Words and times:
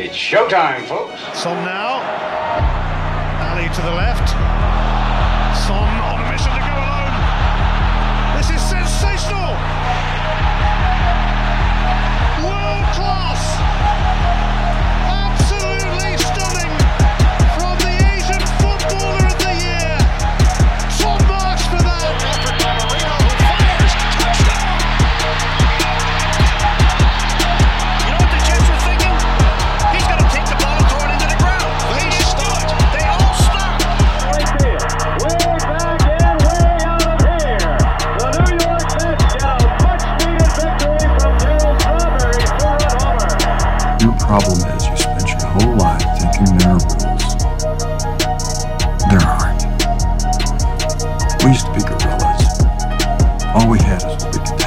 It's 0.00 0.14
showtime, 0.14 0.86
folks. 0.86 1.20
Son 1.36 1.64
now. 1.64 1.98
Ali 3.50 3.68
to 3.74 3.82
the 3.82 3.90
left. 3.90 4.57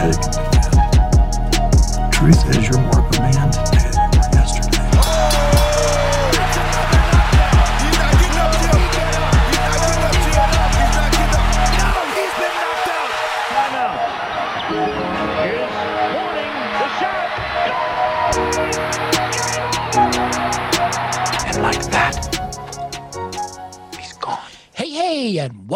Defend. 0.10 0.24
Truth 2.14 2.50
is, 2.50 2.70
you're 2.70 2.91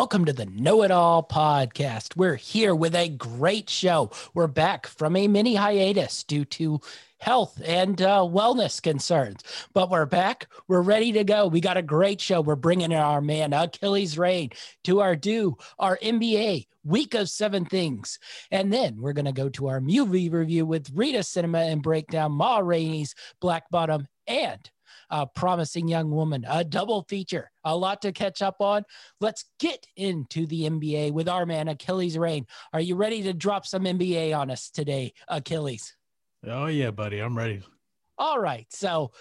welcome 0.05 0.25
to 0.25 0.33
the 0.33 0.45
Know 0.45 0.83
It 0.83 0.91
All 0.91 1.23
podcast. 1.23 2.15
We're 2.15 2.35
here 2.35 2.75
with 2.75 2.93
a 2.93 3.09
great 3.09 3.71
show. 3.71 4.11
We're 4.35 4.45
back 4.45 4.85
from 4.85 5.15
a 5.15 5.27
mini 5.27 5.55
hiatus 5.55 6.23
due 6.23 6.45
to 6.45 6.79
health 7.17 7.59
and 7.65 7.99
uh, 7.99 8.19
wellness 8.19 8.79
concerns, 8.79 9.41
but 9.73 9.89
we're 9.89 10.05
back. 10.05 10.47
We're 10.67 10.83
ready 10.83 11.11
to 11.13 11.23
go. 11.23 11.47
We 11.47 11.59
got 11.59 11.77
a 11.77 11.81
great 11.81 12.21
show. 12.21 12.39
We're 12.39 12.55
bringing 12.55 12.91
in 12.91 12.99
our 12.99 13.19
man 13.19 13.51
Achilles 13.51 14.15
Rain 14.15 14.51
to 14.83 14.99
our 14.99 15.15
do 15.15 15.57
our 15.79 15.97
NBA 15.97 16.67
week 16.83 17.15
of 17.15 17.27
seven 17.27 17.65
things, 17.65 18.19
and 18.51 18.71
then 18.71 19.01
we're 19.01 19.13
gonna 19.13 19.33
go 19.33 19.49
to 19.49 19.69
our 19.69 19.81
movie 19.81 20.29
review 20.29 20.67
with 20.67 20.91
Rita 20.93 21.23
Cinema 21.23 21.61
and 21.61 21.81
break 21.81 22.09
down 22.11 22.33
Ma 22.33 22.59
Rainey's 22.59 23.15
Black 23.39 23.71
Bottom 23.71 24.07
and 24.27 24.69
a 25.09 25.27
promising 25.27 25.87
young 25.87 26.11
woman, 26.11 26.45
a 26.47 26.63
double 26.63 27.03
feature, 27.09 27.51
a 27.63 27.75
lot 27.75 28.01
to 28.01 28.11
catch 28.11 28.41
up 28.41 28.57
on. 28.59 28.83
Let's 29.19 29.45
get 29.59 29.85
into 29.95 30.45
the 30.45 30.69
NBA 30.69 31.11
with 31.11 31.29
our 31.29 31.45
man 31.45 31.67
Achilles 31.67 32.17
Rain. 32.17 32.45
Are 32.73 32.81
you 32.81 32.95
ready 32.95 33.23
to 33.23 33.33
drop 33.33 33.65
some 33.65 33.83
NBA 33.83 34.37
on 34.37 34.51
us 34.51 34.69
today, 34.69 35.13
Achilles? 35.27 35.95
Oh 36.45 36.67
yeah, 36.67 36.91
buddy, 36.91 37.19
I'm 37.19 37.37
ready. 37.37 37.61
All 38.17 38.39
right, 38.39 38.67
so 38.69 39.11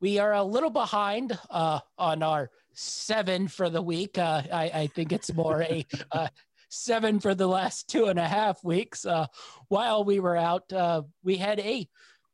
we 0.00 0.18
are 0.18 0.32
a 0.32 0.42
little 0.42 0.70
behind 0.70 1.36
uh, 1.50 1.80
on 1.98 2.22
our 2.22 2.50
seven 2.72 3.48
for 3.48 3.68
the 3.68 3.82
week. 3.82 4.18
Uh, 4.18 4.42
I, 4.52 4.70
I 4.74 4.86
think 4.86 5.12
it's 5.12 5.32
more 5.34 5.62
a 5.62 5.84
uh, 6.12 6.28
seven 6.68 7.20
for 7.20 7.34
the 7.34 7.46
last 7.46 7.88
two 7.88 8.06
and 8.06 8.18
a 8.18 8.26
half 8.26 8.62
weeks. 8.62 9.04
Uh, 9.04 9.26
while 9.68 10.04
we 10.04 10.20
were 10.20 10.36
out, 10.36 10.72
uh, 10.72 11.02
we 11.22 11.36
had 11.36 11.58
a 11.60 11.88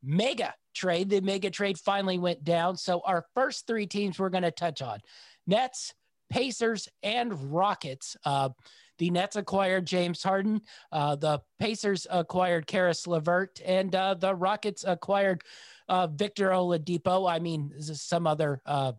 mega 0.05 0.53
trade. 0.73 1.09
The 1.09 1.21
mega 1.21 1.49
trade 1.49 1.77
finally 1.77 2.17
went 2.19 2.43
down. 2.43 2.77
So 2.77 3.01
our 3.05 3.25
first 3.33 3.67
three 3.67 3.87
teams 3.87 4.19
we're 4.19 4.29
going 4.29 4.43
to 4.43 4.51
touch 4.51 4.81
on: 4.81 4.99
Nets, 5.47 5.93
Pacers, 6.29 6.87
and 7.03 7.51
Rockets. 7.51 8.15
Uh, 8.23 8.49
the 8.97 9.09
Nets 9.09 9.35
acquired 9.35 9.85
James 9.85 10.23
Harden. 10.23 10.61
Uh, 10.91 11.15
the 11.15 11.41
Pacers 11.59 12.07
acquired 12.09 12.67
Caris 12.67 13.07
LeVert, 13.07 13.59
and 13.65 13.93
uh, 13.93 14.13
the 14.13 14.33
Rockets 14.33 14.85
acquired 14.87 15.43
uh, 15.89 16.07
Victor 16.07 16.49
Oladipo. 16.49 17.29
I 17.29 17.39
mean, 17.39 17.73
some 17.81 18.25
other, 18.27 18.61
uh, 18.65 18.93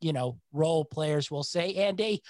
you 0.00 0.12
know, 0.12 0.38
role 0.52 0.84
players 0.84 1.30
will 1.30 1.42
say, 1.42 1.74
and 1.74 2.00
a, 2.00 2.20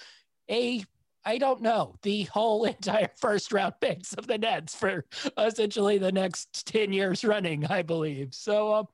a, 0.51 0.85
I 1.25 1.39
don't 1.39 1.61
know, 1.61 1.97
the 2.03 2.25
whole 2.25 2.65
entire 2.77 3.11
first 3.17 3.53
round 3.53 3.75
picks 3.81 4.13
of 4.15 4.27
the 4.27 4.39
Nets 4.39 4.75
for 4.75 5.05
essentially 5.37 5.99
the 5.99 6.13
next 6.13 6.67
10 6.67 6.93
years 6.93 7.25
running, 7.25 7.67
I 7.67 7.83
believe. 7.83 8.35
So 8.35 8.75
um, 8.75 8.89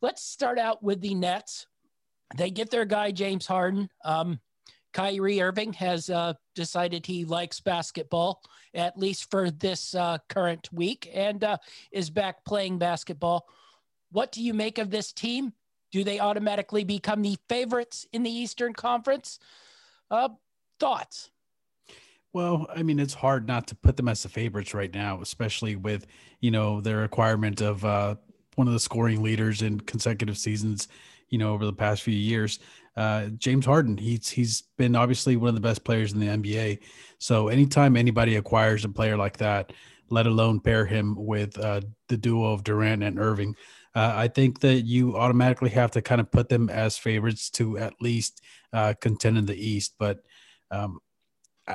let's 0.00 0.22
start 0.22 0.58
out 0.58 0.82
with 0.82 1.00
the 1.00 1.14
Nets. 1.14 1.66
They 2.36 2.50
get 2.50 2.70
their 2.70 2.84
guy, 2.84 3.12
James 3.12 3.46
Harden. 3.46 3.88
Um, 4.04 4.40
Kyrie 4.92 5.42
Irving 5.42 5.74
has 5.74 6.08
uh, 6.08 6.32
decided 6.54 7.04
he 7.04 7.26
likes 7.26 7.60
basketball, 7.60 8.42
at 8.72 8.96
least 8.96 9.30
for 9.30 9.50
this 9.50 9.94
uh, 9.94 10.16
current 10.28 10.72
week, 10.72 11.10
and 11.12 11.44
uh, 11.44 11.58
is 11.92 12.08
back 12.08 12.44
playing 12.46 12.78
basketball. 12.78 13.46
What 14.10 14.32
do 14.32 14.42
you 14.42 14.54
make 14.54 14.78
of 14.78 14.90
this 14.90 15.12
team? 15.12 15.52
Do 15.92 16.02
they 16.02 16.18
automatically 16.18 16.82
become 16.82 17.20
the 17.20 17.36
favorites 17.48 18.06
in 18.12 18.22
the 18.22 18.30
Eastern 18.30 18.72
Conference? 18.72 19.38
Uh, 20.10 20.30
thoughts? 20.80 21.30
Well, 22.36 22.66
I 22.68 22.82
mean, 22.82 22.98
it's 22.98 23.14
hard 23.14 23.48
not 23.48 23.66
to 23.68 23.74
put 23.74 23.96
them 23.96 24.08
as 24.08 24.22
the 24.22 24.28
favorites 24.28 24.74
right 24.74 24.92
now, 24.92 25.22
especially 25.22 25.74
with 25.74 26.06
you 26.42 26.50
know 26.50 26.82
their 26.82 26.98
requirement 26.98 27.62
of 27.62 27.82
uh, 27.82 28.16
one 28.56 28.66
of 28.66 28.74
the 28.74 28.78
scoring 28.78 29.22
leaders 29.22 29.62
in 29.62 29.80
consecutive 29.80 30.36
seasons. 30.36 30.88
You 31.30 31.38
know, 31.38 31.54
over 31.54 31.64
the 31.64 31.72
past 31.72 32.02
few 32.02 32.12
years, 32.12 32.58
uh, 32.94 33.28
James 33.38 33.64
Harden, 33.64 33.96
he's 33.96 34.28
he's 34.28 34.64
been 34.76 34.94
obviously 34.94 35.36
one 35.36 35.48
of 35.48 35.54
the 35.54 35.62
best 35.62 35.82
players 35.82 36.12
in 36.12 36.20
the 36.20 36.26
NBA. 36.26 36.80
So 37.16 37.48
anytime 37.48 37.96
anybody 37.96 38.36
acquires 38.36 38.84
a 38.84 38.90
player 38.90 39.16
like 39.16 39.38
that, 39.38 39.72
let 40.10 40.26
alone 40.26 40.60
pair 40.60 40.84
him 40.84 41.14
with 41.16 41.58
uh, 41.58 41.80
the 42.08 42.18
duo 42.18 42.52
of 42.52 42.64
Durant 42.64 43.02
and 43.02 43.18
Irving, 43.18 43.54
uh, 43.94 44.12
I 44.14 44.28
think 44.28 44.60
that 44.60 44.82
you 44.82 45.16
automatically 45.16 45.70
have 45.70 45.90
to 45.92 46.02
kind 46.02 46.20
of 46.20 46.30
put 46.30 46.50
them 46.50 46.68
as 46.68 46.98
favorites 46.98 47.48
to 47.52 47.78
at 47.78 47.94
least 48.02 48.42
uh, 48.74 48.92
contend 49.00 49.38
in 49.38 49.46
the 49.46 49.56
East. 49.56 49.94
But 49.98 50.18
um, 50.70 50.98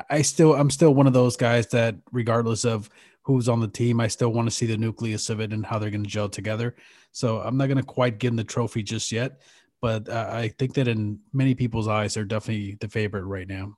I- 0.09 0.21
still, 0.21 0.55
I'm 0.55 0.69
still 0.69 0.93
one 0.93 1.07
of 1.07 1.13
those 1.13 1.37
guys 1.37 1.67
that, 1.67 1.95
regardless 2.11 2.65
of 2.65 2.89
who's 3.23 3.49
on 3.49 3.59
the 3.59 3.67
team, 3.67 3.99
I 3.99 4.07
still 4.07 4.31
want 4.33 4.47
to 4.47 4.55
see 4.55 4.65
the 4.65 4.77
nucleus 4.77 5.29
of 5.29 5.39
it 5.39 5.53
and 5.53 5.65
how 5.65 5.79
they're 5.79 5.91
going 5.91 6.03
to 6.03 6.09
gel 6.09 6.29
together. 6.29 6.75
So 7.11 7.39
I'm 7.39 7.57
not 7.57 7.67
going 7.67 7.77
to 7.77 7.83
quite 7.83 8.17
give 8.17 8.29
them 8.29 8.37
the 8.37 8.43
trophy 8.43 8.83
just 8.83 9.11
yet, 9.11 9.41
but 9.81 10.07
uh, 10.09 10.29
I 10.31 10.47
think 10.57 10.73
that 10.75 10.87
in 10.87 11.19
many 11.33 11.53
people's 11.53 11.87
eyes, 11.87 12.13
they're 12.13 12.23
definitely 12.25 12.77
the 12.79 12.87
favorite 12.87 13.25
right 13.25 13.47
now. 13.47 13.77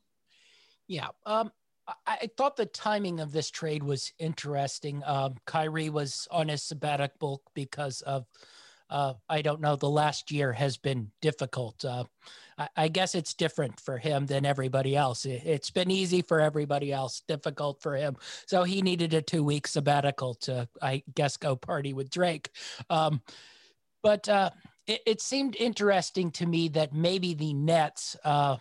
Yeah. 0.87 1.07
Um, 1.25 1.51
I, 1.87 1.93
I 2.07 2.29
thought 2.37 2.55
the 2.55 2.67
timing 2.67 3.19
of 3.19 3.31
this 3.31 3.49
trade 3.49 3.83
was 3.83 4.13
interesting. 4.19 5.01
Um, 5.05 5.35
Kyrie 5.45 5.89
was 5.89 6.27
on 6.31 6.47
his 6.47 6.63
sabbatical 6.63 7.41
because 7.53 8.01
of, 8.01 8.25
uh, 8.89 9.15
I 9.27 9.41
don't 9.41 9.61
know, 9.61 9.75
the 9.75 9.89
last 9.89 10.31
year 10.31 10.53
has 10.53 10.77
been 10.77 11.11
difficult. 11.21 11.83
Uh, 11.83 12.05
I, 12.75 12.87
guess 12.87 13.15
it's 13.15 13.33
different 13.33 13.79
for 13.79 13.97
him 13.97 14.25
than 14.25 14.45
everybody 14.45 14.95
else. 14.95 15.25
It, 15.25 15.41
it's 15.45 15.71
been 15.71 15.91
easy 15.91 16.21
for 16.21 16.39
everybody 16.39 16.91
else, 16.91 17.23
difficult 17.27 17.81
for 17.81 17.95
him. 17.95 18.15
So 18.45 18.63
he 18.63 18.81
needed 18.81 19.13
a 19.13 19.21
two 19.21 19.43
week 19.43 19.67
sabbatical 19.67 20.35
to, 20.41 20.67
I 20.81 21.03
guess, 21.15 21.37
go 21.37 21.55
party 21.55 21.93
with 21.93 22.09
Drake. 22.09 22.49
Um, 22.89 23.21
but 24.01 24.27
uh, 24.29 24.51
it, 24.87 25.01
it 25.05 25.21
seemed 25.21 25.55
interesting 25.55 26.31
to 26.31 26.45
me 26.45 26.67
that 26.69 26.93
maybe 26.93 27.33
the 27.33 27.53
Nets, 27.53 28.15
uh, 28.23 28.57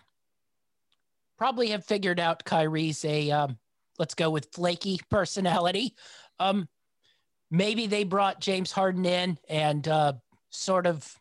probably 1.37 1.69
have 1.69 1.85
figured 1.85 2.19
out 2.19 2.45
Kyrie's 2.45 3.03
a 3.03 3.29
um, 3.31 3.57
let's 3.99 4.15
go 4.15 4.29
with 4.29 4.53
flaky 4.53 4.99
personality. 5.09 5.95
Um, 6.39 6.67
maybe 7.51 7.87
they 7.87 8.03
brought 8.03 8.39
James 8.39 8.71
Harden 8.71 9.05
in 9.05 9.37
and 9.49 9.87
uh, 9.87 10.13
sort 10.49 10.87
of 10.87 11.19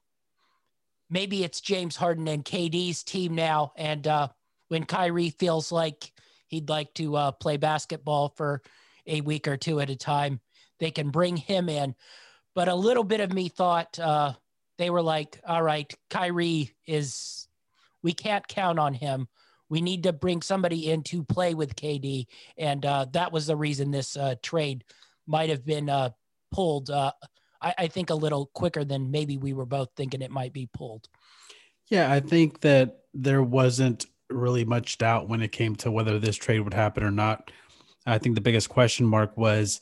maybe 1.13 1.45
it's 1.45 1.61
James 1.61 1.95
Harden 1.95 2.27
and 2.27 2.45
KD's 2.45 3.05
team 3.05 3.35
now. 3.35 3.73
And 3.77 4.07
uh, 4.07 4.29
when 4.69 4.85
Kyrie 4.85 5.31
feels 5.39 5.71
like 5.71 6.11
he'd 6.49 6.71
like 6.71 6.93
to 6.95 7.15
uh, 7.17 7.33
play 7.33 7.59
basketball 7.59 8.31
for 8.31 8.63
a 9.07 9.21
week 9.21 9.47
or 9.47 9.59
two 9.59 9.79
at 9.79 9.91
a 9.91 9.97
time, 9.97 10.41
they 10.81 10.91
can 10.91 11.11
bring 11.11 11.37
him 11.37 11.69
in. 11.69 11.95
But 12.55 12.69
a 12.69 12.75
little 12.75 13.05
bit 13.05 13.21
of 13.21 13.33
me 13.33 13.51
thought 13.51 13.99
uh, 13.99 14.33
they 14.79 14.89
were 14.89 15.03
like, 15.03 15.39
all 15.47 15.63
right, 15.63 15.93
Kyrie 16.09 16.75
is, 16.87 17.47
we 18.03 18.15
can't 18.15 18.49
count 18.49 18.79
on 18.79 18.95
him. 18.95 19.29
We 19.69 19.83
need 19.83 20.05
to 20.05 20.15
bring 20.15 20.41
somebody 20.41 20.91
in 20.91 21.03
to 21.05 21.25
play 21.25 21.53
with 21.53 21.77
KD. 21.77 22.27
And 22.57 22.85
uh, 22.87 23.07
that 23.13 23.33
was 23.33 23.47
the 23.47 23.57
reason 23.57 23.91
this 23.91 24.17
uh, 24.17 24.37
trade 24.43 24.85
might 25.27 25.51
have 25.51 25.65
been 25.65 25.91
uh, 25.91 26.11
pulled. 26.53 26.91
I, 27.63 27.75
I 27.79 27.87
think 27.87 28.11
a 28.11 28.15
little 28.15 28.47
quicker 28.47 28.85
than 28.85 29.11
maybe 29.11 29.37
we 29.37 29.53
were 29.53 29.67
both 29.67 29.91
thinking 29.97 30.23
it 30.23 30.31
might 30.31 30.53
be 30.53 30.69
pulled. 30.73 31.09
Yeah, 31.89 32.11
I 32.11 32.21
think 32.21 32.61
that 32.61 33.01
there 33.15 33.43
wasn't 33.43 34.07
really 34.31 34.65
much 34.65 34.99
doubt 34.99 35.29
when 35.29 35.43
it 35.43 35.53
came 35.53 35.77
to 35.77 35.91
whether 35.91 36.19
this 36.19 36.37
trade 36.37 36.61
would 36.61 36.75
happen 36.75 37.03
or 37.03 37.11
not. 37.11 37.51
I 38.07 38.19
think 38.19 38.35
the 38.35 38.41
biggest 38.41 38.69
question 38.69 39.07
mark 39.07 39.37
was 39.37 39.81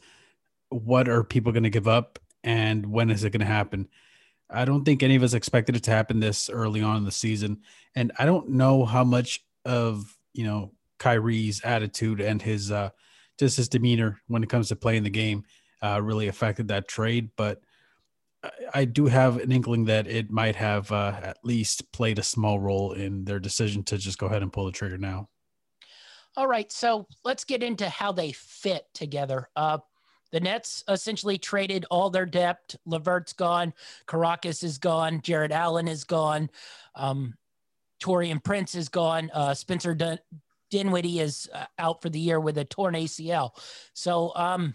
what 0.68 1.08
are 1.08 1.24
people 1.24 1.52
going 1.52 1.64
to 1.64 1.70
give 1.70 1.88
up 1.88 2.18
and 2.44 2.86
when 2.86 3.10
is 3.10 3.24
it 3.24 3.30
going 3.30 3.40
to 3.40 3.46
happen? 3.46 3.88
I 4.48 4.64
don't 4.64 4.84
think 4.84 5.02
any 5.02 5.14
of 5.14 5.22
us 5.22 5.34
expected 5.34 5.76
it 5.76 5.84
to 5.84 5.90
happen 5.90 6.20
this 6.20 6.50
early 6.50 6.82
on 6.82 6.96
in 6.96 7.04
the 7.04 7.12
season. 7.12 7.60
And 7.94 8.12
I 8.18 8.26
don't 8.26 8.50
know 8.50 8.84
how 8.84 9.04
much 9.04 9.44
of, 9.64 10.16
you 10.32 10.44
know, 10.44 10.72
Kyrie's 10.98 11.62
attitude 11.62 12.20
and 12.20 12.42
his 12.42 12.70
uh 12.70 12.90
just 13.38 13.56
his 13.56 13.68
demeanor 13.68 14.20
when 14.26 14.42
it 14.42 14.50
comes 14.50 14.68
to 14.68 14.76
playing 14.76 15.02
the 15.02 15.10
game 15.10 15.44
uh 15.82 16.00
really 16.02 16.28
affected 16.28 16.68
that 16.68 16.88
trade, 16.88 17.30
but 17.36 17.62
I, 18.72 18.84
do 18.84 19.06
have 19.06 19.36
an 19.38 19.52
inkling 19.52 19.84
that 19.86 20.06
it 20.06 20.30
might 20.30 20.56
have 20.56 20.90
uh, 20.92 21.14
at 21.22 21.38
least 21.44 21.90
played 21.92 22.18
a 22.18 22.22
small 22.22 22.58
role 22.58 22.92
in 22.92 23.24
their 23.24 23.38
decision 23.38 23.82
to 23.84 23.98
just 23.98 24.18
go 24.18 24.26
ahead 24.26 24.42
and 24.42 24.52
pull 24.52 24.66
the 24.66 24.72
trigger 24.72 24.98
now. 24.98 25.28
All 26.36 26.46
right, 26.46 26.70
so 26.70 27.06
let's 27.24 27.44
get 27.44 27.62
into 27.62 27.88
how 27.88 28.12
they 28.12 28.32
fit 28.32 28.86
together. 28.94 29.48
Uh, 29.56 29.78
the 30.32 30.40
Nets 30.40 30.84
essentially 30.88 31.38
traded 31.38 31.84
all 31.90 32.08
their 32.08 32.26
depth. 32.26 32.76
Levert's 32.86 33.32
gone, 33.32 33.74
Kurucs 34.06 34.62
is 34.62 34.78
gone, 34.78 35.20
Jarrett 35.22 35.52
Allen 35.52 35.88
is 35.88 36.04
gone, 36.04 36.48
um, 36.94 37.34
Taurean 38.00 38.42
Prince 38.42 38.74
is 38.74 38.88
gone, 38.88 39.30
uh, 39.34 39.54
Spencer 39.54 39.94
Dun- 39.94 40.20
Dinwiddie 40.70 41.18
is 41.18 41.50
uh, 41.52 41.66
out 41.78 42.00
for 42.00 42.08
the 42.08 42.20
year 42.20 42.38
with 42.38 42.56
a 42.58 42.64
torn 42.64 42.94
ACL. 42.94 43.50
So 43.92 44.32
um, 44.36 44.74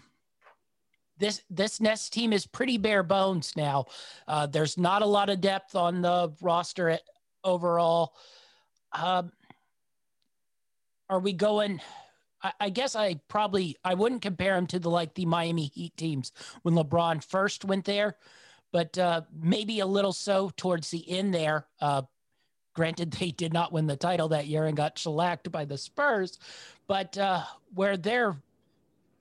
this 1.18 1.42
this 1.50 1.80
Nets 1.80 2.10
team 2.10 2.32
is 2.32 2.46
pretty 2.46 2.78
bare 2.78 3.02
bones 3.02 3.52
now. 3.56 3.86
Uh, 4.28 4.46
there's 4.46 4.78
not 4.78 5.02
a 5.02 5.06
lot 5.06 5.30
of 5.30 5.40
depth 5.40 5.74
on 5.74 6.02
the 6.02 6.32
roster 6.40 6.90
at, 6.90 7.02
overall. 7.44 8.14
Um, 8.92 9.32
are 11.08 11.20
we 11.20 11.32
going? 11.32 11.80
I, 12.42 12.52
I 12.60 12.70
guess 12.70 12.96
I 12.96 13.20
probably 13.28 13.76
I 13.84 13.94
wouldn't 13.94 14.22
compare 14.22 14.54
them 14.54 14.66
to 14.68 14.78
the 14.78 14.90
like 14.90 15.14
the 15.14 15.26
Miami 15.26 15.66
Heat 15.66 15.96
teams 15.96 16.32
when 16.62 16.74
LeBron 16.74 17.24
first 17.24 17.64
went 17.64 17.84
there, 17.84 18.16
but 18.72 18.96
uh, 18.98 19.22
maybe 19.32 19.80
a 19.80 19.86
little 19.86 20.12
so 20.12 20.50
towards 20.56 20.90
the 20.90 21.08
end 21.10 21.32
there. 21.32 21.66
Uh, 21.80 22.02
granted, 22.74 23.10
they 23.18 23.30
did 23.30 23.52
not 23.52 23.72
win 23.72 23.86
the 23.86 23.96
title 23.96 24.28
that 24.28 24.46
year 24.46 24.66
and 24.66 24.76
got 24.76 24.98
shellacked 24.98 25.50
by 25.50 25.64
the 25.64 25.78
Spurs, 25.78 26.38
but 26.86 27.16
uh, 27.16 27.42
where 27.74 27.96
they're 27.96 28.36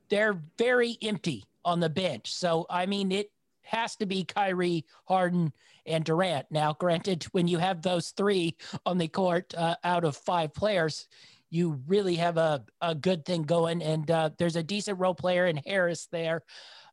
they're 0.09 0.39
very 0.57 0.97
empty 1.01 1.45
on 1.65 1.81
the 1.81 1.89
bench. 1.89 2.31
So 2.31 2.65
I 2.69 2.85
mean, 2.85 3.11
it 3.11 3.29
has 3.63 3.95
to 3.97 4.05
be 4.05 4.23
Kyrie, 4.23 4.85
Harden, 5.05 5.51
and 5.85 6.05
Durant. 6.05 6.45
Now, 6.51 6.73
granted, 6.73 7.23
when 7.31 7.47
you 7.47 7.57
have 7.57 7.81
those 7.81 8.11
three 8.11 8.55
on 8.85 8.97
the 8.97 9.07
court 9.07 9.53
uh, 9.57 9.75
out 9.83 10.05
of 10.05 10.15
five 10.15 10.53
players, 10.53 11.07
you 11.49 11.81
really 11.87 12.15
have 12.15 12.37
a, 12.37 12.63
a 12.81 12.95
good 12.95 13.25
thing 13.25 13.43
going. 13.43 13.81
And 13.81 14.09
uh, 14.09 14.29
there's 14.37 14.55
a 14.55 14.63
decent 14.63 14.99
role 14.99 15.15
player 15.15 15.47
in 15.47 15.57
Harris 15.57 16.07
there. 16.11 16.43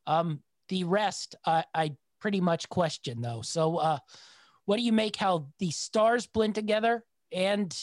Um, 0.06 0.40
the 0.68 0.84
rest, 0.84 1.36
I 1.44 1.92
pretty 2.22 2.40
much 2.40 2.68
question 2.68 3.20
though. 3.20 3.42
So, 3.42 3.76
uh, 3.76 3.98
what 4.64 4.76
do 4.76 4.82
you 4.82 4.92
make 4.92 5.16
how 5.16 5.48
the 5.58 5.72
stars 5.72 6.28
blend 6.28 6.54
together 6.54 7.04
and 7.32 7.76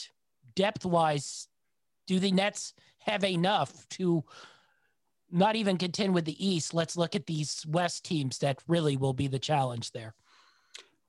depth 0.56 0.84
wise? 0.86 1.46
Do 2.06 2.18
the 2.18 2.32
Nets 2.32 2.72
have 3.00 3.22
enough 3.22 3.86
to 3.90 4.24
not 5.32 5.56
even 5.56 5.78
contend 5.78 6.14
with 6.14 6.24
the 6.24 6.46
East? 6.46 6.74
Let's 6.74 6.96
look 6.96 7.14
at 7.14 7.26
these 7.26 7.64
West 7.68 8.04
teams 8.04 8.38
that 8.38 8.62
really 8.66 8.96
will 8.96 9.12
be 9.12 9.28
the 9.28 9.38
challenge 9.38 9.92
there. 9.92 10.14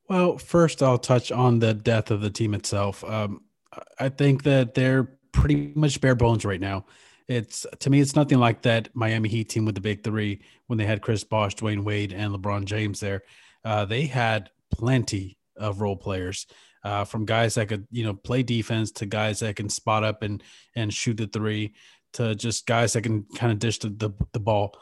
Well, 0.09 0.37
first, 0.37 0.83
I'll 0.83 0.97
touch 0.97 1.31
on 1.31 1.59
the 1.59 1.73
death 1.73 2.11
of 2.11 2.21
the 2.21 2.29
team 2.29 2.53
itself. 2.53 3.03
Um, 3.03 3.41
I 3.99 4.09
think 4.09 4.43
that 4.43 4.73
they're 4.73 5.09
pretty 5.31 5.71
much 5.75 6.01
bare 6.01 6.15
bones 6.15 6.43
right 6.43 6.59
now. 6.59 6.85
It's 7.27 7.65
to 7.79 7.89
me, 7.89 8.01
it's 8.01 8.15
nothing 8.15 8.39
like 8.39 8.63
that 8.63 8.89
Miami 8.93 9.29
Heat 9.29 9.49
team 9.49 9.63
with 9.63 9.75
the 9.75 9.81
big 9.81 10.03
three 10.03 10.41
when 10.67 10.77
they 10.77 10.85
had 10.85 11.01
Chris 11.01 11.23
Bosh, 11.23 11.55
Dwyane 11.55 11.83
Wade, 11.83 12.11
and 12.11 12.33
LeBron 12.33 12.65
James 12.65 12.99
there. 12.99 13.23
Uh, 13.63 13.85
they 13.85 14.05
had 14.05 14.49
plenty 14.69 15.37
of 15.55 15.79
role 15.79 15.95
players, 15.95 16.47
uh, 16.83 17.05
from 17.05 17.25
guys 17.25 17.55
that 17.55 17.67
could 17.67 17.87
you 17.91 18.03
know 18.03 18.13
play 18.13 18.43
defense 18.43 18.91
to 18.91 19.05
guys 19.05 19.39
that 19.39 19.55
can 19.55 19.69
spot 19.69 20.03
up 20.03 20.23
and 20.23 20.43
and 20.75 20.93
shoot 20.93 21.17
the 21.17 21.27
three 21.27 21.73
to 22.13 22.35
just 22.35 22.65
guys 22.65 22.93
that 22.93 23.01
can 23.01 23.25
kind 23.35 23.51
of 23.51 23.59
dish 23.59 23.79
the, 23.79 23.89
the, 23.89 24.11
the 24.33 24.39
ball. 24.39 24.75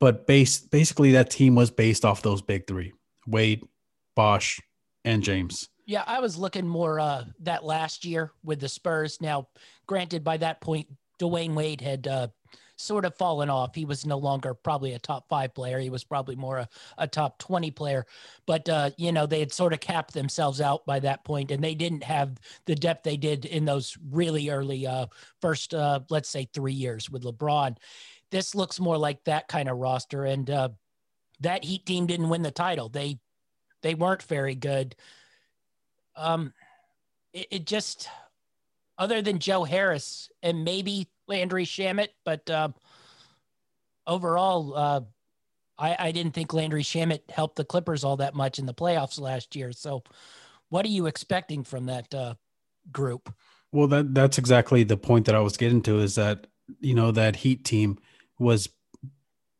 But 0.00 0.26
base 0.26 0.58
basically 0.60 1.12
that 1.12 1.30
team 1.30 1.54
was 1.54 1.70
based 1.70 2.04
off 2.04 2.22
those 2.22 2.42
big 2.42 2.66
three: 2.66 2.92
Wade, 3.26 3.62
Bosh, 4.14 4.60
and 5.04 5.22
James. 5.22 5.68
Yeah, 5.86 6.04
I 6.06 6.20
was 6.20 6.36
looking 6.36 6.66
more 6.66 6.98
uh, 6.98 7.24
that 7.40 7.64
last 7.64 8.04
year 8.04 8.32
with 8.42 8.60
the 8.60 8.68
Spurs. 8.68 9.20
Now, 9.20 9.48
granted, 9.86 10.24
by 10.24 10.38
that 10.38 10.60
point, 10.60 10.88
Dwyane 11.20 11.54
Wade 11.54 11.80
had 11.80 12.06
uh, 12.06 12.28
sort 12.76 13.04
of 13.04 13.16
fallen 13.16 13.50
off. 13.50 13.74
He 13.74 13.84
was 13.84 14.04
no 14.06 14.18
longer 14.18 14.54
probably 14.54 14.92
a 14.92 14.98
top 14.98 15.28
five 15.28 15.54
player. 15.54 15.78
He 15.78 15.90
was 15.90 16.04
probably 16.04 16.36
more 16.36 16.58
a, 16.58 16.68
a 16.98 17.06
top 17.06 17.38
20 17.38 17.70
player. 17.70 18.06
But, 18.46 18.68
uh, 18.68 18.90
you 18.96 19.12
know, 19.12 19.26
they 19.26 19.40
had 19.40 19.52
sort 19.52 19.72
of 19.72 19.80
capped 19.80 20.14
themselves 20.14 20.60
out 20.60 20.84
by 20.86 21.00
that 21.00 21.24
point, 21.24 21.50
and 21.50 21.62
they 21.62 21.74
didn't 21.74 22.02
have 22.04 22.38
the 22.66 22.74
depth 22.74 23.04
they 23.04 23.16
did 23.16 23.44
in 23.44 23.64
those 23.64 23.96
really 24.10 24.50
early 24.50 24.86
uh, 24.86 25.06
first, 25.40 25.74
uh, 25.74 26.00
let's 26.10 26.28
say, 26.28 26.48
three 26.52 26.72
years 26.72 27.10
with 27.10 27.22
LeBron. 27.22 27.76
This 28.30 28.54
looks 28.54 28.80
more 28.80 28.98
like 28.98 29.22
that 29.24 29.48
kind 29.48 29.68
of 29.68 29.78
roster. 29.78 30.24
And 30.24 30.50
uh, 30.50 30.70
that 31.40 31.64
Heat 31.64 31.86
team 31.86 32.06
didn't 32.06 32.28
win 32.28 32.42
the 32.42 32.50
title. 32.50 32.88
They 32.88 33.18
they 33.82 33.94
weren't 33.94 34.22
very 34.22 34.54
good 34.54 34.96
um, 36.16 36.52
it, 37.32 37.46
it, 37.50 37.66
just 37.66 38.08
other 38.98 39.22
than 39.22 39.38
Joe 39.38 39.64
Harris 39.64 40.30
and 40.42 40.64
maybe 40.64 41.08
Landry 41.26 41.64
Shamet, 41.64 42.08
but 42.24 42.48
um, 42.50 42.74
overall, 44.06 44.74
uh, 44.76 45.00
I, 45.78 45.96
I 45.98 46.12
didn't 46.12 46.32
think 46.32 46.52
Landry 46.52 46.82
Shamet 46.82 47.30
helped 47.30 47.56
the 47.56 47.64
Clippers 47.64 48.04
all 48.04 48.18
that 48.18 48.34
much 48.34 48.58
in 48.58 48.66
the 48.66 48.74
playoffs 48.74 49.20
last 49.20 49.56
year. 49.56 49.72
So, 49.72 50.02
what 50.68 50.84
are 50.84 50.90
you 50.90 51.06
expecting 51.06 51.64
from 51.64 51.86
that 51.86 52.14
uh, 52.14 52.34
group? 52.92 53.32
Well, 53.72 53.88
that 53.88 54.14
that's 54.14 54.38
exactly 54.38 54.84
the 54.84 54.96
point 54.96 55.26
that 55.26 55.34
I 55.34 55.40
was 55.40 55.56
getting 55.56 55.82
to. 55.82 55.98
Is 55.98 56.14
that 56.14 56.46
you 56.80 56.94
know 56.94 57.10
that 57.12 57.36
Heat 57.36 57.64
team 57.64 57.98
was 58.38 58.68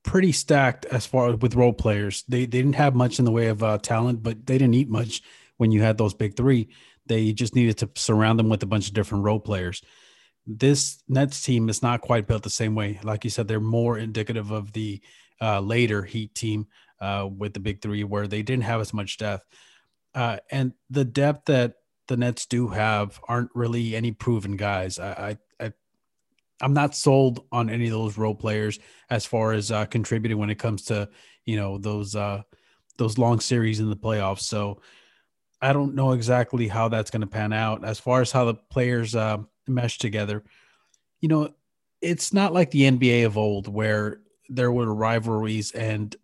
pretty 0.04 0.32
stacked 0.32 0.84
as 0.86 1.06
far 1.06 1.30
as 1.30 1.40
with 1.40 1.56
role 1.56 1.72
players. 1.72 2.24
They 2.28 2.40
they 2.40 2.58
didn't 2.58 2.74
have 2.74 2.94
much 2.94 3.18
in 3.18 3.24
the 3.24 3.32
way 3.32 3.48
of 3.48 3.62
uh, 3.62 3.78
talent, 3.78 4.22
but 4.22 4.46
they 4.46 4.58
didn't 4.58 4.74
eat 4.74 4.88
much 4.88 5.22
when 5.56 5.72
you 5.72 5.82
had 5.82 5.98
those 5.98 6.14
big 6.14 6.36
three. 6.36 6.68
They 7.06 7.32
just 7.32 7.54
needed 7.54 7.78
to 7.78 7.90
surround 7.96 8.38
them 8.38 8.48
with 8.48 8.62
a 8.62 8.66
bunch 8.66 8.88
of 8.88 8.94
different 8.94 9.24
role 9.24 9.40
players. 9.40 9.82
This 10.46 11.02
Nets 11.08 11.42
team 11.42 11.68
is 11.68 11.82
not 11.82 12.00
quite 12.00 12.26
built 12.26 12.42
the 12.42 12.50
same 12.50 12.74
way. 12.74 13.00
Like 13.02 13.24
you 13.24 13.30
said, 13.30 13.48
they're 13.48 13.60
more 13.60 13.98
indicative 13.98 14.50
of 14.50 14.72
the 14.72 15.00
uh, 15.40 15.60
later 15.60 16.02
Heat 16.02 16.34
team 16.34 16.66
uh, 17.00 17.28
with 17.30 17.54
the 17.54 17.60
big 17.60 17.80
three, 17.80 18.04
where 18.04 18.26
they 18.26 18.42
didn't 18.42 18.64
have 18.64 18.80
as 18.80 18.92
much 18.92 19.18
depth. 19.18 19.46
Uh, 20.14 20.38
and 20.50 20.72
the 20.90 21.04
depth 21.04 21.46
that 21.46 21.74
the 22.06 22.16
Nets 22.16 22.46
do 22.46 22.68
have 22.68 23.18
aren't 23.26 23.50
really 23.54 23.96
any 23.96 24.12
proven 24.12 24.56
guys. 24.56 24.98
I, 24.98 25.38
I, 25.60 25.64
I 25.66 25.72
I'm 26.60 26.74
not 26.74 26.94
sold 26.94 27.44
on 27.50 27.70
any 27.70 27.86
of 27.86 27.92
those 27.92 28.18
role 28.18 28.34
players 28.34 28.78
as 29.10 29.26
far 29.26 29.52
as 29.52 29.70
uh, 29.70 29.86
contributing 29.86 30.38
when 30.38 30.50
it 30.50 30.58
comes 30.58 30.84
to 30.84 31.08
you 31.44 31.56
know 31.56 31.78
those 31.78 32.14
uh, 32.14 32.42
those 32.96 33.18
long 33.18 33.40
series 33.40 33.80
in 33.80 33.90
the 33.90 33.96
playoffs. 33.96 34.42
So 34.42 34.80
I 35.60 35.72
don't 35.72 35.94
know 35.94 36.12
exactly 36.12 36.68
how 36.68 36.88
that's 36.88 37.10
going 37.10 37.22
to 37.22 37.26
pan 37.26 37.52
out 37.52 37.84
as 37.84 37.98
far 37.98 38.20
as 38.20 38.30
how 38.30 38.44
the 38.44 38.54
players 38.54 39.14
uh, 39.68 39.70
mesh 39.70 39.98
together. 39.98 40.44
You 41.20 41.28
know, 41.28 41.54
it's 42.00 42.32
not 42.32 42.52
like 42.52 42.70
the 42.70 42.82
NBA 42.82 43.26
of 43.26 43.38
old 43.38 43.68
where 43.68 44.20
there 44.48 44.72
were 44.72 44.92
rivalries 44.92 45.72
and 45.72 46.14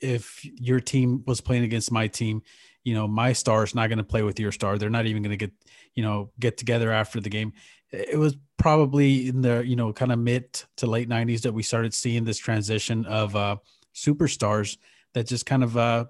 if 0.00 0.44
your 0.44 0.80
team 0.80 1.22
was 1.26 1.40
playing 1.40 1.64
against 1.64 1.92
my 1.92 2.08
team, 2.08 2.42
you 2.84 2.94
know, 2.94 3.06
my 3.06 3.32
star 3.34 3.62
is 3.62 3.74
not 3.74 3.88
going 3.88 3.98
to 3.98 4.04
play 4.04 4.22
with 4.22 4.40
your 4.40 4.50
star. 4.50 4.78
They're 4.78 4.88
not 4.88 5.06
even 5.06 5.22
going 5.22 5.30
to 5.30 5.36
get, 5.36 5.52
you 5.94 6.02
know, 6.02 6.30
get 6.40 6.56
together 6.56 6.90
after 6.90 7.20
the 7.20 7.28
game. 7.28 7.52
It 7.92 8.18
was 8.18 8.36
probably 8.56 9.28
in 9.28 9.42
the, 9.42 9.62
you 9.66 9.76
know, 9.76 9.92
kind 9.92 10.10
of 10.10 10.18
mid 10.18 10.62
to 10.78 10.86
late 10.86 11.08
90s 11.08 11.42
that 11.42 11.52
we 11.52 11.62
started 11.62 11.92
seeing 11.92 12.24
this 12.24 12.38
transition 12.38 13.04
of 13.04 13.36
uh, 13.36 13.56
superstars 13.94 14.78
that 15.12 15.26
just 15.26 15.44
kind 15.44 15.62
of 15.62 15.76
uh, 15.76 16.06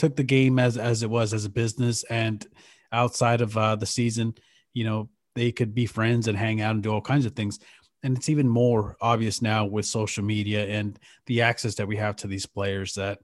took 0.00 0.16
the 0.16 0.24
game 0.24 0.58
as 0.58 0.78
as 0.78 1.02
it 1.02 1.10
was 1.10 1.34
as 1.34 1.44
a 1.44 1.50
business 1.50 2.04
and 2.04 2.46
outside 2.90 3.42
of 3.42 3.54
uh, 3.56 3.76
the 3.76 3.84
season 3.84 4.34
you 4.72 4.82
know 4.82 5.10
they 5.34 5.52
could 5.52 5.74
be 5.74 5.86
friends 5.86 6.28
and 6.28 6.36
hang 6.36 6.60
out 6.60 6.74
and 6.74 6.82
do 6.82 6.92
all 6.92 7.00
kinds 7.00 7.26
of 7.26 7.32
things. 7.34 7.58
And 8.02 8.16
it's 8.16 8.28
even 8.28 8.48
more 8.48 8.96
obvious 9.00 9.42
now 9.42 9.66
with 9.66 9.86
social 9.86 10.24
media 10.24 10.66
and 10.66 10.98
the 11.26 11.42
access 11.42 11.74
that 11.76 11.88
we 11.88 11.96
have 11.96 12.16
to 12.16 12.26
these 12.26 12.46
players 12.46 12.94
that 12.94 13.18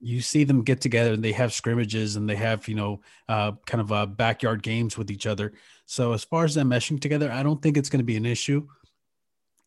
you 0.00 0.20
see 0.20 0.44
them 0.44 0.62
get 0.62 0.80
together 0.80 1.12
and 1.12 1.22
they 1.22 1.32
have 1.32 1.52
scrimmages 1.52 2.16
and 2.16 2.28
they 2.28 2.36
have 2.36 2.66
you 2.68 2.74
know 2.74 3.00
uh, 3.28 3.52
kind 3.66 3.80
of 3.80 3.92
uh, 3.92 4.06
backyard 4.06 4.62
games 4.62 4.96
with 4.98 5.10
each 5.10 5.26
other. 5.26 5.52
So 5.86 6.12
as 6.12 6.24
far 6.24 6.44
as 6.44 6.54
them 6.54 6.70
meshing 6.70 7.00
together 7.00 7.30
i 7.30 7.42
don't 7.42 7.60
think 7.62 7.76
it's 7.76 7.88
going 7.88 8.00
to 8.00 8.04
be 8.04 8.16
an 8.16 8.26
issue. 8.26 8.66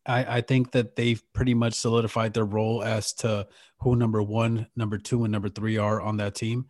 I, 0.06 0.38
I 0.38 0.40
think 0.40 0.72
that 0.72 0.96
they've 0.96 1.22
pretty 1.34 1.54
much 1.54 1.74
solidified 1.74 2.32
their 2.32 2.46
role 2.46 2.82
as 2.82 3.12
to 3.14 3.46
who 3.80 3.94
number 3.94 4.22
one, 4.22 4.66
number 4.74 4.96
two, 4.96 5.24
and 5.24 5.32
number 5.32 5.50
three 5.50 5.76
are 5.76 6.00
on 6.00 6.16
that 6.16 6.34
team, 6.34 6.66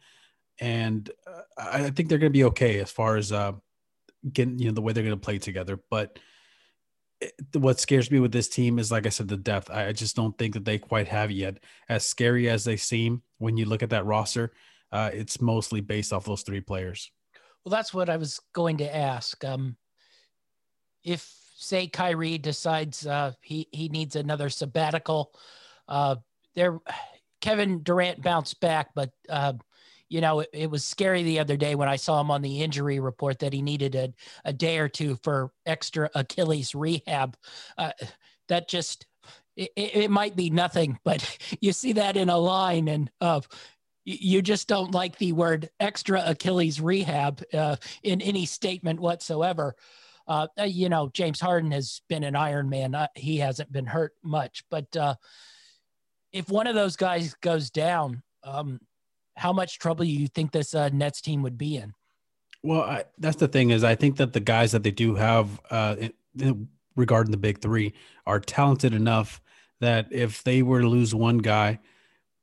and 0.61 1.09
uh, 1.27 1.43
I, 1.57 1.91
think 1.91 2.09
they're 2.09 2.19
going 2.19 2.33
to 2.33 2.37
be 2.39 2.45
okay 2.45 2.81
as 2.81 2.91
far 2.91 3.17
as 3.17 3.33
uh, 3.33 3.53
getting 4.33 4.59
you 4.59 4.69
know 4.69 4.75
the 4.75 4.81
way 4.81 4.93
they're 4.93 5.05
going 5.05 5.19
to 5.19 5.25
play 5.25 5.39
together. 5.39 5.79
But 5.91 6.19
it, 7.21 7.33
what 7.55 7.81
scares 7.81 8.11
me 8.11 8.21
with 8.21 8.33
this 8.33 8.49
team 8.49 8.79
is, 8.79 8.91
like 8.91 9.07
I 9.07 9.11
said, 9.11 9.29
the 9.29 9.37
depth. 9.37 9.71
I, 9.71 9.89
I 9.89 9.93
just 9.93 10.17
don't 10.17 10.37
think 10.39 10.55
that 10.55 10.65
they 10.65 10.79
quite 10.79 11.09
have 11.09 11.31
yet. 11.31 11.59
As 11.89 12.05
scary 12.05 12.49
as 12.49 12.65
they 12.65 12.77
seem 12.77 13.23
when 13.39 13.57
you 13.57 13.65
look 13.65 13.83
at 13.83 13.91
that 13.91 14.07
roster, 14.07 14.53
uh, 14.93 15.11
it's 15.13 15.41
mostly 15.41 15.81
based 15.81 16.13
off 16.13 16.25
those 16.25 16.43
three 16.43 16.61
players. 16.61 17.11
Well, 17.65 17.71
that's 17.71 17.93
what 17.93 18.09
I 18.09 18.17
was 18.17 18.41
going 18.53 18.79
to 18.79 18.97
ask. 18.97 19.45
Um, 19.45 19.77
if 21.05 21.31
say 21.57 21.89
Kyrie 21.89 22.39
decides 22.39 23.07
uh, 23.07 23.33
he 23.43 23.69
he 23.73 23.89
needs 23.89 24.17
another 24.17 24.49
sabbatical, 24.49 25.33
uh, 25.89 26.17
there, 26.55 26.79
Kevin 27.41 27.83
Durant 27.83 28.23
bounced 28.23 28.61
back, 28.61 28.91
but 28.95 29.11
uh, 29.29 29.55
you 30.09 30.21
know 30.21 30.41
it, 30.41 30.51
it, 30.53 30.71
was 30.71 30.85
scary 30.85 31.23
the 31.23 31.39
other 31.39 31.57
day 31.57 31.75
when 31.75 31.89
I 31.89 31.97
saw 31.97 32.21
him 32.21 32.31
on 32.31 32.43
the 32.43 32.63
injury 32.63 33.01
report 33.01 33.39
that 33.41 33.53
he 33.53 33.63
needed 33.63 33.95
a, 33.95 34.13
a 34.45 34.53
day 34.53 34.79
or 34.79 34.89
two 34.89 35.19
for 35.23 35.51
extra 35.67 36.11
Achilles 36.15 36.75
rehab. 36.75 37.37
Uh, 37.77 37.93
that 38.49 38.69
just 38.69 39.07
it, 39.57 39.71
it, 39.77 40.11
might 40.11 40.37
be 40.37 40.51
nothing, 40.51 40.99
but 41.05 41.39
you 41.61 41.73
see 41.73 41.95
that 41.95 42.17
in 42.17 42.29
a 42.29 42.39
line 42.39 42.89
and 42.89 43.11
uh, 43.21 43.41
you 44.05 44.41
just 44.41 44.69
don't 44.69 44.93
like 44.93 45.19
the 45.19 45.33
word 45.33 45.69
extra 45.81 46.23
Achilles 46.25 46.81
rehab 46.81 47.43
uh, 47.53 47.77
in 48.03 48.23
any 48.23 48.47
statement 48.47 49.01
whatsoever. 49.01 49.77
Uh, 50.27 50.47
uh, 50.59 50.65
you 50.65 50.89
know, 50.89 51.11
James 51.13 51.41
Harden 51.41 51.73
has 51.73 52.01
been 52.09 52.25
an 52.25 52.35
Iron 52.35 52.71
Man. 52.71 52.95
Uh, 52.95 53.09
he 53.15 53.39
hasn't 53.39 53.71
been 53.71 53.87
hurt 53.87 54.13
much, 54.23 54.65
but 54.71 54.97
uh, 54.97 55.15
if 56.33 56.49
one 56.49 56.67
of 56.67 56.75
those 56.75 56.97
guys 56.97 57.35
goes 57.43 57.71
down, 57.71 58.23
um, 58.45 58.81
how 59.39 59.53
much 59.53 59.79
trouble 59.79 60.05
do 60.05 60.11
you 60.11 60.29
think 60.29 60.53
this 60.53 60.75
uh, 60.75 60.89
Nets 60.93 61.21
team 61.21 61.43
would 61.43 61.57
be 61.57 61.77
in? 61.77 61.95
Well, 62.63 62.83
I, 62.83 63.05
that's 63.19 63.37
the 63.37 63.49
thing 63.49 63.71
is, 63.71 63.85
I 63.85 63.95
think 63.95 64.17
that 64.17 64.33
the 64.33 64.41
guys 64.41 64.73
that 64.73 64.83
they 64.83 64.91
do 64.91 65.15
have 65.15 65.61
uh, 65.71 65.97
regarding 66.97 67.31
the 67.31 67.39
big 67.39 67.61
three 67.61 67.95
are 68.27 68.41
talented 68.41 68.93
enough 68.93 69.41
that 69.81 70.09
if 70.11 70.43
they 70.43 70.63
were 70.63 70.81
to 70.81 70.89
lose 70.89 71.15
one 71.15 71.39
guy, 71.39 71.79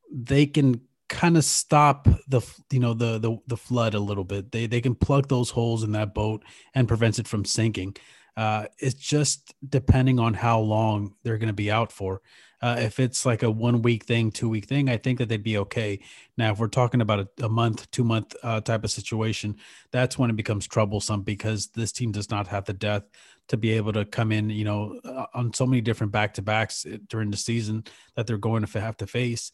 they 0.09 0.45
can 0.45 0.81
kind 1.07 1.37
of 1.37 1.43
stop 1.43 2.07
the 2.27 2.41
you 2.71 2.79
know 2.79 2.93
the 2.93 3.19
the 3.19 3.37
the 3.47 3.57
flood 3.57 3.93
a 3.93 3.99
little 3.99 4.23
bit. 4.23 4.51
They 4.51 4.67
they 4.67 4.81
can 4.81 4.95
plug 4.95 5.27
those 5.27 5.49
holes 5.49 5.83
in 5.83 5.91
that 5.91 6.13
boat 6.13 6.43
and 6.73 6.87
prevent 6.87 7.19
it 7.19 7.27
from 7.27 7.43
sinking. 7.43 7.97
Uh, 8.37 8.65
it's 8.79 8.95
just 8.95 9.53
depending 9.67 10.19
on 10.19 10.33
how 10.33 10.59
long 10.59 11.15
they're 11.23 11.37
going 11.37 11.47
to 11.47 11.53
be 11.53 11.71
out 11.71 11.91
for. 11.91 12.21
Uh, 12.61 12.77
if 12.79 12.99
it's 12.99 13.25
like 13.25 13.43
a 13.43 13.51
one 13.51 13.81
week 13.81 14.05
thing, 14.05 14.31
two 14.31 14.49
week 14.49 14.65
thing, 14.65 14.89
I 14.89 14.97
think 14.97 15.19
that 15.19 15.29
they'd 15.29 15.43
be 15.43 15.57
okay. 15.59 15.99
Now, 16.37 16.51
if 16.51 16.59
we're 16.59 16.67
talking 16.67 17.01
about 17.01 17.19
a, 17.19 17.45
a 17.45 17.49
month, 17.49 17.89
two 17.91 18.03
month 18.03 18.35
uh, 18.43 18.61
type 18.61 18.83
of 18.83 18.91
situation, 18.91 19.57
that's 19.91 20.17
when 20.17 20.29
it 20.29 20.35
becomes 20.35 20.67
troublesome 20.67 21.21
because 21.21 21.67
this 21.67 21.91
team 21.91 22.11
does 22.11 22.29
not 22.29 22.47
have 22.47 22.65
the 22.65 22.73
depth 22.73 23.15
to 23.49 23.57
be 23.57 23.71
able 23.71 23.93
to 23.93 24.05
come 24.05 24.31
in, 24.31 24.49
you 24.49 24.63
know, 24.63 24.99
uh, 25.03 25.25
on 25.33 25.53
so 25.53 25.65
many 25.67 25.81
different 25.81 26.11
back 26.11 26.33
to 26.33 26.41
backs 26.41 26.85
uh, 26.85 26.97
during 27.07 27.29
the 27.29 27.37
season 27.37 27.83
that 28.15 28.25
they're 28.25 28.37
going 28.37 28.65
to 28.65 28.79
have 28.79 28.97
to 28.97 29.05
face 29.05 29.51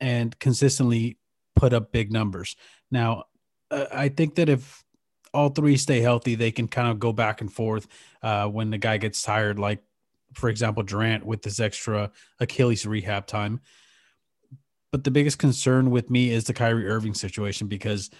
and 0.00 0.38
consistently 0.38 1.18
put 1.56 1.72
up 1.72 1.92
big 1.92 2.12
numbers. 2.12 2.56
Now, 2.90 3.24
uh, 3.70 3.86
I 3.92 4.08
think 4.08 4.34
that 4.34 4.48
if 4.48 4.83
all 5.34 5.48
three 5.50 5.76
stay 5.76 6.00
healthy, 6.00 6.34
they 6.34 6.50
can 6.50 6.68
kind 6.68 6.88
of 6.88 6.98
go 6.98 7.12
back 7.12 7.40
and 7.40 7.52
forth 7.52 7.86
uh, 8.22 8.46
when 8.46 8.70
the 8.70 8.78
guy 8.78 8.96
gets 8.96 9.22
tired, 9.22 9.58
like, 9.58 9.82
for 10.32 10.48
example, 10.48 10.82
Durant 10.82 11.26
with 11.26 11.42
this 11.42 11.60
extra 11.60 12.10
Achilles 12.40 12.86
rehab 12.86 13.26
time. 13.26 13.60
But 14.90 15.04
the 15.04 15.10
biggest 15.10 15.38
concern 15.38 15.90
with 15.90 16.08
me 16.08 16.30
is 16.30 16.44
the 16.44 16.54
Kyrie 16.54 16.88
Irving 16.88 17.14
situation 17.14 17.66
because 17.66 18.10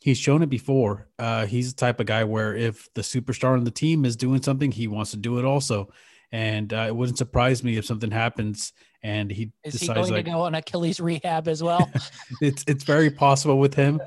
he's 0.00 0.18
shown 0.18 0.42
it 0.42 0.50
before. 0.50 1.08
Uh, 1.18 1.46
he's 1.46 1.72
the 1.72 1.78
type 1.78 2.00
of 2.00 2.06
guy 2.06 2.24
where 2.24 2.54
if 2.54 2.92
the 2.94 3.02
superstar 3.02 3.56
on 3.56 3.64
the 3.64 3.70
team 3.70 4.04
is 4.04 4.16
doing 4.16 4.42
something, 4.42 4.70
he 4.70 4.88
wants 4.88 5.12
to 5.12 5.16
do 5.16 5.38
it 5.38 5.44
also. 5.44 5.92
And 6.32 6.72
uh, 6.72 6.86
it 6.88 6.96
wouldn't 6.96 7.18
surprise 7.18 7.62
me 7.62 7.76
if 7.76 7.84
something 7.84 8.10
happens 8.10 8.72
and 9.04 9.30
he 9.30 9.52
is 9.62 9.74
decides 9.74 9.88
he 9.88 9.94
going 9.94 10.12
like, 10.12 10.24
to 10.24 10.30
go 10.32 10.40
on 10.40 10.54
Achilles 10.54 10.98
rehab 10.98 11.46
as 11.46 11.62
well. 11.62 11.88
it's 12.40 12.64
it's 12.66 12.82
very 12.82 13.10
possible 13.10 13.58
with 13.58 13.74
him. 13.74 14.00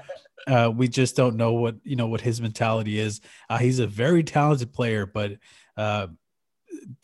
Uh, 0.48 0.72
we 0.74 0.88
just 0.88 1.16
don't 1.16 1.36
know 1.36 1.54
what 1.54 1.75
you 1.84 1.96
know 1.96 2.08
what 2.08 2.22
his 2.22 2.42
mentality 2.42 3.00
is. 3.00 3.22
Uh, 3.50 3.58
he's 3.58 3.80
a 3.80 3.88
very 3.88 4.24
talented 4.24 4.72
player, 4.74 5.06
but 5.06 5.34
uh, 5.75 6.08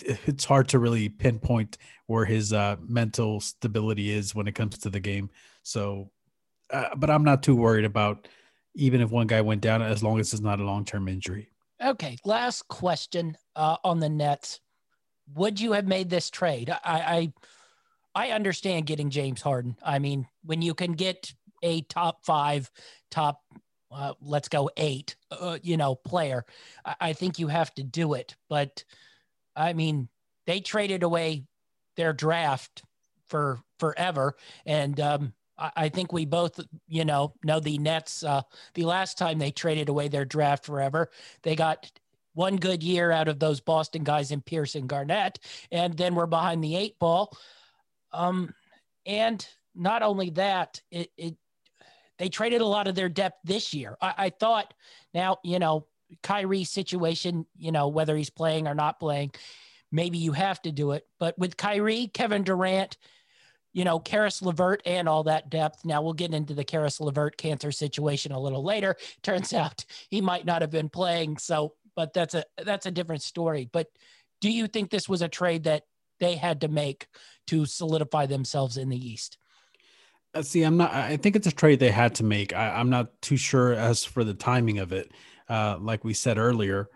it's 0.05 0.45
hard 0.45 0.69
to 0.69 0.79
really 0.79 1.09
pinpoint 1.09 1.77
where 2.07 2.25
his 2.25 2.53
uh, 2.53 2.77
mental 2.81 3.39
stability 3.39 4.11
is 4.11 4.33
when 4.33 4.47
it 4.47 4.55
comes 4.55 4.77
to 4.79 4.89
the 4.89 4.99
game. 4.99 5.29
So, 5.63 6.09
uh, 6.71 6.95
but 6.95 7.09
I'm 7.09 7.23
not 7.23 7.43
too 7.43 7.55
worried 7.55 7.85
about 7.85 8.27
even 8.75 9.01
if 9.01 9.11
one 9.11 9.27
guy 9.27 9.41
went 9.41 9.61
down, 9.61 9.81
as 9.81 10.01
long 10.01 10.19
as 10.19 10.33
it's 10.33 10.41
not 10.41 10.59
a 10.59 10.63
long 10.63 10.85
term 10.85 11.07
injury. 11.07 11.49
Okay, 11.83 12.17
last 12.23 12.67
question 12.67 13.37
uh, 13.55 13.77
on 13.83 13.99
the 13.99 14.09
Nets. 14.09 14.59
Would 15.35 15.59
you 15.59 15.73
have 15.73 15.87
made 15.87 16.09
this 16.09 16.29
trade? 16.29 16.69
I, 16.69 17.31
I 18.15 18.27
I 18.27 18.31
understand 18.31 18.85
getting 18.85 19.09
James 19.09 19.41
Harden. 19.41 19.75
I 19.83 19.99
mean, 19.99 20.27
when 20.43 20.61
you 20.61 20.73
can 20.73 20.93
get 20.93 21.33
a 21.63 21.81
top 21.81 22.23
five, 22.25 22.69
top, 23.09 23.41
uh, 23.91 24.13
let's 24.21 24.49
go 24.49 24.69
eight, 24.77 25.15
uh, 25.31 25.57
you 25.63 25.77
know, 25.77 25.95
player, 25.95 26.45
I, 26.85 26.95
I 26.99 27.13
think 27.13 27.39
you 27.39 27.47
have 27.47 27.73
to 27.75 27.83
do 27.83 28.13
it. 28.13 28.35
But 28.49 28.83
I 29.55 29.73
mean, 29.73 30.09
they 30.45 30.59
traded 30.59 31.03
away 31.03 31.45
their 31.95 32.13
draft 32.13 32.83
for 33.27 33.59
forever, 33.79 34.35
and 34.65 34.99
um, 34.99 35.33
I, 35.57 35.71
I 35.75 35.89
think 35.89 36.11
we 36.11 36.25
both, 36.25 36.59
you 36.87 37.05
know, 37.05 37.33
know 37.43 37.59
the 37.59 37.77
Nets. 37.77 38.23
Uh, 38.23 38.41
the 38.73 38.83
last 38.83 39.17
time 39.17 39.39
they 39.39 39.51
traded 39.51 39.89
away 39.89 40.07
their 40.07 40.25
draft 40.25 40.65
forever, 40.65 41.09
they 41.43 41.55
got 41.55 41.91
one 42.33 42.57
good 42.57 42.83
year 42.83 43.11
out 43.11 43.27
of 43.27 43.39
those 43.39 43.61
Boston 43.61 44.03
guys 44.03 44.31
in 44.31 44.41
Pierce 44.41 44.75
and 44.75 44.89
Garnett, 44.89 45.39
and 45.71 45.95
then 45.95 46.15
we're 46.15 46.25
behind 46.25 46.63
the 46.63 46.75
eight 46.75 46.97
ball. 46.99 47.37
Um, 48.11 48.53
and 49.05 49.45
not 49.75 50.03
only 50.03 50.29
that, 50.31 50.81
it, 50.91 51.11
it 51.17 51.35
they 52.23 52.29
traded 52.29 52.61
a 52.61 52.65
lot 52.65 52.87
of 52.87 52.95
their 52.95 53.09
depth 53.09 53.39
this 53.43 53.73
year. 53.73 53.97
I, 54.01 54.13
I 54.17 54.29
thought 54.29 54.73
now, 55.13 55.39
you 55.43 55.59
know, 55.59 55.87
Kyrie 56.21 56.63
situation, 56.63 57.45
you 57.57 57.73
know, 57.73 57.89
whether 57.89 58.15
he's 58.15 58.29
playing 58.29 58.65
or 58.65 58.73
not 58.73 58.97
playing, 58.97 59.33
maybe 59.91 60.19
you 60.19 60.31
have 60.31 60.61
to 60.61 60.71
do 60.71 60.91
it. 60.91 61.05
But 61.19 61.37
with 61.37 61.57
Kyrie, 61.57 62.07
Kevin 62.13 62.45
Durant, 62.45 62.95
you 63.73 63.83
know, 63.83 63.99
Caris 63.99 64.41
LeVert 64.41 64.83
and 64.85 65.09
all 65.09 65.23
that 65.23 65.49
depth. 65.49 65.83
Now 65.83 66.01
we'll 66.01 66.13
get 66.13 66.33
into 66.33 66.53
the 66.53 66.63
Caris 66.63 67.01
LeVert 67.01 67.35
cancer 67.35 67.73
situation 67.73 68.31
a 68.31 68.39
little 68.39 68.63
later. 68.63 68.95
Turns 69.21 69.51
out 69.51 69.83
he 70.09 70.21
might 70.21 70.45
not 70.45 70.61
have 70.61 70.71
been 70.71 70.87
playing. 70.87 71.39
So, 71.39 71.73
but 71.93 72.13
that's 72.13 72.35
a 72.35 72.45
that's 72.63 72.85
a 72.85 72.91
different 72.91 73.21
story. 73.21 73.67
But 73.69 73.87
do 74.39 74.49
you 74.49 74.67
think 74.67 74.91
this 74.91 75.09
was 75.09 75.21
a 75.21 75.27
trade 75.27 75.65
that 75.65 75.83
they 76.21 76.37
had 76.37 76.61
to 76.61 76.69
make 76.69 77.07
to 77.47 77.65
solidify 77.65 78.27
themselves 78.27 78.77
in 78.77 78.87
the 78.87 79.11
East? 79.11 79.37
Uh, 80.33 80.41
see, 80.41 80.63
I'm 80.63 80.77
not. 80.77 80.93
I 80.93 81.17
think 81.17 81.35
it's 81.35 81.47
a 81.47 81.51
trade 81.51 81.79
they 81.79 81.91
had 81.91 82.15
to 82.15 82.23
make. 82.23 82.53
I, 82.53 82.79
am 82.79 82.89
not 82.89 83.21
too 83.21 83.37
sure 83.37 83.73
as 83.73 84.03
for 84.03 84.23
the 84.23 84.33
timing 84.33 84.79
of 84.79 84.91
it. 84.91 85.11
Uh, 85.47 85.77
like 85.79 86.03
we 86.03 86.13
said 86.13 86.37
earlier, 86.37 86.89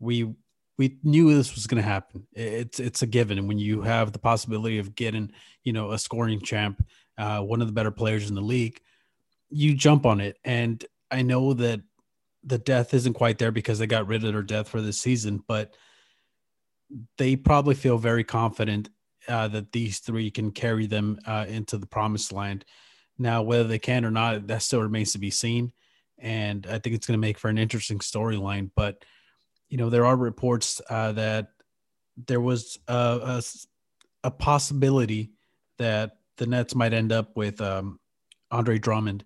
we 0.00 0.34
we 0.76 0.98
knew 1.04 1.32
this 1.34 1.54
was 1.54 1.66
going 1.66 1.82
to 1.82 1.88
happen. 1.88 2.26
It's 2.32 2.80
it's 2.80 3.02
a 3.02 3.06
given, 3.06 3.46
when 3.46 3.58
you 3.58 3.82
have 3.82 4.12
the 4.12 4.18
possibility 4.18 4.78
of 4.78 4.94
getting, 4.94 5.30
you 5.62 5.72
know, 5.72 5.92
a 5.92 5.98
scoring 5.98 6.40
champ, 6.40 6.84
uh, 7.18 7.40
one 7.40 7.60
of 7.60 7.68
the 7.68 7.72
better 7.72 7.90
players 7.90 8.28
in 8.28 8.34
the 8.34 8.40
league, 8.40 8.80
you 9.50 9.74
jump 9.74 10.06
on 10.06 10.20
it. 10.20 10.38
And 10.42 10.84
I 11.10 11.22
know 11.22 11.52
that 11.54 11.82
the 12.42 12.58
death 12.58 12.94
isn't 12.94 13.14
quite 13.14 13.38
there 13.38 13.52
because 13.52 13.78
they 13.78 13.86
got 13.86 14.06
rid 14.06 14.24
of 14.24 14.32
their 14.32 14.42
death 14.42 14.68
for 14.68 14.80
this 14.80 15.00
season, 15.00 15.44
but 15.46 15.76
they 17.18 17.36
probably 17.36 17.74
feel 17.74 17.98
very 17.98 18.24
confident 18.24 18.88
uh, 19.30 19.48
that 19.48 19.72
these 19.72 20.00
three 20.00 20.30
can 20.30 20.50
carry 20.50 20.86
them 20.86 21.18
uh, 21.26 21.46
into 21.48 21.78
the 21.78 21.86
promised 21.86 22.32
land. 22.32 22.64
Now, 23.18 23.42
whether 23.42 23.64
they 23.64 23.78
can 23.78 24.04
or 24.04 24.10
not, 24.10 24.46
that 24.48 24.62
still 24.62 24.82
remains 24.82 25.12
to 25.12 25.18
be 25.18 25.30
seen. 25.30 25.72
And 26.18 26.66
I 26.66 26.78
think 26.78 26.96
it's 26.96 27.06
going 27.06 27.18
to 27.18 27.26
make 27.26 27.38
for 27.38 27.48
an 27.48 27.58
interesting 27.58 27.98
storyline. 27.98 28.70
But, 28.74 29.04
you 29.68 29.78
know, 29.78 29.90
there 29.90 30.06
are 30.06 30.16
reports 30.16 30.80
uh, 30.90 31.12
that 31.12 31.48
there 32.26 32.40
was 32.40 32.78
a, 32.88 32.92
a, 32.94 33.42
a, 34.24 34.30
possibility 34.30 35.32
that 35.78 36.18
the 36.36 36.46
Nets 36.46 36.74
might 36.74 36.92
end 36.92 37.12
up 37.12 37.36
with 37.36 37.60
um, 37.60 37.98
Andre 38.50 38.78
Drummond. 38.78 39.24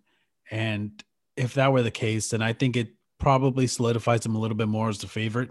And 0.50 1.02
if 1.36 1.54
that 1.54 1.72
were 1.72 1.82
the 1.82 1.90
case, 1.90 2.28
then 2.28 2.42
I 2.42 2.52
think 2.52 2.76
it 2.76 2.94
probably 3.18 3.66
solidifies 3.66 4.20
them 4.20 4.36
a 4.36 4.38
little 4.38 4.56
bit 4.56 4.68
more 4.68 4.88
as 4.88 4.98
the 4.98 5.08
favorite. 5.08 5.50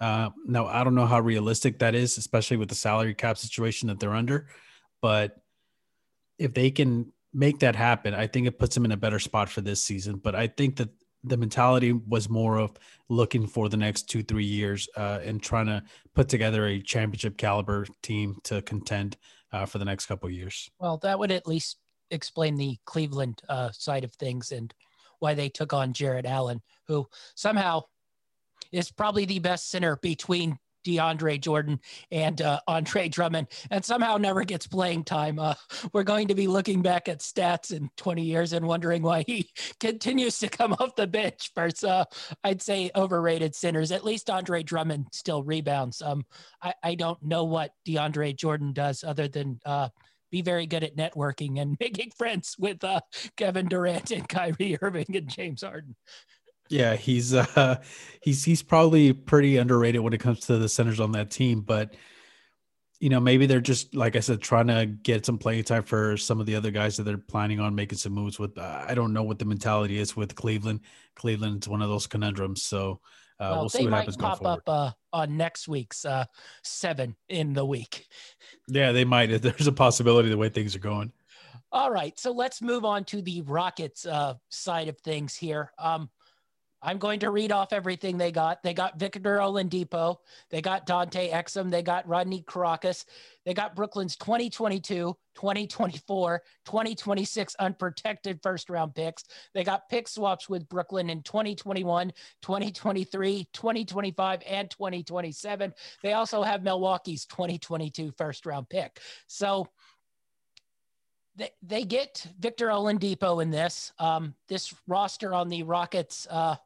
Uh, 0.00 0.30
now, 0.46 0.66
I 0.66 0.82
don't 0.82 0.94
know 0.94 1.06
how 1.06 1.20
realistic 1.20 1.78
that 1.80 1.94
is, 1.94 2.16
especially 2.16 2.56
with 2.56 2.68
the 2.68 2.74
salary 2.74 3.14
cap 3.14 3.36
situation 3.36 3.88
that 3.88 4.00
they're 4.00 4.14
under. 4.14 4.48
But 5.02 5.36
if 6.38 6.54
they 6.54 6.70
can 6.70 7.12
make 7.34 7.58
that 7.60 7.76
happen, 7.76 8.14
I 8.14 8.26
think 8.26 8.46
it 8.46 8.58
puts 8.58 8.74
them 8.74 8.84
in 8.84 8.92
a 8.92 8.96
better 8.96 9.18
spot 9.18 9.48
for 9.48 9.60
this 9.60 9.82
season. 9.82 10.16
But 10.16 10.34
I 10.34 10.46
think 10.46 10.76
that 10.76 10.88
the 11.22 11.36
mentality 11.36 11.92
was 11.92 12.28
more 12.30 12.58
of 12.58 12.72
looking 13.08 13.46
for 13.46 13.68
the 13.68 13.76
next 13.76 14.08
two 14.08 14.22
three 14.22 14.44
years 14.44 14.88
uh, 14.96 15.20
and 15.22 15.42
trying 15.42 15.66
to 15.66 15.82
put 16.14 16.28
together 16.28 16.66
a 16.66 16.80
championship 16.80 17.36
caliber 17.36 17.86
team 18.02 18.38
to 18.44 18.62
contend 18.62 19.16
uh, 19.52 19.66
for 19.66 19.78
the 19.78 19.84
next 19.84 20.06
couple 20.06 20.30
years. 20.30 20.70
Well, 20.78 20.96
that 20.98 21.18
would 21.18 21.30
at 21.30 21.46
least 21.46 21.76
explain 22.10 22.56
the 22.56 22.78
Cleveland 22.86 23.42
uh, 23.48 23.70
side 23.72 24.04
of 24.04 24.14
things 24.14 24.50
and 24.52 24.72
why 25.18 25.34
they 25.34 25.50
took 25.50 25.72
on 25.72 25.92
Jarrett 25.92 26.24
Allen, 26.24 26.62
who 26.86 27.06
somehow 27.34 27.82
is 28.72 28.90
probably 28.90 29.24
the 29.24 29.38
best 29.38 29.70
center 29.70 29.96
between 29.96 30.58
DeAndre 30.84 31.40
Jordan 31.40 31.80
and 32.10 32.40
uh, 32.40 32.60
Andre 32.66 33.08
Drummond, 33.08 33.48
and 33.70 33.84
somehow 33.84 34.16
never 34.16 34.44
gets 34.44 34.66
playing 34.66 35.04
time. 35.04 35.38
Uh, 35.38 35.54
we're 35.92 36.02
going 36.02 36.28
to 36.28 36.34
be 36.34 36.46
looking 36.46 36.82
back 36.82 37.08
at 37.08 37.18
stats 37.18 37.72
in 37.72 37.90
20 37.96 38.22
years 38.22 38.52
and 38.52 38.66
wondering 38.66 39.02
why 39.02 39.24
he 39.26 39.50
continues 39.80 40.38
to 40.38 40.48
come 40.48 40.72
off 40.74 40.94
the 40.96 41.06
bench 41.06 41.50
for, 41.54 41.68
uh, 41.86 42.04
I'd 42.44 42.62
say, 42.62 42.90
overrated 42.96 43.54
centers. 43.54 43.92
At 43.92 44.04
least 44.04 44.30
Andre 44.30 44.62
Drummond 44.62 45.08
still 45.12 45.42
rebounds. 45.42 46.02
Um, 46.02 46.24
I, 46.62 46.74
I 46.82 46.94
don't 46.94 47.22
know 47.22 47.44
what 47.44 47.72
DeAndre 47.86 48.36
Jordan 48.36 48.72
does 48.72 49.04
other 49.04 49.28
than 49.28 49.60
uh, 49.66 49.88
be 50.30 50.42
very 50.42 50.66
good 50.66 50.84
at 50.84 50.96
networking 50.96 51.60
and 51.60 51.76
making 51.80 52.12
friends 52.16 52.56
with 52.58 52.82
uh, 52.84 53.00
Kevin 53.36 53.66
Durant 53.66 54.10
and 54.10 54.28
Kyrie 54.28 54.78
Irving 54.80 55.14
and 55.14 55.28
James 55.28 55.62
Harden. 55.62 55.96
Yeah, 56.70 56.96
he's 56.96 57.34
uh 57.34 57.82
he's 58.22 58.44
he's 58.44 58.62
probably 58.62 59.12
pretty 59.12 59.56
underrated 59.58 60.00
when 60.00 60.12
it 60.12 60.20
comes 60.20 60.40
to 60.46 60.56
the 60.56 60.68
centers 60.68 61.00
on 61.00 61.12
that 61.12 61.30
team, 61.30 61.60
but 61.60 61.94
you 63.00 63.08
know, 63.08 63.18
maybe 63.18 63.46
they're 63.46 63.60
just 63.60 63.94
like 63.94 64.14
I 64.14 64.20
said, 64.20 64.40
trying 64.40 64.66
to 64.68 64.86
get 64.86 65.26
some 65.26 65.38
playing 65.38 65.64
time 65.64 65.82
for 65.82 66.16
some 66.16 66.38
of 66.38 66.46
the 66.46 66.54
other 66.54 66.70
guys 66.70 66.96
that 66.96 67.04
they're 67.04 67.18
planning 67.18 67.58
on 67.58 67.74
making 67.74 67.98
some 67.98 68.12
moves 68.12 68.38
with. 68.38 68.56
Uh, 68.56 68.84
I 68.86 68.94
don't 68.94 69.12
know 69.12 69.22
what 69.22 69.38
the 69.38 69.46
mentality 69.46 69.98
is 69.98 70.14
with 70.14 70.34
Cleveland. 70.34 70.80
Cleveland's 71.16 71.66
one 71.66 71.82
of 71.82 71.88
those 71.88 72.06
conundrums, 72.06 72.62
so 72.62 73.00
uh, 73.40 73.48
well, 73.50 73.60
we'll 73.60 73.68
they 73.70 73.78
see 73.78 73.84
what 73.84 73.90
might 73.90 73.96
happens 73.98 74.16
going 74.16 74.36
pop 74.36 74.46
up 74.46 74.62
uh, 74.66 74.90
on 75.14 75.36
next 75.38 75.66
week's 75.66 76.04
uh, 76.04 76.26
seven 76.62 77.16
in 77.28 77.52
the 77.52 77.64
week. 77.64 78.06
Yeah, 78.72 78.92
they 78.92 79.04
might. 79.04 79.42
There's 79.42 79.66
a 79.66 79.72
possibility 79.72 80.28
the 80.28 80.36
way 80.36 80.48
things 80.48 80.76
are 80.76 80.80
going. 80.80 81.10
All 81.72 81.90
right, 81.90 82.16
so 82.20 82.30
let's 82.30 82.62
move 82.62 82.84
on 82.84 83.04
to 83.06 83.20
the 83.20 83.42
Rockets 83.42 84.06
uh, 84.06 84.34
side 84.48 84.86
of 84.86 84.96
things 84.98 85.34
here. 85.34 85.72
Um, 85.76 86.08
I'm 86.82 86.98
going 86.98 87.20
to 87.20 87.30
read 87.30 87.52
off 87.52 87.72
everything 87.72 88.16
they 88.16 88.32
got. 88.32 88.62
They 88.62 88.72
got 88.72 88.98
Victor 88.98 89.38
Oladipo. 89.38 90.16
They 90.50 90.62
got 90.62 90.86
Dante 90.86 91.30
Exum. 91.30 91.70
They 91.70 91.82
got 91.82 92.06
Rodions 92.06 92.44
Kurucs. 92.44 93.04
They 93.44 93.54
got 93.54 93.74
Brooklyn's 93.74 94.16
2022, 94.16 95.16
2024, 95.34 96.42
2026 96.64 97.54
unprotected 97.58 98.40
first 98.42 98.70
round 98.70 98.94
picks. 98.94 99.24
They 99.54 99.64
got 99.64 99.88
pick 99.88 100.08
swaps 100.08 100.48
with 100.48 100.68
Brooklyn 100.68 101.10
in 101.10 101.22
2021, 101.22 102.12
2023, 102.42 103.48
2025, 103.52 104.42
and 104.46 104.70
2027. 104.70 105.74
They 106.02 106.12
also 106.14 106.42
have 106.42 106.62
Milwaukee's 106.62 107.26
2022 107.26 108.12
first 108.16 108.46
round 108.46 108.68
pick. 108.68 109.00
So 109.26 109.66
they, 111.40 111.50
they 111.62 111.84
get 111.84 112.26
Victor 112.38 112.66
Oladipo 112.66 113.42
in 113.42 113.50
this. 113.50 113.92
Um, 113.98 114.34
this 114.46 114.74
roster 114.86 115.32
on 115.32 115.48
the 115.48 115.62
Rockets 115.62 116.26
uh, 116.30 116.56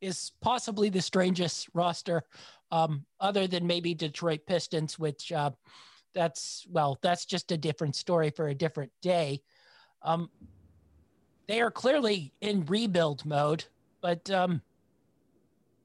is 0.00 0.32
possibly 0.40 0.88
the 0.88 1.02
strangest 1.02 1.68
roster, 1.74 2.22
um, 2.70 3.04
other 3.20 3.46
than 3.46 3.66
maybe 3.66 3.94
Detroit 3.94 4.40
Pistons, 4.46 4.98
which 4.98 5.32
uh, 5.32 5.50
that's 6.14 6.66
well, 6.70 6.98
that's 7.02 7.26
just 7.26 7.52
a 7.52 7.58
different 7.58 7.94
story 7.94 8.30
for 8.30 8.48
a 8.48 8.54
different 8.54 8.90
day. 9.02 9.42
Um, 10.00 10.30
they 11.46 11.60
are 11.60 11.70
clearly 11.70 12.32
in 12.40 12.64
rebuild 12.64 13.26
mode, 13.26 13.64
but 14.00 14.30
um, 14.30 14.62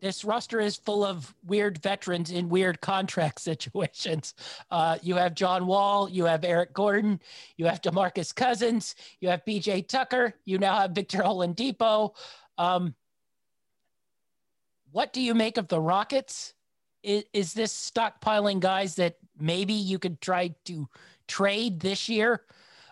this 0.01 0.23
roster 0.23 0.59
is 0.59 0.77
full 0.77 1.03
of 1.03 1.33
weird 1.45 1.77
veterans 1.79 2.31
in 2.31 2.49
weird 2.49 2.81
contract 2.81 3.39
situations. 3.41 4.33
Uh, 4.71 4.97
you 5.01 5.15
have 5.15 5.35
John 5.35 5.67
Wall, 5.67 6.09
you 6.09 6.25
have 6.25 6.43
Eric 6.43 6.73
Gordon, 6.73 7.19
you 7.57 7.65
have 7.65 7.81
Demarcus 7.81 8.33
Cousins, 8.33 8.95
you 9.19 9.29
have 9.29 9.45
P.J. 9.45 9.83
Tucker, 9.83 10.33
you 10.45 10.57
now 10.57 10.77
have 10.79 10.91
Victor 10.91 11.19
Oladipo. 11.19 12.15
Um, 12.57 12.95
what 14.91 15.13
do 15.13 15.21
you 15.21 15.33
make 15.33 15.57
of 15.57 15.67
the 15.67 15.79
Rockets? 15.79 16.53
Is, 17.03 17.23
is 17.33 17.53
this 17.53 17.91
stockpiling 17.91 18.59
guys 18.59 18.95
that 18.95 19.17
maybe 19.39 19.73
you 19.73 19.99
could 19.99 20.21
try 20.21 20.55
to 20.65 20.87
trade 21.27 21.79
this 21.79 22.09
year? 22.09 22.43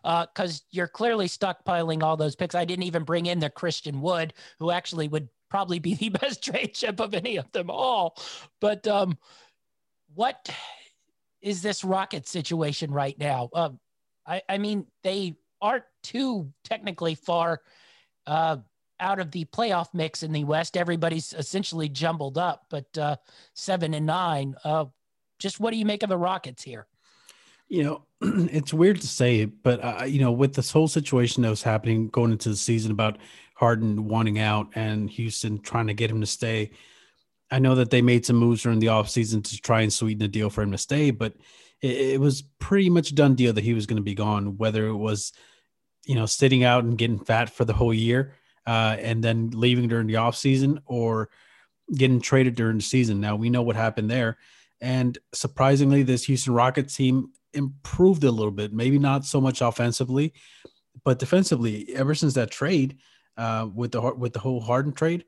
Because 0.03 0.59
uh, 0.59 0.65
you're 0.69 0.87
clearly 0.87 1.27
stockpiling 1.27 2.03
all 2.03 2.15
those 2.15 2.35
picks. 2.35 2.53
I 2.53 2.63
didn't 2.63 2.83
even 2.83 3.03
bring 3.03 3.25
in 3.25 3.39
the 3.39 3.49
Christian 3.49 4.01
Wood, 4.01 4.35
who 4.59 4.69
actually 4.69 5.07
would 5.07 5.29
probably 5.49 5.79
be 5.79 5.95
the 5.95 6.09
best 6.21 6.43
trade 6.43 6.73
chip 6.73 6.99
of 6.99 7.13
any 7.13 7.37
of 7.37 7.51
them 7.51 7.69
all. 7.69 8.17
But 8.59 8.87
um, 8.87 9.17
what 10.13 10.49
is 11.41 11.61
this 11.61 11.83
Rocket 11.83 12.27
situation 12.27 12.91
right 12.91 13.17
now? 13.17 13.49
Um, 13.53 13.79
I, 14.25 14.41
I, 14.49 14.57
mean, 14.57 14.87
they 15.03 15.35
aren't 15.61 15.83
too 16.01 16.51
technically 16.63 17.15
far 17.15 17.61
uh, 18.25 18.57
out 18.99 19.19
of 19.19 19.31
the 19.31 19.45
playoff 19.45 19.93
mix 19.93 20.23
in 20.23 20.31
the 20.31 20.43
West. 20.43 20.77
Everybody's 20.77 21.33
essentially 21.33 21.89
jumbled 21.89 22.37
up, 22.37 22.65
but 22.69 22.97
uh, 22.97 23.17
seven 23.53 23.93
and 23.93 24.05
nine. 24.05 24.55
Uh, 24.63 24.85
just 25.39 25.59
what 25.59 25.71
do 25.71 25.77
you 25.77 25.85
make 25.85 26.03
of 26.03 26.09
the 26.09 26.17
Rockets 26.17 26.63
here? 26.63 26.87
You 27.67 27.83
know, 27.83 28.05
it's 28.21 28.73
weird 28.73 29.01
to 29.01 29.07
say, 29.07 29.45
but 29.45 29.83
uh, 29.83 30.05
you 30.05 30.19
know, 30.19 30.31
with 30.31 30.55
this 30.55 30.71
whole 30.71 30.87
situation 30.87 31.43
that 31.43 31.49
was 31.49 31.63
happening 31.63 32.07
going 32.09 32.31
into 32.31 32.49
the 32.49 32.55
season 32.55 32.91
about 32.91 33.17
Harden 33.55 34.07
wanting 34.07 34.37
out 34.37 34.67
and 34.75 35.09
Houston 35.09 35.59
trying 35.59 35.87
to 35.87 35.93
get 35.93 36.11
him 36.11 36.21
to 36.21 36.27
stay. 36.27 36.71
I 37.49 37.59
know 37.59 37.75
that 37.75 37.89
they 37.89 38.01
made 38.01 38.25
some 38.25 38.35
moves 38.35 38.63
during 38.63 38.79
the 38.79 38.87
offseason 38.87 39.43
to 39.43 39.61
try 39.61 39.81
and 39.81 39.91
sweeten 39.91 40.19
the 40.19 40.27
deal 40.27 40.49
for 40.49 40.61
him 40.61 40.71
to 40.71 40.77
stay, 40.77 41.11
but 41.11 41.33
it, 41.81 41.97
it 42.13 42.19
was 42.19 42.43
pretty 42.59 42.89
much 42.89 43.15
done 43.15 43.35
deal 43.35 43.53
that 43.53 43.63
he 43.63 43.73
was 43.73 43.85
going 43.85 43.97
to 43.97 44.03
be 44.03 44.15
gone, 44.15 44.57
whether 44.57 44.87
it 44.87 44.95
was, 44.95 45.31
you 46.05 46.15
know, 46.15 46.25
sitting 46.25 46.63
out 46.63 46.83
and 46.83 46.97
getting 46.97 47.23
fat 47.23 47.49
for 47.49 47.65
the 47.65 47.73
whole 47.73 47.93
year 47.93 48.33
uh, 48.67 48.97
and 48.99 49.23
then 49.23 49.51
leaving 49.51 49.87
during 49.87 50.07
the 50.07 50.15
offseason 50.15 50.79
or 50.85 51.29
getting 51.93 52.19
traded 52.19 52.55
during 52.55 52.77
the 52.77 52.83
season. 52.83 53.21
Now 53.21 53.35
we 53.35 53.49
know 53.49 53.61
what 53.61 53.75
happened 53.75 54.09
there. 54.09 54.37
And 54.81 55.17
surprisingly, 55.33 56.03
this 56.03 56.25
Houston 56.25 56.53
Rockets 56.53 56.95
team 56.95 57.31
improved 57.53 58.23
a 58.23 58.31
little 58.31 58.51
bit, 58.51 58.73
maybe 58.73 58.99
not 58.99 59.23
so 59.23 59.39
much 59.39 59.61
offensively, 59.61 60.33
but 61.03 61.19
defensively, 61.19 61.93
ever 61.95 62.13
since 62.13 62.33
that 62.33 62.51
trade, 62.51 62.97
uh, 63.37 63.67
with 63.73 63.91
the 63.91 64.01
with 64.15 64.33
the 64.33 64.39
whole 64.39 64.59
Harden 64.59 64.93
trade. 64.93 65.25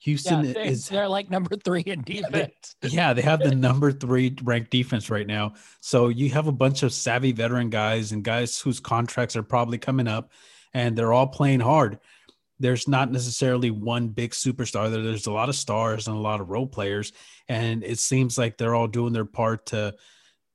Houston 0.00 0.44
yeah, 0.44 0.52
they, 0.52 0.68
is 0.68 0.88
they're 0.88 1.08
like 1.08 1.30
number 1.30 1.56
three 1.56 1.80
in 1.80 2.02
defense. 2.02 2.76
yeah, 2.82 3.12
they 3.12 3.22
have 3.22 3.40
the 3.40 3.54
number 3.54 3.90
three 3.90 4.36
ranked 4.42 4.70
defense 4.70 5.08
right 5.10 5.26
now. 5.26 5.54
So 5.80 6.08
you 6.08 6.30
have 6.30 6.48
a 6.48 6.52
bunch 6.52 6.82
of 6.82 6.92
savvy 6.92 7.32
veteran 7.32 7.70
guys 7.70 8.12
and 8.12 8.22
guys 8.22 8.60
whose 8.60 8.78
contracts 8.78 9.36
are 9.36 9.42
probably 9.42 9.78
coming 9.78 10.06
up, 10.06 10.32
and 10.74 10.96
they're 10.96 11.12
all 11.12 11.26
playing 11.26 11.60
hard. 11.60 11.98
There's 12.58 12.88
not 12.88 13.10
necessarily 13.10 13.70
one 13.70 14.08
big 14.08 14.32
superstar. 14.32 14.90
There's 14.90 15.26
a 15.26 15.32
lot 15.32 15.48
of 15.48 15.54
stars 15.54 16.08
and 16.08 16.16
a 16.16 16.20
lot 16.20 16.40
of 16.40 16.50
role 16.50 16.66
players, 16.66 17.12
and 17.48 17.82
it 17.82 17.98
seems 17.98 18.36
like 18.36 18.58
they're 18.58 18.74
all 18.74 18.88
doing 18.88 19.12
their 19.12 19.24
part 19.24 19.66
to, 19.66 19.94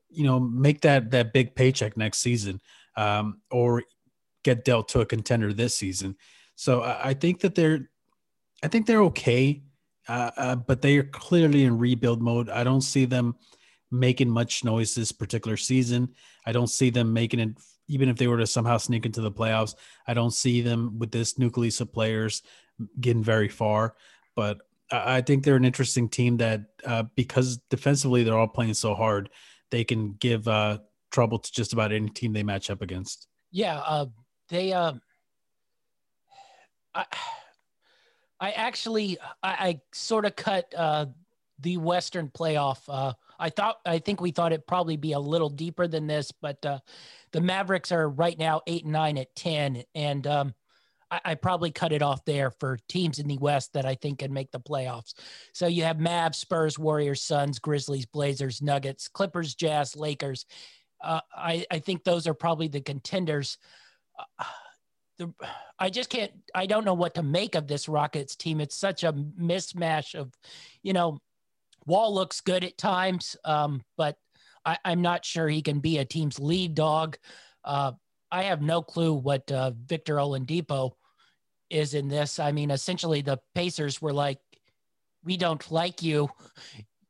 you 0.10 0.24
know, 0.24 0.40
make 0.40 0.82
that 0.82 1.12
that 1.12 1.34
big 1.34 1.56
paycheck 1.56 1.98
next 1.98 2.20
season, 2.20 2.62
um, 2.96 3.42
or 3.50 3.84
get 4.44 4.66
dealt 4.66 4.90
to 4.90 5.02
a 5.02 5.06
contender 5.06 5.52
this 5.52 5.76
season. 5.76 6.16
So 6.62 6.84
I 6.84 7.16
think 7.16 7.40
that 7.40 7.56
they're, 7.56 7.90
I 8.62 8.68
think 8.68 8.86
they're 8.86 9.02
okay, 9.06 9.64
uh, 10.08 10.30
uh, 10.38 10.56
but 10.58 10.80
they 10.84 10.96
are 10.98 11.10
clearly 11.10 11.64
in 11.64 11.80
rebuild 11.80 12.22
mode. 12.22 12.52
I 12.52 12.64
don't 12.64 12.82
see 12.84 13.06
them 13.06 13.34
making 13.90 14.30
much 14.30 14.64
noise 14.64 14.94
this 14.94 15.12
particular 15.12 15.58
season. 15.58 16.10
I 16.46 16.52
don't 16.52 16.70
see 16.70 16.92
them 16.92 17.14
making 17.14 17.40
it, 17.40 17.58
even 17.88 18.10
if 18.10 18.18
they 18.18 18.28
were 18.28 18.38
to 18.38 18.46
somehow 18.46 18.78
sneak 18.78 19.08
into 19.08 19.22
the 19.22 19.32
playoffs. 19.32 19.74
I 20.06 20.14
don't 20.14 20.36
see 20.36 20.62
them 20.62 21.00
with 21.00 21.10
this 21.10 21.40
nucleus 21.40 21.82
of 21.82 21.92
players 21.92 22.44
getting 23.00 23.24
very 23.24 23.50
far. 23.50 23.96
But 24.36 24.60
I 24.92 25.22
think 25.22 25.44
they're 25.44 25.56
an 25.56 25.66
interesting 25.66 26.10
team 26.10 26.38
that, 26.38 26.62
uh, 26.86 27.06
because 27.16 27.58
defensively 27.72 28.24
they're 28.24 28.38
all 28.38 28.48
playing 28.48 28.76
so 28.76 28.94
hard, 28.94 29.32
they 29.72 29.84
can 29.84 30.14
give 30.20 30.48
uh, 30.48 30.78
trouble 31.10 31.40
to 31.40 31.52
just 31.52 31.74
about 31.74 31.92
any 31.92 32.10
team 32.10 32.34
they 32.34 32.44
match 32.44 32.70
up 32.70 32.84
against. 32.84 33.28
Yeah, 33.50 33.80
uh, 33.80 34.06
they. 34.50 34.74
I, 36.94 37.06
I 38.40 38.52
actually 38.52 39.18
I, 39.44 39.50
I 39.50 39.82
sort 39.94 40.26
of 40.26 40.36
cut 40.36 40.74
uh, 40.76 41.08
the 41.60 41.78
Western 41.78 42.30
playoff. 42.30 42.80
Uh, 42.88 43.14
I 43.40 43.50
thought 43.50 43.78
I 43.86 44.00
think 44.00 44.22
we 44.22 44.32
thought 44.32 44.52
it'd 44.52 44.68
probably 44.68 44.98
be 44.98 45.14
a 45.14 45.20
little 45.20 45.50
deeper 45.50 45.88
than 45.88 46.08
this, 46.08 46.32
but 46.32 46.64
uh, 46.66 46.80
the 47.32 47.42
Mavericks 47.42 47.92
are 47.92 48.10
right 48.10 48.38
now 48.38 48.62
eight 48.68 48.84
and 48.84 48.94
nine 48.94 49.18
at 49.18 49.36
ten, 49.36 49.84
and 49.96 50.26
um, 50.28 50.54
I, 51.12 51.22
I, 51.26 51.36
probably 51.36 51.72
cut 51.72 51.92
it 51.92 52.02
off 52.02 52.26
there 52.26 52.52
for 52.52 52.80
teams 52.88 53.20
in 53.20 53.28
the 53.28 53.38
West 53.38 53.74
that 53.74 53.86
I 53.86 53.96
think 53.96 54.20
can 54.20 54.34
make 54.34 54.52
the 54.52 54.60
playoffs. 54.60 55.14
So 55.54 55.68
you 55.68 55.84
have 55.84 55.98
Mavs, 55.98 56.36
Spurs, 56.36 56.80
Warriors, 56.80 57.22
Suns, 57.22 57.60
Grizzlies, 57.60 58.06
Blazers, 58.06 58.62
Nuggets, 58.62 59.08
Clippers, 59.08 59.54
Jazz, 59.56 59.96
Lakers. 59.96 60.46
Uh, 61.04 61.22
I, 61.36 61.66
I 61.72 61.80
think 61.80 62.04
those 62.04 62.28
are 62.28 62.34
probably 62.34 62.68
the 62.68 62.82
contenders. 62.82 63.58
Uh, 64.40 64.44
the 65.22 65.34
I 65.80 65.90
just 65.90 66.10
can't 66.10 66.32
I 66.54 66.66
don't 66.66 66.86
know 66.86 66.94
what 66.94 67.16
to 67.16 67.24
make 67.24 67.56
of 67.56 67.68
this 67.68 67.88
Rockets 67.88 68.36
team. 68.36 68.60
It's 68.60 68.76
such 68.76 69.04
a 69.04 69.14
mismatch 69.14 70.16
of, 70.16 70.34
you 70.84 70.94
know, 70.94 71.20
Wall 71.86 72.14
looks 72.14 72.42
good 72.42 72.64
at 72.64 72.78
times, 72.78 73.36
um, 73.46 73.84
but 73.98 74.18
I, 74.66 74.78
am 74.86 75.02
not 75.02 75.26
sure 75.26 75.48
he 75.48 75.62
can 75.62 75.80
be 75.80 75.98
a 75.98 76.06
team's 76.06 76.40
lead 76.40 76.76
dog. 76.76 77.18
Uh, 77.64 77.94
I 78.32 78.44
have 78.44 78.62
no 78.62 78.82
clue 78.82 79.14
what 79.14 79.52
uh, 79.52 79.72
Victor 79.72 80.16
Oladipo 80.16 80.92
is 81.70 81.94
in 81.94 82.08
this. 82.08 82.38
I 82.38 82.52
mean, 82.52 82.70
essentially, 82.70 83.22
the 83.22 83.40
Pacers 83.56 84.02
were 84.02 84.14
like, 84.14 84.40
"We 85.24 85.38
don't 85.38 85.72
like 85.72 86.04
you. 86.04 86.30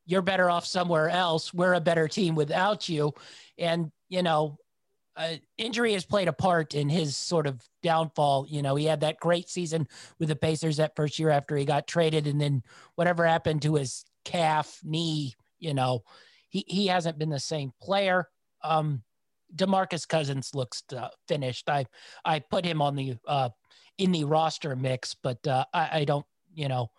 You're 0.06 0.22
better 0.22 0.50
off 0.50 0.66
somewhere 0.66 1.10
else. 1.10 1.54
We're 1.54 1.74
a 1.74 1.82
better 1.82 2.08
team 2.08 2.36
without 2.36 2.88
you." 2.88 3.14
And 3.58 3.92
you 4.08 4.24
know, 4.24 4.58
uh, 5.16 5.34
injury 5.58 5.94
has 5.94 6.06
played 6.06 6.28
a 6.28 6.34
part 6.34 6.74
in 6.74 6.90
his 6.90 7.18
sort 7.18 7.48
of 7.48 7.62
downfall. 7.84 8.46
You 8.50 8.62
know, 8.62 8.76
he 8.76 8.86
had 8.86 9.02
that 9.02 9.20
great 9.20 9.50
season 9.50 9.88
with 10.20 10.30
the 10.30 10.36
Pacers 10.36 10.78
that 10.78 10.96
first 10.96 11.20
year 11.20 11.30
after 11.30 11.56
he 11.56 11.66
got 11.66 11.88
traded, 11.88 12.28
and 12.28 12.40
then 12.40 12.64
whatever 12.96 13.26
happened 13.26 13.62
to 13.64 13.76
his 13.76 14.06
calf, 14.24 14.80
knee, 14.84 15.36
you 15.60 15.74
know, 15.74 16.04
he, 16.50 16.64
he 16.68 16.88
hasn't 16.88 17.18
been 17.18 17.30
the 17.30 17.40
same 17.40 17.72
player. 17.82 18.28
Um, 18.64 19.04
Demarcus 19.56 20.08
Cousins 20.08 20.56
looks 20.56 20.84
uh, 20.96 21.10
finished. 21.28 21.70
I 21.70 21.86
I 22.24 22.40
put 22.40 22.66
him 22.66 22.82
on 22.82 22.96
the 22.96 23.18
uh, 23.28 23.50
in 23.98 24.12
the 24.12 24.24
roster 24.24 24.76
mix, 24.76 25.16
but 25.22 25.46
uh, 25.46 25.66
I, 25.74 25.90
I 26.00 26.06
don't, 26.06 26.26
you 26.54 26.68
know, 26.68 26.90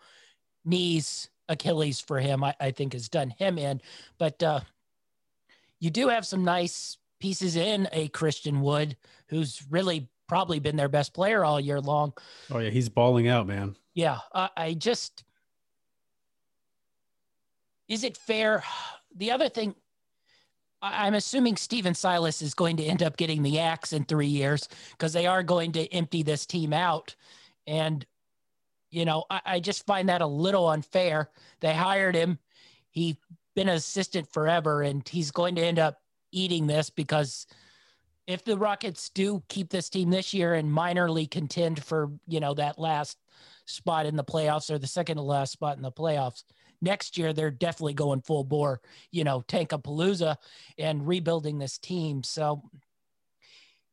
knees 0.64 1.31
Achilles 1.48 2.01
for 2.01 2.18
him. 2.18 2.44
I, 2.44 2.55
I 2.61 2.70
think 2.70 2.92
has 2.92 3.09
done 3.09 3.31
him 3.31 3.59
in, 3.59 3.81
but 4.18 4.42
uh, 4.42 4.61
you 5.81 5.90
do 5.90 6.09
have 6.09 6.27
some 6.27 6.44
nice 6.44 6.98
pieces 7.22 7.54
in 7.54 7.88
a 7.92 8.08
Christian 8.08 8.62
Wood, 8.62 8.96
who's 9.28 9.62
really 9.70 10.08
probably 10.26 10.58
been 10.58 10.74
their 10.74 10.88
best 10.88 11.14
player 11.14 11.44
all 11.44 11.61
year 11.61 11.80
long. 11.80 12.12
Oh 12.50 12.58
yeah, 12.58 12.70
he's 12.70 12.88
balling 12.88 13.28
out, 13.28 13.46
man. 13.46 13.76
Yeah, 13.94 14.18
uh, 14.32 14.48
I 14.56 14.74
just 14.74 15.22
is 17.87 18.02
it 18.02 18.16
fair? 18.16 18.64
The 19.16 19.30
other 19.30 19.48
thing, 19.48 19.76
I'm 20.80 21.14
assuming 21.14 21.56
Stephen 21.56 21.94
Silas 21.94 22.42
is 22.42 22.54
going 22.54 22.76
to 22.78 22.85
end 22.85 23.04
up 23.04 23.16
getting 23.16 23.42
the 23.42 23.61
axe 23.61 23.92
in 23.92 24.04
three 24.04 24.26
years 24.26 24.68
because 24.92 25.12
they 25.12 25.26
are 25.26 25.44
going 25.44 25.70
to 25.72 25.87
empty 25.92 26.24
this 26.24 26.44
team 26.44 26.72
out. 26.72 27.14
And, 27.68 28.04
you 28.90 29.04
know, 29.04 29.24
I, 29.30 29.40
I 29.44 29.61
just 29.61 29.87
find 29.87 30.08
that 30.08 30.22
a 30.22 30.26
little 30.26 30.68
unfair. 30.68 31.30
They 31.61 31.72
hired 31.72 32.16
him. 32.16 32.40
He 32.90 33.16
been 33.54 33.68
an 33.68 33.76
assistant 33.76 34.32
forever 34.32 34.82
and 34.82 35.06
he's 35.06 35.30
going 35.30 35.54
to 35.54 35.62
end 35.62 35.78
up 35.78 36.02
eating 36.33 36.66
this 36.66 36.90
because 36.90 37.47
if 38.27 38.45
the 38.45 38.57
Rockets 38.57 39.11
do 39.11 39.42
keep 39.49 39.71
this 39.71 39.88
team 39.88 40.11
this 40.11 40.33
year 40.33 40.55
and 40.55 40.71
minorly 40.71 41.31
contend 41.31 41.83
for, 41.83 42.11
you 42.27 42.40
know, 42.40 42.55
that 42.55 42.79
last 42.79 43.18
spot 43.66 44.07
in 44.07 44.16
the 44.16 44.25
playoffs 44.25 44.71
or 44.71 44.79
the 44.79 44.87
second 44.87 45.16
to 45.16 45.23
last 45.23 45.53
spot 45.53 45.77
in 45.77 45.83
the 45.83 45.92
playoffs, 45.92 46.45
next 46.81 47.18
year 47.18 47.33
they're 47.33 47.51
definitely 47.51 47.95
going 47.95 48.21
full 48.21 48.45
bore, 48.45 48.81
you 49.11 49.25
know, 49.25 49.40
Tankapalooza 49.42 50.37
and 50.79 51.07
rebuilding 51.07 51.59
this 51.59 51.79
team. 51.79 52.23
So 52.23 52.62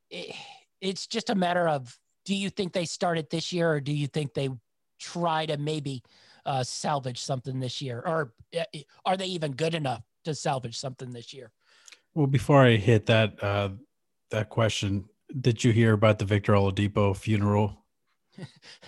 it, 0.10 0.36
it's 0.82 1.08
just 1.08 1.30
a 1.30 1.36
matter 1.36 1.68
of 1.68 1.98
do 2.26 2.36
you 2.36 2.50
think 2.50 2.74
they 2.74 2.86
start 2.86 3.18
it 3.18 3.30
this 3.30 3.52
year 3.52 3.72
or 3.72 3.82
do 3.82 3.94
you 3.94 4.08
think 4.08 4.34
they 4.34 4.50
try 5.00 5.46
to 5.48 5.58
maybe 5.58 6.04
uh, 6.46 6.64
salvage 6.64 7.20
something 7.22 7.60
this 7.60 7.82
year 7.82 8.04
or 8.06 8.34
uh, 8.58 8.80
are 9.06 9.18
they 9.18 9.26
even 9.26 9.54
good 9.54 9.74
enough 9.74 10.04
to 10.26 10.36
salvage 10.36 10.78
something 10.78 11.12
this 11.12 11.34
year? 11.34 11.52
Well, 12.16 12.28
before 12.28 12.66
I 12.66 12.76
hit 12.76 13.06
that 13.08 13.42
uh, 13.44 13.70
that 14.32 14.50
question, 14.50 15.06
did 15.40 15.64
you 15.64 15.72
hear 15.72 15.94
about 15.94 16.20
the 16.20 16.26
Victor 16.26 16.54
Oladipo 16.54 17.16
funeral? 17.16 17.86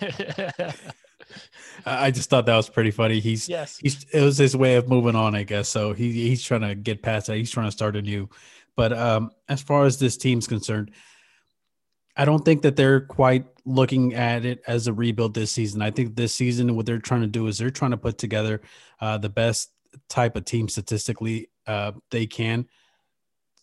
I 1.86 2.10
just 2.10 2.30
thought 2.30 2.46
that 2.46 2.56
was 2.56 2.68
pretty 2.68 2.90
funny. 2.90 3.20
He's 3.20 3.48
yes, 3.48 3.78
he's 3.78 4.04
it 4.12 4.20
was 4.20 4.38
his 4.38 4.56
way 4.56 4.76
of 4.76 4.88
moving 4.88 5.16
on, 5.16 5.34
I 5.34 5.42
guess. 5.44 5.68
So 5.68 5.92
he 5.92 6.12
he's 6.28 6.42
trying 6.42 6.62
to 6.62 6.74
get 6.74 7.02
past 7.02 7.26
that. 7.26 7.36
He's 7.36 7.50
trying 7.50 7.68
to 7.68 7.72
start 7.72 7.96
anew. 7.96 8.28
But 8.76 8.92
um, 8.92 9.30
as 9.48 9.62
far 9.62 9.84
as 9.84 9.98
this 9.98 10.16
team's 10.16 10.46
concerned, 10.46 10.92
I 12.16 12.24
don't 12.24 12.44
think 12.44 12.62
that 12.62 12.76
they're 12.76 13.00
quite 13.00 13.46
looking 13.64 14.14
at 14.14 14.44
it 14.44 14.62
as 14.66 14.86
a 14.86 14.92
rebuild 14.92 15.34
this 15.34 15.52
season. 15.52 15.82
I 15.82 15.90
think 15.90 16.16
this 16.16 16.34
season, 16.34 16.74
what 16.74 16.86
they're 16.86 16.98
trying 16.98 17.22
to 17.22 17.26
do 17.26 17.46
is 17.46 17.58
they're 17.58 17.70
trying 17.70 17.90
to 17.92 17.96
put 17.96 18.18
together 18.18 18.60
uh, 19.00 19.18
the 19.18 19.28
best 19.28 19.72
type 20.08 20.36
of 20.36 20.44
team 20.44 20.68
statistically 20.68 21.50
uh, 21.66 21.92
they 22.10 22.26
can, 22.26 22.66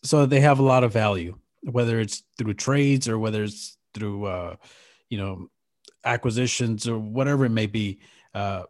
so 0.04 0.26
they 0.26 0.40
have 0.40 0.60
a 0.60 0.64
lot 0.64 0.84
of 0.84 0.94
value, 0.94 1.38
whether 1.64 2.00
it's 2.00 2.24
through 2.38 2.54
trades 2.54 3.08
or 3.08 3.20
whether 3.20 3.44
it's 3.44 3.78
through 3.94 4.26
uh, 4.26 4.56
you 5.10 5.18
know 5.18 5.50
acquisitions 6.06 6.88
or 6.88 6.98
whatever 6.98 7.46
it 7.46 7.50
may 7.50 7.66
be, 7.66 8.00
uh, 8.34 8.64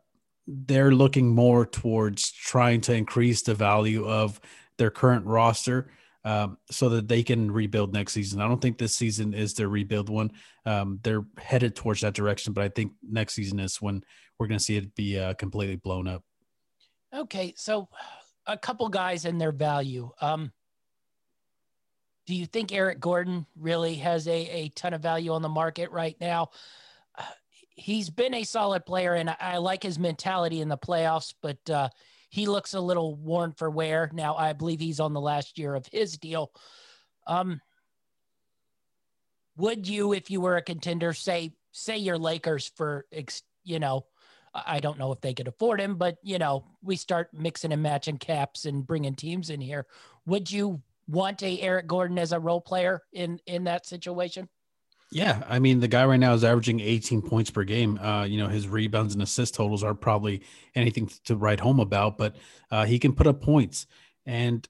they're 0.48 0.92
looking 0.92 1.28
more 1.28 1.66
towards 1.66 2.32
trying 2.32 2.82
to 2.82 2.94
increase 2.94 3.44
the 3.44 3.54
value 3.54 4.08
of 4.08 4.40
their 4.78 4.90
current 4.90 5.26
roster 5.26 5.92
um, 6.26 6.58
so 6.72 6.90
that 6.90 7.08
they 7.08 7.24
can 7.24 7.52
rebuild 7.52 7.94
next 7.94 8.14
season. 8.14 8.42
I 8.42 8.48
don't 8.48 8.62
think 8.62 8.78
this 8.78 8.96
season 8.96 9.34
is 9.34 9.54
their 9.54 9.70
rebuild 9.70 10.10
one. 10.10 10.32
Um, 10.66 11.00
they're 11.04 11.26
headed 11.38 11.76
towards 11.76 12.02
that 12.02 12.14
direction, 12.14 12.54
but 12.54 12.64
I 12.64 12.70
think 12.70 12.94
next 13.08 13.36
season 13.36 13.60
is 13.60 13.82
when 13.82 14.04
we're 14.38 14.48
going 14.48 14.58
to 14.58 14.64
see 14.64 14.78
it 14.78 14.96
be 14.96 15.20
uh, 15.20 15.34
completely 15.36 15.76
blown 15.76 16.08
up. 16.08 16.24
Okay, 17.14 17.54
so 17.58 17.90
a 18.48 18.58
couple 18.58 18.90
guys 18.90 19.26
and 19.26 19.40
their 19.40 19.52
value. 19.52 20.10
Um, 20.22 20.52
do 22.30 22.36
you 22.36 22.46
think 22.46 22.72
Eric 22.72 23.00
Gordon 23.00 23.48
really 23.60 23.96
has 23.96 24.28
a, 24.28 24.32
a 24.32 24.70
ton 24.76 24.94
of 24.94 25.02
value 25.02 25.34
on 25.34 25.42
the 25.42 25.50
market 25.50 25.90
right 25.90 26.16
now? 26.22 26.52
he's 27.74 28.12
been 28.12 28.36
a 28.36 28.44
solid 28.44 28.86
player, 28.86 29.16
and 29.16 29.36
I, 29.40 29.58
like 29.58 29.82
his 29.82 29.98
mentality 29.98 30.62
in 30.62 30.70
the 30.70 30.78
playoffs, 30.78 31.34
but 31.42 31.58
uh, 31.70 31.90
he 32.30 32.46
looks 32.46 32.76
a 32.76 32.80
little 32.80 33.16
worn 33.16 33.54
for 33.54 33.70
wear. 33.70 34.12
Now, 34.14 34.36
I 34.36 34.54
believe 34.54 34.80
he's 34.80 35.00
on 35.00 35.14
the 35.14 35.20
last 35.22 35.58
year 35.58 35.74
of 35.74 35.88
his 35.92 36.20
deal. 36.20 36.52
Um, 37.26 37.62
would 39.58 39.88
you, 39.88 40.14
if 40.14 40.30
you 40.30 40.40
were 40.40 40.58
a 40.58 40.62
contender, 40.62 41.14
say 41.14 41.54
say 41.72 41.98
your 41.98 42.20
Lakers 42.20 42.72
for 42.76 43.08
you 43.64 43.80
know, 43.80 44.06
I 44.54 44.80
don't 44.80 45.00
know 45.00 45.12
if 45.12 45.22
they 45.22 45.34
could 45.34 45.48
afford 45.48 45.82
him, 45.82 45.96
but 45.96 46.18
you 46.22 46.38
know, 46.38 46.66
we 46.84 46.96
start 46.96 47.34
mixing 47.34 47.72
and 47.72 47.82
matching 47.82 48.18
caps 48.18 48.66
and 48.66 48.86
bringing 48.86 49.16
teams 49.16 49.50
in 49.50 49.62
here. 49.62 49.88
Would 50.28 50.52
you 50.52 50.84
want 51.10 51.42
a 51.44 51.60
Eric 51.60 51.88
Gordon 51.88 52.20
as 52.20 52.32
a 52.32 52.40
role 52.40 52.62
player 52.62 53.02
in 53.12 53.40
in 53.46 53.66
that 53.66 53.86
situation? 53.86 54.48
Yeah, 55.12 55.44
I 55.48 55.58
mean 55.58 55.80
the 55.80 55.88
guy 55.88 56.06
right 56.06 56.20
now 56.20 56.34
is 56.34 56.44
averaging 56.44 56.80
18 56.80 57.24
points 57.24 57.50
per 57.50 57.64
game. 57.64 57.98
Uh, 57.98 58.26
you 58.26 58.38
know 58.38 58.48
his 58.48 58.68
rebounds 58.68 59.14
and 59.14 59.24
assist 59.24 59.56
totals 59.56 59.84
are 59.84 59.96
probably 59.96 60.44
anything 60.76 61.10
to 61.26 61.36
write 61.36 61.60
home 61.60 61.80
about, 61.80 62.18
but 62.18 62.36
uh, 62.70 62.86
he 62.86 63.00
can 63.00 63.14
put 63.14 63.26
up 63.28 63.42
points. 63.42 63.88
And 64.26 64.68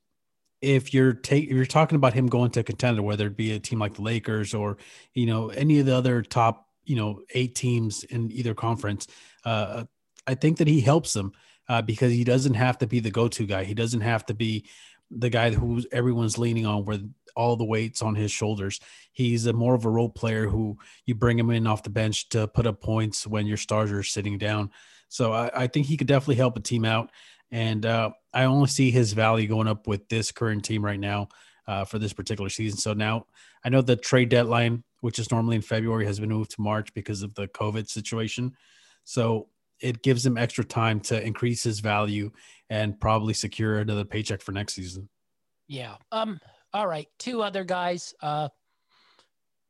if 0.61 0.93
you're 0.93 1.13
take 1.13 1.45
if 1.45 1.51
you're 1.51 1.65
talking 1.65 1.97
about 1.97 2.13
him 2.13 2.27
going 2.27 2.51
to 2.51 2.61
a 2.61 2.63
contender, 2.63 3.01
whether 3.01 3.27
it 3.27 3.35
be 3.35 3.51
a 3.51 3.59
team 3.59 3.79
like 3.79 3.95
the 3.95 4.01
Lakers 4.01 4.53
or 4.53 4.77
you 5.13 5.25
know 5.25 5.49
any 5.49 5.79
of 5.79 5.85
the 5.85 5.95
other 5.95 6.21
top 6.21 6.67
you 6.85 6.95
know 6.95 7.21
eight 7.33 7.55
teams 7.55 8.03
in 8.05 8.31
either 8.31 8.53
conference, 8.53 9.07
uh, 9.43 9.83
I 10.25 10.35
think 10.35 10.57
that 10.59 10.67
he 10.67 10.79
helps 10.79 11.11
them 11.11 11.33
uh, 11.67 11.81
because 11.81 12.11
he 12.11 12.23
doesn't 12.23 12.55
have 12.55 12.77
to 12.79 12.87
be 12.87 12.99
the 12.99 13.11
go-to 13.11 13.45
guy. 13.45 13.63
He 13.63 13.73
doesn't 13.73 14.01
have 14.01 14.25
to 14.25 14.33
be 14.33 14.65
the 15.11 15.29
guy 15.29 15.51
who 15.51 15.83
everyone's 15.91 16.37
leaning 16.37 16.65
on 16.65 16.85
where 16.85 16.99
all 17.35 17.55
the 17.55 17.65
weights 17.65 18.01
on 18.01 18.15
his 18.15 18.31
shoulders. 18.31 18.79
He's 19.11 19.45
a 19.45 19.53
more 19.53 19.73
of 19.73 19.85
a 19.85 19.89
role 19.89 20.09
player 20.09 20.47
who 20.47 20.77
you 21.05 21.15
bring 21.15 21.39
him 21.39 21.49
in 21.49 21.67
off 21.67 21.83
the 21.83 21.89
bench 21.89 22.29
to 22.29 22.47
put 22.47 22.67
up 22.67 22.81
points 22.81 23.25
when 23.25 23.47
your 23.47 23.57
stars 23.57 23.91
are 23.91 24.03
sitting 24.03 24.37
down. 24.37 24.71
So 25.07 25.31
I, 25.33 25.63
I 25.63 25.67
think 25.67 25.85
he 25.85 25.97
could 25.97 26.07
definitely 26.07 26.35
help 26.35 26.57
a 26.57 26.61
team 26.61 26.85
out. 26.85 27.11
And 27.51 27.85
uh, 27.85 28.11
I 28.33 28.43
only 28.43 28.67
see 28.67 28.91
his 28.91 29.13
value 29.13 29.47
going 29.47 29.67
up 29.67 29.87
with 29.87 30.07
this 30.09 30.31
current 30.31 30.63
team 30.65 30.83
right 30.83 30.99
now 30.99 31.29
uh, 31.67 31.85
for 31.85 31.97
this 31.97 32.13
particular 32.13 32.49
season. 32.49 32.77
So 32.77 32.93
now 32.93 33.25
I 33.63 33.69
know 33.69 33.81
the 33.81 33.95
trade 33.95 34.29
deadline, 34.29 34.83
which 35.01 35.17
is 35.17 35.31
normally 35.31 35.55
in 35.55 35.61
February, 35.61 36.05
has 36.05 36.19
been 36.19 36.29
moved 36.29 36.51
to 36.51 36.61
March 36.61 36.93
because 36.93 37.23
of 37.23 37.33
the 37.35 37.47
COVID 37.47 37.89
situation. 37.89 38.53
So 39.03 39.47
it 39.81 40.01
gives 40.01 40.25
him 40.25 40.37
extra 40.37 40.63
time 40.63 40.99
to 41.01 41.21
increase 41.21 41.63
his 41.63 41.79
value 41.79 42.31
and 42.69 42.99
probably 42.99 43.33
secure 43.33 43.79
another 43.79 44.05
paycheck 44.05 44.41
for 44.41 44.51
next 44.51 44.73
season. 44.73 45.09
Yeah. 45.67 45.95
Um, 46.11 46.39
all 46.73 46.87
right, 46.87 47.07
two 47.17 47.41
other 47.41 47.63
guys. 47.63 48.13
Uh, 48.21 48.49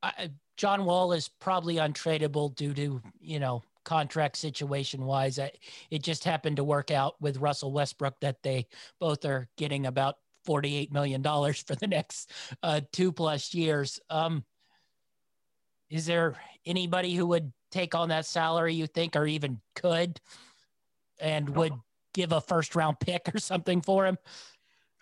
I, 0.02 0.32
John 0.58 0.86
Wall 0.86 1.14
is 1.14 1.30
probably 1.30 1.76
untradeable 1.76 2.56
due 2.56 2.74
to 2.74 3.02
you 3.20 3.40
know 3.40 3.64
contract 3.86 4.36
situation 4.38 5.06
wise. 5.06 5.40
I, 5.40 5.52
it 5.90 6.04
just 6.04 6.24
happened 6.24 6.58
to 6.58 6.64
work 6.64 6.92
out 6.92 7.16
with 7.22 7.38
Russell 7.38 7.72
Westbrook 7.72 8.20
that 8.22 8.44
they 8.44 8.68
both 9.00 9.24
are 9.26 9.48
getting 9.58 9.86
about 9.86 10.16
forty-eight 10.46 10.92
million 10.92 11.22
dollars 11.22 11.62
for 11.62 11.76
the 11.76 11.88
next 11.88 12.32
uh, 12.64 12.82
two 12.92 13.12
plus 13.12 13.54
years. 13.54 14.00
Um, 14.10 14.44
is 15.90 16.06
there 16.06 16.36
anybody 16.66 17.16
who 17.16 17.26
would 17.28 17.52
take 17.72 17.96
on 17.96 18.10
that 18.10 18.26
salary 18.26 18.74
you 18.74 18.88
think, 18.88 19.16
or 19.16 19.26
even 19.26 19.60
could, 19.76 20.20
and 21.20 21.50
would 21.56 21.74
give 22.14 22.32
a 22.32 22.42
first 22.42 22.76
round 22.76 23.00
pick 23.00 23.30
or 23.34 23.40
something 23.40 23.82
for 23.82 24.06
him? 24.06 24.18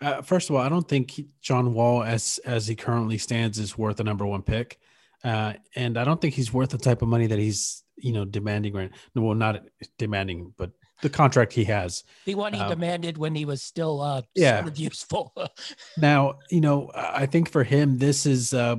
Uh, 0.00 0.22
first 0.22 0.48
of 0.48 0.56
all, 0.56 0.62
I 0.62 0.68
don't 0.68 0.86
think 0.88 1.20
John 1.40 1.74
Wall, 1.74 2.02
as 2.04 2.38
as 2.44 2.66
he 2.68 2.76
currently 2.76 3.18
stands, 3.18 3.58
is 3.58 3.76
worth 3.76 3.98
a 4.00 4.04
number 4.04 4.24
one 4.26 4.42
pick. 4.42 4.78
uh, 5.24 5.54
and 5.74 5.98
I 5.98 6.04
don't 6.04 6.20
think 6.20 6.34
he's 6.34 6.52
worth 6.52 6.70
the 6.70 6.78
type 6.78 7.02
of 7.02 7.08
money 7.08 7.26
that 7.26 7.38
he's 7.38 7.82
you 7.96 8.12
know 8.12 8.24
demanding 8.24 8.74
right. 8.74 8.90
Well, 9.14 9.34
not 9.34 9.64
demanding, 9.98 10.54
but 10.56 10.70
the 11.02 11.10
contract 11.10 11.52
he 11.52 11.64
has. 11.64 12.04
The 12.26 12.36
one 12.36 12.52
he 12.52 12.60
Um, 12.60 12.68
demanded 12.68 13.18
when 13.18 13.34
he 13.34 13.44
was 13.44 13.60
still 13.62 14.00
uh 14.00 14.22
Yeah. 14.36 14.58
sort 14.60 14.68
of 14.72 14.78
useful. 14.78 15.32
Now, 15.96 16.38
you 16.50 16.60
know, 16.60 16.92
I 16.94 17.26
think 17.26 17.50
for 17.50 17.64
him, 17.64 17.98
this 17.98 18.24
is, 18.26 18.54
uh, 18.54 18.76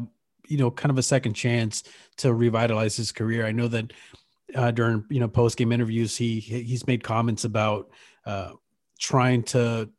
you 0.49 0.57
know, 0.57 0.71
kind 0.71 0.89
of 0.89 0.97
a 0.97 1.03
second 1.03 1.33
chance 1.33 1.83
to 2.17 2.33
revitalize 2.33 2.97
his 2.97 3.11
career. 3.11 3.45
I 3.45 3.51
know 3.51 3.67
that 3.67 3.93
uh, 4.55 4.71
during, 4.71 5.05
you 5.09 5.19
know, 5.19 5.27
post 5.27 5.57
game 5.57 5.71
interviews, 5.71 6.17
he 6.17 6.39
he's 6.39 6.87
made 6.87 7.03
comments 7.03 7.45
about 7.45 7.89
uh, 8.25 8.53
trying 8.99 9.43
to 9.43 9.89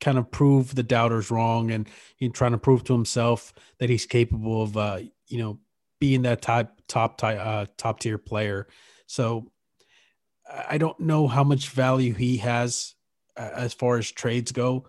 kind 0.00 0.18
of 0.18 0.30
prove 0.30 0.74
the 0.74 0.82
doubters 0.82 1.30
wrong 1.30 1.70
and 1.70 1.88
trying 2.32 2.52
to 2.52 2.58
prove 2.58 2.84
to 2.84 2.92
himself 2.92 3.52
that 3.78 3.90
he's 3.90 4.06
capable 4.06 4.62
of, 4.62 4.76
uh, 4.76 4.98
you 5.28 5.38
know, 5.38 5.58
being 6.00 6.22
that 6.22 6.42
top 6.42 6.80
top 6.88 7.22
uh, 7.22 7.66
top 7.76 8.00
tier 8.00 8.18
player. 8.18 8.68
So 9.06 9.50
I 10.48 10.78
don't 10.78 10.98
know 10.98 11.26
how 11.26 11.44
much 11.44 11.68
value 11.68 12.14
he 12.14 12.38
has 12.38 12.94
uh, 13.36 13.50
as 13.54 13.74
far 13.74 13.98
as 13.98 14.10
trades 14.10 14.52
go 14.52 14.86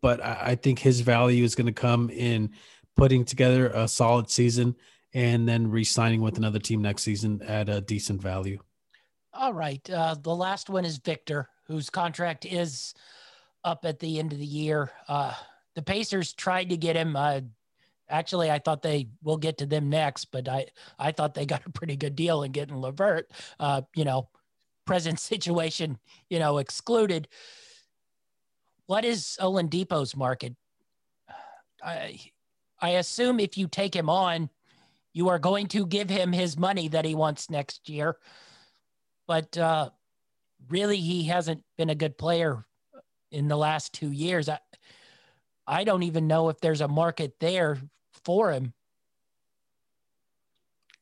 but 0.00 0.24
I 0.24 0.54
think 0.54 0.78
his 0.78 1.00
value 1.00 1.44
is 1.44 1.54
going 1.54 1.66
to 1.66 1.72
come 1.72 2.10
in 2.10 2.50
putting 2.98 3.24
together 3.24 3.68
a 3.68 3.86
solid 3.86 4.28
season 4.28 4.74
and 5.14 5.48
then 5.48 5.70
re-signing 5.70 6.20
with 6.20 6.36
another 6.36 6.58
team 6.58 6.82
next 6.82 7.04
season 7.04 7.40
at 7.42 7.68
a 7.68 7.80
decent 7.80 8.20
value. 8.20 8.58
All 9.32 9.54
right. 9.54 9.88
Uh, 9.88 10.16
the 10.20 10.34
last 10.34 10.68
one 10.68 10.84
is 10.84 10.98
Victor, 10.98 11.48
whose 11.68 11.88
contract 11.88 12.44
is 12.44 12.94
up 13.62 13.84
at 13.84 14.00
the 14.00 14.18
end 14.18 14.32
of 14.32 14.40
the 14.40 14.44
year. 14.44 14.90
Uh, 15.06 15.32
the 15.76 15.82
Pacers 15.82 16.32
tried 16.32 16.70
to 16.70 16.76
get 16.76 16.96
him. 16.96 17.14
Uh, 17.14 17.42
actually, 18.08 18.50
I 18.50 18.58
thought 18.58 18.82
they 18.82 19.08
will 19.22 19.36
get 19.36 19.58
to 19.58 19.66
them 19.66 19.88
next, 19.88 20.26
but 20.26 20.48
I, 20.48 20.66
I 20.98 21.12
thought 21.12 21.34
they 21.34 21.46
got 21.46 21.66
a 21.66 21.70
pretty 21.70 21.96
good 21.96 22.16
deal 22.16 22.42
in 22.42 22.50
getting 22.50 22.76
Levert. 22.76 23.30
Uh, 23.60 23.82
you 23.94 24.04
know, 24.04 24.28
present 24.86 25.20
situation, 25.20 25.98
you 26.28 26.40
know, 26.40 26.58
excluded. 26.58 27.28
What 28.86 29.04
is 29.04 29.38
Oladipo's 29.40 30.16
market? 30.16 30.56
I, 31.80 32.18
I 32.80 32.90
assume 32.90 33.40
if 33.40 33.58
you 33.58 33.68
take 33.68 33.94
him 33.94 34.08
on, 34.08 34.50
you 35.12 35.28
are 35.28 35.38
going 35.38 35.66
to 35.68 35.86
give 35.86 36.08
him 36.08 36.32
his 36.32 36.56
money 36.56 36.88
that 36.88 37.04
he 37.04 37.14
wants 37.14 37.50
next 37.50 37.88
year 37.88 38.16
but 39.28 39.56
uh, 39.56 39.90
really 40.68 40.96
he 40.96 41.24
hasn't 41.24 41.62
been 41.76 41.90
a 41.90 41.94
good 41.94 42.18
player 42.18 42.64
in 43.30 43.46
the 43.46 43.56
last 43.56 43.92
two 43.92 44.10
years. 44.10 44.48
I, 44.48 44.58
I 45.66 45.84
don't 45.84 46.02
even 46.02 46.26
know 46.26 46.48
if 46.48 46.58
there's 46.60 46.80
a 46.80 46.88
market 46.88 47.34
there 47.38 47.78
for 48.24 48.50
him. 48.50 48.72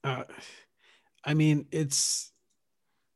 Uh, 0.05 0.25
I 1.25 1.35
mean, 1.35 1.67
it's 1.71 2.33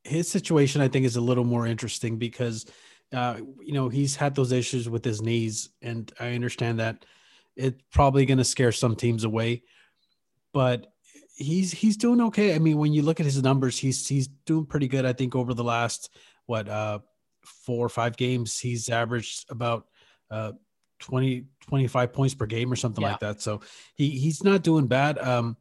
his 0.04 0.30
situation. 0.30 0.80
I 0.80 0.88
think 0.88 1.04
is 1.04 1.16
a 1.16 1.20
little 1.20 1.44
more 1.44 1.66
interesting 1.66 2.16
because, 2.16 2.66
uh, 3.12 3.38
you 3.60 3.72
know, 3.72 3.88
he's 3.88 4.16
had 4.16 4.34
those 4.34 4.52
issues 4.52 4.88
with 4.88 5.04
his 5.04 5.20
knees, 5.20 5.70
and 5.82 6.10
I 6.18 6.34
understand 6.34 6.78
that 6.78 7.04
it's 7.56 7.82
probably 7.92 8.26
going 8.26 8.38
to 8.38 8.44
scare 8.44 8.72
some 8.72 8.96
teams 8.96 9.24
away. 9.24 9.62
But 10.52 10.92
he's 11.36 11.72
he's 11.72 11.96
doing 11.96 12.20
okay. 12.22 12.54
I 12.54 12.58
mean, 12.58 12.78
when 12.78 12.92
you 12.92 13.02
look 13.02 13.20
at 13.20 13.26
his 13.26 13.42
numbers, 13.42 13.78
he's 13.78 14.06
he's 14.06 14.28
doing 14.46 14.66
pretty 14.66 14.88
good. 14.88 15.04
I 15.04 15.12
think 15.12 15.34
over 15.36 15.54
the 15.54 15.64
last 15.64 16.10
what 16.46 16.68
uh 16.68 16.98
four 17.44 17.86
or 17.86 17.88
five 17.88 18.16
games, 18.16 18.58
he's 18.58 18.88
averaged 18.88 19.46
about 19.50 19.86
uh 20.30 20.52
20 21.00 21.44
25 21.62 22.12
points 22.12 22.34
per 22.34 22.46
game 22.46 22.70
or 22.70 22.76
something 22.76 23.02
Yeah. 23.02 23.12
like 23.12 23.20
that. 23.20 23.40
So 23.40 23.60
he 23.94 24.10
he's 24.10 24.44
not 24.44 24.62
doing 24.62 24.86
bad. 24.86 25.18
Um 25.18 25.56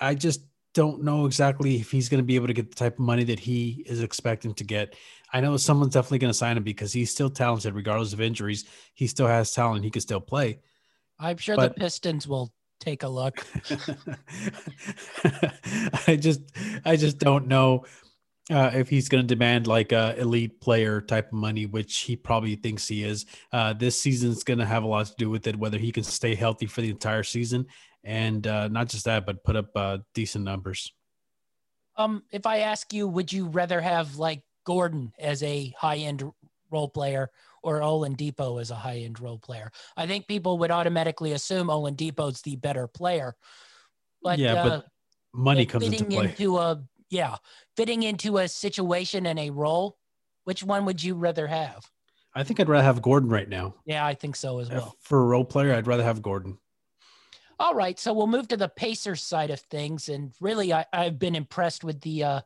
I 0.00 0.14
just 0.14 0.42
don't 0.78 1.02
know 1.02 1.26
exactly 1.26 1.74
if 1.74 1.90
he's 1.90 2.08
going 2.08 2.20
to 2.20 2.24
be 2.24 2.36
able 2.36 2.46
to 2.46 2.52
get 2.52 2.70
the 2.70 2.76
type 2.76 2.92
of 2.92 2.98
money 3.00 3.24
that 3.24 3.40
he 3.40 3.82
is 3.86 4.00
expecting 4.00 4.54
to 4.54 4.62
get. 4.62 4.94
I 5.32 5.40
know 5.40 5.56
someone's 5.56 5.92
definitely 5.92 6.20
going 6.20 6.30
to 6.30 6.38
sign 6.38 6.56
him 6.56 6.62
because 6.62 6.92
he's 6.92 7.10
still 7.10 7.28
talented, 7.28 7.74
regardless 7.74 8.12
of 8.12 8.20
injuries. 8.20 8.64
He 8.94 9.08
still 9.08 9.26
has 9.26 9.52
talent. 9.52 9.82
He 9.82 9.90
can 9.90 10.02
still 10.02 10.20
play. 10.20 10.60
I'm 11.18 11.36
sure 11.36 11.56
But- 11.56 11.74
the 11.74 11.80
Pistons 11.80 12.28
will 12.28 12.52
take 12.78 13.02
a 13.02 13.08
look. 13.08 13.44
I 16.06 16.14
just, 16.14 16.42
I 16.84 16.94
just 16.94 17.18
don't 17.18 17.48
know 17.48 17.84
uh, 18.48 18.70
if 18.72 18.88
he's 18.88 19.08
going 19.08 19.26
to 19.26 19.34
demand 19.34 19.66
like 19.66 19.90
a 19.90 20.14
elite 20.16 20.60
player 20.60 21.00
type 21.00 21.26
of 21.26 21.32
money, 21.32 21.66
which 21.66 21.98
he 21.98 22.14
probably 22.14 22.54
thinks 22.54 22.86
he 22.86 23.02
is. 23.02 23.26
Uh, 23.52 23.72
this 23.72 24.00
season's 24.00 24.44
going 24.44 24.60
to 24.60 24.64
have 24.64 24.84
a 24.84 24.86
lot 24.86 25.06
to 25.06 25.14
do 25.18 25.28
with 25.28 25.48
it, 25.48 25.56
whether 25.56 25.76
he 25.76 25.90
can 25.90 26.04
stay 26.04 26.36
healthy 26.36 26.66
for 26.66 26.82
the 26.82 26.90
entire 26.90 27.24
season, 27.24 27.66
and 28.04 28.46
uh, 28.46 28.68
not 28.68 28.88
just 28.88 29.04
that, 29.04 29.26
but 29.26 29.44
put 29.44 29.56
up 29.56 29.70
uh, 29.76 29.98
decent 30.14 30.44
numbers. 30.44 30.92
Um, 31.96 32.22
if 32.30 32.46
I 32.46 32.58
ask 32.60 32.92
you, 32.92 33.08
would 33.08 33.32
you 33.32 33.46
rather 33.48 33.80
have 33.80 34.16
like 34.16 34.42
Gordon 34.64 35.12
as 35.18 35.42
a 35.42 35.74
high 35.76 35.96
end 35.96 36.22
role 36.70 36.88
player 36.88 37.30
or 37.62 37.80
Oladipo 37.80 38.60
as 38.60 38.70
a 38.70 38.76
high 38.76 38.98
end 38.98 39.18
role 39.20 39.38
player? 39.38 39.70
I 39.96 40.06
think 40.06 40.28
people 40.28 40.58
would 40.58 40.70
automatically 40.70 41.32
assume 41.32 41.68
Oladipo's 41.68 42.42
the 42.42 42.56
better 42.56 42.86
player. 42.86 43.34
But 44.22 44.38
Yeah, 44.38 44.54
uh, 44.54 44.68
but 44.68 44.86
Money 45.34 45.66
comes 45.66 45.86
into 45.86 46.06
play. 46.06 46.26
into 46.30 46.58
a 46.58 46.82
yeah 47.10 47.36
fitting 47.76 48.02
into 48.02 48.38
a 48.38 48.48
situation 48.48 49.26
and 49.26 49.38
a 49.38 49.50
role 49.50 49.96
which 50.44 50.62
one 50.62 50.84
would 50.84 51.02
you 51.02 51.14
rather 51.14 51.46
have 51.46 51.90
I 52.34 52.44
think 52.44 52.60
I'd 52.60 52.68
rather 52.68 52.84
have 52.84 53.00
Gordon 53.02 53.30
right 53.30 53.48
now. 53.48 53.74
yeah 53.86 54.04
i 54.04 54.14
think 54.14 54.36
so 54.36 54.58
as 54.58 54.68
Uh, 54.68 54.74
well 54.74 54.94
For 55.00 55.20
a 55.20 55.24
role 55.24 55.44
player, 55.44 55.72
I'd 55.74 55.86
rather 55.86 56.04
have 56.04 56.20
Gordon. 56.22 56.58
All 57.58 57.74
right 57.74 57.98
so 57.98 58.12
we'll 58.12 58.26
move 58.26 58.48
to 58.48 58.56
the 58.56 58.68
pacers 58.68 59.22
side 59.22 59.50
of 59.50 59.60
things 59.60 60.08
and 60.08 60.32
really 60.40 60.72
I, 60.72 60.84
i've 60.92 61.18
been 61.18 61.34
impressed 61.34 61.82
with 61.82 62.00
the 62.02 62.24
uh, 62.24 62.40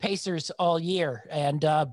pacers 0.00 0.50
all 0.58 0.78
year 0.78 1.26
and 1.30 1.64
uh, 1.64 1.86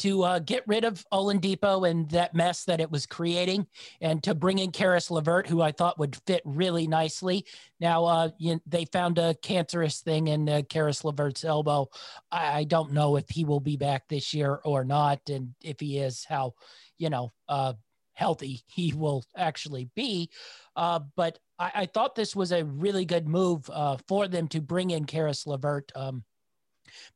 to 0.00 0.22
uh, 0.22 0.38
get 0.38 0.64
rid 0.66 0.84
of 0.84 1.04
Oladipo 1.12 1.88
and 1.88 2.08
that 2.10 2.34
mess 2.34 2.64
that 2.64 2.80
it 2.80 2.90
was 2.90 3.04
creating, 3.04 3.66
and 4.00 4.22
to 4.22 4.34
bring 4.34 4.58
in 4.58 4.72
Caris 4.72 5.10
LeVert, 5.10 5.46
who 5.46 5.60
I 5.60 5.72
thought 5.72 5.98
would 5.98 6.16
fit 6.26 6.40
really 6.46 6.86
nicely. 6.86 7.44
Now, 7.80 8.06
uh, 8.06 8.30
you, 8.38 8.60
they 8.66 8.86
found 8.86 9.18
a 9.18 9.34
cancerous 9.34 10.00
thing 10.00 10.28
in 10.28 10.48
uh, 10.48 10.62
Caris 10.70 11.04
LeVert's 11.04 11.44
elbow. 11.44 11.90
I, 12.32 12.60
I 12.60 12.64
don't 12.64 12.92
know 12.92 13.16
if 13.16 13.28
he 13.28 13.44
will 13.44 13.60
be 13.60 13.76
back 13.76 14.08
this 14.08 14.32
year 14.32 14.58
or 14.64 14.84
not, 14.84 15.20
and 15.28 15.54
if 15.62 15.80
he 15.80 15.98
is, 15.98 16.24
how 16.24 16.54
you 16.96 17.10
know 17.10 17.30
uh, 17.46 17.74
healthy 18.20 18.62
he 18.66 18.92
will 18.92 19.24
actually 19.34 19.88
be. 19.96 20.28
Uh, 20.76 21.00
but 21.16 21.38
I, 21.58 21.72
I 21.74 21.86
thought 21.86 22.14
this 22.14 22.36
was 22.36 22.52
a 22.52 22.64
really 22.64 23.06
good 23.06 23.26
move 23.26 23.68
uh, 23.72 23.96
for 24.06 24.28
them 24.28 24.46
to 24.48 24.60
bring 24.60 24.90
in 24.90 25.06
Caris 25.06 25.46
LeVert. 25.46 25.90
Um, 25.96 26.22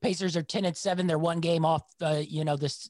Pacers 0.00 0.36
are 0.36 0.42
10 0.42 0.64
and 0.64 0.76
7. 0.76 1.06
They're 1.06 1.18
one 1.18 1.40
game 1.40 1.66
off, 1.66 1.82
uh, 2.00 2.22
you 2.26 2.44
know, 2.44 2.56
this 2.56 2.88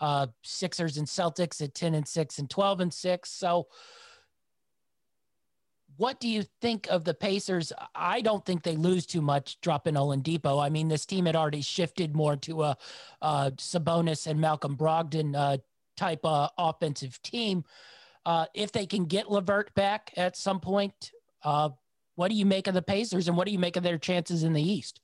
uh, 0.00 0.26
Sixers 0.42 0.96
and 0.96 1.06
Celtics 1.06 1.62
at 1.62 1.74
10 1.74 1.94
and 1.94 2.08
6 2.08 2.38
and 2.38 2.50
12 2.50 2.80
and 2.80 2.92
6. 2.92 3.30
So, 3.30 3.68
what 5.98 6.18
do 6.20 6.28
you 6.28 6.44
think 6.62 6.88
of 6.88 7.04
the 7.04 7.14
Pacers? 7.14 7.72
I 7.94 8.22
don't 8.22 8.44
think 8.44 8.62
they 8.62 8.76
lose 8.76 9.06
too 9.06 9.20
much 9.20 9.60
dropping 9.60 9.94
Oladipo. 9.94 10.60
I 10.60 10.70
mean, 10.70 10.88
this 10.88 11.04
team 11.06 11.26
had 11.26 11.36
already 11.36 11.60
shifted 11.60 12.16
more 12.16 12.34
to 12.36 12.62
a, 12.62 12.76
uh 13.20 13.50
Sabonis 13.50 14.26
and 14.26 14.40
Malcolm 14.40 14.76
Brogdon 14.76 15.36
uh, 15.36 15.58
type 15.96 16.24
uh, 16.24 16.48
offensive 16.58 17.20
team. 17.22 17.64
Uh, 18.24 18.46
if 18.54 18.72
they 18.72 18.86
can 18.86 19.06
get 19.06 19.30
Levert 19.30 19.74
back 19.74 20.12
at 20.16 20.36
some 20.36 20.60
point, 20.60 21.12
uh, 21.44 21.70
what 22.14 22.30
do 22.30 22.36
you 22.36 22.46
make 22.46 22.66
of 22.66 22.74
the 22.74 22.82
Pacers 22.82 23.28
and 23.28 23.36
what 23.36 23.46
do 23.46 23.52
you 23.52 23.58
make 23.58 23.76
of 23.76 23.82
their 23.82 23.98
chances 23.98 24.44
in 24.44 24.52
the 24.52 24.62
East? 24.62 25.00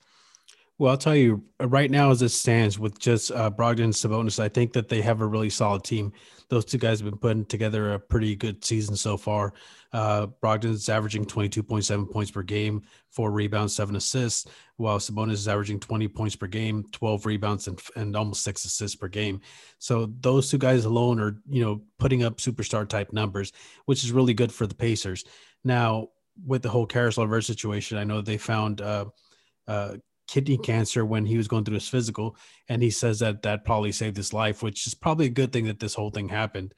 Well, 0.79 0.93
I'll 0.93 0.97
tell 0.97 1.17
you 1.17 1.43
uh, 1.61 1.67
right 1.67 1.91
now, 1.91 2.13
as 2.13 2.23
it 2.23 2.29
stands 2.29 2.79
with 2.79 3.01
just 3.01 3.33
uh, 3.33 3.51
Brogdon 3.51 3.85
and 3.85 3.93
Sabonis, 3.93 4.39
I 4.39 4.49
think 4.49 4.73
that 4.75 4.89
they 4.89 5.01
have 5.03 5.21
a 5.21 5.27
really 5.27 5.51
solid 5.51 5.83
team. 5.83 6.13
Those 6.51 6.65
two 6.65 6.79
guys 6.79 7.01
have 7.01 7.11
been 7.11 7.19
putting 7.19 7.45
together 7.47 7.95
a 7.95 7.99
pretty 7.99 8.37
good 8.37 8.65
season 8.65 8.95
so 8.95 9.17
far. 9.17 9.55
Uh, 9.93 10.29
Brogdon's 10.41 10.89
averaging 10.89 11.25
22.7 11.25 12.09
points 12.09 12.31
per 12.31 12.43
game, 12.43 12.83
four 13.11 13.33
rebounds, 13.33 13.75
seven 13.75 13.97
assists, 13.97 14.47
while 14.77 14.99
Sabonis 14.99 15.33
is 15.33 15.49
averaging 15.49 15.81
20 15.81 16.07
points 16.07 16.37
per 16.37 16.47
game, 16.47 16.85
12 16.93 17.27
rebounds, 17.27 17.67
and, 17.67 17.81
and 17.97 18.15
almost 18.15 18.45
six 18.45 18.65
assists 18.65 18.95
per 18.95 19.09
game. 19.09 19.41
So 19.81 20.13
those 20.21 20.49
two 20.49 20.59
guys 20.59 20.85
alone 20.85 21.19
are, 21.19 21.43
you 21.51 21.65
know, 21.65 21.83
putting 21.99 22.23
up 22.23 22.37
superstar 22.37 22.89
type 22.89 23.13
numbers, 23.13 23.53
which 23.87 24.05
is 24.05 24.13
really 24.13 24.35
good 24.35 24.53
for 24.53 24.67
the 24.67 24.77
Pacers. 24.77 25.25
Now, 25.65 26.11
with 26.47 26.63
the 26.63 26.69
whole 26.69 26.87
Caris 26.87 27.19
LeVert 27.19 27.45
situation, 27.45 27.99
I 27.99 28.05
know 28.05 28.21
they 28.21 28.39
found 28.39 28.81
uh, 28.81 29.07
uh, 29.67 29.97
kidney 30.29 30.59
cancer 30.59 31.05
when 31.05 31.27
he 31.27 31.37
was 31.37 31.49
going 31.49 31.65
through 31.65 31.75
his 31.75 31.89
physical 31.89 32.37
and 32.69 32.83
he 32.83 32.91
says 32.91 33.19
that 33.19 33.43
that 33.43 33.65
probably 33.65 33.91
saved 33.91 34.17
his 34.17 34.33
life 34.33 34.63
which 34.63 34.87
is 34.87 34.95
probably 34.95 35.27
a 35.27 35.31
good 35.31 35.53
thing 35.53 35.65
that 35.65 35.81
this 35.81 35.95
whole 35.95 36.11
thing 36.11 36.29
happened. 36.29 36.75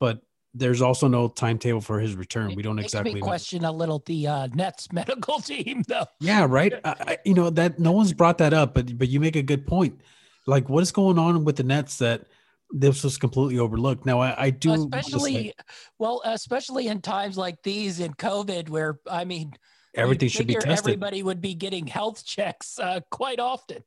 But 0.00 0.22
there's 0.54 0.80
also 0.80 1.08
no 1.08 1.28
timetable 1.28 1.80
for 1.80 1.98
his 1.98 2.14
return. 2.14 2.54
We 2.54 2.62
don't 2.62 2.78
exactly 2.78 3.20
question 3.20 3.64
a 3.64 3.72
little 3.72 4.02
the 4.06 4.26
uh, 4.26 4.48
Nets 4.54 4.90
medical 4.92 5.40
team, 5.40 5.82
though. 5.86 6.06
yeah 6.20 6.46
right? 6.48 6.72
I, 6.84 6.94
I, 7.00 7.18
you 7.24 7.34
know 7.34 7.50
that 7.50 7.78
no 7.78 7.92
one's 7.92 8.12
brought 8.12 8.38
that 8.38 8.54
up 8.54 8.74
but 8.74 8.96
but 8.96 9.08
you 9.08 9.20
make 9.20 9.36
a 9.36 9.42
good 9.42 9.66
point. 9.66 10.00
Like 10.46 10.68
what 10.68 10.82
is 10.82 10.92
going 10.92 11.18
on 11.18 11.44
with 11.44 11.56
the 11.56 11.62
nets 11.62 11.98
that 11.98 12.26
this 12.70 13.04
was 13.04 13.18
completely 13.18 13.58
overlooked? 13.58 14.06
Now 14.06 14.20
i, 14.20 14.44
I 14.46 14.50
do 14.50 14.70
wanna 14.70 14.82
say- 14.90 14.98
especially, 14.98 15.54
well, 15.98 16.22
especially 16.24 16.88
in 16.88 17.00
times 17.00 17.36
like 17.36 17.62
these 17.62 18.00
in 18.00 18.14
COVID, 18.14 18.68
where 18.68 18.98
I 19.10 19.24
mean, 19.24 19.52
everything 19.94 20.28
should 20.28 20.46
be 20.46 20.54
tested. 20.54 20.78
Everybody 20.78 21.22
would 21.22 21.40
be 21.40 21.54
getting 21.54 21.86
health 21.86 22.24
checks 22.24 22.78
uh, 22.78 23.00
quite 23.10 23.40
often. 23.40 23.82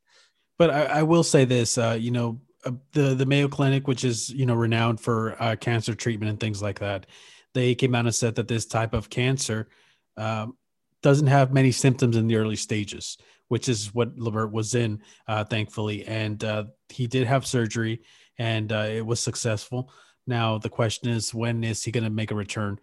But 0.58 0.72
I, 0.72 0.84
I 0.86 1.04
will 1.04 1.24
say 1.24 1.46
this, 1.46 1.78
uh, 1.78 1.98
you 2.00 2.12
know, 2.12 2.41
uh, 2.65 2.72
the 2.93 3.13
the 3.13 3.26
Mayo 3.26 3.48
Clinic, 3.48 3.88
which 3.88 4.04
is 4.04 4.30
you 4.30 4.46
know 4.46 4.56
renowned 4.56 5.00
for 5.00 5.41
uh, 5.41 5.56
cancer 5.56 5.93
treatment 5.93 6.30
and 6.30 6.39
things 6.39 6.62
like 6.62 6.80
that, 6.80 7.06
they 7.54 7.76
came 7.76 7.96
out 7.96 8.06
and 8.06 8.15
said 8.15 8.36
that 8.36 8.48
this 8.48 8.65
type 8.65 8.93
of 8.93 9.10
cancer 9.10 9.70
um, 10.17 10.58
doesn't 11.02 11.28
have 11.28 11.54
many 11.54 11.72
symptoms 11.72 12.17
in 12.17 12.28
the 12.28 12.36
early 12.36 12.56
stages, 12.56 13.17
which 13.48 13.70
is 13.70 13.93
what 13.93 14.17
Levert 14.17 14.52
was 14.52 14.76
in, 14.76 15.02
uh, 15.28 15.43
thankfully, 15.43 16.06
and 16.06 16.43
uh, 16.43 16.65
he 16.89 17.08
did 17.08 17.28
have 17.28 17.46
surgery, 17.46 18.02
and 18.38 18.72
uh, 18.72 18.88
it 18.89 19.06
was 19.06 19.20
successful. 19.20 19.91
Now 20.26 20.58
the 20.58 20.70
question 20.70 21.10
is, 21.10 21.34
when 21.34 21.63
is 21.63 21.84
he 21.84 21.91
going 21.91 22.04
to 22.04 22.10
make 22.10 22.32
a 22.32 22.36
return? 22.36 22.80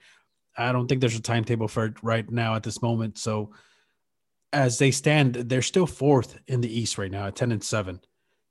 I 0.56 0.72
don't 0.72 0.88
think 0.88 1.00
there's 1.00 1.16
a 1.16 1.22
timetable 1.22 1.68
for 1.68 1.86
it 1.86 1.94
right 2.02 2.28
now 2.30 2.54
at 2.54 2.62
this 2.62 2.82
moment. 2.82 3.18
So 3.18 3.52
as 4.52 4.78
they 4.78 4.90
stand, 4.90 5.34
they're 5.34 5.62
still 5.62 5.86
fourth 5.86 6.38
in 6.46 6.60
the 6.60 6.80
East 6.80 6.96
right 6.96 7.10
now 7.10 7.26
at 7.26 7.36
10 7.36 7.52
and 7.52 7.62
7. 7.62 8.00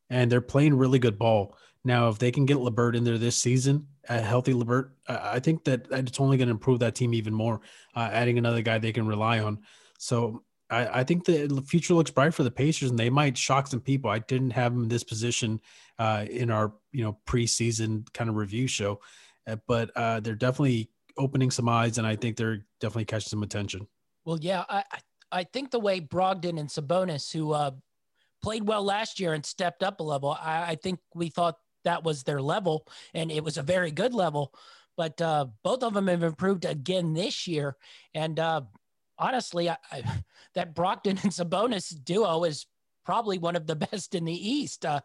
And 0.09 0.31
they're 0.31 0.41
playing 0.41 0.75
really 0.75 0.99
good 0.99 1.17
ball. 1.17 1.57
Now, 1.85 2.09
if 2.09 2.19
they 2.19 2.31
can 2.31 2.45
get 2.45 2.59
LeVert 2.59 2.95
in 2.95 3.03
there 3.03 3.17
this 3.17 3.37
season, 3.37 3.87
a 4.07 4.19
healthy 4.19 4.53
LeVert, 4.53 4.91
I 5.07 5.39
think 5.39 5.63
that 5.65 5.87
it's 5.91 6.19
only 6.19 6.37
going 6.37 6.47
to 6.47 6.53
improve 6.53 6.79
that 6.79 6.95
team 6.95 7.13
even 7.13 7.33
more, 7.33 7.61
uh, 7.95 8.09
adding 8.11 8.37
another 8.37 8.61
guy 8.61 8.77
they 8.77 8.93
can 8.93 9.07
rely 9.07 9.39
on. 9.39 9.59
So 9.97 10.43
I, 10.69 10.99
I, 10.99 11.03
think 11.03 11.25
the 11.25 11.63
future 11.65 11.93
looks 11.93 12.11
bright 12.11 12.33
for 12.33 12.43
the 12.43 12.51
Pacers, 12.51 12.89
and 12.89 12.99
they 12.99 13.09
might 13.09 13.37
shock 13.37 13.67
some 13.67 13.81
people. 13.81 14.09
I 14.09 14.19
didn't 14.19 14.51
have 14.51 14.73
them 14.73 14.83
in 14.83 14.89
this 14.89 15.03
position 15.03 15.61
uh, 15.99 16.25
in 16.29 16.49
our 16.49 16.73
you 16.91 17.03
know 17.03 17.17
preseason 17.25 18.11
kind 18.13 18.29
of 18.29 18.35
review 18.35 18.67
show, 18.67 18.99
uh, 19.47 19.57
but 19.67 19.91
uh, 19.95 20.19
they're 20.19 20.35
definitely 20.35 20.89
opening 21.17 21.51
some 21.51 21.69
eyes, 21.69 21.97
and 21.97 22.07
I 22.07 22.15
think 22.15 22.37
they're 22.37 22.65
definitely 22.79 23.05
catching 23.05 23.29
some 23.29 23.43
attention. 23.43 23.87
Well, 24.25 24.39
yeah, 24.41 24.63
I 24.69 24.83
I 25.31 25.43
think 25.43 25.71
the 25.71 25.79
way 25.79 25.99
Brogdon 25.99 26.59
and 26.59 26.69
Sabonis, 26.69 27.31
who 27.31 27.53
uh, 27.53 27.71
played 28.41 28.67
well 28.67 28.83
last 28.83 29.19
year 29.19 29.33
and 29.33 29.45
stepped 29.45 29.83
up 29.83 29.99
a 29.99 30.03
level, 30.03 30.37
I, 30.39 30.71
I, 30.71 30.75
think 30.75 30.99
we 31.15 31.29
thought 31.29 31.57
that 31.85 32.03
was 32.03 32.23
their 32.23 32.41
level, 32.41 32.87
and 33.13 33.31
it 33.31 33.43
was 33.43 33.57
a 33.57 33.63
very 33.63 33.89
good 33.89 34.13
level. 34.13 34.53
But 34.95 35.19
uh, 35.21 35.47
both 35.63 35.81
of 35.81 35.95
them 35.95 36.07
have 36.07 36.21
improved 36.21 36.65
again 36.65 37.13
this 37.13 37.47
year, 37.47 37.75
and 38.13 38.39
uh, 38.39 38.61
honestly, 39.17 39.69
I, 39.69 39.77
I, 39.91 40.03
that 40.55 40.75
Brogdon 40.75 41.23
and 41.23 41.31
Sabonis 41.31 41.89
duo 42.03 42.43
is 42.43 42.67
probably 43.05 43.39
one 43.39 43.55
of 43.55 43.65
the 43.65 43.75
best 43.91 44.13
in 44.13 44.25
the 44.25 44.49
East. 44.49 44.85
Uh, 44.85 45.01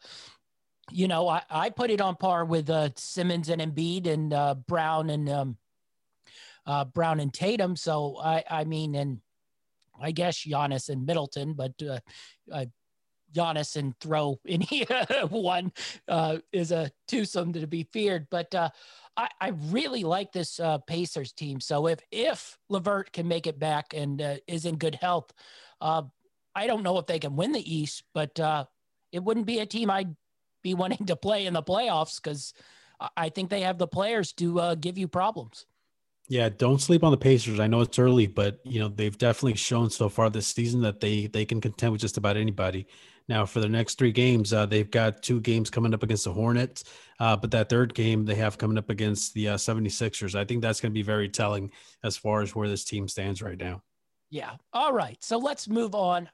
you 0.91 1.09
know, 1.09 1.29
I, 1.29 1.43
I 1.51 1.71
put 1.71 1.91
it 1.91 2.01
on 2.01 2.17
par 2.17 2.45
with 2.45 2.71
uh, 2.71 2.91
Simmons 2.97 3.49
and 3.49 3.61
Embiid 3.61 4.07
and 4.07 4.33
uh, 4.33 4.55
Brown 4.55 5.11
and 5.11 5.29
um, 5.29 5.57
uh, 6.69 6.85
Brown 6.85 7.19
and 7.19 7.33
Tatum. 7.33 7.75
So 7.75 8.19
I, 8.23 8.45
I 8.49 8.65
mean, 8.65 8.95
and 8.95 9.21
I 10.01 10.13
guess 10.13 10.47
Giannis 10.47 10.91
and 10.91 11.07
Middleton, 11.07 11.55
but 11.55 11.73
uh, 11.83 11.99
uh, 12.53 12.67
Giannis 13.35 13.77
and 13.77 13.99
throw 14.01 14.39
any 14.49 14.87
one 15.31 15.73
uh, 16.07 16.39
is 16.53 16.71
a 16.71 16.91
twosome 17.09 17.53
to 17.55 17.67
be 17.67 17.85
feared. 17.85 18.29
But 18.31 18.55
uh, 18.55 18.71
I, 19.17 19.29
I, 19.41 19.49
really 19.67 20.05
like 20.05 20.33
this 20.33 20.61
uh, 20.61 20.79
Pacers 20.79 21.33
team. 21.33 21.61
So 21.61 21.89
if 21.89 22.01
if 22.11 22.59
LeVert 22.69 23.13
can 23.13 23.27
make 23.27 23.47
it 23.47 23.59
back 23.59 23.95
and 23.95 24.21
uh, 24.21 24.37
is 24.47 24.65
in 24.65 24.77
good 24.77 24.95
health, 24.95 25.33
uh, 25.81 26.03
I 26.55 26.67
don't 26.67 26.83
know 26.83 26.99
if 26.99 27.07
they 27.07 27.19
can 27.19 27.37
win 27.37 27.53
the 27.53 27.75
East, 27.75 28.05
but 28.15 28.39
uh, 28.39 28.65
it 29.13 29.23
wouldn't 29.23 29.47
be 29.47 29.61
a 29.61 29.67
team 29.67 29.91
I'd 29.91 30.15
be 30.63 30.75
wanting 30.75 31.07
to 31.07 31.17
play 31.17 31.47
in 31.47 31.55
the 31.55 31.63
playoffs 31.63 32.23
because 32.23 32.53
I 33.17 33.29
think 33.29 33.49
they 33.49 33.61
have 33.61 33.79
the 33.79 33.87
players 33.87 34.33
to 34.35 34.75
give 34.77 34.99
you 34.99 35.07
problems. 35.07 35.67
Yeah, 36.29 36.51
don't 36.51 36.81
sleep 36.81 37.05
on 37.05 37.11
the 37.11 37.17
Pacers. 37.17 37.59
I 37.59 37.67
know 37.67 37.81
it's 37.81 37.99
early, 37.99 38.27
but 38.27 38.61
you 38.65 38.81
know 38.81 38.89
they've 38.89 39.17
definitely 39.17 39.55
shown 39.55 39.89
so 39.91 40.09
far 40.09 40.29
this 40.29 40.47
season 40.47 40.83
that 40.83 41.01
they 41.01 41.27
they 41.27 41.45
can 41.45 41.61
contend 41.61 41.93
with 41.93 42.01
just 42.01 42.19
about 42.19 42.37
anybody. 42.37 42.87
Now, 43.29 43.45
for 43.45 43.61
the 43.61 43.69
next 43.69 43.99
three 43.99 44.13
games, 44.13 44.53
uh, 44.55 44.65
they've 44.65 44.91
got 44.91 45.23
two 45.23 45.41
games 45.41 45.69
coming 45.69 45.93
up 45.93 46.03
against 46.03 46.25
the 46.25 46.33
Hornets, 46.33 46.85
uh, 47.21 47.37
but 47.37 47.51
that 47.51 47.69
third 47.69 47.95
game 47.95 48.25
they 48.25 48.35
have 48.37 48.57
coming 48.57 48.79
up 48.79 48.89
against 48.89 49.35
the 49.35 49.49
uh, 49.49 49.57
76ers. 49.57 50.35
I 50.35 50.47
think 50.47 50.63
that's 50.63 50.81
going 50.81 50.93
to 50.93 50.95
be 50.95 51.03
very 51.03 51.29
telling 51.29 51.71
as 52.03 52.17
far 52.17 52.41
as 52.41 52.55
where 52.55 52.69
this 52.69 52.85
team 52.85 53.07
stands 53.07 53.43
right 53.43 53.59
now. 53.59 53.83
Yeah. 54.31 54.53
All 54.73 54.95
right. 54.95 55.23
So 55.23 55.37
let's 55.37 55.69
move 55.69 55.95
on 55.95 56.31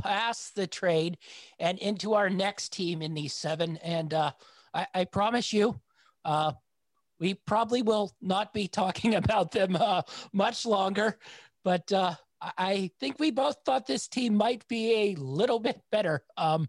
past 0.00 0.54
the 0.54 0.66
trade 0.66 1.18
and 1.58 1.78
into 1.78 2.14
our 2.14 2.30
next 2.30 2.72
team 2.72 3.02
in 3.02 3.14
these 3.14 3.32
seven. 3.32 3.76
And 3.78 4.12
uh, 4.14 4.32
I, 4.74 4.86
I 4.94 5.04
promise 5.04 5.52
you, 5.52 5.80
uh, 6.24 6.52
we 7.20 7.34
probably 7.34 7.82
will 7.82 8.12
not 8.20 8.52
be 8.52 8.68
talking 8.68 9.14
about 9.22 9.52
them 9.52 9.76
uh, 9.76 10.02
much 10.32 10.66
longer, 10.66 11.18
but 11.64 11.90
uh, 11.92 12.14
I 12.40 12.90
think 13.00 13.18
we 13.18 13.30
both 13.30 13.56
thought 13.64 13.86
this 13.86 14.08
team 14.08 14.34
might 14.34 14.66
be 14.68 14.94
a 14.94 15.14
little 15.16 15.58
bit 15.58 15.80
better 15.90 16.24
um, 16.36 16.68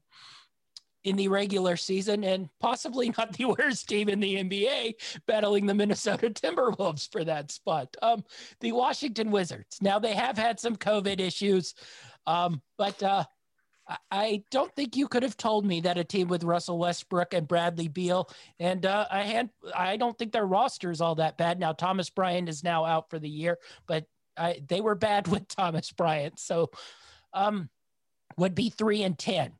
in 1.03 1.15
the 1.15 1.27
regular 1.27 1.77
season 1.77 2.23
and 2.23 2.49
possibly 2.59 3.09
not 3.17 3.33
the 3.33 3.45
worst 3.45 3.87
team 3.87 4.09
in 4.09 4.19
the 4.19 4.35
NBA, 4.35 4.95
battling 5.27 5.65
the 5.65 5.73
Minnesota 5.73 6.29
Timberwolves 6.29 7.11
for 7.11 7.23
that 7.23 7.51
spot. 7.51 7.95
Um, 8.01 8.23
the 8.61 8.71
Washington 8.71 9.31
Wizards. 9.31 9.77
Now, 9.81 9.99
they 9.99 10.13
have 10.13 10.37
had 10.37 10.59
some 10.59 10.75
COVID 10.75 11.19
issues, 11.19 11.75
um, 12.25 12.61
but 12.77 13.01
uh, 13.03 13.25
I 14.11 14.43
don't 14.51 14.73
think 14.75 14.95
you 14.95 15.07
could 15.07 15.23
have 15.23 15.37
told 15.37 15.65
me 15.65 15.81
that 15.81 15.97
a 15.97 16.03
team 16.03 16.27
with 16.27 16.43
Russell 16.43 16.77
Westbrook 16.77 17.33
and 17.33 17.47
Bradley 17.47 17.87
Beal 17.87 18.29
and 18.59 18.85
uh, 18.85 19.07
I 19.09 19.23
had 19.23 19.49
I 19.75 19.97
don't 19.97 20.17
think 20.17 20.31
their 20.31 20.45
roster 20.45 20.91
is 20.91 21.01
all 21.01 21.15
that 21.15 21.37
bad. 21.37 21.59
Now 21.59 21.73
Thomas 21.73 22.09
Bryant 22.09 22.49
is 22.49 22.63
now 22.63 22.85
out 22.85 23.09
for 23.09 23.17
the 23.19 23.29
year, 23.29 23.57
but 23.87 24.05
I, 24.37 24.61
they 24.67 24.81
were 24.81 24.95
bad 24.95 25.27
with 25.31 25.47
Thomas 25.47 25.91
Bryant, 25.91 26.39
so 26.39 26.69
um, 27.33 27.69
would 28.37 28.55
be 28.55 28.69
three 28.69 29.03
and 29.03 29.17
ten. 29.17 29.53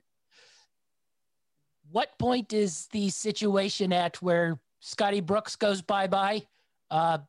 What 1.91 2.17
point 2.19 2.53
is 2.53 2.87
the 2.91 3.09
situation 3.09 3.91
at 3.91 4.21
where 4.21 4.59
Scotty 4.79 5.21
Brooks 5.21 5.55
goes 5.55 5.81
bye 5.81 6.07
bye? 6.07 6.43
Uh, 6.91 7.19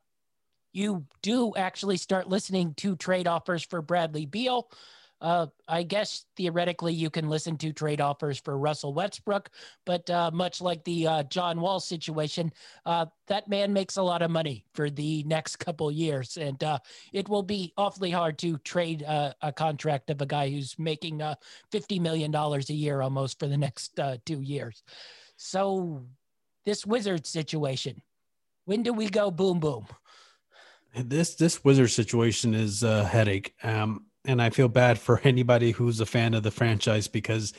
you 0.73 1.07
do 1.23 1.53
actually 1.57 1.97
start 1.97 2.29
listening 2.29 2.75
to 2.75 2.95
trade 2.95 3.27
offers 3.27 3.65
for 3.65 3.83
Bradley 3.83 4.27
Beal. 4.27 4.71
Uh, 5.21 5.47
I 5.69 5.83
guess 5.83 6.25
theoretically 6.37 6.95
you 6.95 7.11
can 7.11 7.29
listen 7.29 7.57
to 7.59 7.73
trade 7.73 8.01
offers 8.01 8.39
for 8.39 8.57
Russell 8.57 8.95
Westbrook, 8.95 9.51
but 9.85 10.09
uh, 10.09 10.31
much 10.33 10.63
like 10.63 10.83
the 10.85 11.07
uh, 11.07 11.23
John 11.25 11.61
Wall 11.61 11.79
situation, 11.79 12.53
uh, 12.87 13.07
that 13.27 13.49
man 13.49 13.73
makes 13.73 13.97
a 13.97 14.03
lot 14.03 14.23
of 14.23 14.31
money 14.31 14.65
for 14.75 14.89
the 14.89 15.23
next 15.25 15.57
couple 15.57 15.91
years, 15.91 16.37
and 16.39 16.63
uh, 16.65 16.79
it 17.13 17.29
will 17.29 17.43
be 17.43 17.73
awfully 17.77 18.11
hard 18.11 18.39
to 18.39 18.57
trade 18.59 19.03
uh, 19.03 19.35
a 19.43 19.53
contract 19.53 20.09
of 20.09 20.23
a 20.23 20.27
guy 20.27 20.49
who's 20.49 20.79
making 20.79 21.23
fifty 21.71 21.99
million 21.99 22.31
dollars 22.31 22.71
a 22.71 22.75
year 22.75 23.03
almost 23.03 23.39
for 23.39 23.47
the 23.47 23.59
next 23.59 23.99
two 24.25 24.41
years. 24.41 24.83
So, 25.37 26.07
this 26.65 26.87
Wizard 26.87 27.27
situation, 27.27 28.01
when 28.65 28.83
do 28.83 28.93
we 28.93 29.09
go 29.09 29.31
boom 29.31 29.61
boom? 29.61 29.87
This 30.95 31.35
this 31.35 31.63
Wizard 31.63 31.91
situation 31.91 32.55
is 32.55 32.83
a 32.83 33.05
headache. 33.05 33.55
Um, 33.63 34.07
and 34.25 34.41
I 34.41 34.51
feel 34.51 34.69
bad 34.69 34.99
for 34.99 35.21
anybody 35.25 35.73
who's 35.73 36.01
a 36.01 36.07
fan 36.07 36.35
of 36.35 36.43
the 36.43 36.51
franchise 36.51 37.09
because 37.09 37.53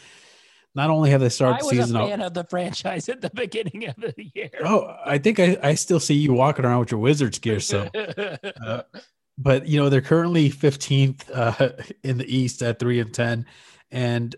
not 0.74 0.90
only 0.90 1.10
have 1.10 1.20
they 1.22 1.30
started 1.30 1.64
season, 1.66 1.96
I 1.96 2.02
was 2.02 2.08
a 2.08 2.12
fan 2.12 2.22
of 2.22 2.34
the 2.34 2.44
franchise 2.46 3.10
at 3.10 3.22
the 3.22 3.30
beginning 3.30 3.88
of 3.88 3.96
the 3.98 4.32
year. 4.34 4.50
Oh, 4.64 4.96
I 5.06 5.18
think 5.18 5.40
I, 5.40 5.58
I 5.62 5.76
still 5.76 6.00
see 6.00 6.14
you 6.14 6.34
walking 6.34 6.64
around 6.64 6.80
with 6.80 6.92
your 6.92 7.02
Wizards 7.02 7.40
gear. 7.40 7.60
So, 7.60 7.90
uh, 8.66 8.84
but 9.38 9.68
you 9.68 9.80
know 9.80 9.90
they're 9.90 10.02
currently 10.02 10.50
15th 10.50 11.30
uh, 11.34 11.84
in 12.04 12.18
the 12.18 12.36
East 12.36 12.62
at 12.62 12.80
three 12.80 13.00
and 13.00 13.14
ten, 13.14 13.46
and 13.92 14.34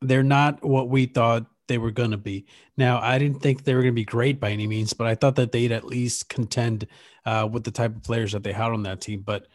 they're 0.00 0.22
not 0.22 0.64
what 0.64 0.88
we 0.88 1.06
thought 1.06 1.46
they 1.66 1.78
were 1.78 1.90
going 1.90 2.10
to 2.10 2.16
be. 2.16 2.46
Now, 2.76 3.00
I 3.00 3.18
didn't 3.18 3.40
think 3.40 3.64
they 3.64 3.74
were 3.74 3.82
going 3.82 3.94
to 3.94 4.00
be 4.00 4.04
great 4.04 4.38
by 4.38 4.50
any 4.50 4.66
means, 4.66 4.92
but 4.92 5.06
I 5.06 5.14
thought 5.14 5.36
that 5.36 5.50
they'd 5.50 5.72
at 5.72 5.84
least 5.84 6.28
contend 6.28 6.86
uh, 7.24 7.48
with 7.50 7.64
the 7.64 7.70
type 7.70 7.96
of 7.96 8.02
players 8.02 8.32
that 8.32 8.42
they 8.42 8.52
had 8.52 8.70
on 8.70 8.82
that 8.82 9.00
team. 9.00 9.22
But 9.22 9.46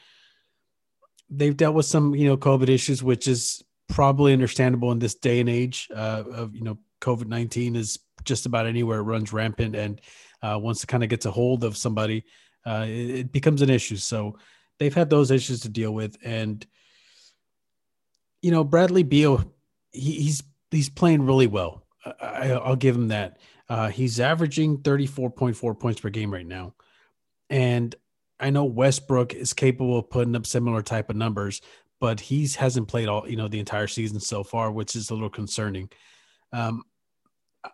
they've 1.29 1.55
dealt 1.55 1.75
with 1.75 1.85
some 1.85 2.15
you 2.15 2.27
know 2.27 2.37
COVID 2.37 2.69
issues, 2.69 3.03
which 3.03 3.27
is 3.27 3.63
probably 3.87 4.33
understandable 4.33 4.91
in 4.91 4.99
this 4.99 5.15
day 5.15 5.39
and 5.39 5.49
age 5.49 5.89
uh, 5.95 6.23
of 6.31 6.55
you 6.55 6.63
know 6.63 6.77
COVID 7.01 7.27
nineteen 7.27 7.75
is 7.75 7.99
just 8.23 8.45
about 8.45 8.65
anywhere 8.65 8.99
it 8.99 9.03
runs 9.03 9.33
rampant, 9.33 9.75
and 9.75 10.01
uh, 10.41 10.57
once 10.61 10.83
it 10.83 10.87
kind 10.87 11.03
of 11.03 11.09
gets 11.09 11.25
a 11.25 11.31
hold 11.31 11.63
of 11.63 11.77
somebody, 11.77 12.25
uh, 12.65 12.85
it, 12.87 13.09
it, 13.09 13.31
becomes 13.31 13.61
an 13.61 13.69
issue. 13.69 13.95
So 13.95 14.37
they've 14.77 14.93
had 14.93 15.09
those 15.09 15.31
issues 15.31 15.61
to 15.61 15.69
deal 15.69 15.93
with, 15.93 16.17
and 16.23 16.65
you 18.41 18.51
know 18.51 18.63
Bradley 18.63 19.03
Beal, 19.03 19.53
he, 19.91 20.11
he's 20.13 20.43
he's 20.71 20.89
playing 20.89 21.25
really 21.25 21.47
well. 21.47 21.85
I, 22.21 22.57
will 22.57 22.75
give 22.75 22.95
him 22.95 23.09
that. 23.09 23.39
Uh, 23.67 23.89
he's 23.89 24.19
averaging 24.19 24.81
thirty 24.81 25.05
four 25.05 25.29
point 25.29 25.55
four 25.55 25.75
points 25.75 26.01
per 26.01 26.09
game 26.09 26.33
right 26.33 26.45
now, 26.45 26.73
and 27.49 27.95
I 28.39 28.49
know 28.49 28.65
Westbrook 28.65 29.33
is 29.33 29.53
capable 29.53 29.99
of 29.99 30.09
putting 30.09 30.35
up 30.35 30.45
similar 30.45 30.81
type 30.81 31.09
of 31.09 31.15
numbers, 31.15 31.61
but 31.99 32.19
he 32.19 32.47
hasn't 32.47 32.87
played 32.87 33.07
all 33.07 33.27
you 33.27 33.35
know 33.35 33.47
the 33.47 33.59
entire 33.59 33.87
season 33.87 34.19
so 34.19 34.43
far, 34.43 34.71
which 34.71 34.95
is 34.95 35.09
a 35.09 35.13
little 35.13 35.29
concerning. 35.29 35.89
Um, 36.53 36.83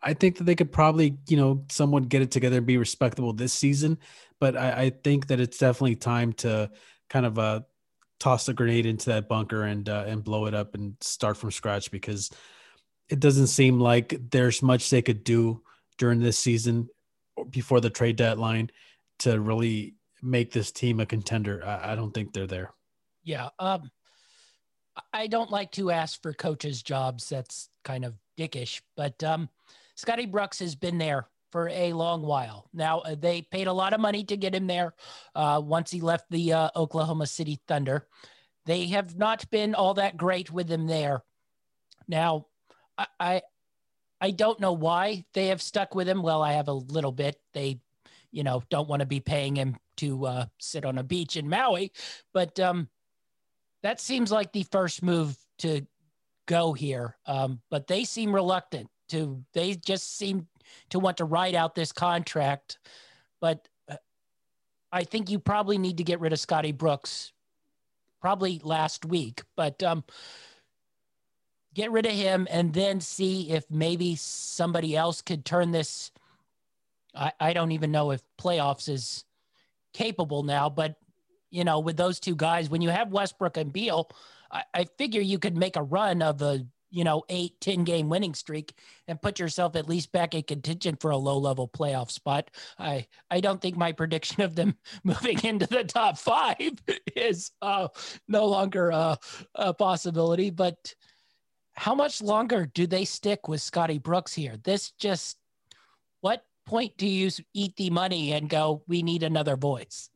I 0.01 0.13
think 0.13 0.38
that 0.38 0.45
they 0.45 0.55
could 0.55 0.72
probably 0.72 1.18
you 1.28 1.38
know 1.38 1.66
somewhat 1.70 2.09
get 2.09 2.22
it 2.22 2.32
together 2.32 2.57
and 2.57 2.66
be 2.66 2.78
respectable 2.78 3.34
this 3.34 3.53
season, 3.53 3.99
but 4.39 4.57
I, 4.57 4.72
I 4.84 4.89
think 4.89 5.28
that 5.28 5.39
it's 5.39 5.57
definitely 5.57 5.95
time 5.95 6.34
to 6.34 6.72
kind 7.09 7.26
of 7.26 7.38
uh, 7.38 7.61
toss 8.20 8.47
a 8.47 8.53
grenade 8.53 8.86
into 8.86 9.11
that 9.11 9.30
bunker 9.30 9.63
and 9.63 9.88
uh, 9.88 10.05
and 10.07 10.24
blow 10.24 10.47
it 10.47 10.53
up 10.53 10.76
and 10.76 10.95
start 11.01 11.38
from 11.38 11.51
scratch 11.51 11.91
because 11.91 12.32
it 13.09 13.20
doesn't 13.20 13.47
seem 13.47 13.80
like 13.80 14.20
there's 14.32 14.63
much 14.63 14.89
they 14.89 15.01
could 15.01 15.24
do 15.24 15.61
during 15.97 16.20
this 16.20 16.39
season 16.39 16.89
before 17.49 17.80
the 17.80 17.89
trade 17.89 18.16
deadline 18.16 18.72
to 19.20 19.39
really 19.39 19.95
make 20.26 20.51
this 20.51 20.71
team 20.71 20.99
a 20.99 21.05
contender. 21.05 21.63
I, 21.65 21.93
I 21.93 21.95
don't 21.95 22.11
think 22.11 22.34
they're 22.34 22.47
there. 22.47 22.71
Yeah. 23.23 23.49
Um, 23.59 23.89
I 25.13 25.28
don't 25.28 25.51
like 25.51 25.71
to 25.73 25.91
ask 25.91 26.21
for 26.21 26.34
coaches' 26.34 26.82
jobs. 26.82 27.30
That's 27.30 27.69
kind 27.84 28.05
of 28.05 28.15
dickish. 28.38 28.82
But 28.95 29.23
um, 29.23 29.49
Scotty 29.95 30.26
Brooks 30.26 30.59
has 30.59 30.76
been 30.76 30.97
there 30.97 31.28
for 31.51 31.69
a 31.69 31.93
long 31.93 32.21
while. 32.21 32.69
Now, 32.73 32.99
uh, 32.99 33.15
they 33.17 33.41
paid 33.41 33.67
a 33.67 33.73
lot 33.73 33.93
of 33.93 33.99
money 33.99 34.23
to 34.26 34.38
get 34.38 34.55
him 34.55 34.67
there 34.67 34.93
uh, 35.36 35.61
once 35.63 35.91
he 35.91 36.01
left 36.01 36.30
the 36.30 36.53
uh, 36.53 36.69
Oklahoma 36.76 37.28
City 37.28 37.61
Thunder. 37.67 38.07
They 38.65 38.88
have 38.88 39.17
not 39.17 39.49
been 39.51 39.76
all 39.76 39.93
that 39.93 40.17
great 40.17 40.51
with 40.51 40.69
him 40.69 40.88
there. 40.88 41.23
Now, 42.07 42.47
I, 42.97 43.07
I, 43.19 43.41
I 44.19 44.32
don't 44.32 44.59
know 44.59 44.73
why 44.73 45.26
they 45.34 45.47
have 45.47 45.61
stuck 45.61 45.93
with 45.95 46.09
him. 46.09 46.23
Well, 46.23 46.41
I 46.41 46.53
have 46.53 46.67
a 46.67 46.73
little 46.73 47.11
bit. 47.11 47.39
They, 47.53 47.80
you 48.36 48.43
know, 48.43 48.61
don't 48.69 48.89
want 48.89 48.99
to 48.99 49.05
be 49.05 49.21
paying 49.21 49.55
him 49.55 49.77
to 49.97 50.25
uh, 50.25 50.45
sit 50.59 50.83
on 50.83 50.97
a 50.97 51.03
beach 51.03 51.38
in 51.38 51.47
Maui, 51.47 51.93
but 52.33 52.59
um, 52.59 52.89
that 53.81 54.01
seems 54.01 54.29
like 54.31 54.51
the 54.51 54.65
first 54.71 55.01
move 55.01 55.38
to 55.59 55.88
go 56.45 56.73
here. 56.73 57.15
Um, 57.25 57.61
but 57.71 57.88
they 57.88 58.03
seem 58.03 58.36
reluctant 58.36 58.89
to, 59.09 59.41
they 59.53 59.73
just 59.75 60.17
seem 60.17 60.47
to 60.89 60.99
want 60.99 61.17
to 61.17 61.25
ride 61.25 61.55
out 61.55 61.75
this 61.75 61.93
contract. 61.93 62.77
But 63.39 63.67
uh, 63.89 63.95
I 64.91 65.03
think 65.05 65.29
you 65.29 65.39
probably 65.39 65.77
need 65.77 65.97
to 65.97 66.03
get 66.03 66.19
rid 66.19 66.33
of 66.33 66.39
Scotty 66.39 66.73
Brooks 66.73 67.31
probably 68.19 68.59
last 68.63 69.05
week. 69.05 69.43
But 69.55 69.81
um, 69.81 70.03
get 71.73 71.91
rid 71.91 72.05
of 72.05 72.11
him 72.11 72.47
and 72.51 72.73
then 72.73 72.99
see 72.99 73.51
if 73.51 73.69
maybe 73.69 74.15
somebody 74.15 74.95
else 74.95 75.21
could 75.21 75.45
turn 75.45 75.71
this. 75.71 76.11
I, 77.16 77.32
I 77.39 77.53
don't 77.53 77.72
even 77.72 77.91
know 77.91 78.11
if 78.11 78.22
playoffs 78.39 78.89
is 78.89 79.24
capable 79.93 80.43
now, 80.43 80.70
but 80.70 80.95
you 81.51 81.63
know, 81.63 81.80
with 81.80 81.95
those 81.95 82.20
two 82.20 82.36
guys, 82.36 82.70
when 82.70 82.82
you 82.82 82.89
have 82.89 83.11
Westbrook 83.11 83.55
and 83.57 83.72
Beal, 83.72 84.09
I, 84.51 84.63
I 84.74 84.84
figure 84.97 85.22
you 85.22 85.39
could 85.39 85.55
make 85.55 85.78
a 85.78 85.84
run 85.84 86.22
of 86.22 86.41
a, 86.41 86.66
you 86.89 87.03
know, 87.03 87.24
eight, 87.30 87.59
10 87.61 87.84
game 87.86 88.09
winning 88.09 88.34
streak 88.34 88.74
and 89.07 89.22
put 89.22 89.39
yourself 89.39 89.76
at 89.76 89.88
least 89.88 90.11
back 90.11 90.36
in 90.36 90.43
contention 90.43 90.97
for 90.97 91.11
a 91.11 91.18
low 91.18 91.38
level 91.38 91.68
playoff 91.68 92.11
spot. 92.11 92.51
I, 92.78 93.07
I 93.32 93.39
don't 93.39 93.61
think 93.61 93.78
my 93.78 93.91
prediction 93.93 94.41
of 94.41 94.55
them 94.55 94.76
moving 95.03 95.39
into 95.43 95.66
the 95.68 95.84
top 95.84 96.18
five 96.18 96.57
is 97.16 97.51
uh, 97.61 97.88
no 98.28 98.45
longer 98.47 98.89
a 99.55 99.74
possibility, 99.74 100.49
but 100.49 100.93
how 101.74 101.95
much 101.95 102.22
longer 102.22 102.66
do 102.66 102.88
they 102.88 103.05
stick 103.05 103.47
with 103.47 103.61
Scotty 103.61 103.97
Brooks 103.97 104.34
here? 104.34 104.55
This 104.63 104.91
just, 104.91 105.38
what 106.22 106.43
point 106.66 106.97
do 106.97 107.07
you 107.07 107.30
eat 107.53 107.76
the 107.76 107.89
money 107.89 108.34
and 108.34 108.49
go, 108.49 108.84
we 108.88 109.03
need 109.03 109.24
another 109.24 109.55
voice? 109.55 110.09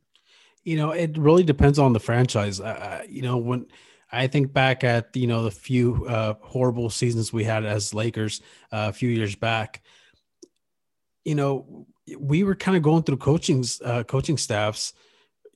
You 0.63 0.77
know, 0.77 0.91
it 0.91 1.17
really 1.17 1.43
depends 1.43 1.79
on 1.79 1.93
the 1.93 1.99
franchise. 1.99 2.59
Uh, 2.59 3.03
you 3.07 3.21
know, 3.21 3.37
when 3.37 3.67
I 4.11 4.27
think 4.27 4.51
back 4.53 4.83
at 4.83 5.15
you 5.15 5.27
know 5.27 5.43
the 5.43 5.51
few 5.51 6.05
uh, 6.05 6.35
horrible 6.41 6.89
seasons 6.89 7.31
we 7.31 7.43
had 7.43 7.65
as 7.65 7.93
Lakers 7.93 8.41
uh, 8.71 8.87
a 8.89 8.93
few 8.93 9.09
years 9.09 9.35
back, 9.35 9.81
you 11.23 11.35
know, 11.35 11.87
we 12.17 12.43
were 12.43 12.55
kind 12.55 12.75
of 12.75 12.83
going 12.83 13.03
through 13.03 13.17
coaching's 13.17 13.81
uh, 13.81 14.03
coaching 14.03 14.37
staffs, 14.37 14.93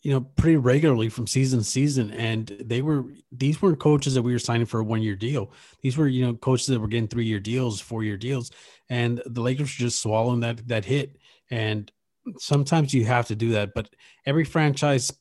you 0.04 0.12
know, 0.12 0.22
pretty 0.22 0.58
regularly 0.58 1.10
from 1.10 1.26
season 1.26 1.60
to 1.60 1.66
season, 1.66 2.12
and 2.12 2.48
they 2.64 2.82
were 2.82 3.06
these 3.32 3.62
weren't 3.62 3.80
coaches 3.80 4.14
that 4.14 4.22
we 4.22 4.34
were 4.34 4.40
signing 4.40 4.68
for 4.68 4.82
a 4.82 4.84
one 4.84 5.02
year 5.02 5.16
deal. 5.16 5.52
These 5.82 5.98
were 5.98 6.08
you 6.08 6.26
know 6.26 6.36
coaches 6.36 6.68
that 6.68 6.80
were 6.80 6.88
getting 6.88 7.08
three 7.08 7.26
year 7.26 7.40
deals, 7.40 7.82
four 7.82 8.04
year 8.04 8.18
deals, 8.18 8.52
and 8.90 9.22
the 9.26 9.42
Lakers 9.42 9.70
were 9.70 9.86
just 9.86 10.02
swallowing 10.02 10.42
that 10.42 10.68
that 10.68 10.86
hit 10.86 11.18
and 11.50 11.92
sometimes 12.38 12.94
you 12.94 13.06
have 13.06 13.28
to 13.28 13.36
do 13.36 13.52
that, 13.52 13.74
but 13.74 13.90
every 14.26 14.46
franchise, 14.46 15.12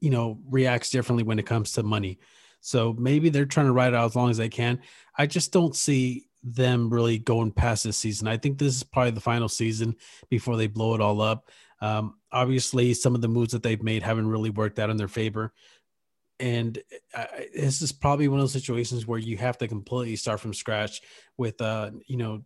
you 0.00 0.10
know, 0.10 0.38
reacts 0.48 0.90
differently 0.90 1.22
when 1.22 1.38
it 1.38 1.46
comes 1.46 1.72
to 1.72 1.82
money. 1.82 2.18
So 2.60 2.94
maybe 2.94 3.28
they're 3.28 3.46
trying 3.46 3.66
to 3.66 3.72
ride 3.72 3.94
out 3.94 4.06
as 4.06 4.16
long 4.16 4.30
as 4.30 4.36
they 4.36 4.48
can. 4.48 4.80
I 5.16 5.26
just 5.26 5.52
don't 5.52 5.76
see 5.76 6.26
them 6.42 6.90
really 6.90 7.18
going 7.18 7.52
past 7.52 7.84
this 7.84 7.96
season. 7.96 8.28
I 8.28 8.36
think 8.36 8.58
this 8.58 8.74
is 8.74 8.82
probably 8.82 9.12
the 9.12 9.20
final 9.20 9.48
season 9.48 9.96
before 10.28 10.56
they 10.56 10.66
blow 10.66 10.94
it 10.94 11.00
all 11.00 11.20
up. 11.20 11.50
Um, 11.80 12.14
obviously, 12.32 12.94
some 12.94 13.14
of 13.14 13.20
the 13.20 13.28
moves 13.28 13.52
that 13.52 13.62
they've 13.62 13.82
made 13.82 14.02
haven't 14.02 14.28
really 14.28 14.50
worked 14.50 14.78
out 14.78 14.90
in 14.90 14.96
their 14.96 15.08
favor. 15.08 15.52
And 16.38 16.78
uh, 17.14 17.24
this 17.54 17.80
is 17.80 17.92
probably 17.92 18.28
one 18.28 18.38
of 18.38 18.42
those 18.42 18.52
situations 18.52 19.06
where 19.06 19.18
you 19.18 19.36
have 19.38 19.58
to 19.58 19.68
completely 19.68 20.16
start 20.16 20.40
from 20.40 20.52
scratch 20.52 21.00
with, 21.38 21.60
uh, 21.62 21.90
you 22.06 22.16
know, 22.18 22.42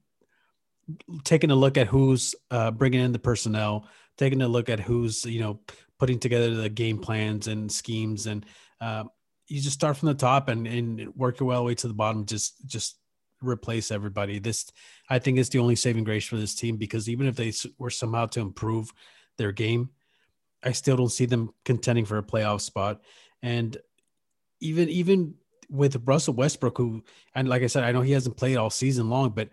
taking 1.25 1.51
a 1.51 1.57
look 1.57 1.77
at 1.77 1.87
who's 1.87 2.35
uh, 2.51 2.71
bringing 2.71 3.01
in 3.01 3.13
the 3.13 3.19
personnel, 3.19 3.89
taking 4.17 4.43
a 4.43 4.49
look 4.49 4.69
at 4.69 4.81
who's 4.81 5.25
you 5.25 5.41
know 5.41 5.61
putting 5.99 6.19
together 6.19 6.55
the 6.55 6.69
game 6.69 6.99
plans 6.99 7.47
and 7.47 7.71
schemes, 7.71 8.27
and 8.27 8.47
uh, 8.81 9.05
you 9.49 9.61
just 9.61 9.75
start 9.75 9.97
from 9.97 10.09
the 10.09 10.15
top 10.15 10.49
and, 10.49 10.67
and 10.67 11.15
work 11.15 11.41
your 11.41 11.55
the 11.55 11.63
way 11.63 11.75
to 11.75 11.89
the 11.89 11.95
bottom. 11.95 12.25
Just 12.25 12.67
just 12.67 12.99
replace 13.43 13.91
everybody. 13.91 14.39
This 14.39 14.71
I 15.09 15.19
think 15.19 15.39
is 15.39 15.49
the 15.49 15.59
only 15.59 15.77
saving 15.77 16.05
grace 16.05 16.27
for 16.27 16.37
this 16.37 16.55
team 16.55 16.77
because 16.77 17.09
even 17.09 17.27
if 17.27 17.37
they 17.37 17.53
were 17.79 17.91
somehow 17.91 18.27
to 18.27 18.41
improve 18.41 18.93
their 19.41 19.53
game, 19.53 19.91
I 20.63 20.73
still 20.73 20.97
don't 20.97 21.09
see 21.11 21.27
them 21.27 21.51
contending 21.65 22.05
for 22.05 22.19
a 22.19 22.23
playoff 22.23 22.61
spot. 22.61 23.01
And 23.43 23.77
even 24.61 24.89
even 24.89 25.35
with 25.69 26.03
Russell 26.05 26.35
Westbrook, 26.35 26.77
who 26.79 27.03
and 27.35 27.49
like 27.49 27.63
I 27.63 27.67
said, 27.67 27.85
I 27.85 27.93
know 27.93 28.01
he 28.03 28.13
hasn't 28.13 28.37
played 28.37 28.57
all 28.57 28.71
season 28.71 29.09
long, 29.09 29.31
but 29.31 29.49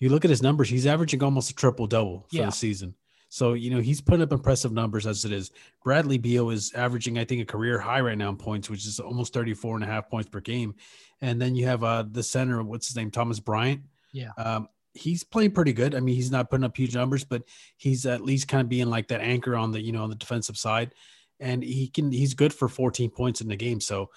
you 0.00 0.08
look 0.10 0.24
at 0.24 0.30
his 0.30 0.42
numbers, 0.42 0.68
he's 0.68 0.86
averaging 0.86 1.22
almost 1.22 1.50
a 1.50 1.54
triple 1.54 1.86
double 1.86 2.26
for 2.30 2.36
Yeah. 2.36 2.46
the 2.46 2.52
season. 2.52 2.94
So, 3.30 3.52
you 3.54 3.70
know, 3.70 3.80
he's 3.80 4.00
putting 4.00 4.22
up 4.22 4.32
impressive 4.32 4.72
numbers 4.72 5.06
as 5.06 5.24
it 5.26 5.32
is. 5.32 5.50
Bradley 5.84 6.16
Beal 6.16 6.48
is 6.50 6.72
averaging, 6.72 7.18
I 7.18 7.24
think, 7.26 7.42
a 7.42 7.44
career 7.44 7.78
high 7.78 8.00
right 8.00 8.16
now 8.16 8.30
in 8.30 8.36
points, 8.36 8.70
which 8.70 8.86
is 8.86 9.00
almost 9.00 9.34
34 9.34 9.74
and 9.74 9.84
a 9.84 9.86
half 9.86 10.08
points 10.08 10.30
per 10.30 10.40
game. 10.40 10.74
And 11.20 11.38
then 11.42 11.54
you 11.54 11.66
have 11.66 11.84
uh, 11.84 12.04
the 12.10 12.22
center, 12.22 12.62
what's 12.62 12.86
his 12.86 12.96
name? 12.96 13.10
Thomas 13.10 13.38
Bryant. 13.40 13.82
Yeah. 14.12 14.30
Um, 14.38 14.68
he's 14.94 15.24
playing 15.24 15.52
pretty 15.52 15.72
good. 15.72 15.94
I 15.94 16.00
mean, 16.00 16.14
he's 16.14 16.30
not 16.30 16.50
putting 16.50 16.64
up 16.64 16.76
huge 16.76 16.94
numbers, 16.94 17.24
but 17.24 17.42
he's 17.76 18.06
at 18.06 18.22
least 18.22 18.48
kind 18.48 18.62
of 18.62 18.68
being 18.68 18.88
like 18.88 19.08
that 19.08 19.20
anchor 19.20 19.56
on 19.56 19.72
the, 19.72 19.80
you 19.80 19.92
know, 19.92 20.02
on 20.02 20.10
the 20.10 20.16
defensive 20.16 20.56
side. 20.56 20.92
And 21.40 21.62
he 21.62 21.88
can, 21.88 22.10
he's 22.10 22.34
good 22.34 22.52
for 22.52 22.68
14 22.68 23.10
points 23.10 23.40
in 23.40 23.48
the 23.48 23.56
game. 23.56 23.80
So, 23.80 24.10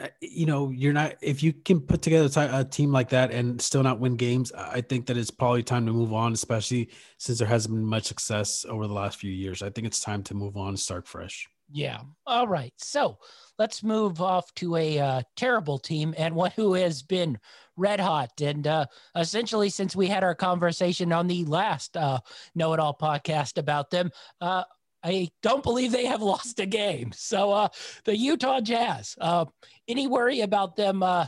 uh, 0.00 0.06
you 0.20 0.46
know, 0.46 0.70
you're 0.70 0.92
not 0.92 1.16
if 1.20 1.42
you 1.42 1.52
can 1.52 1.80
put 1.80 2.00
together 2.00 2.28
a 2.52 2.64
team 2.64 2.92
like 2.92 3.08
that 3.08 3.32
and 3.32 3.60
still 3.60 3.82
not 3.82 3.98
win 3.98 4.16
games. 4.16 4.52
I 4.52 4.80
think 4.80 5.06
that 5.06 5.16
it's 5.16 5.32
probably 5.32 5.64
time 5.64 5.84
to 5.86 5.92
move 5.92 6.12
on, 6.12 6.32
especially 6.32 6.90
since 7.18 7.38
there 7.38 7.48
hasn't 7.48 7.74
been 7.74 7.84
much 7.84 8.04
success 8.04 8.64
over 8.68 8.86
the 8.86 8.92
last 8.92 9.18
few 9.18 9.32
years. 9.32 9.62
I 9.62 9.70
think 9.70 9.86
it's 9.86 10.00
time 10.00 10.22
to 10.24 10.34
move 10.34 10.56
on 10.56 10.68
and 10.68 10.78
start 10.78 11.08
fresh. 11.08 11.48
Yeah. 11.72 12.00
All 12.26 12.46
right. 12.46 12.72
So 12.78 13.18
let's 13.58 13.82
move 13.82 14.20
off 14.20 14.52
to 14.56 14.76
a 14.76 14.98
uh, 14.98 15.22
terrible 15.36 15.78
team 15.78 16.14
and 16.16 16.34
one 16.34 16.50
who 16.56 16.74
has 16.74 17.02
been 17.02 17.38
red 17.80 17.98
hot. 17.98 18.40
And 18.40 18.66
uh, 18.66 18.86
essentially, 19.16 19.70
since 19.70 19.96
we 19.96 20.06
had 20.06 20.22
our 20.22 20.34
conversation 20.34 21.12
on 21.12 21.26
the 21.26 21.44
last 21.46 21.96
uh, 21.96 22.20
Know 22.54 22.72
It 22.74 22.80
All 22.80 22.96
podcast 22.96 23.58
about 23.58 23.90
them, 23.90 24.10
uh, 24.40 24.64
I 25.02 25.30
don't 25.42 25.62
believe 25.62 25.90
they 25.90 26.06
have 26.06 26.22
lost 26.34 26.60
a 26.60 26.66
game. 26.66 27.10
So 27.12 27.52
uh, 27.52 27.68
the 28.04 28.16
Utah 28.16 28.60
Jazz, 28.60 29.16
uh, 29.20 29.46
any 29.88 30.06
worry 30.06 30.42
about 30.42 30.76
them 30.76 31.02
uh, 31.02 31.26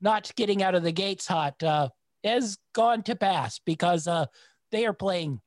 not 0.00 0.32
getting 0.36 0.62
out 0.62 0.74
of 0.74 0.84
the 0.84 0.92
gates 0.92 1.26
hot 1.26 1.62
uh, 1.62 1.88
has 2.24 2.58
gone 2.74 3.02
to 3.02 3.16
pass 3.16 3.58
because 3.58 4.06
uh, 4.06 4.26
they 4.70 4.86
are 4.86 4.92
playing 4.92 5.40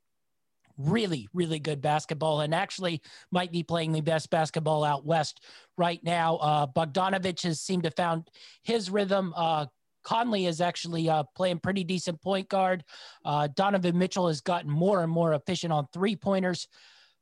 really, 0.78 1.28
really 1.34 1.60
good 1.60 1.82
basketball 1.82 2.41
and 2.41 2.56
actually 2.56 3.02
might 3.32 3.52
be 3.52 3.64
playing 3.64 3.91
the 3.91 4.02
best 4.02 4.30
basketball 4.30 4.84
out 4.84 5.06
west 5.06 5.41
right 5.78 6.04
now. 6.04 6.38
Uh, 6.38 6.68
Bogdanovic 6.68 7.43
has 7.43 7.60
seemed 7.60 7.84
to 7.84 7.91
found 7.91 8.30
his 8.64 8.89
rhythm. 8.89 9.34
Uh, 9.36 9.68
Conley 10.04 10.45
is 10.45 10.62
actually 10.62 11.10
uh, 11.10 11.24
playing 11.36 11.60
pretty 11.60 11.84
decent 11.84 12.22
point 12.22 12.49
guard. 12.49 12.84
Uh, 13.26 13.47
Donovan 13.56 13.97
Mitchell 13.97 14.28
has 14.28 14.41
gotten 14.41 14.70
more 14.70 15.04
and 15.04 15.12
more 15.12 15.34
efficient 15.34 15.72
on 15.74 15.88
three 15.93 16.16
pointers. 16.16 16.68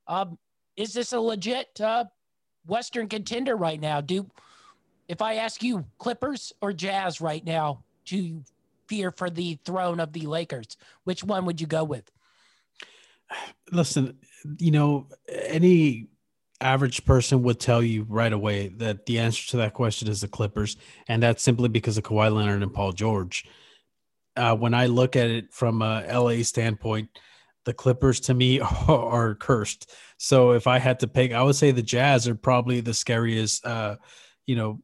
Um, 0.07 0.37
is 0.75 0.93
this 0.93 1.13
a 1.13 1.19
legit 1.19 1.67
uh, 1.81 2.05
Western 2.65 3.07
contender 3.07 3.55
right 3.55 3.79
now? 3.79 4.01
Do 4.01 4.29
if 5.07 5.21
I 5.21 5.35
ask 5.35 5.63
you 5.63 5.85
Clippers 5.97 6.53
or 6.61 6.71
Jazz 6.71 7.19
right 7.19 7.43
now 7.43 7.83
to 8.05 8.43
fear 8.87 9.11
for 9.11 9.29
the 9.29 9.59
throne 9.65 9.99
of 9.99 10.13
the 10.13 10.25
Lakers, 10.27 10.77
which 11.03 11.23
one 11.23 11.45
would 11.45 11.59
you 11.59 11.67
go 11.67 11.83
with? 11.83 12.09
Listen, 13.71 14.17
you 14.57 14.71
know, 14.71 15.07
any 15.27 16.07
average 16.61 17.05
person 17.05 17.43
would 17.43 17.59
tell 17.59 17.81
you 17.81 18.05
right 18.09 18.33
away 18.33 18.69
that 18.77 19.05
the 19.05 19.19
answer 19.19 19.49
to 19.51 19.57
that 19.57 19.73
question 19.73 20.07
is 20.07 20.21
the 20.21 20.27
Clippers, 20.27 20.77
and 21.07 21.23
that's 21.23 21.43
simply 21.43 21.69
because 21.69 21.97
of 21.97 22.03
Kawhi 22.03 22.33
Leonard 22.33 22.63
and 22.63 22.73
Paul 22.73 22.91
George. 22.91 23.45
Uh, 24.35 24.55
when 24.55 24.73
I 24.73 24.87
look 24.87 25.15
at 25.15 25.29
it 25.29 25.53
from 25.53 25.81
a 25.81 26.05
LA 26.07 26.43
standpoint, 26.43 27.09
the 27.65 27.73
Clippers 27.73 28.19
to 28.21 28.33
me 28.33 28.59
are 28.87 29.35
cursed. 29.35 29.91
So 30.17 30.51
if 30.51 30.67
I 30.67 30.79
had 30.79 30.99
to 31.01 31.07
pick, 31.07 31.33
I 31.33 31.43
would 31.43 31.55
say 31.55 31.71
the 31.71 31.81
Jazz 31.81 32.27
are 32.27 32.35
probably 32.35 32.81
the 32.81 32.93
scariest, 32.93 33.65
uh, 33.65 33.97
you 34.45 34.55
know, 34.55 34.81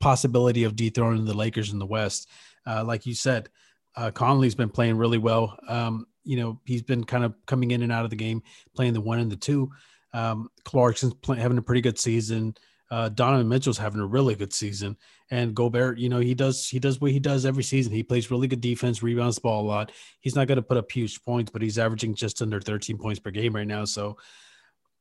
possibility 0.00 0.64
of 0.64 0.76
dethroning 0.76 1.24
the 1.24 1.34
Lakers 1.34 1.72
in 1.72 1.78
the 1.78 1.86
West. 1.86 2.28
Uh, 2.66 2.84
like 2.84 3.06
you 3.06 3.14
said, 3.14 3.48
uh, 3.96 4.10
Conley's 4.10 4.54
been 4.54 4.70
playing 4.70 4.96
really 4.96 5.18
well. 5.18 5.58
Um, 5.68 6.06
you 6.24 6.36
know, 6.36 6.60
he's 6.64 6.82
been 6.82 7.04
kind 7.04 7.24
of 7.24 7.34
coming 7.46 7.72
in 7.72 7.82
and 7.82 7.92
out 7.92 8.04
of 8.04 8.10
the 8.10 8.16
game, 8.16 8.42
playing 8.74 8.92
the 8.92 9.00
one 9.00 9.18
and 9.18 9.30
the 9.30 9.36
two. 9.36 9.70
Um, 10.12 10.48
Clarkson's 10.64 11.14
having 11.26 11.58
a 11.58 11.62
pretty 11.62 11.80
good 11.80 11.98
season. 11.98 12.54
Uh, 12.90 13.08
Donovan 13.08 13.48
Mitchell's 13.48 13.78
having 13.78 14.00
a 14.00 14.06
really 14.06 14.34
good 14.34 14.52
season, 14.52 14.98
and 15.30 15.54
Gobert, 15.54 15.98
you 15.98 16.10
know, 16.10 16.20
he 16.20 16.34
does 16.34 16.68
he 16.68 16.78
does 16.78 17.00
what 17.00 17.10
he 17.10 17.18
does 17.18 17.46
every 17.46 17.62
season. 17.62 17.90
He 17.90 18.02
plays 18.02 18.30
really 18.30 18.48
good 18.48 18.60
defense, 18.60 19.02
rebounds 19.02 19.36
the 19.36 19.40
ball 19.40 19.62
a 19.62 19.66
lot. 19.66 19.92
He's 20.20 20.36
not 20.36 20.46
going 20.46 20.56
to 20.56 20.62
put 20.62 20.76
up 20.76 20.92
huge 20.92 21.22
points, 21.24 21.50
but 21.50 21.62
he's 21.62 21.78
averaging 21.78 22.14
just 22.14 22.42
under 22.42 22.60
13 22.60 22.98
points 22.98 23.18
per 23.18 23.30
game 23.30 23.56
right 23.56 23.66
now. 23.66 23.86
So 23.86 24.18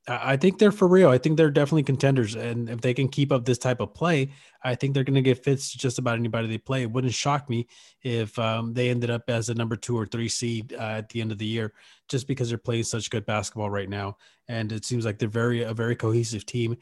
I 0.08 0.36
think 0.36 0.58
they're 0.58 0.72
for 0.72 0.88
real. 0.88 1.10
I 1.10 1.20
think 1.20 1.38
they're 1.38 1.52
definitely 1.52 1.84
contenders, 1.84 2.34
and 2.34 2.70
if 2.70 2.82
they 2.82 2.93
can 2.93 3.08
keep 3.08 3.32
up 3.32 3.45
this 3.45 3.60
type 3.60 3.80
of 3.82 3.93
play, 3.93 4.32
I 4.64 4.74
think 4.74 4.93
they're 4.93 5.04
going 5.04 5.16
to 5.16 5.22
get 5.22 5.43
fits 5.43 5.72
to 5.72 5.78
just 5.78 5.99
about 5.99 6.18
anybody 6.18 6.47
they 6.47 6.58
play. 6.58 6.82
It 6.82 6.91
wouldn't 6.91 7.14
shock 7.14 7.49
me 7.49 7.68
if 8.02 8.38
um, 8.39 8.74
they 8.74 8.89
ended 8.89 9.12
up 9.12 9.30
as 9.30 9.49
a 9.49 9.54
number 9.54 9.76
two 9.76 9.95
or 9.97 10.08
three 10.08 10.28
seed 10.28 10.74
uh, 10.74 10.82
at 10.97 11.10
the 11.10 11.22
end 11.22 11.32
of 11.32 11.38
the 11.38 11.45
year, 11.45 11.74
just 12.10 12.28
because 12.28 12.49
they're 12.49 12.58
playing 12.58 12.84
such 12.84 13.12
good 13.12 13.28
basketball 13.28 13.70
right 13.70 13.89
now, 13.89 14.18
and 14.47 14.72
it 14.72 14.86
seems 14.86 15.06
like 15.06 15.20
they're 15.20 15.30
very 15.30 15.62
a 15.62 15.74
very 15.74 15.95
cohesive 15.95 16.47
team. 16.47 16.78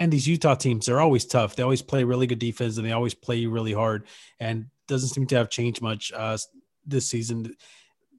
And 0.00 0.12
these 0.12 0.26
Utah 0.26 0.56
teams, 0.56 0.86
they're 0.86 1.00
always 1.00 1.24
tough. 1.24 1.54
They 1.54 1.62
always 1.62 1.82
play 1.82 2.02
really 2.02 2.26
good 2.26 2.40
defense, 2.40 2.76
and 2.76 2.84
they 2.84 2.92
always 2.92 3.14
play 3.14 3.46
really 3.46 3.72
hard. 3.72 4.08
And 4.40 4.66
doesn't 4.88 5.10
seem 5.10 5.26
to 5.28 5.36
have 5.36 5.48
changed 5.48 5.80
much 5.80 6.12
uh, 6.12 6.36
this 6.84 7.08
season. 7.08 7.54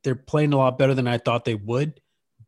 They're 0.03 0.15
playing 0.15 0.53
a 0.53 0.57
lot 0.57 0.77
better 0.77 0.93
than 0.93 1.07
I 1.07 1.17
thought 1.17 1.45
they 1.45 1.55
would, 1.55 1.99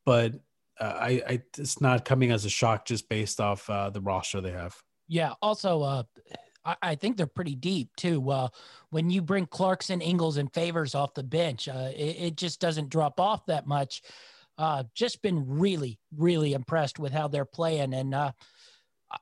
but 0.06 0.36
I, 0.80 1.22
I 1.28 1.42
it's 1.58 1.82
not 1.82 2.06
coming 2.06 2.32
as 2.32 2.46
a 2.46 2.50
shock 2.50 2.86
just 2.86 3.10
based 3.10 3.40
off 3.40 3.70
uh, 3.70 3.90
the 3.90 4.02
roster 4.02 4.42
they 4.42 4.52
have. 4.52 4.76
Yeah. 5.08 5.34
Also, 5.42 5.82
uh, 5.82 6.04
I, 6.66 6.76
I 6.82 6.96
think 6.96 7.18
they're 7.18 7.26
pretty 7.28 7.56
deep 7.56 7.96
too. 7.96 8.30
Uh, 8.30 8.50
when 8.90 9.10
you 9.10 9.22
bring 9.22 9.46
Clarkson, 9.46 10.02
Ingles, 10.02 10.38
and 10.38 10.54
Favors 10.54 10.96
off 10.96 11.14
the 11.14 11.24
bench, 11.24 11.68
uh, 11.68 11.92
it, 11.96 12.18
it 12.20 12.36
just 12.36 12.60
doesn't 12.60 12.90
drop 12.90 13.20
off 13.20 13.46
that 13.48 13.66
much. 13.66 14.02
Uh, 14.58 14.84
just 14.96 15.22
been 15.22 15.46
really, 15.48 16.00
really 16.16 16.54
impressed 16.54 17.00
with 17.00 17.14
how 17.14 17.28
they're 17.28 17.46
playing, 17.46 17.94
and 17.94 18.16
uh, 18.16 18.32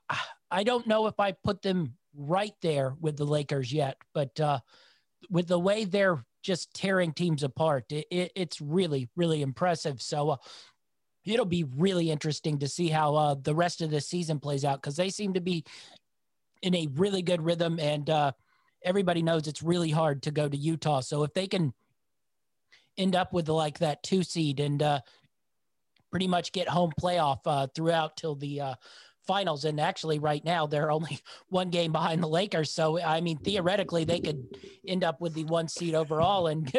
I, 0.08 0.18
I 0.50 0.64
don't 0.64 0.86
know 0.86 1.06
if 1.06 1.20
I 1.20 1.32
put 1.32 1.60
them 1.60 1.94
right 2.14 2.54
there 2.62 2.94
with 3.00 3.16
the 3.18 3.26
Lakers 3.26 3.70
yet, 3.72 3.98
but 4.14 4.40
uh, 4.40 4.60
with 5.28 5.46
the 5.46 5.58
way 5.58 5.84
they're 5.84 6.24
just 6.42 6.72
tearing 6.72 7.12
teams 7.12 7.42
apart, 7.42 7.84
it, 7.90 8.06
it, 8.10 8.32
it's 8.34 8.60
really, 8.60 9.08
really 9.16 9.42
impressive. 9.42 10.00
So 10.00 10.30
uh, 10.30 10.36
it'll 11.26 11.44
be 11.44 11.64
really 11.64 12.10
interesting 12.10 12.58
to 12.60 12.68
see 12.68 12.88
how 12.88 13.14
uh, 13.14 13.34
the 13.34 13.54
rest 13.54 13.82
of 13.82 13.90
the 13.90 14.00
season 14.00 14.38
plays 14.38 14.64
out 14.64 14.80
because 14.80 14.96
they 14.96 15.10
seem 15.10 15.34
to 15.34 15.40
be 15.40 15.64
in 16.62 16.74
a 16.74 16.88
really 16.94 17.22
good 17.22 17.42
rhythm 17.42 17.78
and 17.78 18.08
uh, 18.08 18.32
everybody 18.82 19.22
knows 19.22 19.46
it's 19.46 19.62
really 19.62 19.90
hard 19.90 20.22
to 20.22 20.30
go 20.30 20.48
to 20.48 20.56
Utah. 20.56 21.00
So 21.00 21.22
if 21.24 21.34
they 21.34 21.46
can 21.46 21.74
end 22.96 23.14
up 23.14 23.32
with 23.32 23.48
like 23.48 23.80
that 23.80 24.02
two 24.02 24.22
seed 24.22 24.60
and 24.60 24.82
uh, 24.82 25.00
pretty 26.10 26.28
much 26.28 26.52
get 26.52 26.68
home 26.68 26.92
playoff 26.98 27.40
uh, 27.44 27.66
throughout 27.74 28.16
till 28.16 28.36
the 28.36 28.60
uh, 28.60 28.74
finals. 29.26 29.64
And 29.64 29.80
actually, 29.80 30.18
right 30.18 30.44
now, 30.44 30.66
they're 30.66 30.90
only 30.90 31.20
one 31.48 31.70
game 31.70 31.92
behind 31.92 32.22
the 32.22 32.28
Lakers. 32.28 32.70
So, 32.70 33.00
I 33.00 33.20
mean, 33.20 33.38
theoretically, 33.38 34.04
they 34.04 34.20
could 34.20 34.56
end 34.86 35.04
up 35.04 35.20
with 35.20 35.34
the 35.34 35.44
one 35.44 35.68
seed 35.68 35.94
overall 35.94 36.46
and, 36.46 36.72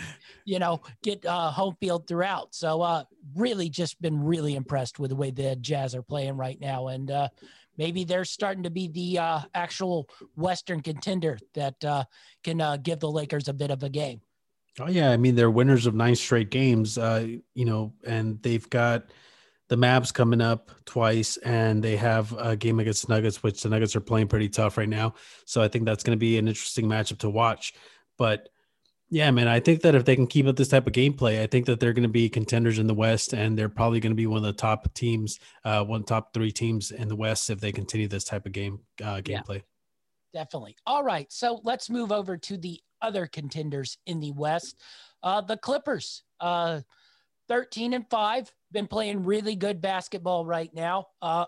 you 0.44 0.58
know, 0.58 0.80
get 1.02 1.24
uh, 1.26 1.50
home 1.50 1.76
field 1.80 2.06
throughout. 2.06 2.54
So, 2.54 2.82
uh, 2.82 3.04
really 3.34 3.68
just 3.68 4.00
been 4.00 4.22
really 4.22 4.54
impressed 4.54 4.98
with 4.98 5.10
the 5.10 5.16
way 5.16 5.30
the 5.30 5.56
Jazz 5.56 5.94
are 5.94 6.02
playing 6.02 6.36
right 6.36 6.60
now. 6.60 6.88
And, 6.88 7.10
uh, 7.10 7.28
maybe 7.76 8.04
they're 8.04 8.24
starting 8.24 8.62
to 8.62 8.70
be 8.70 8.88
the 8.88 9.18
uh, 9.18 9.40
actual 9.54 10.08
Western 10.36 10.80
contender 10.80 11.38
that 11.54 11.84
uh, 11.84 12.04
can 12.42 12.60
uh, 12.60 12.76
give 12.76 13.00
the 13.00 13.10
Lakers 13.10 13.48
a 13.48 13.52
bit 13.52 13.70
of 13.70 13.82
a 13.82 13.88
game. 13.88 14.20
Oh 14.80 14.88
yeah, 14.88 15.10
I 15.10 15.16
mean 15.16 15.36
they're 15.36 15.50
winners 15.50 15.86
of 15.86 15.94
nine 15.94 16.16
straight 16.16 16.50
games. 16.50 16.98
Uh, 16.98 17.26
you 17.54 17.64
know, 17.64 17.92
and 18.04 18.42
they've 18.42 18.68
got 18.70 19.04
the 19.68 19.76
Mavs 19.76 20.12
coming 20.12 20.40
up 20.40 20.70
twice, 20.84 21.36
and 21.38 21.82
they 21.82 21.96
have 21.96 22.32
a 22.38 22.56
game 22.56 22.80
against 22.80 23.08
Nuggets, 23.08 23.42
which 23.42 23.62
the 23.62 23.68
Nuggets 23.68 23.96
are 23.96 24.00
playing 24.00 24.28
pretty 24.28 24.48
tough 24.48 24.76
right 24.76 24.88
now. 24.88 25.14
So 25.46 25.62
I 25.62 25.68
think 25.68 25.84
that's 25.84 26.04
going 26.04 26.16
to 26.16 26.20
be 26.20 26.38
an 26.38 26.48
interesting 26.48 26.86
matchup 26.86 27.18
to 27.18 27.30
watch. 27.30 27.72
But 28.18 28.48
yeah, 29.10 29.30
man, 29.30 29.48
I 29.48 29.60
think 29.60 29.82
that 29.82 29.94
if 29.94 30.04
they 30.04 30.16
can 30.16 30.26
keep 30.26 30.46
up 30.46 30.56
this 30.56 30.68
type 30.68 30.86
of 30.86 30.92
gameplay, 30.92 31.40
I 31.40 31.46
think 31.46 31.66
that 31.66 31.78
they're 31.78 31.92
going 31.92 32.02
to 32.02 32.08
be 32.08 32.28
contenders 32.28 32.78
in 32.78 32.86
the 32.86 32.94
West, 32.94 33.32
and 33.32 33.56
they're 33.56 33.68
probably 33.68 34.00
going 34.00 34.12
to 34.12 34.16
be 34.16 34.26
one 34.26 34.38
of 34.38 34.44
the 34.44 34.52
top 34.52 34.92
teams, 34.94 35.38
uh, 35.64 35.84
one 35.84 36.04
top 36.04 36.34
three 36.34 36.52
teams 36.52 36.90
in 36.90 37.08
the 37.08 37.16
West 37.16 37.48
if 37.48 37.60
they 37.60 37.72
continue 37.72 38.08
this 38.08 38.24
type 38.24 38.44
of 38.46 38.52
game 38.52 38.80
uh, 39.02 39.20
gameplay. 39.22 39.62
Yeah, 40.32 40.42
definitely. 40.42 40.76
All 40.86 41.04
right, 41.04 41.30
so 41.32 41.60
let's 41.64 41.88
move 41.88 42.12
over 42.12 42.36
to 42.36 42.56
the 42.56 42.80
other 43.02 43.26
contenders 43.26 43.98
in 44.06 44.20
the 44.20 44.32
West. 44.32 44.78
Uh, 45.22 45.40
the 45.40 45.56
Clippers, 45.56 46.22
uh, 46.40 46.80
13 47.48 47.94
and 47.94 48.08
5, 48.08 48.52
been 48.72 48.86
playing 48.86 49.24
really 49.24 49.56
good 49.56 49.80
basketball 49.80 50.44
right 50.44 50.72
now. 50.74 51.06
Uh, 51.20 51.46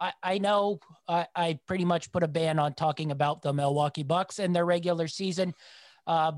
I, 0.00 0.12
I 0.22 0.38
know 0.38 0.80
I, 1.08 1.26
I 1.34 1.58
pretty 1.66 1.84
much 1.84 2.12
put 2.12 2.22
a 2.22 2.28
ban 2.28 2.58
on 2.58 2.74
talking 2.74 3.10
about 3.10 3.42
the 3.42 3.52
Milwaukee 3.52 4.02
Bucks 4.02 4.38
and 4.38 4.54
their 4.54 4.66
regular 4.66 5.08
season. 5.08 5.54
Uh, 6.06 6.32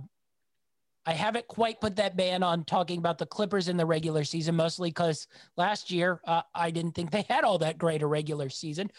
I 1.07 1.13
haven't 1.13 1.49
quite 1.49 1.81
put 1.81 1.97
that 1.97 2.17
ban 2.17 2.43
on 2.43 2.65
talking 2.65 2.99
about 2.99 3.17
the 3.17 3.25
Clippers 3.25 3.69
in 3.69 3.79
the 3.79 3.87
regular 3.87 4.25
season, 4.25 4.57
mostly 4.57 4.91
because 4.91 5.27
last 5.57 5.91
year 5.91 6.21
uh, 6.27 6.43
I 6.55 6.71
didn't 6.71 6.93
think 6.93 7.11
they 7.11 7.23
had 7.23 7.45
all 7.45 7.59
that 7.59 7.79
great 7.79 8.03
a 8.03 8.07
regular 8.07 8.51
season. 8.51 8.91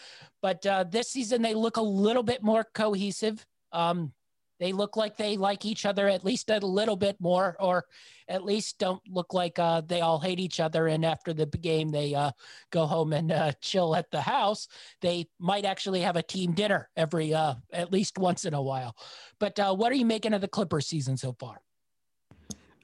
But 0.41 0.65
uh, 0.65 0.85
this 0.85 1.09
season 1.09 1.43
they 1.43 1.53
look 1.53 1.77
a 1.77 1.81
little 1.81 2.23
bit 2.23 2.41
more 2.41 2.65
cohesive. 2.73 3.45
Um, 3.71 4.11
they 4.59 4.73
look 4.73 4.97
like 4.97 5.17
they 5.17 5.37
like 5.37 5.65
each 5.65 5.85
other 5.85 6.07
at 6.07 6.25
least 6.25 6.49
a 6.49 6.59
little 6.59 6.95
bit 6.95 7.15
more, 7.19 7.55
or 7.59 7.85
at 8.27 8.43
least 8.43 8.77
don't 8.77 9.01
look 9.09 9.33
like 9.33 9.57
uh, 9.57 9.81
they 9.81 10.01
all 10.01 10.19
hate 10.19 10.39
each 10.39 10.59
other. 10.59 10.87
And 10.87 11.05
after 11.05 11.33
the 11.33 11.45
game, 11.45 11.89
they 11.89 12.13
uh, 12.13 12.31
go 12.69 12.85
home 12.85 13.13
and 13.13 13.31
uh, 13.31 13.53
chill 13.61 13.95
at 13.95 14.11
the 14.11 14.21
house. 14.21 14.67
They 15.01 15.27
might 15.39 15.65
actually 15.65 16.01
have 16.01 16.15
a 16.15 16.23
team 16.23 16.53
dinner 16.53 16.89
every 16.95 17.33
uh, 17.33 17.55
at 17.71 17.91
least 17.91 18.17
once 18.17 18.45
in 18.45 18.53
a 18.53 18.61
while. 18.61 18.95
But 19.39 19.57
uh, 19.59 19.73
what 19.73 19.91
are 19.91 19.95
you 19.95 20.05
making 20.05 20.33
of 20.33 20.41
the 20.41 20.47
Clippers 20.47 20.87
season 20.87 21.17
so 21.17 21.33
far? 21.39 21.61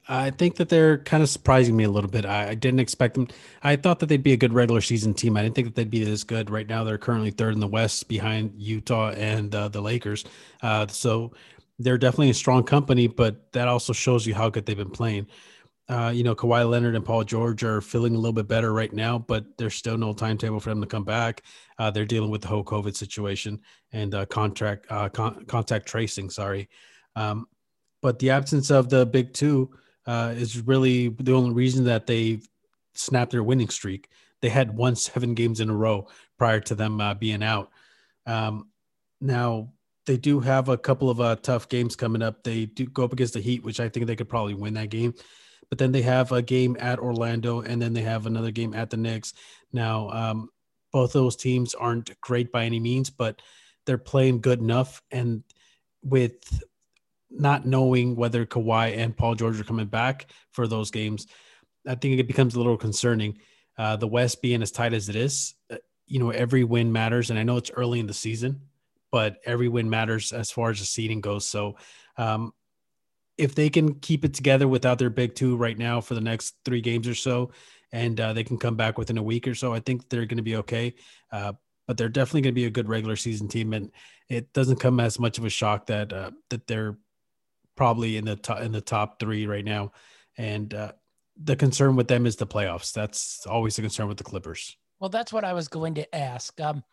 I 0.08 0.30
think 0.30 0.58
that 0.58 0.70
they're 0.70 1.00
kind 1.00 1.24
of 1.24 1.30
surprising 1.30 1.76
me 1.76 1.84
a 1.84 1.90
little 1.90 2.10
bit. 2.10 2.26
I, 2.26 2.50
I, 2.50 2.56
didn't 2.56 2.80
expect 2.80 3.16
them. 3.16 3.28
I 3.64 3.76
thought 3.76 4.00
that 4.00 4.06
they'd 4.06 4.22
be 4.22 4.34
a 4.34 4.38
good 4.38 4.54
regular 4.54 4.82
season 4.82 5.16
team. 5.16 5.36
I 5.36 5.42
didn't 5.42 5.56
think 5.56 5.66
that 5.68 5.76
they'd 5.76 5.90
be 5.90 6.04
this 6.04 6.24
good. 6.24 6.52
Right 6.52 6.68
now, 6.68 6.84
they're 6.84 7.00
currently 7.00 7.32
third 7.32 7.56
in 7.56 7.60
the 7.60 7.68
West 7.68 8.08
behind 8.08 8.54
Utah 8.56 9.10
and 9.12 9.54
uh, 9.56 9.68
the 9.68 9.82
Lakers. 9.82 10.24
Uh, 10.62 10.86
so 10.88 11.32
they're 11.80 11.98
definitely 11.98 12.30
a 12.30 12.36
strong 12.36 12.64
company, 12.64 13.08
but 13.08 13.52
that 13.54 13.68
also 13.68 13.94
shows 13.94 14.26
you 14.26 14.34
how 14.34 14.50
good 14.50 14.66
they've 14.66 14.78
been 14.78 14.90
playing. 14.90 15.28
Uh, 15.88 16.12
you 16.14 16.24
know, 16.24 16.34
Kawhi 16.34 16.68
Leonard 16.68 16.96
and 16.96 17.06
Paul 17.06 17.24
George 17.24 17.64
are 17.64 17.80
feeling 17.80 18.16
a 18.16 18.18
little 18.18 18.34
bit 18.34 18.48
better 18.48 18.74
right 18.74 18.92
now, 18.92 19.20
but 19.20 19.46
there's 19.58 19.76
still 19.76 19.98
no 19.98 20.14
timetable 20.14 20.60
for 20.60 20.70
them 20.70 20.82
to 20.82 20.88
come 20.88 21.04
back. 21.04 21.44
Uh, 21.78 21.92
they're 21.92 22.06
dealing 22.06 22.32
with 22.32 22.42
the 22.42 22.48
whole 22.48 22.64
COVID 22.64 22.96
situation 22.96 23.60
and 23.92 24.16
uh, 24.16 24.26
contract 24.26 24.88
uh, 24.90 25.10
con- 25.10 25.46
contact 25.46 25.86
tracing. 25.88 26.30
Sorry, 26.30 26.70
um, 27.16 27.46
but 28.02 28.18
the 28.18 28.32
absence 28.32 28.72
of 28.72 28.90
the 28.90 29.06
big 29.06 29.34
two 29.34 29.70
uh, 30.08 30.34
is 30.36 30.62
really 30.62 31.10
the 31.10 31.34
only 31.34 31.54
reason 31.54 31.86
that 31.86 32.08
they 32.08 32.40
snapped 32.96 33.32
their 33.32 33.44
winning 33.44 33.70
streak. 33.70 34.10
They 34.42 34.50
had 34.50 34.76
won 34.76 34.96
seven 34.96 35.36
games 35.36 35.60
in 35.60 35.70
a 35.70 35.76
row 35.76 36.08
prior 36.40 36.62
to 36.62 36.76
them 36.76 37.00
uh, 37.00 37.14
being 37.14 37.44
out. 37.44 37.70
Um, 38.26 38.70
now 39.22 39.70
they 40.06 40.18
do 40.18 40.40
have 40.40 40.70
a 40.70 40.78
couple 40.78 41.10
of 41.10 41.20
uh, 41.20 41.36
tough 41.38 41.68
games 41.70 41.96
coming 41.96 42.22
up. 42.22 42.44
They 42.44 42.66
do 42.66 42.86
go 42.86 43.04
up 43.04 43.14
against 43.14 43.34
the 43.34 43.42
Heat, 43.42 43.64
which 43.64 43.80
I 43.80 43.90
think 43.90 44.08
they 44.08 44.16
could 44.16 44.30
probably 44.30 44.54
win 44.54 44.76
that 44.76 44.90
game. 44.90 45.14
But 45.70 45.80
then 45.80 45.92
they 45.92 46.04
have 46.04 46.32
a 46.32 46.42
game 46.42 46.78
at 46.80 47.00
Orlando, 47.00 47.62
and 47.62 47.82
then 47.82 47.94
they 47.94 48.02
have 48.02 48.26
another 48.26 48.52
game 48.52 48.74
at 48.74 48.90
the 48.90 48.98
Knicks. 48.98 49.34
Now, 49.74 50.10
um, 50.10 50.50
both 50.92 51.12
those 51.12 51.36
teams 51.36 51.74
aren't 51.74 52.20
great 52.22 52.52
by 52.52 52.66
any 52.66 52.80
means, 52.80 53.10
but 53.10 53.42
they're 53.86 53.98
playing 53.98 54.42
good 54.42 54.60
enough. 54.60 55.02
And 55.12 55.44
with 56.04 56.64
not 57.32 57.66
knowing 57.66 58.16
whether 58.16 58.46
Kawhi 58.46 58.96
and 58.96 59.18
Paul 59.18 59.36
George 59.36 59.60
are 59.60 59.66
coming 59.66 59.88
back 59.88 60.28
for 60.52 60.68
those 60.68 60.92
games, 60.92 61.28
I 61.88 61.96
think 61.96 62.20
it 62.20 62.28
becomes 62.28 62.56
a 62.56 62.58
little 62.58 62.78
concerning. 62.78 63.40
Uh, 63.78 63.96
the 63.96 64.08
West 64.08 64.42
being 64.42 64.62
as 64.62 64.72
tight 64.72 64.94
as 64.94 65.10
it 65.10 65.16
is, 65.16 65.56
uh, 65.70 65.78
you 66.08 66.20
know, 66.20 66.30
every 66.30 66.64
win 66.64 66.92
matters. 66.92 67.30
And 67.30 67.38
I 67.38 67.44
know 67.44 67.58
it's 67.58 67.72
early 67.72 68.00
in 68.00 68.08
the 68.08 68.14
season, 68.14 68.62
but 69.16 69.38
every 69.46 69.70
win 69.70 69.90
matters 69.90 70.34
as 70.34 70.52
far 70.52 70.72
as 70.72 70.80
the 70.80 70.86
seeding 70.86 71.22
goes. 71.22 71.48
So, 71.48 71.78
um, 72.18 72.52
if 73.38 73.56
they 73.56 73.70
can 73.70 73.96
keep 74.02 74.26
it 74.26 74.34
together 74.34 74.68
without 74.68 75.00
their 75.00 75.10
big 75.10 75.36
two 75.36 75.56
right 75.56 75.78
now 75.78 76.02
for 76.02 76.16
the 76.16 76.28
next 76.32 76.56
three 76.66 76.82
games 76.82 77.08
or 77.08 77.16
so, 77.16 77.52
and 77.94 78.20
uh, 78.20 78.34
they 78.34 78.44
can 78.44 78.58
come 78.58 78.76
back 78.76 78.98
within 78.98 79.18
a 79.18 79.24
week 79.24 79.48
or 79.48 79.56
so, 79.56 79.74
I 79.74 79.80
think 79.80 80.10
they're 80.10 80.26
going 80.26 80.36
to 80.36 80.44
be 80.44 80.58
okay. 80.58 80.96
Uh, 81.32 81.54
but 81.88 81.96
they're 81.96 82.10
definitely 82.10 82.42
going 82.42 82.56
to 82.56 82.62
be 82.62 82.66
a 82.66 82.70
good 82.70 82.90
regular 82.90 83.16
season 83.16 83.48
team, 83.48 83.72
and 83.72 83.90
it 84.28 84.52
doesn't 84.52 84.82
come 84.82 85.00
as 85.00 85.18
much 85.18 85.38
of 85.38 85.46
a 85.46 85.50
shock 85.50 85.86
that 85.86 86.12
uh, 86.12 86.32
that 86.50 86.68
they're 86.68 86.98
probably 87.78 88.18
in 88.18 88.26
the 88.26 88.36
top 88.36 88.60
in 88.60 88.74
the 88.74 88.82
top 88.82 89.18
three 89.18 89.48
right 89.48 89.64
now. 89.64 89.94
And 90.38 90.74
uh, 90.74 90.92
the 91.42 91.56
concern 91.56 91.96
with 91.96 92.10
them 92.10 92.26
is 92.26 92.36
the 92.36 92.48
playoffs. 92.48 92.92
That's 92.92 93.48
always 93.48 93.78
the 93.78 93.82
concern 93.82 94.10
with 94.10 94.18
the 94.18 94.26
Clippers. 94.26 94.76
Well, 95.00 95.10
that's 95.10 95.32
what 95.32 95.46
I 95.46 95.54
was 95.54 95.70
going 95.70 95.94
to 95.96 96.16
ask. 96.16 96.60
Um, 96.60 96.84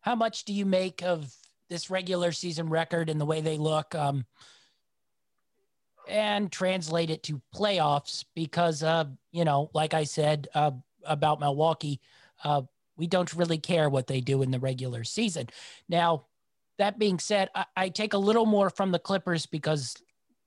how 0.00 0.14
much 0.14 0.44
do 0.44 0.52
you 0.52 0.66
make 0.66 1.02
of 1.02 1.34
this 1.68 1.90
regular 1.90 2.32
season 2.32 2.68
record 2.68 3.08
and 3.08 3.20
the 3.20 3.26
way 3.26 3.40
they 3.40 3.58
look? 3.58 3.94
Um, 3.94 4.24
and 6.08 6.50
translate 6.50 7.10
it 7.10 7.22
to 7.22 7.40
playoffs 7.54 8.24
because, 8.34 8.82
uh, 8.82 9.04
you 9.30 9.44
know, 9.44 9.70
like 9.74 9.94
I 9.94 10.04
said 10.04 10.48
uh, 10.54 10.72
about 11.04 11.40
Milwaukee, 11.40 12.00
uh, 12.42 12.62
we 12.96 13.06
don't 13.06 13.32
really 13.34 13.58
care 13.58 13.88
what 13.88 14.06
they 14.06 14.20
do 14.20 14.42
in 14.42 14.50
the 14.50 14.58
regular 14.58 15.04
season. 15.04 15.48
Now, 15.88 16.26
that 16.78 16.98
being 16.98 17.18
said, 17.18 17.48
I, 17.54 17.64
I 17.76 17.88
take 17.90 18.14
a 18.14 18.18
little 18.18 18.46
more 18.46 18.70
from 18.70 18.90
the 18.90 18.98
Clippers 18.98 19.46
because, 19.46 19.94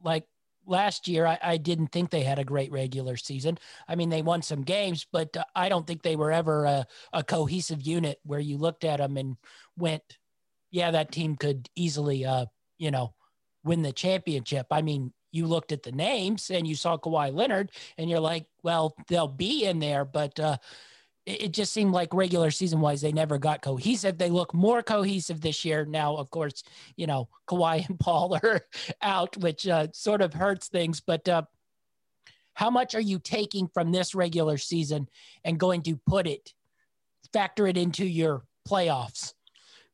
like 0.03 0.25
last 0.65 1.07
year, 1.07 1.25
I, 1.25 1.37
I, 1.41 1.57
didn't 1.57 1.87
think 1.87 2.09
they 2.09 2.23
had 2.23 2.39
a 2.39 2.43
great 2.43 2.71
regular 2.71 3.17
season. 3.17 3.57
I 3.87 3.95
mean, 3.95 4.09
they 4.09 4.21
won 4.21 4.41
some 4.41 4.61
games, 4.61 5.05
but 5.11 5.35
uh, 5.35 5.43
I 5.55 5.69
don't 5.69 5.85
think 5.85 6.01
they 6.01 6.15
were 6.15 6.31
ever 6.31 6.65
a, 6.65 6.87
a, 7.11 7.23
cohesive 7.23 7.81
unit 7.81 8.19
where 8.23 8.39
you 8.39 8.57
looked 8.57 8.83
at 8.83 8.97
them 8.97 9.17
and 9.17 9.37
went, 9.77 10.03
yeah, 10.71 10.91
that 10.91 11.11
team 11.11 11.35
could 11.35 11.69
easily, 11.75 12.25
uh, 12.25 12.45
you 12.77 12.91
know, 12.91 13.13
win 13.63 13.81
the 13.81 13.91
championship. 13.91 14.67
I 14.71 14.81
mean, 14.81 15.13
you 15.31 15.47
looked 15.47 15.71
at 15.71 15.83
the 15.83 15.91
names 15.91 16.49
and 16.49 16.67
you 16.67 16.75
saw 16.75 16.97
Kawhi 16.97 17.33
Leonard 17.33 17.71
and 17.97 18.09
you're 18.09 18.19
like, 18.19 18.45
well, 18.61 18.95
they'll 19.07 19.27
be 19.27 19.65
in 19.65 19.79
there, 19.79 20.05
but 20.05 20.39
uh, 20.39 20.57
it, 21.25 21.51
just 21.51 21.73
seemed 21.73 21.93
like 21.93 22.13
regular 22.13 22.51
season 22.51 22.81
wise, 22.81 23.01
they 23.01 23.11
never 23.11 23.37
got 23.37 23.61
cohesive. 23.61 24.17
They 24.17 24.29
look 24.29 24.53
more 24.53 24.83
cohesive 24.83 25.41
this 25.41 25.63
year. 25.63 25.85
Now, 25.85 26.15
of 26.15 26.29
course, 26.29 26.63
you 26.95 27.07
know, 27.07 27.29
Kawhi 27.47 27.87
and 27.87 27.99
Paul 27.99 28.37
are 28.43 28.61
out, 29.01 29.37
which 29.37 29.67
uh, 29.67 29.87
sort 29.93 30.21
of 30.21 30.33
hurts 30.33 30.67
things, 30.67 30.99
but 30.99 31.27
uh, 31.27 31.43
how 32.53 32.69
much 32.69 32.93
are 32.95 33.01
you 33.01 33.19
taking 33.19 33.67
from 33.67 33.91
this 33.91 34.13
regular 34.13 34.57
season 34.57 35.09
and 35.43 35.59
going 35.59 35.81
to 35.83 35.99
put 36.05 36.27
it, 36.27 36.53
factor 37.31 37.67
it 37.67 37.77
into 37.77 38.05
your 38.05 38.43
playoffs? 38.67 39.33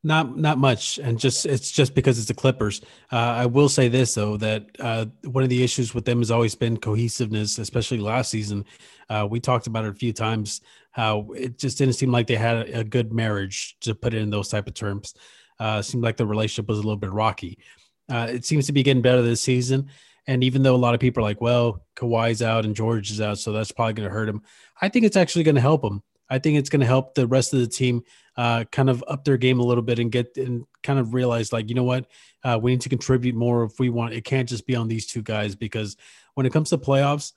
Not 0.02 0.38
not 0.38 0.58
much, 0.58 0.98
and 0.98 1.20
just 1.20 1.46
it's 1.46 1.70
just 1.70 1.94
because 1.94 2.18
it's 2.18 2.30
the 2.30 2.34
Clippers. 2.34 2.80
Uh, 3.12 3.18
I 3.18 3.46
will 3.48 3.68
say 3.68 3.90
this 3.90 4.14
though 4.14 4.38
that 4.38 4.68
uh, 4.80 5.08
one 5.26 5.44
of 5.44 5.50
the 5.50 5.62
issues 5.62 5.94
with 5.94 6.06
them 6.06 6.20
has 6.20 6.32
always 6.32 6.56
been 6.56 6.78
cohesiveness, 6.78 7.58
especially 7.60 7.98
last 7.98 8.32
season. 8.32 8.64
Uh, 9.10 9.28
we 9.30 9.42
talked 9.42 9.68
about 9.68 9.84
it 9.84 9.90
a 9.92 9.94
few 9.94 10.14
times 10.14 10.62
how 10.92 11.32
it 11.36 11.58
just 11.58 11.78
didn't 11.78 11.94
seem 11.94 12.12
like 12.12 12.28
they 12.28 12.36
had 12.36 12.70
a, 12.70 12.84
good 12.84 13.14
marriage 13.14 13.78
to 13.82 13.94
put 13.94 14.14
it 14.14 14.22
in 14.22 14.30
those 14.30 14.50
type 14.50 14.68
of 14.68 14.74
terms. 14.74 15.14
Uh, 15.60 15.82
seemed 15.82 16.04
like 16.04 16.18
the 16.18 16.26
relationship 16.26 16.68
was 16.68 16.78
a 16.78 16.82
little 16.82 16.98
bit 16.98 17.12
rocky. 17.12 17.60
Uh, 18.10 18.28
it 18.30 18.46
seems 18.46 18.66
to 18.66 18.74
be 18.74 18.84
getting 18.84 19.04
better 19.04 19.22
this 19.22 19.42
season. 19.42 19.90
And 20.26 20.44
even 20.44 20.64
though 20.64 20.76
a 20.76 20.78
lot 20.78 20.94
of 20.94 21.00
people 21.00 21.22
are 21.22 21.28
like, 21.28 21.42
well, 21.42 21.86
Kawhi's 21.96 22.42
out 22.42 22.66
and 22.66 22.76
George 22.76 23.12
is 23.12 23.22
out, 23.22 23.40
so 23.40 23.52
that's 23.52 23.72
probably 23.72 23.94
going 23.94 24.08
to 24.08 24.14
hurt 24.14 24.30
him, 24.30 24.42
I 24.82 24.90
think 24.90 25.06
it's 25.06 25.18
actually 25.18 25.44
going 25.44 25.56
to 25.56 25.62
help 25.62 25.84
him. 25.84 26.02
I 26.30 26.40
think 26.40 26.58
it's 26.58 26.70
going 26.70 26.82
to 26.82 26.86
help 26.86 27.16
the 27.16 27.28
rest 27.28 27.54
of 27.54 27.60
the 27.60 27.68
team 27.68 28.04
uh, 28.38 28.64
kind 28.72 28.90
of 28.90 29.04
up 29.08 29.26
their 29.26 29.38
game 29.38 29.60
a 29.60 29.64
little 29.64 29.82
bit 29.82 30.00
and 30.00 30.12
get 30.12 30.38
and 30.38 30.66
kind 30.84 31.00
of 31.00 31.14
realize 31.14 31.52
like 31.52 31.68
you 31.68 31.76
know 31.76 31.84
what 31.84 32.06
uh, 32.44 32.60
we 32.62 32.72
need 32.72 32.82
to 32.82 32.90
contribute 32.90 33.36
more 33.36 33.64
if 33.64 33.80
we 33.80 33.90
want. 33.90 34.14
It 34.14 34.24
can't 34.24 34.48
just 34.48 34.68
be 34.68 34.76
on 34.76 34.88
these 34.88 35.08
two 35.08 35.22
guys 35.22 35.56
because 35.56 35.98
when 36.36 36.46
it 36.46 36.54
comes 36.54 36.70
to 36.70 36.78
playoffs, 36.78 37.34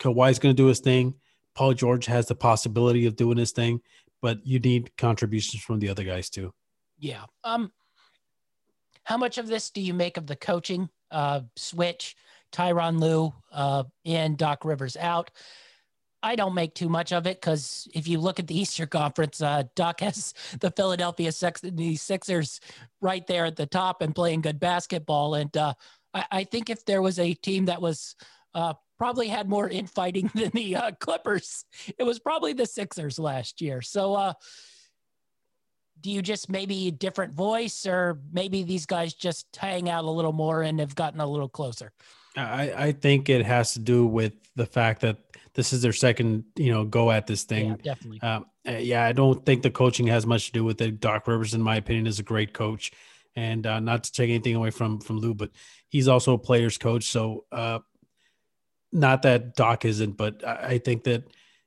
Kawhi's 0.00 0.38
going 0.38 0.54
to 0.54 0.62
do 0.62 0.68
his 0.68 0.80
thing. 0.80 1.14
Paul 1.54 1.74
George 1.74 2.06
has 2.06 2.26
the 2.26 2.34
possibility 2.34 3.06
of 3.06 3.16
doing 3.16 3.38
his 3.38 3.52
thing, 3.52 3.80
but 4.20 4.44
you 4.44 4.58
need 4.58 4.96
contributions 4.96 5.62
from 5.62 5.78
the 5.78 5.88
other 5.88 6.04
guys 6.04 6.30
too. 6.30 6.52
Yeah. 6.98 7.24
Um. 7.42 7.72
How 9.04 9.18
much 9.18 9.36
of 9.36 9.46
this 9.46 9.68
do 9.68 9.82
you 9.82 9.92
make 9.92 10.16
of 10.16 10.26
the 10.26 10.36
coaching 10.36 10.88
uh, 11.10 11.42
switch? 11.56 12.16
Tyronn 12.54 13.00
Lue 13.00 13.34
uh, 13.52 13.84
and 14.04 14.38
Doc 14.38 14.64
Rivers 14.64 14.96
out. 14.96 15.30
I 16.22 16.36
don't 16.36 16.54
make 16.54 16.74
too 16.74 16.88
much 16.88 17.12
of 17.12 17.26
it 17.26 17.38
because 17.38 17.86
if 17.92 18.08
you 18.08 18.18
look 18.18 18.38
at 18.38 18.46
the 18.46 18.58
Eastern 18.58 18.88
Conference, 18.88 19.42
uh, 19.42 19.64
Doc 19.74 20.00
has 20.00 20.32
the 20.60 20.70
Philadelphia 20.70 21.30
76ers 21.30 22.60
right 23.02 23.26
there 23.26 23.44
at 23.44 23.56
the 23.56 23.66
top 23.66 24.00
and 24.00 24.14
playing 24.14 24.40
good 24.40 24.58
basketball. 24.58 25.34
And 25.34 25.54
uh, 25.54 25.74
I, 26.14 26.24
I, 26.30 26.44
think 26.44 26.70
if 26.70 26.86
there 26.86 27.02
was 27.02 27.18
a 27.18 27.34
team 27.34 27.66
that 27.66 27.82
was 27.82 28.16
uh, 28.54 28.72
probably 28.98 29.28
had 29.28 29.48
more 29.48 29.68
infighting 29.68 30.30
than 30.34 30.50
the 30.50 30.76
uh, 30.76 30.90
Clippers, 30.98 31.64
it 31.98 32.04
was 32.04 32.18
probably 32.18 32.52
the 32.52 32.66
Sixers 32.66 33.18
last 33.18 33.60
year. 33.60 33.82
So, 33.82 34.14
uh, 34.14 34.32
do 36.00 36.10
you 36.10 36.20
just 36.20 36.50
maybe 36.50 36.88
a 36.88 36.90
different 36.90 37.32
voice, 37.32 37.86
or 37.86 38.20
maybe 38.32 38.62
these 38.62 38.84
guys 38.84 39.14
just 39.14 39.46
hang 39.56 39.88
out 39.88 40.04
a 40.04 40.10
little 40.10 40.32
more 40.32 40.60
and 40.60 40.80
have 40.80 40.94
gotten 40.94 41.20
a 41.20 41.26
little 41.26 41.48
closer? 41.48 41.92
I, 42.36 42.72
I 42.76 42.92
think 42.92 43.28
it 43.28 43.46
has 43.46 43.74
to 43.74 43.78
do 43.78 44.06
with 44.06 44.32
the 44.56 44.66
fact 44.66 45.00
that 45.02 45.18
this 45.54 45.72
is 45.72 45.82
their 45.82 45.92
second, 45.92 46.44
you 46.56 46.72
know, 46.72 46.84
go 46.84 47.10
at 47.10 47.26
this 47.26 47.44
thing. 47.44 47.70
Yeah, 47.70 47.76
definitely. 47.94 48.20
Um, 48.22 48.46
uh, 48.66 48.72
yeah, 48.72 49.04
I 49.04 49.12
don't 49.12 49.44
think 49.46 49.62
the 49.62 49.70
coaching 49.70 50.06
has 50.08 50.26
much 50.26 50.46
to 50.46 50.52
do 50.52 50.64
with 50.64 50.80
it. 50.80 51.00
Doc 51.00 51.26
Rivers, 51.28 51.54
in 51.54 51.62
my 51.62 51.76
opinion, 51.76 52.06
is 52.06 52.18
a 52.18 52.24
great 52.24 52.52
coach, 52.52 52.90
and 53.36 53.66
uh, 53.66 53.80
not 53.80 54.04
to 54.04 54.12
take 54.12 54.30
anything 54.30 54.56
away 54.56 54.70
from 54.70 55.00
from 55.00 55.18
Lue, 55.18 55.34
but 55.34 55.50
he's 55.88 56.08
also 56.08 56.34
a 56.34 56.38
players 56.38 56.76
coach. 56.76 57.04
So, 57.04 57.44
uh, 57.52 57.80
not 58.94 59.22
that 59.22 59.56
Doc 59.56 59.84
isn't, 59.84 60.16
but 60.16 60.46
I, 60.46 60.78
think 60.78 61.04
that 61.04 61.24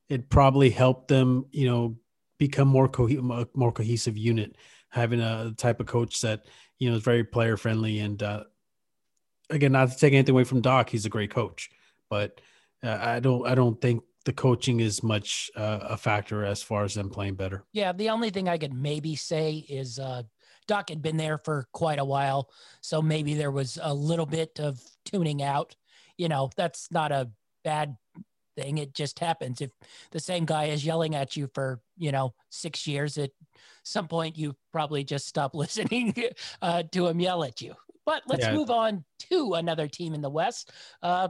it 0.10 0.30
probably 0.30 0.70
helped 0.70 1.10
them, 1.10 1.46
you 1.52 1.70
know, 1.70 1.98
become 2.40 2.68
more 2.68 2.88
co- 2.88 3.48
more 3.54 3.72
cohesive 3.72 4.18
unit, 4.18 4.56
having 4.90 5.20
a 5.20 5.54
type 5.58 5.80
of 5.80 5.88
coach 5.88 6.22
that 6.22 6.46
you 6.80 6.90
know 6.90 6.96
is 6.96 7.04
very 7.04 7.24
player 7.24 7.58
friendly 7.58 8.00
and. 8.00 8.24
Uh, 8.24 8.44
again, 9.50 9.72
not 9.72 9.90
to 9.90 9.98
take 9.98 10.14
anything 10.14 10.34
away 10.34 10.44
from 10.44 10.62
Doc, 10.62 10.90
he's 10.90 11.06
a 11.06 11.10
great 11.10 11.32
coach, 11.32 11.70
but 12.10 12.42
uh, 12.84 12.98
I 13.00 13.20
don't 13.20 13.48
I 13.48 13.56
don't 13.56 13.80
think 13.80 14.04
the 14.26 14.34
coaching 14.34 14.80
is 14.82 15.04
much 15.04 15.50
uh, 15.56 15.80
a 15.84 15.98
factor 15.98 16.44
as 16.44 16.62
far 16.62 16.84
as 16.84 16.94
them 16.94 17.10
playing 17.10 17.36
better. 17.36 17.64
Yeah, 17.72 17.94
the 17.94 18.10
only 18.10 18.30
thing 18.30 18.50
I 18.50 18.58
could 18.58 18.74
maybe 18.74 19.16
say 19.16 19.66
is 19.70 20.00
uh, 20.00 20.24
Doc 20.68 20.90
had 20.90 21.02
been 21.02 21.18
there 21.18 21.38
for 21.38 21.68
quite 21.72 22.00
a 22.00 22.06
while, 22.06 22.50
so 22.82 23.02
maybe 23.02 23.36
there 23.36 23.52
was 23.52 23.80
a 23.82 23.94
little 23.94 24.26
bit 24.26 24.60
of 24.60 24.82
tuning 25.06 25.42
out. 25.42 25.76
You 26.18 26.30
know, 26.30 26.50
that's 26.56 26.92
not 26.92 27.12
a 27.12 27.30
bad 27.64 27.96
thing. 28.56 28.78
It 28.80 28.94
just 28.94 29.20
happens. 29.20 29.62
If 29.62 29.72
the 30.12 30.20
same 30.20 30.46
guy 30.46 30.66
is 30.66 30.86
yelling 30.86 31.16
at 31.16 31.36
you 31.36 31.50
for 31.54 31.80
you 31.98 32.12
know 32.12 32.34
six 32.50 32.88
years, 32.88 33.18
at 33.18 33.32
some 33.84 34.08
point 34.08 34.38
you 34.38 34.56
probably 34.72 35.04
just 35.04 35.28
stop 35.28 35.54
listening 35.56 36.14
uh, 36.62 36.84
to 36.92 37.08
him 37.08 37.20
yell 37.20 37.44
at 37.44 37.62
you. 37.62 37.76
But 38.06 38.24
let's 38.28 38.46
yeah. 38.46 38.54
move 38.54 38.70
on 38.70 39.04
to 39.30 39.56
another 39.56 39.88
team 39.88 40.14
in 40.14 40.22
the 40.22 40.30
West. 40.30 40.72
Uh, 41.02 41.30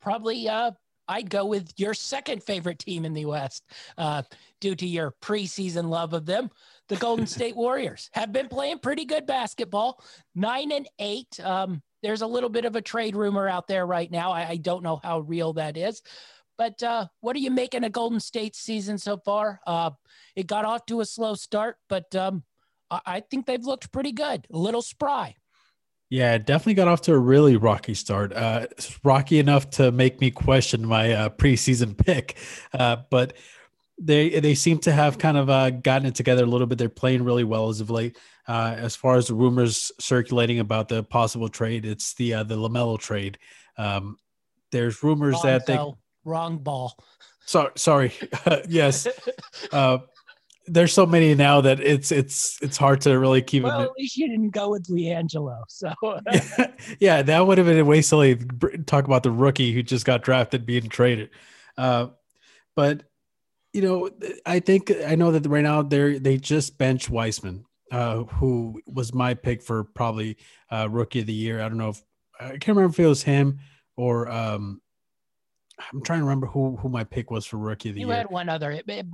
probably 0.00 0.48
uh, 0.48 0.72
I'd 1.08 1.30
go 1.30 1.44
with 1.44 1.72
your 1.76 1.94
second 1.94 2.42
favorite 2.42 2.78
team 2.78 3.04
in 3.04 3.14
the 3.14 3.24
West 3.24 3.64
uh, 3.96 4.22
due 4.60 4.74
to 4.74 4.86
your 4.86 5.14
preseason 5.22 5.88
love 5.88 6.12
of 6.12 6.26
them. 6.26 6.50
The 6.88 6.96
Golden 6.96 7.26
State 7.26 7.56
Warriors 7.56 8.10
have 8.12 8.32
been 8.32 8.48
playing 8.48 8.80
pretty 8.80 9.04
good 9.04 9.26
basketball, 9.26 10.02
nine 10.34 10.72
and 10.72 10.88
eight. 10.98 11.38
Um, 11.42 11.82
there's 12.06 12.22
a 12.22 12.26
little 12.26 12.48
bit 12.48 12.64
of 12.64 12.76
a 12.76 12.80
trade 12.80 13.16
rumor 13.16 13.48
out 13.48 13.66
there 13.66 13.84
right 13.84 14.08
now. 14.08 14.30
I, 14.30 14.50
I 14.50 14.56
don't 14.58 14.84
know 14.84 15.00
how 15.02 15.20
real 15.20 15.54
that 15.54 15.76
is. 15.76 16.02
But 16.56 16.80
uh, 16.80 17.08
what 17.20 17.34
are 17.34 17.40
you 17.40 17.50
making 17.50 17.82
a 17.82 17.90
Golden 17.90 18.20
State 18.20 18.54
season 18.54 18.96
so 18.96 19.18
far? 19.18 19.60
Uh, 19.66 19.90
it 20.36 20.46
got 20.46 20.64
off 20.64 20.86
to 20.86 21.00
a 21.00 21.04
slow 21.04 21.34
start, 21.34 21.78
but 21.88 22.14
um, 22.14 22.44
I, 22.92 23.00
I 23.06 23.20
think 23.20 23.46
they've 23.46 23.64
looked 23.64 23.90
pretty 23.90 24.12
good, 24.12 24.46
a 24.52 24.56
little 24.56 24.82
spry. 24.82 25.34
Yeah, 26.08 26.34
it 26.34 26.46
definitely 26.46 26.74
got 26.74 26.86
off 26.86 27.02
to 27.02 27.12
a 27.12 27.18
really 27.18 27.56
rocky 27.56 27.94
start. 27.94 28.32
Uh, 28.32 28.68
rocky 29.02 29.40
enough 29.40 29.68
to 29.70 29.90
make 29.90 30.20
me 30.20 30.30
question 30.30 30.86
my 30.86 31.12
uh, 31.12 31.28
preseason 31.30 31.98
pick, 31.98 32.38
uh, 32.72 32.98
but 33.10 33.32
they 33.98 34.40
they 34.40 34.54
seem 34.54 34.78
to 34.80 34.92
have 34.92 35.18
kind 35.18 35.36
of 35.36 35.48
uh, 35.48 35.70
gotten 35.70 36.06
it 36.06 36.14
together 36.14 36.44
a 36.44 36.46
little 36.46 36.66
bit. 36.66 36.78
They're 36.78 36.88
playing 36.88 37.24
really 37.24 37.44
well 37.44 37.68
as 37.68 37.80
of 37.80 37.90
late. 37.90 38.18
Uh, 38.46 38.74
as 38.78 38.94
far 38.94 39.16
as 39.16 39.28
the 39.28 39.34
rumors 39.34 39.90
circulating 39.98 40.60
about 40.60 40.88
the 40.88 41.02
possible 41.02 41.48
trade, 41.48 41.84
it's 41.84 42.14
the 42.14 42.34
uh, 42.34 42.42
the 42.42 42.56
LaMelo 42.56 42.98
trade. 42.98 43.38
Um, 43.78 44.18
there's 44.70 45.02
rumors 45.02 45.34
wrong 45.34 45.42
that 45.44 45.66
they 45.66 45.78
wrong 46.24 46.58
ball. 46.58 46.98
Sorry, 47.46 47.70
sorry. 47.76 48.12
yes. 48.68 49.06
Uh, 49.72 49.98
there's 50.66 50.92
so 50.92 51.06
many 51.06 51.34
now 51.34 51.60
that 51.60 51.80
it's 51.80 52.10
it's 52.10 52.58
it's 52.60 52.76
hard 52.76 53.00
to 53.02 53.18
really 53.18 53.40
keep 53.40 53.62
well. 53.62 53.82
At 53.82 53.92
least 53.96 54.16
you 54.16 54.28
didn't 54.28 54.50
go 54.50 54.70
with 54.70 54.88
LiAngelo, 54.88 55.62
so 55.68 55.92
yeah, 56.02 56.66
yeah, 56.98 57.22
that 57.22 57.46
would 57.46 57.58
have 57.58 57.66
been 57.66 57.78
a 57.78 57.84
way 57.84 58.02
silly. 58.02 58.36
Talk 58.86 59.04
about 59.04 59.22
the 59.22 59.30
rookie 59.30 59.72
who 59.72 59.82
just 59.82 60.04
got 60.04 60.22
drafted 60.22 60.66
being 60.66 60.88
traded, 60.88 61.30
uh, 61.78 62.08
but 62.74 63.04
you 63.76 63.82
know, 63.82 64.08
I 64.46 64.60
think 64.60 64.90
I 65.06 65.16
know 65.16 65.30
that 65.32 65.46
right 65.46 65.62
now 65.62 65.82
they 65.82 66.18
they 66.18 66.38
just 66.38 66.78
bench 66.78 67.10
Wiseman, 67.10 67.66
uh, 67.92 68.24
who 68.24 68.80
was 68.86 69.12
my 69.12 69.34
pick 69.34 69.62
for 69.62 69.84
probably 69.84 70.38
uh, 70.70 70.88
rookie 70.90 71.20
of 71.20 71.26
the 71.26 71.34
year. 71.34 71.60
I 71.60 71.68
don't 71.68 71.76
know 71.76 71.90
if 71.90 72.02
I 72.40 72.48
can't 72.52 72.68
remember 72.68 72.94
if 72.94 72.98
it 72.98 73.06
was 73.06 73.22
him 73.22 73.58
or 73.98 74.30
um, 74.30 74.80
I'm 75.92 76.02
trying 76.02 76.20
to 76.20 76.24
remember 76.24 76.46
who 76.46 76.76
who 76.76 76.88
my 76.88 77.04
pick 77.04 77.30
was 77.30 77.44
for 77.44 77.58
rookie 77.58 77.90
of 77.90 77.96
the 77.96 78.00
you 78.00 78.06
year. 78.06 78.14
You 78.14 78.18
had 78.18 78.30
one 78.30 78.48
other. 78.48 78.70
It, 78.70 78.84
it, 78.88 79.06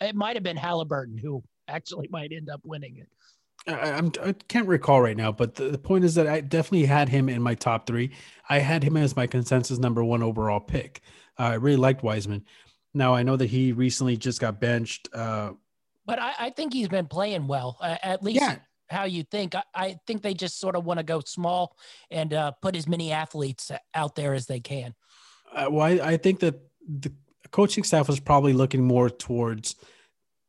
it 0.00 0.16
might 0.16 0.34
have 0.34 0.42
been 0.42 0.56
Halliburton 0.56 1.16
who 1.16 1.44
actually 1.68 2.08
might 2.12 2.32
end 2.32 2.50
up 2.50 2.60
winning 2.64 2.96
it. 2.96 3.08
I, 3.72 3.92
I'm, 3.92 4.10
I 4.20 4.32
can't 4.48 4.66
recall 4.66 5.00
right 5.00 5.16
now, 5.16 5.30
but 5.30 5.54
the, 5.54 5.68
the 5.68 5.78
point 5.78 6.04
is 6.04 6.16
that 6.16 6.26
I 6.26 6.40
definitely 6.40 6.86
had 6.86 7.08
him 7.08 7.28
in 7.28 7.40
my 7.40 7.54
top 7.54 7.86
three. 7.86 8.10
I 8.48 8.58
had 8.58 8.82
him 8.82 8.96
as 8.96 9.14
my 9.14 9.28
consensus 9.28 9.78
number 9.78 10.02
one 10.02 10.24
overall 10.24 10.60
pick. 10.60 11.02
Uh, 11.38 11.42
I 11.42 11.54
really 11.54 11.76
liked 11.76 12.02
Wiseman. 12.02 12.44
Now 12.94 13.14
I 13.14 13.22
know 13.22 13.36
that 13.36 13.46
he 13.46 13.72
recently 13.72 14.16
just 14.16 14.40
got 14.40 14.60
benched. 14.60 15.08
Uh, 15.12 15.52
But 16.06 16.18
I, 16.18 16.32
I 16.38 16.50
think 16.50 16.72
he's 16.72 16.88
been 16.88 17.06
playing 17.06 17.46
well, 17.46 17.76
uh, 17.80 17.96
at 18.02 18.22
least 18.22 18.40
Yeah. 18.40 18.56
how 18.88 19.04
you 19.04 19.22
think. 19.24 19.54
I, 19.54 19.62
I 19.74 19.98
think 20.06 20.22
they 20.22 20.34
just 20.34 20.58
sort 20.58 20.74
of 20.76 20.84
want 20.84 20.98
to 20.98 21.04
go 21.04 21.20
small 21.20 21.76
and 22.10 22.32
uh, 22.32 22.52
put 22.62 22.76
as 22.76 22.88
many 22.88 23.12
athletes 23.12 23.70
out 23.94 24.14
there 24.14 24.34
as 24.34 24.46
they 24.46 24.60
can. 24.60 24.94
uh, 25.54 25.68
well, 25.70 25.86
I, 25.86 26.12
I 26.12 26.16
think 26.16 26.40
that 26.40 26.60
the 26.86 27.12
coaching 27.50 27.84
staff 27.84 28.08
was 28.08 28.20
probably 28.20 28.52
looking 28.52 28.84
more 28.84 29.08
towards 29.10 29.74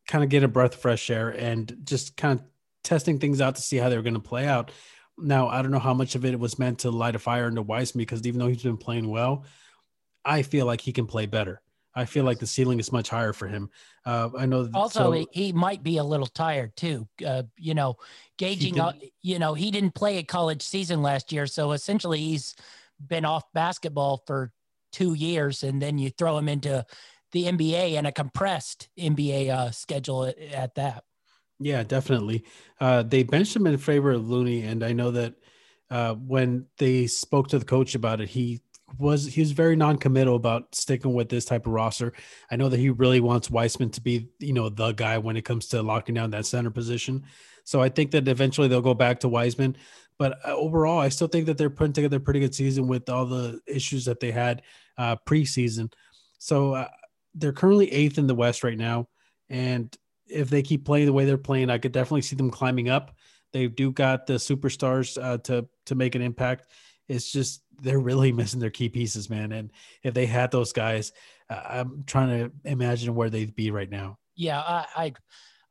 kind 0.07 0.23
of 0.23 0.29
get 0.29 0.43
a 0.43 0.47
breath 0.47 0.73
of 0.73 0.81
fresh 0.81 1.09
air 1.09 1.29
and 1.29 1.77
just 1.83 2.17
kind 2.17 2.39
of 2.39 2.45
testing 2.83 3.19
things 3.19 3.41
out 3.41 3.55
to 3.55 3.61
see 3.61 3.77
how 3.77 3.89
they 3.89 3.95
were 3.95 4.01
going 4.03 4.13
to 4.15 4.19
play 4.19 4.47
out. 4.47 4.71
Now, 5.17 5.49
I 5.49 5.61
don't 5.61 5.71
know 5.71 5.79
how 5.79 5.93
much 5.93 6.15
of 6.15 6.25
it 6.25 6.39
was 6.39 6.57
meant 6.57 6.79
to 6.79 6.91
light 6.91 7.15
a 7.15 7.19
fire 7.19 7.47
into 7.47 7.61
Wiseman 7.61 8.01
because 8.01 8.25
even 8.25 8.39
though 8.39 8.47
he's 8.47 8.63
been 8.63 8.77
playing 8.77 9.07
well, 9.09 9.43
I 10.25 10.41
feel 10.41 10.65
like 10.65 10.81
he 10.81 10.93
can 10.93 11.05
play 11.05 11.25
better. 11.25 11.61
I 11.95 12.05
feel 12.05 12.23
like 12.23 12.39
the 12.39 12.47
ceiling 12.47 12.79
is 12.79 12.91
much 12.91 13.09
higher 13.09 13.33
for 13.33 13.47
him. 13.47 13.69
Uh, 14.05 14.29
I 14.37 14.45
know. 14.45 14.69
Also, 14.73 15.11
so- 15.13 15.25
he, 15.31 15.51
might 15.51 15.83
be 15.83 15.97
a 15.97 16.03
little 16.03 16.27
tired 16.27 16.75
too. 16.75 17.07
Uh, 17.25 17.43
you 17.57 17.73
know, 17.73 17.97
gauging, 18.37 18.77
you 19.21 19.39
know, 19.39 19.53
he 19.53 19.71
didn't 19.71 19.95
play 19.95 20.17
a 20.17 20.23
college 20.23 20.61
season 20.61 21.01
last 21.01 21.31
year. 21.31 21.47
So 21.47 21.71
essentially, 21.71 22.19
he's 22.19 22.55
been 23.05 23.25
off 23.25 23.43
basketball 23.53 24.23
for 24.27 24.51
two 24.91 25.13
years. 25.13 25.63
And 25.63 25.81
then 25.81 25.97
you 25.97 26.09
throw 26.09 26.37
him 26.37 26.47
into 26.47 26.85
the 27.31 27.45
NBA 27.45 27.93
and 27.97 28.07
a 28.07 28.11
compressed 28.11 28.89
NBA 28.97 29.49
uh, 29.49 29.71
schedule 29.71 30.25
at, 30.25 30.37
at 30.39 30.75
that. 30.75 31.03
Yeah, 31.59 31.83
definitely. 31.83 32.45
Uh, 32.79 33.03
they 33.03 33.23
benched 33.23 33.55
him 33.55 33.67
in 33.67 33.77
favor 33.77 34.11
of 34.11 34.29
Looney, 34.29 34.61
and 34.61 34.81
I 34.81 34.93
know 34.93 35.11
that 35.11 35.33
uh, 35.91 36.13
when 36.15 36.67
they 36.77 37.05
spoke 37.07 37.49
to 37.49 37.59
the 37.59 37.65
coach 37.65 37.95
about 37.95 38.21
it, 38.21 38.29
he 38.29 38.61
was 38.97 39.25
he 39.25 39.41
was 39.41 39.51
very 39.51 39.75
non-committal 39.75 40.35
about 40.35 40.73
sticking 40.73 41.13
with 41.13 41.29
this 41.29 41.45
type 41.45 41.67
of 41.67 41.73
roster. 41.73 42.13
I 42.49 42.55
know 42.55 42.69
that 42.69 42.79
he 42.79 42.89
really 42.89 43.19
wants 43.19 43.49
Wiseman 43.49 43.91
to 43.91 44.01
be, 44.01 44.29
you 44.39 44.53
know, 44.53 44.69
the 44.69 44.91
guy 44.93 45.17
when 45.17 45.37
it 45.37 45.45
comes 45.45 45.67
to 45.67 45.81
locking 45.81 46.15
down 46.15 46.31
that 46.31 46.45
center 46.45 46.71
position. 46.71 47.23
So 47.63 47.81
I 47.81 47.89
think 47.89 48.11
that 48.11 48.27
eventually 48.27 48.67
they'll 48.67 48.81
go 48.81 48.93
back 48.93 49.19
to 49.19 49.29
Wiseman. 49.29 49.77
But 50.17 50.39
uh, 50.45 50.55
overall, 50.55 50.99
I 50.99 51.09
still 51.09 51.27
think 51.27 51.45
that 51.45 51.57
they're 51.57 51.69
putting 51.69 51.93
together 51.93 52.17
a 52.17 52.21
pretty 52.21 52.41
good 52.41 52.55
season 52.55 52.87
with 52.87 53.09
all 53.09 53.25
the 53.25 53.61
issues 53.65 54.05
that 54.05 54.19
they 54.19 54.31
had 54.31 54.63
uh, 54.97 55.15
preseason. 55.25 55.93
So 56.39 56.73
uh, 56.73 56.87
they're 57.35 57.53
currently 57.53 57.91
eighth 57.91 58.17
in 58.17 58.27
the 58.27 58.35
West 58.35 58.63
right 58.63 58.77
now, 58.77 59.07
and 59.49 59.95
if 60.27 60.49
they 60.49 60.61
keep 60.61 60.85
playing 60.85 61.05
the 61.05 61.13
way 61.13 61.25
they're 61.25 61.37
playing, 61.37 61.69
I 61.69 61.77
could 61.77 61.91
definitely 61.91 62.21
see 62.21 62.35
them 62.35 62.51
climbing 62.51 62.89
up. 62.89 63.15
They 63.51 63.67
do 63.67 63.91
got 63.91 64.27
the 64.27 64.33
superstars 64.33 65.21
uh, 65.21 65.37
to 65.39 65.67
to 65.85 65.95
make 65.95 66.15
an 66.15 66.21
impact. 66.21 66.67
It's 67.07 67.31
just 67.31 67.63
they're 67.81 67.99
really 67.99 68.31
missing 68.31 68.59
their 68.59 68.69
key 68.69 68.89
pieces, 68.89 69.29
man. 69.29 69.51
And 69.51 69.71
if 70.03 70.13
they 70.13 70.25
had 70.25 70.51
those 70.51 70.73
guys, 70.73 71.11
uh, 71.49 71.61
I'm 71.65 72.03
trying 72.05 72.29
to 72.29 72.51
imagine 72.65 73.15
where 73.15 73.29
they'd 73.29 73.55
be 73.55 73.71
right 73.71 73.89
now. 73.89 74.17
Yeah, 74.35 74.59
I, 74.59 74.85
I 74.95 75.13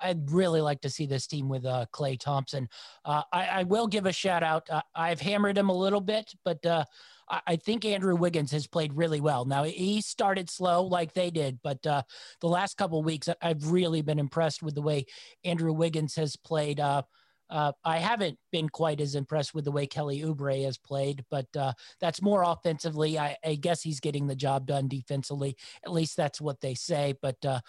I'd 0.01 0.31
really 0.31 0.61
like 0.61 0.81
to 0.83 0.91
see 0.91 1.07
this 1.07 1.27
team 1.27 1.49
with 1.49 1.65
uh, 1.65 1.87
Klay 1.93 2.19
Thompson. 2.19 2.69
Uh, 3.05 3.23
I, 3.33 3.47
I 3.47 3.63
will 3.65 3.87
give 3.87 4.07
a 4.07 4.13
shout 4.13 4.43
out. 4.43 4.69
Uh, 4.71 4.83
I've 4.95 5.21
hammered 5.21 5.59
him 5.59 5.71
a 5.71 5.77
little 5.77 6.01
bit, 6.01 6.33
but 6.45 6.65
uh, 6.65 6.85
I, 7.29 7.41
I 7.47 7.57
think 7.57 7.85
Andrew 7.85 8.15
Wiggins 8.15 8.53
has 8.53 8.67
played 8.67 8.93
really 8.95 9.21
well. 9.21 9.45
Now 9.45 9.65
he 9.65 10.01
started 10.01 10.51
slow 10.51 10.85
like 10.85 11.15
they 11.15 11.31
did, 11.31 11.59
but 11.63 11.85
uh, 11.87 12.03
the 12.41 12.49
last 12.49 12.77
couple 12.77 13.03
weeks 13.03 13.29
I've 13.43 13.71
really 13.71 14.03
been 14.03 14.19
impressed 14.19 14.63
with 14.63 14.75
the 14.75 14.83
way 14.83 15.07
Andrew 15.45 15.73
Wiggins 15.73 16.15
has 16.17 16.37
played. 16.37 16.81
Uh, 17.51 17.73
I 17.85 17.99
haven't 17.99 18.39
been 18.53 18.69
quite 18.69 19.01
as 19.01 19.15
impressed 19.15 19.55
with 19.55 19.65
the 19.65 19.73
way 19.73 19.87
Kelly 19.87 20.21
Oubre 20.21 20.65
has 20.65 20.79
played, 20.79 21.25
but 21.31 21.47
uh, 21.57 21.73
that's 22.01 22.23
more 22.23 22.43
offensively. 22.43 23.19
I, 23.19 23.37
I 23.45 23.55
guess 23.55 23.83
he's 23.83 24.01
getting 24.01 24.27
the 24.27 24.37
job 24.37 24.67
done 24.67 24.89
defensively. 24.89 25.57
At 25.85 25.93
least 25.93 26.17
that's 26.17 26.41
what 26.41 26.61
they 26.61 26.75
say. 26.75 27.15
But 27.21 27.37
uh, 27.45 27.61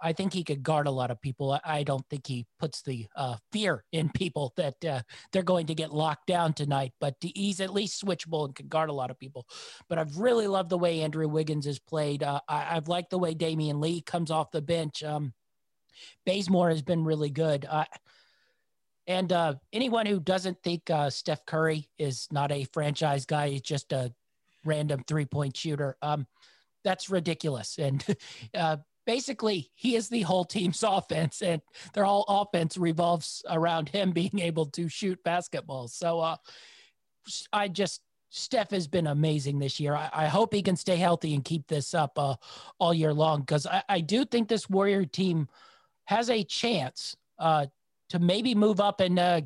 I 0.00 0.12
think 0.12 0.32
he 0.34 0.44
could 0.44 0.62
guard 0.62 0.86
a 0.86 0.90
lot 0.90 1.10
of 1.10 1.20
people. 1.20 1.58
I- 1.64 1.82
don't 1.84 2.06
think 2.08 2.26
he 2.26 2.46
puts 2.58 2.82
the 2.82 3.06
uh, 3.16 3.36
fear 3.52 3.84
in 3.92 4.10
people 4.10 4.52
that 4.58 4.84
uh, 4.84 5.00
they're 5.32 5.42
going 5.42 5.66
to 5.66 5.74
get 5.74 5.92
locked 5.94 6.26
down 6.26 6.52
tonight. 6.52 6.92
But 7.00 7.14
he's 7.20 7.60
at 7.60 7.72
least 7.72 8.02
switchable 8.02 8.44
and 8.44 8.54
can 8.54 8.68
guard 8.68 8.90
a 8.90 8.94
lot 8.94 9.10
of 9.10 9.18
people. 9.18 9.46
But 9.88 9.98
I've 9.98 10.18
really 10.18 10.46
loved 10.46 10.70
the 10.70 10.78
way 10.78 11.00
Andrew 11.00 11.28
Wiggins 11.28 11.66
has 11.66 11.78
played. 11.78 12.22
Uh, 12.22 12.40
I- 12.48 12.76
I've 12.76 12.88
liked 12.88 13.10
the 13.10 13.18
way 13.18 13.34
Damion 13.34 13.80
Lee 13.80 14.02
comes 14.02 14.30
off 14.30 14.50
the 14.50 14.62
bench. 14.62 15.02
Um, 15.02 15.32
Bazemore 16.26 16.70
has 16.70 16.82
been 16.82 17.04
really 17.04 17.30
good. 17.30 17.66
And 19.06 19.32
uh, 19.32 19.54
anyone 19.72 20.06
who 20.06 20.20
doesn't 20.20 20.62
think 20.62 20.88
uh, 20.90 21.10
Steph 21.10 21.44
Curry 21.46 21.88
is 21.98 22.28
not 22.30 22.50
a 22.50 22.64
franchise 22.72 23.26
guy, 23.26 23.50
he's 23.50 23.62
just 23.62 23.92
a 23.92 24.12
random 24.64 25.04
three 25.06 25.26
point 25.26 25.56
shooter. 25.56 25.96
Um, 26.02 26.26
that's 26.84 27.10
ridiculous. 27.10 27.78
And 27.78 28.04
uh, 28.54 28.78
basically, 29.06 29.70
he 29.74 29.96
is 29.96 30.08
the 30.08 30.22
whole 30.22 30.44
team's 30.44 30.82
offense, 30.86 31.42
and 31.42 31.60
their 31.92 32.04
whole 32.04 32.24
offense 32.28 32.76
revolves 32.76 33.44
around 33.48 33.88
him 33.88 34.12
being 34.12 34.38
able 34.38 34.66
to 34.66 34.88
shoot 34.88 35.22
basketball. 35.24 35.88
So 35.88 36.20
uh, 36.20 36.36
I 37.52 37.68
just, 37.68 38.00
Steph 38.30 38.70
has 38.70 38.86
been 38.86 39.06
amazing 39.06 39.58
this 39.58 39.78
year. 39.78 39.94
I, 39.94 40.10
I 40.12 40.26
hope 40.26 40.54
he 40.54 40.62
can 40.62 40.76
stay 40.76 40.96
healthy 40.96 41.34
and 41.34 41.44
keep 41.44 41.66
this 41.68 41.94
up 41.94 42.18
uh, 42.18 42.36
all 42.78 42.94
year 42.94 43.14
long 43.14 43.40
because 43.40 43.66
I, 43.66 43.82
I 43.88 44.00
do 44.00 44.24
think 44.24 44.48
this 44.48 44.68
Warrior 44.68 45.04
team 45.04 45.48
has 46.06 46.30
a 46.30 46.42
chance 46.44 47.16
uh, 47.38 47.66
to 48.14 48.20
maybe 48.20 48.54
move 48.54 48.80
up 48.80 49.00
and 49.00 49.18
uh, 49.18 49.40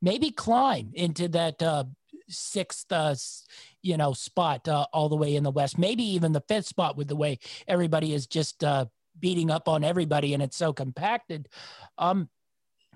maybe 0.00 0.30
climb 0.30 0.90
into 0.94 1.28
that 1.28 1.62
uh, 1.62 1.84
sixth, 2.28 2.90
uh, 2.90 3.14
you 3.82 3.96
know, 3.96 4.12
spot 4.12 4.66
uh, 4.68 4.86
all 4.92 5.08
the 5.08 5.16
way 5.16 5.34
in 5.34 5.42
the 5.42 5.50
West. 5.50 5.76
Maybe 5.76 6.04
even 6.04 6.32
the 6.32 6.44
fifth 6.48 6.66
spot 6.66 6.96
with 6.96 7.08
the 7.08 7.16
way 7.16 7.38
everybody 7.66 8.14
is 8.14 8.26
just 8.26 8.62
uh, 8.62 8.86
beating 9.18 9.50
up 9.50 9.68
on 9.68 9.82
everybody 9.82 10.34
and 10.34 10.42
it's 10.42 10.56
so 10.56 10.72
compacted. 10.72 11.48
Um, 11.98 12.28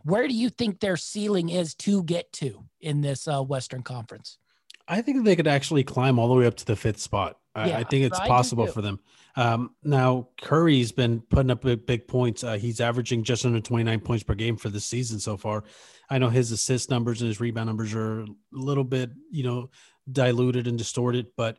where 0.04 0.28
do 0.28 0.34
you 0.34 0.48
think 0.48 0.78
their 0.78 0.96
ceiling 0.96 1.48
is 1.48 1.74
to 1.76 2.04
get 2.04 2.32
to 2.34 2.64
in 2.80 3.00
this 3.00 3.26
uh, 3.26 3.42
Western 3.42 3.82
Conference? 3.82 4.38
I 4.86 5.02
think 5.02 5.24
they 5.24 5.36
could 5.36 5.48
actually 5.48 5.82
climb 5.82 6.18
all 6.20 6.28
the 6.28 6.34
way 6.34 6.46
up 6.46 6.56
to 6.56 6.64
the 6.64 6.76
fifth 6.76 7.00
spot. 7.00 7.36
I, 7.58 7.68
Yeah, 7.68 7.78
I 7.78 7.84
think 7.84 8.04
it's 8.04 8.18
I 8.18 8.26
possible 8.26 8.66
for 8.66 8.82
them. 8.82 9.00
Um, 9.36 9.74
now 9.84 10.28
Curry's 10.40 10.90
been 10.92 11.20
putting 11.20 11.50
up 11.50 11.62
big, 11.62 11.86
big 11.86 12.08
points. 12.08 12.42
Uh, 12.42 12.54
he's 12.54 12.80
averaging 12.80 13.22
just 13.22 13.46
under 13.46 13.60
29 13.60 14.00
points 14.00 14.24
per 14.24 14.34
game 14.34 14.56
for 14.56 14.68
the 14.68 14.80
season 14.80 15.20
so 15.20 15.36
far. 15.36 15.64
I 16.10 16.18
know 16.18 16.28
his 16.28 16.50
assist 16.50 16.90
numbers 16.90 17.20
and 17.20 17.28
his 17.28 17.40
rebound 17.40 17.66
numbers 17.66 17.94
are 17.94 18.22
a 18.22 18.26
little 18.52 18.84
bit, 18.84 19.10
you 19.30 19.44
know, 19.44 19.70
diluted 20.10 20.66
and 20.66 20.78
distorted, 20.78 21.28
but 21.36 21.58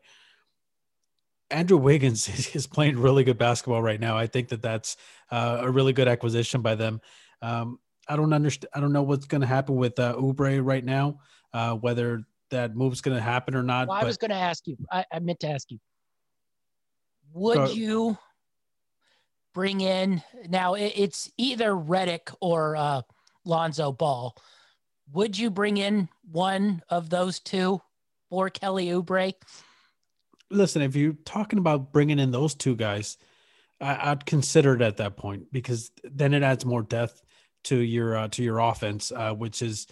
Andrew 1.52 1.78
Wiggins 1.78 2.28
is, 2.38 2.56
is 2.56 2.68
playing 2.68 2.98
really 3.00 3.24
good 3.24 3.38
basketball 3.38 3.82
right 3.82 4.00
now. 4.00 4.18
I 4.18 4.28
think 4.28 4.50
that 4.50 4.62
that's 4.62 4.98
uh, 5.32 5.60
a 5.62 5.72
really 5.72 5.94
good 5.94 6.08
acquisition 6.08 6.62
by 6.62 6.76
them. 6.76 7.02
Um, 7.42 7.80
I 8.08 8.16
don't 8.16 8.34
understand. 8.34 8.70
I 8.74 8.80
don't 8.80 8.94
know 8.94 9.04
what's 9.04 9.28
going 9.28 9.42
to 9.42 9.48
happen 9.48 9.76
with 9.76 10.00
uh, 10.00 10.16
Oubre 10.16 10.66
right 10.66 10.84
now, 10.84 11.20
uh, 11.54 11.76
whether 11.76 12.24
that 12.50 12.76
move's 12.76 13.02
going 13.02 13.16
to 13.16 13.22
happen 13.24 13.56
or 13.56 13.64
not. 13.64 13.88
Well, 13.88 13.98
I 13.98 14.04
was 14.04 14.18
going 14.18 14.32
to 14.32 14.38
ask 14.38 14.68
you. 14.68 14.78
I, 14.92 15.06
I 15.12 15.20
meant 15.20 15.40
to 15.42 15.50
ask 15.50 15.70
you. 15.72 15.80
Would 17.34 17.56
Go- 17.56 17.72
you 17.72 18.18
bring 19.54 19.82
in 19.82 20.24
now? 20.48 20.74
It, 20.74 20.94
it's 20.96 21.32
either 21.38 21.72
Redick 21.72 22.34
or 22.42 22.76
uh, 22.76 23.02
Lonzo 23.46 23.92
Ball. 23.92 24.36
Would 25.12 25.38
you 25.38 25.50
bring 25.50 25.78
in 25.78 26.10
one 26.32 26.84
of 26.90 27.10
those 27.10 27.40
two 27.40 27.82
for 28.30 28.50
Kelly 28.50 28.88
Oubre? 28.88 29.34
listen, 30.52 30.82
if 30.82 30.96
you're 30.96 31.14
talking 31.26 31.60
about 31.60 31.92
bringing 31.92 32.20
in 32.20 32.32
those 32.32 32.56
two 32.56 32.76
guys, 32.76 33.18
I, 33.82 34.12
I'd 34.12 34.26
consider 34.26 34.76
it 34.76 34.82
at 34.82 34.98
that 34.98 35.18
point 35.18 35.52
because 35.52 35.92
then 36.04 36.34
it 36.34 36.44
adds 36.44 36.66
more 36.66 36.82
depth 36.82 37.22
to 37.66 37.78
your 37.78 38.18
uh, 38.18 38.28
to 38.30 38.44
your 38.44 38.60
offense, 38.60 39.12
uh, 39.12 39.34
which 39.34 39.62
is 39.62 39.88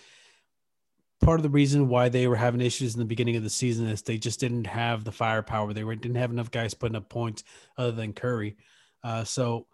part 1.22 1.40
of 1.40 1.44
the 1.44 1.50
reason 1.50 1.88
why 1.90 2.10
they 2.10 2.28
were 2.28 2.36
having 2.36 2.62
issues 2.62 2.94
in 2.94 3.00
the 3.00 3.06
beginning 3.06 3.36
of 3.36 3.44
the 3.44 3.50
season 3.50 3.88
is 3.88 4.02
they 4.02 4.18
just 4.18 4.40
didn't 4.40 4.68
have 4.68 5.04
the 5.04 5.12
firepower. 5.12 5.74
They 5.74 5.84
were, 5.84 5.96
didn't 5.96 6.18
have 6.18 6.32
enough 6.32 6.52
guys 6.52 6.74
putting 6.74 6.96
up 6.96 7.10
points 7.10 7.44
other 7.78 7.92
than 7.92 8.14
Curry. 8.14 8.58
Uh, 9.04 9.24
so 9.24 9.68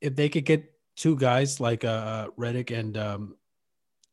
if 0.00 0.16
they 0.16 0.28
could 0.28 0.44
get 0.44 0.72
two 0.96 1.16
guys 1.16 1.60
like 1.60 1.84
uh, 1.84 2.28
Redick 2.38 2.76
and 2.76 2.96
um, 2.96 3.36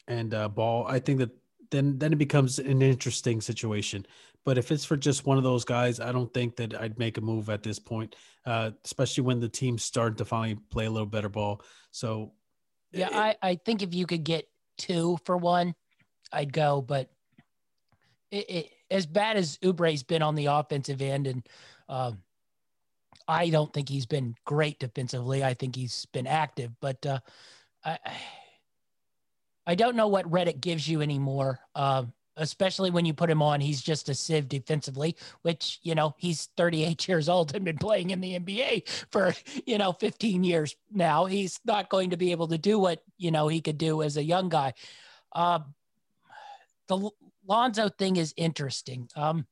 and 0.08 0.34
uh, 0.34 0.48
Ball, 0.50 0.86
I 0.88 1.00
think 1.00 1.20
that 1.20 1.32
then 1.72 1.98
then 1.98 2.14
it 2.14 2.18
becomes 2.18 2.60
an 2.60 2.82
interesting 2.82 3.42
situation. 3.42 4.06
But 4.46 4.58
if 4.58 4.72
it's 4.72 4.86
for 4.86 4.96
just 4.96 5.26
one 5.26 5.38
of 5.38 5.44
those 5.44 5.66
guys, 5.66 6.00
I 6.00 6.14
don't 6.14 6.34
think 6.34 6.56
that 6.56 6.80
I'd 6.80 6.98
make 6.98 7.18
a 7.18 7.22
move 7.22 7.50
at 7.50 7.64
this 7.64 7.80
point, 7.80 8.16
uh, 8.46 8.72
especially 8.86 9.26
when 9.26 9.42
the 9.42 9.50
team's 9.50 9.84
starting 9.84 10.16
to 10.18 10.26
finally 10.26 10.58
play 10.70 10.86
a 10.86 10.90
little 10.90 11.06
better 11.06 11.28
ball. 11.28 11.62
So, 11.92 12.32
Yeah, 12.94 13.08
it- 13.08 13.14
I, 13.14 13.36
I 13.42 13.56
think 13.56 13.82
if 13.82 13.94
you 13.94 14.06
could 14.06 14.24
get 14.24 14.48
two 14.78 15.18
for 15.26 15.36
one, 15.36 15.76
I'd 16.32 16.54
go. 16.54 16.82
But 16.82 17.10
it, 18.32 18.50
it, 18.50 18.70
as 18.90 19.06
bad 19.06 19.38
as 19.38 19.58
Oubre's 19.64 20.04
been 20.04 20.22
on 20.22 20.36
the 20.36 20.48
offensive 20.48 21.02
end, 21.02 21.28
and 21.28 21.48
um, 21.90 22.20
I 23.28 23.50
don't 23.50 23.74
think 23.74 23.90
he's 23.90 24.06
been 24.06 24.36
great 24.46 24.80
defensively. 24.80 25.44
I 25.44 25.54
think 25.54 25.76
he's 25.76 26.06
been 26.08 26.28
active, 26.28 26.72
but 26.80 27.06
uh, 27.06 27.20
I, 27.84 27.98
I 29.66 29.76
don't 29.76 29.96
know 29.96 30.08
what 30.08 30.30
Redick 30.30 30.62
gives 30.62 30.88
you 30.88 31.02
anymore. 31.02 31.60
Um, 31.76 32.14
especially 32.38 32.92
when 32.92 33.06
you 33.06 33.14
put 33.14 33.30
him 33.30 33.42
on, 33.42 33.60
he's 33.60 33.82
just 33.82 34.10
a 34.10 34.14
sieve 34.14 34.48
defensively, 34.48 35.18
which, 35.42 35.80
you 35.82 35.96
know, 35.96 36.16
he's 36.18 36.50
38 36.56 37.08
years 37.08 37.28
old 37.28 37.54
and 37.54 37.66
been 37.66 37.78
playing 37.78 38.12
in 38.12 38.22
the 38.22 38.40
NBA 38.40 38.88
for, 39.12 39.34
you 39.66 39.78
know, 39.78 39.92
15 39.92 40.44
years 40.44 40.76
now. 40.92 41.26
He's 41.26 41.60
not 41.66 41.90
going 41.90 42.12
to 42.12 42.18
be 42.18 42.32
able 42.32 42.48
to 42.50 42.58
do 42.58 42.80
what, 42.80 43.04
you 43.18 43.32
know, 43.32 43.48
he 43.48 43.60
could 43.60 43.78
do 43.78 44.04
as 44.04 44.18
a 44.18 44.24
young 44.24 44.50
guy. 44.50 44.74
Uh, 45.34 45.60
the 46.88 47.10
Lonzo 47.48 47.90
thing 47.90 48.18
is 48.18 48.34
interesting. 48.38 49.10
Um, 49.16 49.46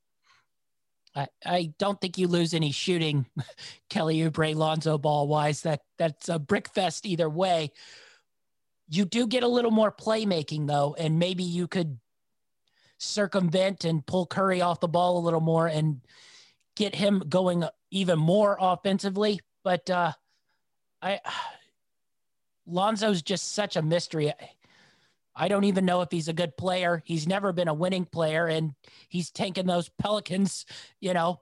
I, 1.15 1.27
I 1.45 1.73
don't 1.79 1.99
think 1.99 2.17
you 2.17 2.27
lose 2.27 2.53
any 2.53 2.71
shooting, 2.71 3.25
Kelly 3.89 4.17
Oubre, 4.19 4.55
Lonzo 4.55 4.97
ball 4.97 5.27
wise. 5.27 5.61
That 5.61 5.81
that's 5.97 6.29
a 6.29 6.39
brick 6.39 6.69
fest 6.69 7.05
either 7.05 7.29
way. 7.29 7.71
You 8.89 9.05
do 9.05 9.25
get 9.27 9.43
a 9.43 9.47
little 9.47 9.71
more 9.71 9.91
playmaking 9.91 10.67
though, 10.67 10.95
and 10.97 11.17
maybe 11.17 11.43
you 11.43 11.67
could 11.67 11.99
circumvent 12.97 13.85
and 13.85 14.05
pull 14.05 14.25
Curry 14.25 14.61
off 14.61 14.79
the 14.79 14.87
ball 14.87 15.17
a 15.17 15.25
little 15.25 15.41
more 15.41 15.67
and 15.67 16.01
get 16.75 16.95
him 16.95 17.23
going 17.27 17.63
even 17.91 18.19
more 18.19 18.57
offensively. 18.59 19.39
But 19.63 19.89
uh, 19.89 20.11
I 21.01 21.19
Lonzo's 22.67 23.21
just 23.21 23.53
such 23.53 23.75
a 23.75 23.81
mystery. 23.81 24.33
I 25.35 25.47
don't 25.47 25.65
even 25.65 25.85
know 25.85 26.01
if 26.01 26.11
he's 26.11 26.27
a 26.27 26.33
good 26.33 26.55
player. 26.55 27.01
He's 27.05 27.27
never 27.27 27.51
been 27.51 27.67
a 27.67 27.73
winning 27.73 28.05
player, 28.05 28.47
and 28.47 28.73
he's 29.09 29.31
tanking 29.31 29.65
those 29.65 29.89
Pelicans. 29.89 30.65
You 30.99 31.13
know, 31.13 31.41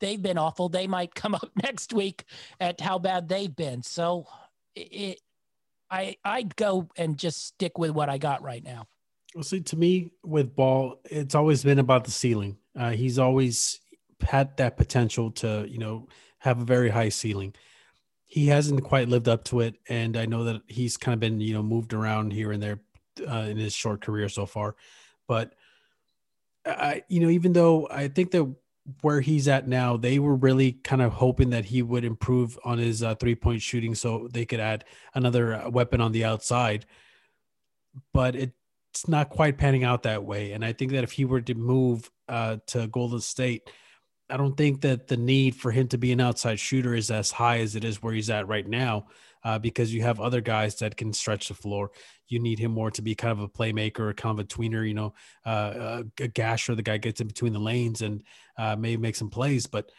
they've 0.00 0.20
been 0.20 0.38
awful. 0.38 0.68
They 0.68 0.86
might 0.86 1.14
come 1.14 1.34
up 1.34 1.50
next 1.62 1.92
week 1.92 2.24
at 2.60 2.80
how 2.80 2.98
bad 2.98 3.28
they've 3.28 3.54
been. 3.54 3.82
So, 3.82 4.26
it, 4.74 5.20
I 5.90 6.16
I'd 6.24 6.56
go 6.56 6.88
and 6.96 7.18
just 7.18 7.46
stick 7.46 7.78
with 7.78 7.90
what 7.90 8.08
I 8.08 8.18
got 8.18 8.42
right 8.42 8.62
now. 8.62 8.86
Well, 9.34 9.44
see, 9.44 9.60
to 9.60 9.76
me, 9.76 10.10
with 10.24 10.56
Ball, 10.56 11.00
it's 11.04 11.34
always 11.34 11.62
been 11.62 11.78
about 11.78 12.04
the 12.04 12.10
ceiling. 12.10 12.56
Uh, 12.78 12.90
he's 12.90 13.18
always 13.18 13.80
had 14.20 14.56
that 14.56 14.76
potential 14.76 15.30
to, 15.30 15.66
you 15.68 15.78
know, 15.78 16.08
have 16.38 16.60
a 16.60 16.64
very 16.64 16.88
high 16.88 17.10
ceiling. 17.10 17.54
He 18.24 18.46
hasn't 18.46 18.84
quite 18.84 19.08
lived 19.08 19.28
up 19.28 19.44
to 19.44 19.60
it, 19.60 19.76
and 19.88 20.16
I 20.16 20.26
know 20.26 20.44
that 20.44 20.62
he's 20.66 20.96
kind 20.96 21.14
of 21.14 21.20
been, 21.20 21.40
you 21.40 21.54
know, 21.54 21.62
moved 21.62 21.94
around 21.94 22.32
here 22.32 22.52
and 22.52 22.62
there 22.62 22.80
uh, 23.20 23.46
in 23.48 23.56
his 23.56 23.74
short 23.74 24.00
career 24.00 24.28
so 24.28 24.46
far. 24.46 24.76
But 25.26 25.54
I, 26.64 27.02
you 27.08 27.20
know, 27.20 27.28
even 27.28 27.52
though 27.52 27.88
I 27.90 28.08
think 28.08 28.30
that 28.32 28.54
where 29.02 29.20
he's 29.20 29.48
at 29.48 29.68
now, 29.68 29.96
they 29.96 30.18
were 30.18 30.34
really 30.34 30.72
kind 30.72 31.02
of 31.02 31.12
hoping 31.12 31.50
that 31.50 31.66
he 31.66 31.82
would 31.82 32.04
improve 32.04 32.58
on 32.64 32.78
his 32.78 33.02
uh, 33.02 33.14
three 33.14 33.34
point 33.34 33.62
shooting 33.62 33.94
so 33.94 34.28
they 34.32 34.46
could 34.46 34.60
add 34.60 34.84
another 35.14 35.54
uh, 35.54 35.68
weapon 35.68 36.00
on 36.00 36.12
the 36.12 36.24
outside. 36.24 36.86
But 38.12 38.34
it's 38.34 39.08
not 39.08 39.30
quite 39.30 39.58
panning 39.58 39.84
out 39.84 40.04
that 40.04 40.24
way. 40.24 40.52
And 40.52 40.64
I 40.64 40.72
think 40.72 40.92
that 40.92 41.04
if 41.04 41.12
he 41.12 41.24
were 41.24 41.40
to 41.42 41.54
move 41.54 42.10
uh, 42.28 42.58
to 42.68 42.86
Golden 42.86 43.20
State, 43.20 43.70
I 44.30 44.36
don't 44.36 44.56
think 44.56 44.82
that 44.82 45.08
the 45.08 45.16
need 45.16 45.56
for 45.56 45.70
him 45.70 45.88
to 45.88 45.98
be 45.98 46.12
an 46.12 46.20
outside 46.20 46.60
shooter 46.60 46.94
is 46.94 47.10
as 47.10 47.30
high 47.30 47.58
as 47.60 47.76
it 47.76 47.84
is 47.84 48.02
where 48.02 48.12
he's 48.12 48.30
at 48.30 48.48
right 48.48 48.66
now, 48.66 49.06
uh, 49.44 49.58
because 49.58 49.92
you 49.92 50.02
have 50.02 50.20
other 50.20 50.40
guys 50.40 50.76
that 50.76 50.96
can 50.96 51.12
stretch 51.12 51.48
the 51.48 51.54
floor. 51.54 51.90
You 52.28 52.38
need 52.38 52.58
him 52.58 52.72
more 52.72 52.90
to 52.92 53.02
be 53.02 53.14
kind 53.14 53.32
of 53.32 53.40
a 53.40 53.48
playmaker 53.48 54.16
kind 54.16 54.38
of 54.38 54.44
a 54.44 54.48
tweener, 54.48 54.86
you 54.86 54.94
know, 54.94 55.14
uh, 55.44 56.02
a 56.20 56.28
gasher. 56.28 56.74
The 56.74 56.82
guy 56.82 56.98
gets 56.98 57.20
in 57.20 57.26
between 57.26 57.52
the 57.52 57.58
lanes 57.58 58.02
and 58.02 58.22
uh, 58.58 58.76
maybe 58.76 59.00
make 59.00 59.16
some 59.16 59.30
plays. 59.30 59.66
But 59.66 59.90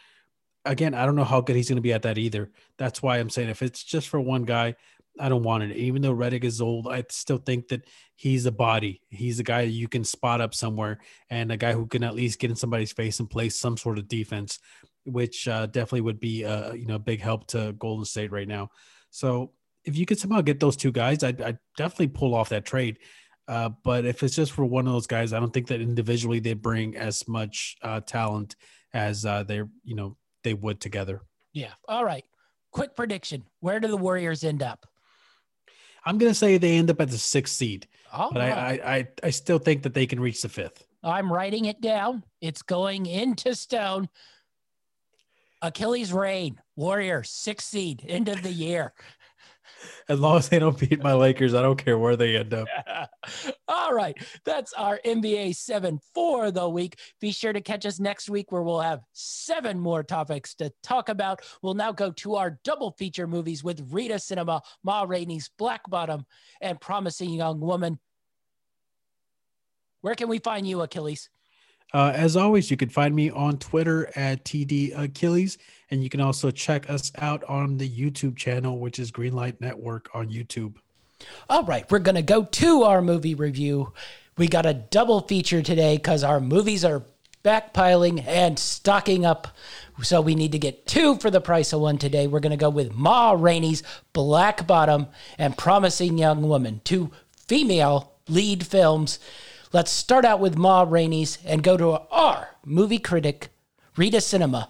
again, 0.64 0.94
I 0.94 1.06
don't 1.06 1.16
know 1.16 1.24
how 1.24 1.40
good 1.40 1.56
he's 1.56 1.68
going 1.68 1.76
to 1.76 1.82
be 1.82 1.92
at 1.92 2.02
that 2.02 2.18
either. 2.18 2.50
That's 2.78 3.02
why 3.02 3.18
I'm 3.18 3.30
saying 3.30 3.48
if 3.48 3.62
it's 3.62 3.82
just 3.82 4.08
for 4.08 4.20
one 4.20 4.44
guy, 4.44 4.76
I 5.18 5.28
don't 5.28 5.42
want 5.42 5.64
it. 5.64 5.76
Even 5.76 6.02
though 6.02 6.14
Redick 6.14 6.44
is 6.44 6.60
old, 6.60 6.86
I 6.86 7.04
still 7.08 7.38
think 7.38 7.68
that 7.68 7.82
he's 8.14 8.46
a 8.46 8.52
body. 8.52 9.00
He's 9.10 9.40
a 9.40 9.44
guy 9.44 9.64
that 9.64 9.70
you 9.70 9.88
can 9.88 10.04
spot 10.04 10.40
up 10.40 10.54
somewhere 10.54 11.00
and 11.28 11.50
a 11.50 11.56
guy 11.56 11.72
who 11.72 11.86
can 11.86 12.04
at 12.04 12.14
least 12.14 12.38
get 12.38 12.50
in 12.50 12.56
somebody's 12.56 12.92
face 12.92 13.20
and 13.20 13.28
play 13.28 13.48
some 13.48 13.76
sort 13.76 13.98
of 13.98 14.08
defense, 14.08 14.58
which 15.04 15.48
uh, 15.48 15.66
definitely 15.66 16.02
would 16.02 16.20
be 16.20 16.44
a 16.44 16.74
you 16.74 16.86
know 16.86 16.98
big 16.98 17.20
help 17.20 17.48
to 17.48 17.72
Golden 17.78 18.04
State 18.04 18.30
right 18.30 18.48
now. 18.48 18.70
So 19.10 19.52
if 19.84 19.96
you 19.96 20.06
could 20.06 20.18
somehow 20.18 20.40
get 20.40 20.60
those 20.60 20.76
two 20.76 20.92
guys, 20.92 21.22
I'd, 21.22 21.40
I'd 21.40 21.58
definitely 21.76 22.08
pull 22.08 22.34
off 22.34 22.50
that 22.50 22.64
trade. 22.64 22.98
Uh, 23.48 23.70
but 23.82 24.04
if 24.04 24.22
it's 24.22 24.36
just 24.36 24.52
for 24.52 24.64
one 24.64 24.86
of 24.86 24.92
those 24.92 25.06
guys, 25.06 25.32
I 25.32 25.40
don't 25.40 25.52
think 25.52 25.66
that 25.68 25.80
individually 25.80 26.38
they 26.38 26.52
bring 26.52 26.96
as 26.96 27.26
much 27.26 27.76
uh, 27.82 28.00
talent 28.00 28.54
as 28.94 29.24
uh, 29.24 29.42
they 29.42 29.62
you 29.84 29.96
know 29.96 30.16
they 30.44 30.54
would 30.54 30.80
together. 30.80 31.22
Yeah. 31.52 31.72
All 31.88 32.04
right. 32.04 32.24
Quick 32.70 32.94
prediction: 32.94 33.44
Where 33.58 33.80
do 33.80 33.88
the 33.88 33.96
Warriors 33.96 34.44
end 34.44 34.62
up? 34.62 34.86
I'm 36.04 36.18
gonna 36.18 36.34
say 36.34 36.58
they 36.58 36.76
end 36.76 36.90
up 36.90 37.00
at 37.00 37.10
the 37.10 37.18
sixth 37.18 37.56
seed, 37.56 37.88
All 38.12 38.30
but 38.32 38.40
right. 38.40 38.52
I, 38.52 38.94
I 38.94 38.96
I 38.96 39.08
I 39.24 39.30
still 39.30 39.58
think 39.58 39.82
that 39.82 39.94
they 39.94 40.06
can 40.06 40.20
reach 40.20 40.42
the 40.42 40.48
fifth. 40.48 40.86
I'm 41.02 41.32
writing 41.32 41.64
it 41.64 41.80
down. 41.80 42.24
It's 42.40 42.62
going 42.62 43.06
into 43.06 43.54
stone. 43.54 44.08
Achilles 45.62 46.12
reign, 46.12 46.60
Warrior, 46.80 47.22
sixth 47.24 47.68
seed, 47.68 48.06
end 48.08 48.30
of 48.30 48.42
the 48.42 48.50
year. 48.50 48.94
As 50.08 50.18
long 50.18 50.38
as 50.38 50.48
they 50.48 50.58
don't 50.58 50.78
beat 50.78 51.02
my 51.02 51.12
Lakers, 51.12 51.52
I 51.52 51.60
don't 51.60 51.76
care 51.76 51.98
where 51.98 52.16
they 52.16 52.38
end 52.38 52.54
up. 52.54 52.68
All 53.68 53.92
right. 53.92 54.16
That's 54.46 54.72
our 54.72 54.98
NBA 55.04 55.56
7 55.56 56.00
for 56.14 56.50
the 56.50 56.66
week. 56.66 56.98
Be 57.20 57.32
sure 57.32 57.52
to 57.52 57.60
catch 57.60 57.84
us 57.84 58.00
next 58.00 58.30
week 58.30 58.50
where 58.50 58.62
we'll 58.62 58.80
have 58.80 59.02
seven 59.12 59.78
more 59.78 60.02
topics 60.02 60.54
to 60.54 60.72
talk 60.82 61.10
about. 61.10 61.42
We'll 61.62 61.74
now 61.74 61.92
go 61.92 62.12
to 62.12 62.36
our 62.36 62.58
double 62.64 62.92
feature 62.92 63.26
movies 63.26 63.62
with 63.62 63.86
Rita 63.92 64.18
Cinema, 64.18 64.62
Ma 64.82 65.02
Rainey's 65.02 65.50
Black 65.58 65.82
Bottom, 65.86 66.24
and 66.62 66.80
Promising 66.80 67.28
Young 67.28 67.60
Woman. 67.60 67.98
Where 70.00 70.14
can 70.14 70.30
we 70.30 70.38
find 70.38 70.66
you, 70.66 70.80
Achilles? 70.80 71.28
Uh, 71.92 72.12
as 72.14 72.36
always, 72.36 72.70
you 72.70 72.76
can 72.76 72.88
find 72.88 73.14
me 73.14 73.30
on 73.30 73.58
Twitter 73.58 74.10
at 74.14 74.44
TD 74.44 74.96
Achilles, 74.96 75.58
and 75.90 76.02
you 76.04 76.08
can 76.10 76.20
also 76.20 76.50
check 76.50 76.88
us 76.88 77.10
out 77.18 77.42
on 77.44 77.76
the 77.78 77.88
YouTube 77.88 78.36
channel, 78.36 78.78
which 78.78 78.98
is 78.98 79.10
Greenlight 79.10 79.60
Network 79.60 80.08
on 80.14 80.28
YouTube. 80.28 80.76
All 81.48 81.64
right, 81.64 81.90
we're 81.90 81.98
going 81.98 82.14
to 82.14 82.22
go 82.22 82.44
to 82.44 82.84
our 82.84 83.02
movie 83.02 83.34
review. 83.34 83.92
We 84.38 84.48
got 84.48 84.66
a 84.66 84.74
double 84.74 85.20
feature 85.20 85.62
today 85.62 85.96
because 85.96 86.24
our 86.24 86.40
movies 86.40 86.84
are 86.84 87.02
backpiling 87.44 88.24
and 88.26 88.58
stocking 88.58 89.24
up. 89.24 89.48
So 90.02 90.20
we 90.20 90.34
need 90.34 90.52
to 90.52 90.58
get 90.58 90.86
two 90.86 91.16
for 91.16 91.30
the 91.30 91.40
price 91.40 91.72
of 91.72 91.80
one 91.80 91.98
today. 91.98 92.26
We're 92.26 92.40
going 92.40 92.50
to 92.50 92.56
go 92.56 92.70
with 92.70 92.94
Ma 92.94 93.32
Rainey's 93.32 93.82
Black 94.12 94.66
Bottom 94.66 95.08
and 95.38 95.56
Promising 95.56 96.18
Young 96.18 96.42
Woman, 96.42 96.80
two 96.84 97.10
female 97.46 98.12
lead 98.28 98.66
films. 98.66 99.18
Let's 99.72 99.92
start 99.92 100.24
out 100.24 100.40
with 100.40 100.58
Ma 100.58 100.84
Rainey's 100.88 101.38
and 101.44 101.62
go 101.62 101.76
to 101.76 101.90
our 102.10 102.48
movie 102.64 102.98
critic, 102.98 103.50
Rita 103.96 104.20
Cinema. 104.20 104.68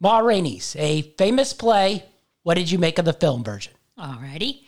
Ma 0.00 0.18
Rainey's, 0.18 0.74
a 0.76 1.02
famous 1.16 1.52
play. 1.52 2.04
What 2.42 2.54
did 2.54 2.70
you 2.70 2.78
make 2.78 2.98
of 2.98 3.04
the 3.04 3.12
film 3.12 3.44
version? 3.44 3.74
Alrighty. 3.98 4.62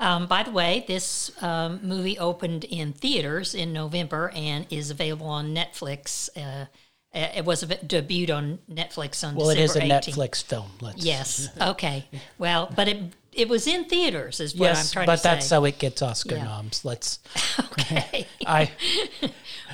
Um, 0.00 0.26
by 0.26 0.42
the 0.42 0.50
way, 0.50 0.84
this 0.88 1.30
um, 1.42 1.80
movie 1.82 2.18
opened 2.18 2.64
in 2.64 2.92
theaters 2.92 3.54
in 3.54 3.72
November 3.72 4.32
and 4.34 4.66
is 4.70 4.90
available 4.90 5.26
on 5.26 5.54
Netflix. 5.54 6.28
Uh, 6.36 6.66
it 7.12 7.44
was 7.44 7.64
debuted 7.64 8.34
on 8.34 8.58
Netflix 8.70 9.26
on 9.26 9.34
Well, 9.34 9.50
it 9.50 9.58
is 9.58 9.76
a 9.76 9.80
18th. 9.80 10.14
Netflix 10.14 10.42
film. 10.42 10.70
Let's 10.80 11.04
Yes. 11.04 11.48
Okay. 11.60 12.06
Well, 12.38 12.72
but 12.74 12.88
it 12.88 13.02
it 13.38 13.48
was 13.48 13.66
in 13.66 13.84
theaters, 13.84 14.40
is 14.40 14.54
what 14.54 14.70
I'm 14.70 14.74
trying 14.74 14.84
to 14.84 14.90
say. 14.92 15.06
But 15.06 15.22
that's 15.22 15.48
how 15.50 15.64
it 15.64 15.78
gets 15.78 16.02
Oscar 16.02 16.36
Yeah. 16.36 16.44
noms. 16.44 16.84
Let's. 16.84 17.20
okay. 17.72 18.26
I 18.46 18.70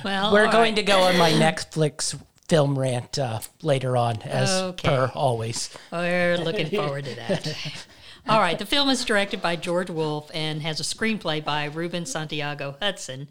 Well, 0.03 0.31
we're 0.31 0.51
going 0.51 0.73
right. 0.73 0.75
to 0.75 0.83
go 0.83 0.99
on 1.01 1.17
my 1.17 1.31
Netflix 1.31 2.17
film 2.47 2.77
rant 2.77 3.17
uh, 3.17 3.39
later 3.61 3.97
on, 3.97 4.21
as 4.21 4.49
Okay. 4.51 4.87
per 4.87 5.11
always. 5.15 5.75
We're 5.91 6.37
looking 6.37 6.69
forward 6.69 7.05
to 7.05 7.15
that. 7.15 7.55
All 8.27 8.39
right, 8.39 8.57
the 8.57 8.65
film 8.65 8.89
is 8.89 9.05
directed 9.05 9.39
by 9.41 9.55
George 9.55 9.89
Wolfe 9.91 10.31
and 10.33 10.63
has 10.63 10.79
a 10.79 10.83
screenplay 10.83 11.43
by 11.45 11.65
Ruben 11.65 12.07
Santiago 12.07 12.75
Hudson, 12.81 13.27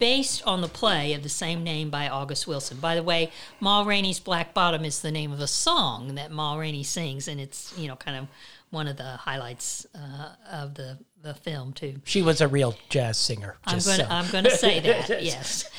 based 0.00 0.42
on 0.44 0.62
the 0.62 0.68
play 0.68 1.12
of 1.14 1.22
the 1.22 1.28
same 1.28 1.62
name 1.62 1.90
by 1.90 2.08
August 2.08 2.48
Wilson. 2.48 2.78
By 2.78 2.96
the 2.96 3.04
way, 3.04 3.30
Ma 3.60 3.84
Rainey's 3.84 4.18
Black 4.18 4.52
Bottom 4.52 4.84
is 4.84 5.00
the 5.00 5.12
name 5.12 5.30
of 5.32 5.38
a 5.40 5.46
song 5.46 6.16
that 6.16 6.32
Ma 6.32 6.56
Rainey 6.56 6.82
sings, 6.82 7.28
and 7.28 7.40
it's 7.40 7.72
you 7.78 7.86
know 7.86 7.94
kind 7.94 8.16
of 8.16 8.26
one 8.72 8.88
of 8.88 8.96
the 8.96 9.16
highlights 9.16 9.86
uh, 9.94 10.30
of 10.50 10.74
the 10.74 10.98
the 11.22 11.34
film 11.34 11.72
too. 11.72 12.00
She 12.04 12.20
was 12.20 12.40
a 12.40 12.48
real 12.48 12.74
jazz 12.88 13.16
singer. 13.16 13.56
I'm 13.64 13.78
going 13.78 13.98
so. 13.98 14.06
I'm 14.08 14.28
going 14.32 14.44
to 14.44 14.56
say 14.56 14.80
that. 15.08 15.22
yes. 15.22 15.70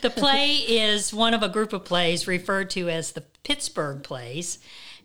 the 0.00 0.10
play 0.10 0.54
is 0.54 1.14
one 1.14 1.34
of 1.34 1.42
a 1.42 1.48
group 1.48 1.72
of 1.72 1.84
plays 1.84 2.26
referred 2.26 2.70
to 2.70 2.88
as 2.88 3.12
the 3.12 3.20
Pittsburgh 3.44 4.02
plays. 4.02 4.58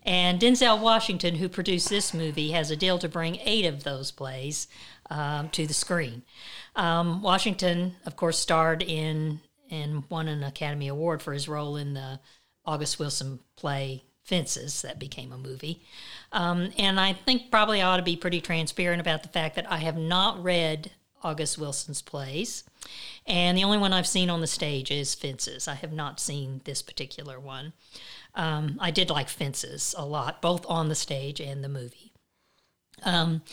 And 0.04 0.40
Denzel 0.40 0.80
Washington, 0.80 1.36
who 1.36 1.50
produced 1.50 1.90
this 1.90 2.14
movie, 2.14 2.52
has 2.52 2.72
a 2.72 2.78
deal 2.78 2.98
to 3.00 3.10
bring 3.10 3.36
eight 3.44 3.66
of 3.66 3.84
those 3.84 4.10
plays 4.10 4.68
um, 5.10 5.50
to 5.50 5.68
the 5.68 5.74
screen. 5.74 6.24
Um, 6.76 7.22
Washington, 7.22 7.96
of 8.06 8.16
course, 8.16 8.40
starred 8.40 8.82
in 8.82 9.42
and 9.70 10.06
won 10.10 10.28
an 10.28 10.44
Academy 10.44 10.88
Award 10.88 11.22
for 11.22 11.34
his 11.34 11.50
role 11.50 11.76
in 11.76 11.94
the 11.94 12.20
August 12.66 13.00
Wilson 13.00 13.40
play 13.58 14.04
Fences 14.28 14.82
that 14.82 15.00
became 15.00 15.32
a 15.32 15.38
movie. 15.38 15.82
Um, 16.34 16.72
and 16.78 17.00
I 17.00 17.14
think 17.14 17.50
probably 17.50 17.82
I 17.82 17.88
ought 17.88 17.98
to 17.98 18.04
be 18.04 18.18
pretty 18.18 18.42
transparent 18.42 19.00
about 19.00 19.24
the 19.24 19.30
fact 19.30 19.56
that 19.56 19.72
I 19.72 19.78
have 19.78 19.98
not 19.98 20.44
read 20.44 20.92
August 21.24 21.58
Wilson's 21.58 22.02
plays. 22.02 22.66
And 23.26 23.58
the 23.58 23.64
only 23.64 23.78
one 23.78 23.94
I've 23.94 24.06
seen 24.06 24.30
on 24.30 24.42
the 24.42 24.48
stage 24.48 24.92
is 24.92 25.16
Fences. 25.16 25.68
I 25.68 25.76
have 25.76 25.94
not 25.94 26.20
seen 26.20 26.60
this 26.66 26.82
particular 26.82 27.40
one. 27.40 27.72
Um, 28.36 28.78
I 28.82 28.92
did 28.92 29.10
like 29.10 29.30
Fences 29.30 29.96
a 29.98 30.06
lot, 30.06 30.42
both 30.42 30.66
on 30.68 30.90
the 30.90 30.96
stage 30.96 31.40
and 31.40 31.64
the 31.64 31.70
movie. 31.70 32.12
Um, 33.04 33.44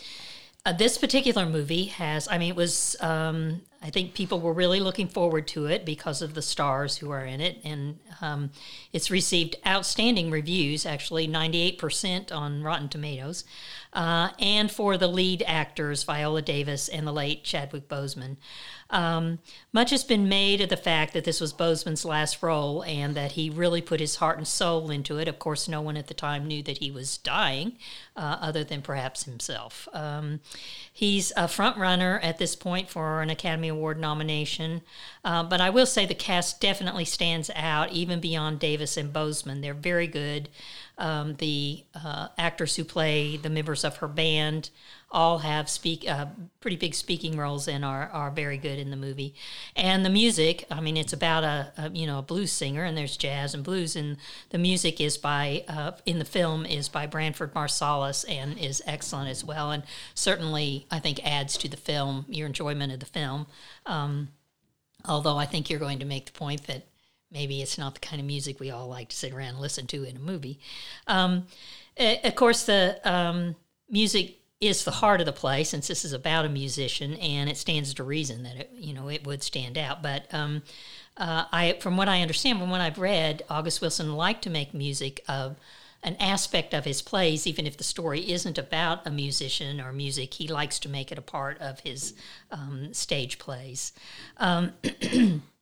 uh, 0.66 0.72
this 0.72 0.98
particular 0.98 1.46
movie 1.46 1.84
has, 1.84 2.26
I 2.28 2.38
mean, 2.38 2.50
it 2.50 2.56
was, 2.56 2.96
um, 3.00 3.62
I 3.84 3.90
think 3.90 4.14
people 4.14 4.40
were 4.40 4.54
really 4.54 4.80
looking 4.80 5.08
forward 5.08 5.46
to 5.48 5.66
it 5.66 5.84
because 5.84 6.22
of 6.22 6.32
the 6.32 6.40
stars 6.40 6.96
who 6.96 7.10
are 7.10 7.24
in 7.24 7.42
it. 7.42 7.60
And 7.64 7.98
um, 8.22 8.50
it's 8.94 9.10
received 9.10 9.56
outstanding 9.66 10.30
reviews, 10.30 10.86
actually, 10.86 11.28
98% 11.28 12.32
on 12.32 12.62
Rotten 12.62 12.88
Tomatoes. 12.88 13.44
Uh, 13.92 14.30
and 14.38 14.72
for 14.72 14.96
the 14.96 15.06
lead 15.06 15.44
actors, 15.46 16.02
Viola 16.02 16.40
Davis 16.40 16.88
and 16.88 17.06
the 17.06 17.12
late 17.12 17.44
Chadwick 17.44 17.86
Boseman. 17.86 18.38
Um, 18.90 19.38
much 19.72 19.90
has 19.90 20.04
been 20.04 20.28
made 20.28 20.60
of 20.60 20.68
the 20.68 20.76
fact 20.76 21.14
that 21.14 21.24
this 21.24 21.40
was 21.40 21.52
Boseman's 21.52 22.04
last 22.04 22.42
role 22.42 22.84
and 22.84 23.14
that 23.16 23.32
he 23.32 23.50
really 23.50 23.80
put 23.80 23.98
his 24.00 24.16
heart 24.16 24.38
and 24.38 24.46
soul 24.46 24.90
into 24.90 25.18
it. 25.18 25.26
Of 25.26 25.38
course, 25.38 25.68
no 25.68 25.80
one 25.80 25.96
at 25.96 26.06
the 26.06 26.14
time 26.14 26.46
knew 26.46 26.62
that 26.62 26.78
he 26.78 26.90
was 26.90 27.16
dying, 27.16 27.76
uh, 28.16 28.38
other 28.40 28.62
than 28.62 28.82
perhaps 28.82 29.24
himself. 29.24 29.88
Um, 29.92 30.40
he's 30.92 31.32
a 31.36 31.48
front 31.48 31.76
runner 31.76 32.20
at 32.22 32.38
this 32.38 32.54
point 32.54 32.88
for 32.88 33.22
an 33.22 33.30
Academy 33.30 33.72
Award 33.74 33.98
nomination, 33.98 34.82
uh, 35.24 35.42
but 35.42 35.60
I 35.60 35.70
will 35.70 35.86
say 35.86 36.06
the 36.06 36.14
cast 36.14 36.60
definitely 36.60 37.04
stands 37.04 37.50
out, 37.54 37.92
even 37.92 38.20
beyond 38.20 38.58
Davis 38.58 38.96
and 38.96 39.12
Boseman. 39.12 39.60
They're 39.60 39.74
very 39.74 40.06
good. 40.06 40.48
Um, 40.96 41.34
the 41.36 41.84
uh, 41.94 42.28
actors 42.38 42.76
who 42.76 42.84
play 42.84 43.36
the 43.36 43.50
members 43.50 43.84
of 43.84 43.96
her 43.96 44.08
band 44.08 44.70
all 45.14 45.38
have 45.38 45.70
speak 45.70 46.04
uh, 46.10 46.26
pretty 46.60 46.76
big 46.76 46.92
speaking 46.92 47.36
roles 47.36 47.68
and 47.68 47.84
are, 47.84 48.08
are 48.08 48.32
very 48.32 48.58
good 48.58 48.80
in 48.80 48.90
the 48.90 48.96
movie. 48.96 49.32
And 49.76 50.04
the 50.04 50.10
music, 50.10 50.64
I 50.70 50.80
mean, 50.80 50.96
it's 50.96 51.12
about 51.12 51.44
a, 51.44 51.72
a 51.78 51.90
you 51.90 52.06
know 52.06 52.18
a 52.18 52.22
blues 52.22 52.50
singer, 52.50 52.84
and 52.84 52.98
there's 52.98 53.16
jazz 53.16 53.54
and 53.54 53.62
blues, 53.62 53.94
and 53.94 54.16
the 54.50 54.58
music 54.58 55.00
is 55.00 55.16
by 55.16 55.64
uh, 55.68 55.92
in 56.04 56.18
the 56.18 56.24
film 56.24 56.66
is 56.66 56.88
by 56.88 57.06
Branford 57.06 57.54
Marsalis 57.54 58.24
and 58.28 58.58
is 58.58 58.82
excellent 58.86 59.30
as 59.30 59.44
well, 59.44 59.70
and 59.70 59.84
certainly 60.14 60.86
I 60.90 60.98
think 60.98 61.24
adds 61.24 61.56
to 61.58 61.68
the 61.68 61.76
film 61.76 62.26
your 62.28 62.48
enjoyment 62.48 62.92
of 62.92 62.98
the 62.98 63.06
film. 63.06 63.46
Um, 63.86 64.28
although 65.06 65.36
I 65.36 65.46
think 65.46 65.70
you're 65.70 65.78
going 65.78 66.00
to 66.00 66.04
make 66.04 66.26
the 66.26 66.32
point 66.32 66.66
that 66.66 66.86
maybe 67.30 67.62
it's 67.62 67.78
not 67.78 67.94
the 67.94 68.00
kind 68.00 68.20
of 68.20 68.26
music 68.26 68.58
we 68.58 68.70
all 68.70 68.88
like 68.88 69.10
to 69.10 69.16
sit 69.16 69.32
around 69.32 69.50
and 69.50 69.60
listen 69.60 69.86
to 69.88 70.02
in 70.02 70.16
a 70.16 70.20
movie. 70.20 70.58
Um, 71.06 71.46
of 71.96 72.34
course, 72.34 72.64
the 72.64 73.00
um, 73.04 73.54
music 73.88 74.38
is 74.60 74.84
the 74.84 74.90
heart 74.90 75.20
of 75.20 75.26
the 75.26 75.32
play 75.32 75.64
since 75.64 75.88
this 75.88 76.04
is 76.04 76.12
about 76.12 76.44
a 76.44 76.48
musician, 76.48 77.14
and 77.14 77.50
it 77.50 77.56
stands 77.56 77.92
to 77.94 78.04
reason 78.04 78.42
that 78.44 78.56
it, 78.56 78.70
you 78.74 78.94
know 78.94 79.08
it 79.08 79.26
would 79.26 79.42
stand 79.42 79.76
out. 79.76 80.02
But 80.02 80.32
um, 80.32 80.62
uh, 81.16 81.44
I, 81.52 81.78
from 81.80 81.96
what 81.96 82.08
I 82.08 82.22
understand, 82.22 82.58
from 82.58 82.70
what 82.70 82.80
I've 82.80 82.98
read, 82.98 83.42
August 83.50 83.80
Wilson 83.80 84.14
liked 84.14 84.42
to 84.44 84.50
make 84.50 84.74
music 84.74 85.22
of 85.28 85.56
an 86.02 86.16
aspect 86.20 86.74
of 86.74 86.84
his 86.84 87.00
plays, 87.00 87.46
even 87.46 87.66
if 87.66 87.78
the 87.78 87.84
story 87.84 88.30
isn't 88.30 88.58
about 88.58 89.06
a 89.06 89.10
musician 89.10 89.80
or 89.80 89.92
music. 89.92 90.34
He 90.34 90.48
likes 90.48 90.78
to 90.80 90.88
make 90.88 91.10
it 91.10 91.18
a 91.18 91.22
part 91.22 91.58
of 91.60 91.80
his 91.80 92.14
um, 92.50 92.92
stage 92.92 93.38
plays. 93.38 93.92
Um, 94.36 94.72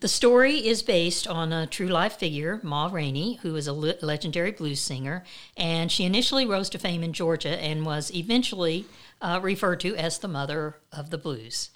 The 0.00 0.08
story 0.08 0.66
is 0.66 0.82
based 0.82 1.26
on 1.26 1.52
a 1.52 1.66
true 1.66 1.88
life 1.88 2.16
figure, 2.16 2.60
Ma 2.62 2.88
Rainey, 2.92 3.38
who 3.42 3.56
is 3.56 3.66
a 3.66 3.72
le- 3.72 3.94
legendary 4.02 4.52
blues 4.52 4.80
singer, 4.80 5.24
and 5.56 5.90
she 5.90 6.04
initially 6.04 6.46
rose 6.46 6.68
to 6.70 6.78
fame 6.78 7.02
in 7.02 7.12
Georgia 7.12 7.60
and 7.62 7.86
was 7.86 8.14
eventually 8.14 8.86
uh, 9.20 9.40
referred 9.42 9.80
to 9.80 9.96
as 9.96 10.18
the 10.18 10.28
mother 10.28 10.76
of 10.92 11.10
the 11.10 11.18
blues. 11.18 11.70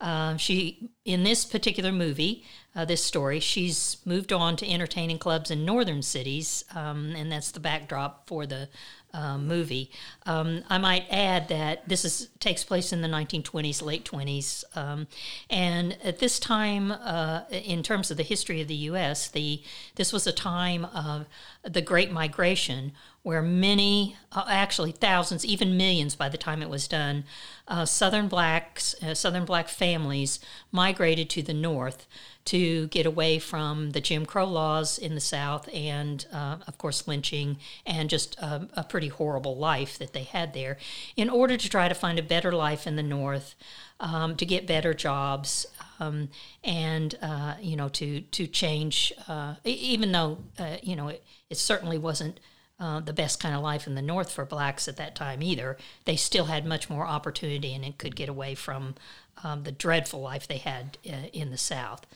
Um, 0.00 0.38
she, 0.38 0.90
in 1.04 1.22
this 1.22 1.44
particular 1.44 1.92
movie, 1.92 2.44
uh, 2.74 2.84
this 2.84 3.02
story, 3.02 3.40
she's 3.40 3.98
moved 4.04 4.32
on 4.32 4.56
to 4.56 4.70
entertaining 4.70 5.18
clubs 5.18 5.50
in 5.50 5.64
northern 5.64 6.02
cities, 6.02 6.64
um, 6.74 7.14
and 7.16 7.30
that's 7.30 7.52
the 7.52 7.60
backdrop 7.60 8.28
for 8.28 8.46
the 8.46 8.68
uh, 9.14 9.38
movie. 9.38 9.90
Um, 10.26 10.64
I 10.68 10.76
might 10.78 11.06
add 11.10 11.48
that 11.48 11.88
this 11.88 12.04
is 12.04 12.28
takes 12.40 12.64
place 12.64 12.92
in 12.92 13.00
the 13.00 13.08
1920s, 13.08 13.80
late 13.80 14.04
20s, 14.04 14.64
um, 14.76 15.06
and 15.48 15.96
at 16.04 16.18
this 16.18 16.38
time, 16.38 16.90
uh, 16.90 17.42
in 17.50 17.82
terms 17.82 18.10
of 18.10 18.16
the 18.16 18.22
history 18.22 18.60
of 18.60 18.68
the 18.68 18.74
U.S., 18.74 19.28
the 19.28 19.62
this 19.94 20.12
was 20.12 20.26
a 20.26 20.32
time 20.32 20.84
of 20.86 21.26
the 21.62 21.80
Great 21.80 22.10
Migration, 22.10 22.92
where 23.22 23.40
many, 23.40 24.16
uh, 24.32 24.44
actually 24.48 24.92
thousands, 24.92 25.46
even 25.46 25.76
millions, 25.76 26.14
by 26.14 26.28
the 26.28 26.36
time 26.36 26.60
it 26.60 26.68
was 26.68 26.86
done, 26.86 27.24
uh, 27.66 27.86
Southern 27.86 28.28
blacks, 28.28 28.94
uh, 29.02 29.14
Southern 29.14 29.44
black 29.46 29.68
families 29.68 30.40
migrated 30.70 31.30
to 31.30 31.42
the 31.42 31.54
North 31.54 32.06
to 32.46 32.88
get 32.88 33.06
away 33.06 33.38
from 33.38 33.90
the 33.90 34.00
Jim 34.00 34.26
Crow 34.26 34.44
laws 34.44 34.98
in 34.98 35.14
the 35.14 35.20
South 35.20 35.68
and, 35.72 36.26
uh, 36.32 36.56
of 36.66 36.76
course, 36.76 37.08
lynching 37.08 37.56
and 37.86 38.10
just 38.10 38.38
a, 38.38 38.68
a, 38.74 38.84
pretty 38.84 39.08
horrible 39.08 39.56
life 39.56 39.98
that 39.98 40.12
they 40.12 40.24
had 40.24 40.52
there 40.52 40.76
in 41.16 41.30
order 41.30 41.56
to 41.56 41.70
try 41.70 41.88
to 41.88 41.94
find 41.94 42.18
a 42.18 42.22
better 42.22 42.52
life 42.52 42.86
in 42.86 42.96
the 42.96 43.02
North, 43.02 43.54
um, 43.98 44.36
to 44.36 44.44
get 44.44 44.66
better 44.66 44.92
jobs. 44.92 45.66
Um, 46.00 46.28
and 46.62 47.14
uh, 47.22 47.54
you 47.60 47.76
know 47.76 47.88
to 47.90 48.20
to 48.22 48.46
change, 48.48 49.12
uh, 49.28 49.54
even 49.64 50.10
though 50.10 50.38
uh, 50.58 50.76
you 50.82 50.96
know 50.96 51.08
it, 51.08 51.24
it 51.48 51.56
certainly 51.56 51.98
wasn't 51.98 52.40
uh, 52.80 53.00
the 53.00 53.12
best 53.12 53.40
kind 53.40 53.54
of 53.54 53.62
life 53.62 53.86
in 53.86 53.94
the 53.94 54.02
North 54.02 54.32
for 54.32 54.44
blacks 54.44 54.88
at 54.88 54.96
that 54.96 55.14
time 55.14 55.42
either. 55.42 55.76
They 56.04 56.16
still 56.16 56.46
had 56.46 56.66
much 56.66 56.90
more 56.90 57.06
opportunity 57.06 57.72
and 57.72 57.84
it 57.84 57.98
could 57.98 58.16
get 58.16 58.28
away 58.28 58.56
from 58.56 58.96
um, 59.44 59.62
the 59.62 59.72
dreadful 59.72 60.20
life 60.20 60.48
they 60.48 60.58
had 60.58 60.98
uh, 61.08 61.28
in 61.32 61.50
the 61.50 61.58
South. 61.58 62.06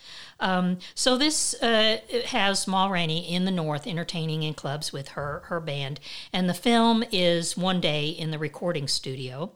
Um, 0.40 0.78
so 0.94 1.16
this 1.16 1.54
uh, 1.62 1.98
has 2.26 2.66
Ma 2.66 2.88
Rainey 2.88 3.32
in 3.32 3.44
the 3.44 3.50
North 3.50 3.86
entertaining 3.86 4.42
in 4.42 4.54
clubs 4.54 4.92
with 4.92 5.08
her 5.08 5.42
her 5.46 5.60
band, 5.60 6.00
and 6.32 6.48
the 6.48 6.54
film 6.54 7.04
is 7.12 7.56
one 7.56 7.80
day 7.80 8.08
in 8.08 8.30
the 8.30 8.38
recording 8.38 8.88
studio. 8.88 9.52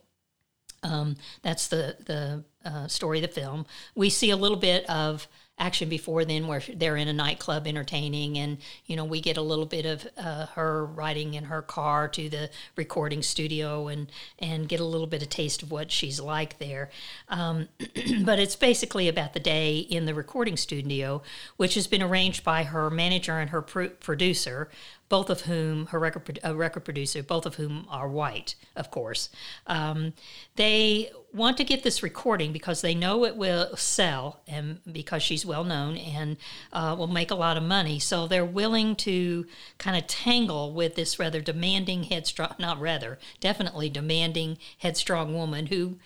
Um, 0.82 1.16
that's 1.42 1.68
the 1.68 1.96
the 2.04 2.44
uh, 2.64 2.86
story 2.88 3.18
of 3.18 3.22
the 3.22 3.40
film. 3.40 3.66
We 3.94 4.10
see 4.10 4.30
a 4.30 4.36
little 4.36 4.56
bit 4.58 4.88
of 4.88 5.26
action 5.62 5.88
before 5.88 6.24
then 6.24 6.48
where 6.48 6.60
they're 6.74 6.96
in 6.96 7.06
a 7.06 7.12
nightclub 7.12 7.68
entertaining 7.68 8.36
and 8.36 8.58
you 8.86 8.96
know 8.96 9.04
we 9.04 9.20
get 9.20 9.36
a 9.36 9.42
little 9.42 9.64
bit 9.64 9.86
of 9.86 10.04
uh, 10.18 10.46
her 10.46 10.84
riding 10.84 11.34
in 11.34 11.44
her 11.44 11.62
car 11.62 12.08
to 12.08 12.28
the 12.28 12.50
recording 12.74 13.22
studio 13.22 13.86
and 13.86 14.10
and 14.40 14.68
get 14.68 14.80
a 14.80 14.84
little 14.84 15.06
bit 15.06 15.22
of 15.22 15.28
taste 15.28 15.62
of 15.62 15.70
what 15.70 15.92
she's 15.92 16.18
like 16.18 16.58
there 16.58 16.90
um, 17.28 17.68
but 18.24 18.40
it's 18.40 18.56
basically 18.56 19.06
about 19.06 19.34
the 19.34 19.40
day 19.40 19.78
in 19.78 20.04
the 20.04 20.14
recording 20.14 20.56
studio 20.56 21.22
which 21.58 21.74
has 21.74 21.86
been 21.86 22.02
arranged 22.02 22.42
by 22.42 22.64
her 22.64 22.90
manager 22.90 23.38
and 23.38 23.50
her 23.50 23.62
pro- 23.62 23.88
producer 23.88 24.68
both 25.12 25.28
of 25.28 25.42
whom 25.42 25.84
her 25.88 25.98
record 25.98 26.38
a 26.42 26.54
record 26.54 26.86
producer, 26.86 27.22
both 27.22 27.44
of 27.44 27.56
whom 27.56 27.86
are 27.90 28.08
white, 28.08 28.54
of 28.74 28.90
course. 28.90 29.28
Um, 29.66 30.14
they 30.56 31.10
want 31.34 31.58
to 31.58 31.64
get 31.64 31.82
this 31.82 32.02
recording 32.02 32.50
because 32.50 32.80
they 32.80 32.94
know 32.94 33.26
it 33.26 33.36
will 33.36 33.76
sell, 33.76 34.40
and 34.48 34.80
because 34.90 35.22
she's 35.22 35.44
well 35.52 35.64
known 35.64 35.98
and 35.98 36.38
uh, 36.72 36.96
will 36.98 37.06
make 37.06 37.30
a 37.30 37.34
lot 37.34 37.58
of 37.58 37.62
money. 37.62 37.98
So 37.98 38.26
they're 38.26 38.42
willing 38.42 38.96
to 38.96 39.44
kind 39.76 39.98
of 39.98 40.06
tangle 40.06 40.72
with 40.72 40.94
this 40.94 41.18
rather 41.18 41.42
demanding, 41.42 42.04
headstrong, 42.04 42.54
not 42.58 42.80
rather, 42.80 43.18
definitely 43.38 43.90
demanding, 43.90 44.56
headstrong 44.78 45.34
woman 45.34 45.66
who 45.66 45.98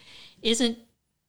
isn't 0.42 0.78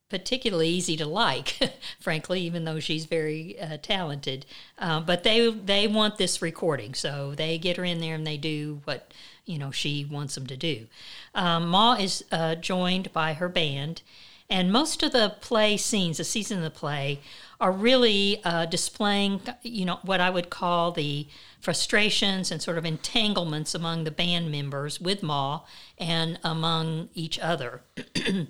particularly 0.08 0.68
easy 0.68 0.96
to 0.96 1.06
like, 1.06 1.58
frankly, 2.00 2.40
even 2.40 2.64
though 2.64 2.80
she's 2.80 3.04
very 3.04 3.56
uh, 3.60 3.76
talented. 3.80 4.46
Uh, 4.80 4.98
but 4.98 5.22
they 5.22 5.48
they 5.50 5.86
want 5.86 6.16
this 6.16 6.42
recording, 6.42 6.94
so 6.94 7.34
they 7.36 7.56
get 7.56 7.76
her 7.76 7.84
in 7.84 8.00
there 8.00 8.16
and 8.16 8.26
they 8.26 8.36
do 8.36 8.80
what 8.82 9.12
you 9.44 9.58
know 9.58 9.70
she 9.70 10.04
wants 10.04 10.34
them 10.34 10.48
to 10.48 10.56
do. 10.56 10.88
Um, 11.36 11.68
Ma 11.68 11.94
is 11.94 12.24
uh, 12.32 12.56
joined 12.56 13.12
by 13.12 13.34
her 13.34 13.48
band, 13.48 14.02
and 14.50 14.72
most 14.72 15.04
of 15.04 15.12
the 15.12 15.36
play 15.40 15.76
scenes, 15.76 16.16
the 16.16 16.24
season 16.24 16.58
of 16.58 16.64
the 16.64 16.70
play, 16.70 17.20
are 17.60 17.72
really 17.72 18.40
uh, 18.44 18.66
displaying 18.66 19.40
you 19.62 19.84
know 19.84 19.98
what 20.02 20.20
I 20.20 20.30
would 20.30 20.50
call 20.50 20.92
the 20.92 21.28
frustrations 21.60 22.50
and 22.50 22.62
sort 22.62 22.78
of 22.78 22.84
entanglements 22.84 23.74
among 23.74 24.04
the 24.04 24.10
band 24.10 24.50
members 24.50 25.00
with 25.00 25.22
Ma 25.22 25.62
and 25.98 26.38
among 26.44 27.08
each 27.14 27.38
other. 27.38 27.82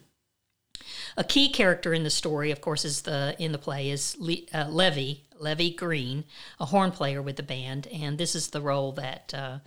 A 1.17 1.25
key 1.25 1.51
character 1.51 1.93
in 1.93 2.05
the 2.05 2.11
story, 2.11 2.51
of 2.51 2.61
course, 2.61 2.85
is 2.85 3.03
the 3.03 3.35
in 3.39 3.53
the 3.53 3.59
play 3.59 3.91
is 3.91 4.17
Le, 4.19 4.37
uh, 4.53 4.69
Levee 4.69 5.25
Levee 5.41 5.71
Green, 5.75 6.25
a 6.61 6.67
horn 6.67 6.91
player 6.91 7.23
with 7.23 7.37
the 7.37 7.43
band, 7.43 7.87
and 7.89 8.19
this 8.19 8.35
is 8.35 8.49
the 8.49 8.61
role 8.61 8.93
that 8.93 9.33
uh, 9.35 9.59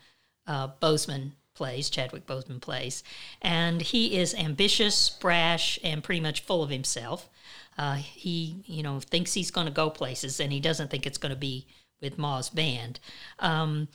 uh, 0.48 0.70
Boseman 0.82 1.32
plays. 1.54 1.90
Chadwick 1.90 2.26
Boseman 2.26 2.62
plays, 2.62 3.04
and 3.42 3.82
he 3.82 4.18
is 4.18 4.34
ambitious, 4.34 5.10
brash, 5.10 5.80
and 5.84 6.04
pretty 6.04 6.22
much 6.22 6.42
full 6.42 6.64
of 6.64 6.70
himself. 6.70 7.30
Uh, 7.78 7.96
he, 7.96 8.64
you 8.66 8.84
know, 8.84 9.00
thinks 9.00 9.34
he's 9.34 9.52
going 9.52 9.68
to 9.68 9.74
go 9.74 9.90
places, 9.90 10.40
and 10.40 10.52
he 10.52 10.60
doesn't 10.60 10.90
think 10.90 11.06
it's 11.06 11.18
going 11.18 11.34
to 11.34 11.40
be 11.40 11.68
with 12.02 12.18
Ma's 12.18 12.50
band. 12.50 13.00
Um, 13.40 13.88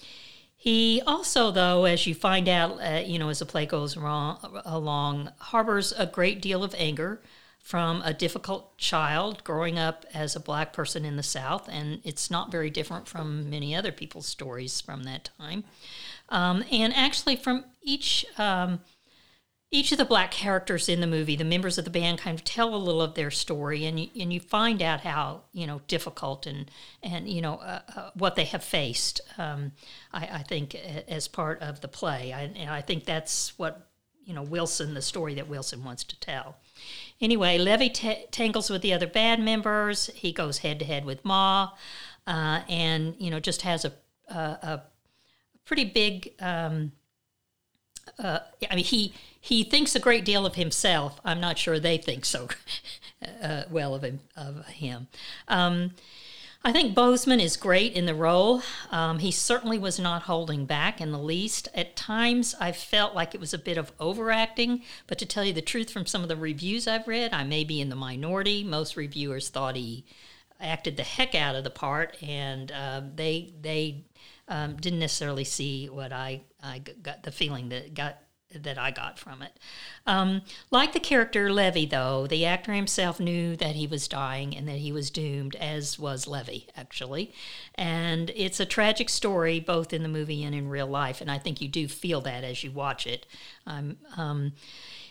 he 0.56 1.02
also, 1.06 1.50
though, 1.50 1.84
as 1.84 2.06
you 2.06 2.14
find 2.14 2.48
out, 2.48 2.80
uh, 2.82 3.02
you 3.04 3.18
know, 3.18 3.28
as 3.28 3.40
the 3.40 3.46
play 3.46 3.66
goes 3.66 3.96
wrong, 3.96 4.38
along, 4.64 5.30
harbors 5.38 5.92
a 5.92 6.06
great 6.06 6.40
deal 6.40 6.64
of 6.64 6.74
anger 6.78 7.20
from 7.60 8.00
a 8.02 8.14
difficult 8.14 8.78
child 8.78 9.42
growing 9.42 9.78
up 9.78 10.06
as 10.14 10.34
a 10.34 10.40
black 10.40 10.72
person 10.72 11.04
in 11.04 11.16
the 11.16 11.22
South, 11.22 11.68
and 11.68 12.00
it's 12.04 12.30
not 12.30 12.50
very 12.50 12.70
different 12.70 13.06
from 13.06 13.50
many 13.50 13.74
other 13.74 13.92
people's 13.92 14.26
stories 14.26 14.80
from 14.80 15.02
that 15.02 15.30
time. 15.38 15.64
Um, 16.28 16.64
and 16.70 16.94
actually, 16.94 17.36
from 17.36 17.64
each 17.82 18.24
um, 18.38 18.80
each 19.70 19.90
of 19.90 19.98
the 19.98 20.04
black 20.04 20.30
characters 20.30 20.88
in 20.88 21.00
the 21.00 21.06
movie, 21.06 21.34
the 21.34 21.44
members 21.44 21.76
of 21.76 21.84
the 21.84 21.90
band 21.90 22.18
kind 22.18 22.38
of 22.38 22.44
tell 22.44 22.74
a 22.74 22.76
little 22.76 23.02
of 23.02 23.14
their 23.14 23.32
story, 23.32 23.84
and 23.84 23.98
you, 23.98 24.08
and 24.20 24.32
you 24.32 24.38
find 24.38 24.80
out 24.80 25.00
how 25.00 25.42
you 25.52 25.66
know 25.66 25.80
difficult 25.88 26.46
and 26.46 26.70
and 27.02 27.28
you 27.28 27.40
know 27.40 27.56
uh, 27.56 27.80
uh, 27.96 28.10
what 28.14 28.36
they 28.36 28.44
have 28.44 28.62
faced. 28.62 29.20
Um, 29.38 29.72
I, 30.12 30.28
I, 30.32 30.42
think 30.42 30.74
as 30.74 31.26
part 31.26 31.60
of 31.62 31.80
the 31.80 31.88
play, 31.88 32.32
I, 32.32 32.42
and 32.42 32.70
I 32.70 32.80
think 32.80 33.04
that's 33.04 33.58
what 33.58 33.90
you 34.24 34.34
know 34.34 34.42
Wilson, 34.42 34.94
the 34.94 35.02
story 35.02 35.34
that 35.34 35.48
Wilson 35.48 35.82
wants 35.82 36.04
to 36.04 36.20
tell. 36.20 36.56
Anyway, 37.20 37.58
Levee 37.58 37.90
t- 37.90 38.26
tangles 38.30 38.70
with 38.70 38.82
the 38.82 38.92
other 38.92 39.06
band 39.08 39.44
members. 39.44 40.06
He 40.14 40.32
goes 40.32 40.58
head 40.58 40.78
to 40.78 40.84
head 40.84 41.04
with 41.04 41.24
Ma, 41.24 41.72
uh, 42.26 42.60
and 42.68 43.16
you 43.18 43.32
know 43.32 43.40
just 43.40 43.62
has 43.62 43.84
a 43.84 43.92
a, 44.28 44.38
a 44.38 44.82
pretty 45.64 45.84
big. 45.84 46.34
Um, 46.38 46.92
uh, 48.18 48.40
I 48.70 48.74
mean, 48.74 48.84
he 48.84 49.14
he 49.40 49.62
thinks 49.62 49.94
a 49.94 50.00
great 50.00 50.24
deal 50.24 50.46
of 50.46 50.54
himself. 50.54 51.20
I'm 51.24 51.40
not 51.40 51.58
sure 51.58 51.78
they 51.78 51.98
think 51.98 52.24
so 52.24 52.48
uh, 53.42 53.64
well 53.70 53.94
of 53.94 54.02
him. 54.02 54.20
Of 54.36 54.66
him. 54.66 55.08
Um, 55.48 55.92
I 56.64 56.72
think 56.72 56.96
Boseman 56.96 57.40
is 57.40 57.56
great 57.56 57.92
in 57.92 58.06
the 58.06 58.14
role. 58.14 58.60
Um, 58.90 59.20
he 59.20 59.30
certainly 59.30 59.78
was 59.78 60.00
not 60.00 60.22
holding 60.22 60.66
back 60.66 61.00
in 61.00 61.12
the 61.12 61.18
least. 61.18 61.68
At 61.74 61.94
times, 61.94 62.56
I 62.58 62.72
felt 62.72 63.14
like 63.14 63.36
it 63.36 63.40
was 63.40 63.54
a 63.54 63.58
bit 63.58 63.78
of 63.78 63.92
overacting, 64.00 64.82
but 65.06 65.16
to 65.18 65.26
tell 65.26 65.44
you 65.44 65.52
the 65.52 65.62
truth, 65.62 65.90
from 65.90 66.06
some 66.06 66.22
of 66.22 66.28
the 66.28 66.34
reviews 66.34 66.88
I've 66.88 67.06
read, 67.06 67.32
I 67.32 67.44
may 67.44 67.62
be 67.62 67.80
in 67.80 67.88
the 67.88 67.94
minority. 67.94 68.64
Most 68.64 68.96
reviewers 68.96 69.48
thought 69.48 69.76
he 69.76 70.04
acted 70.60 70.96
the 70.96 71.04
heck 71.04 71.36
out 71.36 71.54
of 71.54 71.62
the 71.62 71.70
part, 71.70 72.20
and 72.20 72.72
uh, 72.72 73.02
they 73.14 73.52
they 73.60 74.04
um, 74.48 74.74
didn't 74.76 74.98
necessarily 74.98 75.44
see 75.44 75.88
what 75.88 76.12
I 76.12 76.40
I 76.66 76.78
got 76.78 77.22
the 77.22 77.32
feeling 77.32 77.68
that 77.70 77.94
got 77.94 78.18
that 78.54 78.78
I 78.78 78.90
got 78.90 79.18
from 79.18 79.42
it. 79.42 79.58
Um, 80.06 80.42
like 80.70 80.92
the 80.92 81.00
character 81.00 81.50
Levee, 81.52 81.86
though, 81.86 82.26
the 82.26 82.44
actor 82.44 82.72
himself 82.72 83.18
knew 83.18 83.56
that 83.56 83.74
he 83.74 83.86
was 83.86 84.06
dying 84.06 84.56
and 84.56 84.68
that 84.68 84.78
he 84.78 84.92
was 84.92 85.10
doomed, 85.10 85.56
as 85.56 85.98
was 85.98 86.26
Levee, 86.26 86.68
actually. 86.76 87.32
And 87.74 88.30
it's 88.36 88.60
a 88.60 88.66
tragic 88.66 89.08
story, 89.08 89.58
both 89.58 89.92
in 89.92 90.02
the 90.02 90.08
movie 90.08 90.44
and 90.44 90.54
in 90.54 90.68
real 90.68 90.86
life, 90.86 91.20
and 91.20 91.30
I 91.30 91.38
think 91.38 91.60
you 91.60 91.68
do 91.68 91.88
feel 91.88 92.20
that 92.22 92.44
as 92.44 92.62
you 92.62 92.70
watch 92.70 93.06
it. 93.06 93.26
Um, 93.66 93.96
um, 94.16 94.52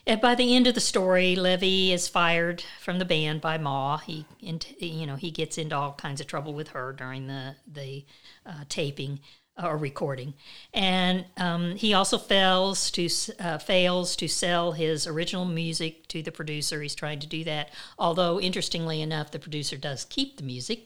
and 0.08 0.22
by 0.22 0.36
the 0.36 0.56
end 0.56 0.68
of 0.68 0.76
the 0.76 0.82
story, 0.82 1.36
Levee 1.36 1.92
is 1.92 2.08
fired 2.08 2.64
from 2.80 3.00
the 3.00 3.06
band 3.06 3.42
by 3.42 3.58
Ma. 3.58 3.98
He, 3.98 4.26
you 4.40 5.08
know, 5.08 5.16
he 5.16 5.32
gets 5.32 5.58
into 5.58 5.76
all 5.76 5.94
kinds 5.94 6.22
of 6.22 6.28
trouble 6.28 6.54
with 6.54 6.70
her 6.70 6.94
during 6.94 7.28
the 7.28 7.56
the 7.68 8.06
uh, 8.46 8.66
taping 8.70 9.20
or 9.62 9.78
recording, 9.78 10.34
and 10.74 11.26
um, 11.38 11.76
he 11.76 11.94
also 11.94 12.18
fails 12.18 12.92
to 12.92 13.10
uh, 13.40 13.58
fails 13.58 14.16
to 14.18 14.28
sell 14.28 14.74
his 14.74 15.08
original 15.08 15.46
music 15.46 16.08
to 16.10 16.22
the 16.22 16.32
producer. 16.32 16.82
He's 16.82 16.96
trying 16.96 17.20
to 17.20 17.28
do 17.28 17.44
that, 17.46 17.72
although 17.98 18.40
interestingly 18.40 19.02
enough, 19.02 19.32
the 19.32 19.40
producer 19.40 19.78
does 19.78 20.06
keep 20.06 20.38
the 20.38 20.44
music, 20.44 20.86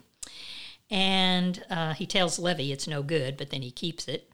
and 0.90 1.64
uh, 1.70 1.94
he 1.94 2.06
tells 2.06 2.40
Levee 2.40 2.72
it's 2.72 2.88
no 2.88 3.02
good, 3.04 3.38
but 3.38 3.50
then 3.50 3.62
he 3.62 3.72
keeps 3.72 4.08
it. 4.08 4.30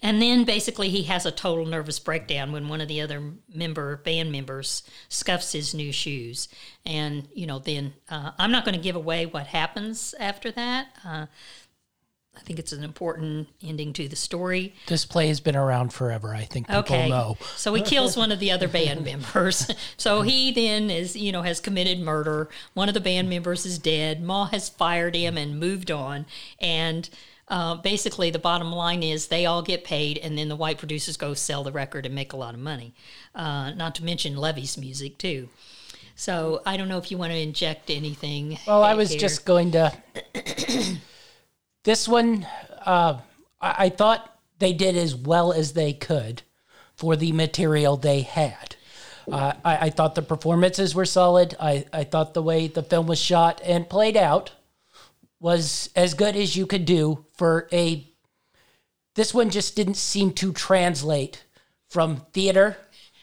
And 0.00 0.20
then 0.20 0.44
basically 0.44 0.88
he 0.88 1.04
has 1.04 1.26
a 1.26 1.30
total 1.30 1.66
nervous 1.66 1.98
breakdown 1.98 2.52
when 2.52 2.68
one 2.68 2.80
of 2.80 2.88
the 2.88 3.00
other 3.00 3.22
member 3.52 3.96
band 3.96 4.32
members 4.32 4.82
scuffs 5.08 5.52
his 5.52 5.74
new 5.74 5.92
shoes, 5.92 6.48
and 6.84 7.28
you 7.34 7.46
know 7.46 7.58
then 7.58 7.94
uh, 8.10 8.32
I'm 8.38 8.52
not 8.52 8.64
going 8.64 8.74
to 8.74 8.80
give 8.80 8.96
away 8.96 9.26
what 9.26 9.46
happens 9.46 10.14
after 10.18 10.50
that 10.52 10.88
uh, 11.04 11.26
I 12.42 12.44
think 12.44 12.58
it's 12.58 12.72
an 12.72 12.82
important 12.82 13.46
ending 13.62 13.92
to 13.92 14.08
the 14.08 14.16
story. 14.16 14.74
This 14.88 15.04
play 15.04 15.28
has 15.28 15.38
been 15.38 15.54
around 15.54 15.92
forever. 15.92 16.34
I 16.34 16.42
think 16.42 16.66
people 16.66 16.80
okay. 16.80 17.08
know. 17.08 17.36
so 17.54 17.72
he 17.72 17.82
kills 17.82 18.16
one 18.16 18.32
of 18.32 18.40
the 18.40 18.50
other 18.50 18.66
band 18.66 19.04
members. 19.04 19.70
So 19.96 20.22
he 20.22 20.50
then 20.50 20.90
is, 20.90 21.14
you 21.14 21.30
know, 21.30 21.42
has 21.42 21.60
committed 21.60 22.00
murder. 22.00 22.48
One 22.74 22.88
of 22.88 22.94
the 22.94 23.00
band 23.00 23.30
members 23.30 23.64
is 23.64 23.78
dead. 23.78 24.20
Ma 24.24 24.46
has 24.46 24.68
fired 24.68 25.14
him 25.14 25.38
and 25.38 25.60
moved 25.60 25.92
on. 25.92 26.26
And 26.58 27.08
uh, 27.46 27.76
basically, 27.76 28.30
the 28.30 28.40
bottom 28.40 28.72
line 28.72 29.04
is 29.04 29.28
they 29.28 29.46
all 29.46 29.62
get 29.62 29.84
paid, 29.84 30.18
and 30.18 30.36
then 30.36 30.48
the 30.48 30.56
white 30.56 30.78
producers 30.78 31.16
go 31.16 31.34
sell 31.34 31.62
the 31.62 31.70
record 31.70 32.06
and 32.06 32.14
make 32.14 32.32
a 32.32 32.36
lot 32.36 32.54
of 32.54 32.60
money. 32.60 32.92
Uh, 33.36 33.70
not 33.70 33.94
to 33.94 34.04
mention 34.04 34.36
Levee's 34.36 34.76
music 34.76 35.16
too. 35.16 35.48
So 36.16 36.60
I 36.66 36.76
don't 36.76 36.88
know 36.88 36.98
if 36.98 37.12
you 37.12 37.18
want 37.18 37.30
to 37.30 37.38
inject 37.38 37.88
anything. 37.88 38.58
Well, 38.66 38.82
I 38.82 38.94
was 38.94 39.10
here. 39.10 39.20
just 39.20 39.44
going 39.44 39.70
to. 39.72 39.92
this 41.84 42.06
one, 42.08 42.46
uh, 42.84 43.18
I-, 43.60 43.74
I 43.86 43.88
thought 43.88 44.38
they 44.58 44.72
did 44.72 44.96
as 44.96 45.14
well 45.14 45.52
as 45.52 45.72
they 45.72 45.92
could 45.92 46.42
for 46.94 47.16
the 47.16 47.32
material 47.32 47.96
they 47.96 48.22
had. 48.22 48.76
Uh, 49.30 49.52
I-, 49.64 49.86
I 49.86 49.90
thought 49.90 50.14
the 50.14 50.22
performances 50.22 50.94
were 50.94 51.04
solid. 51.06 51.56
I-, 51.60 51.84
I 51.92 52.04
thought 52.04 52.34
the 52.34 52.42
way 52.42 52.66
the 52.68 52.82
film 52.82 53.06
was 53.06 53.18
shot 53.20 53.60
and 53.64 53.88
played 53.88 54.16
out 54.16 54.52
was 55.40 55.90
as 55.96 56.14
good 56.14 56.36
as 56.36 56.56
you 56.56 56.66
could 56.66 56.84
do 56.84 57.24
for 57.34 57.68
a. 57.72 58.06
This 59.14 59.34
one 59.34 59.50
just 59.50 59.76
didn't 59.76 59.96
seem 59.96 60.32
to 60.34 60.52
translate 60.52 61.44
from 61.88 62.22
theater 62.32 62.76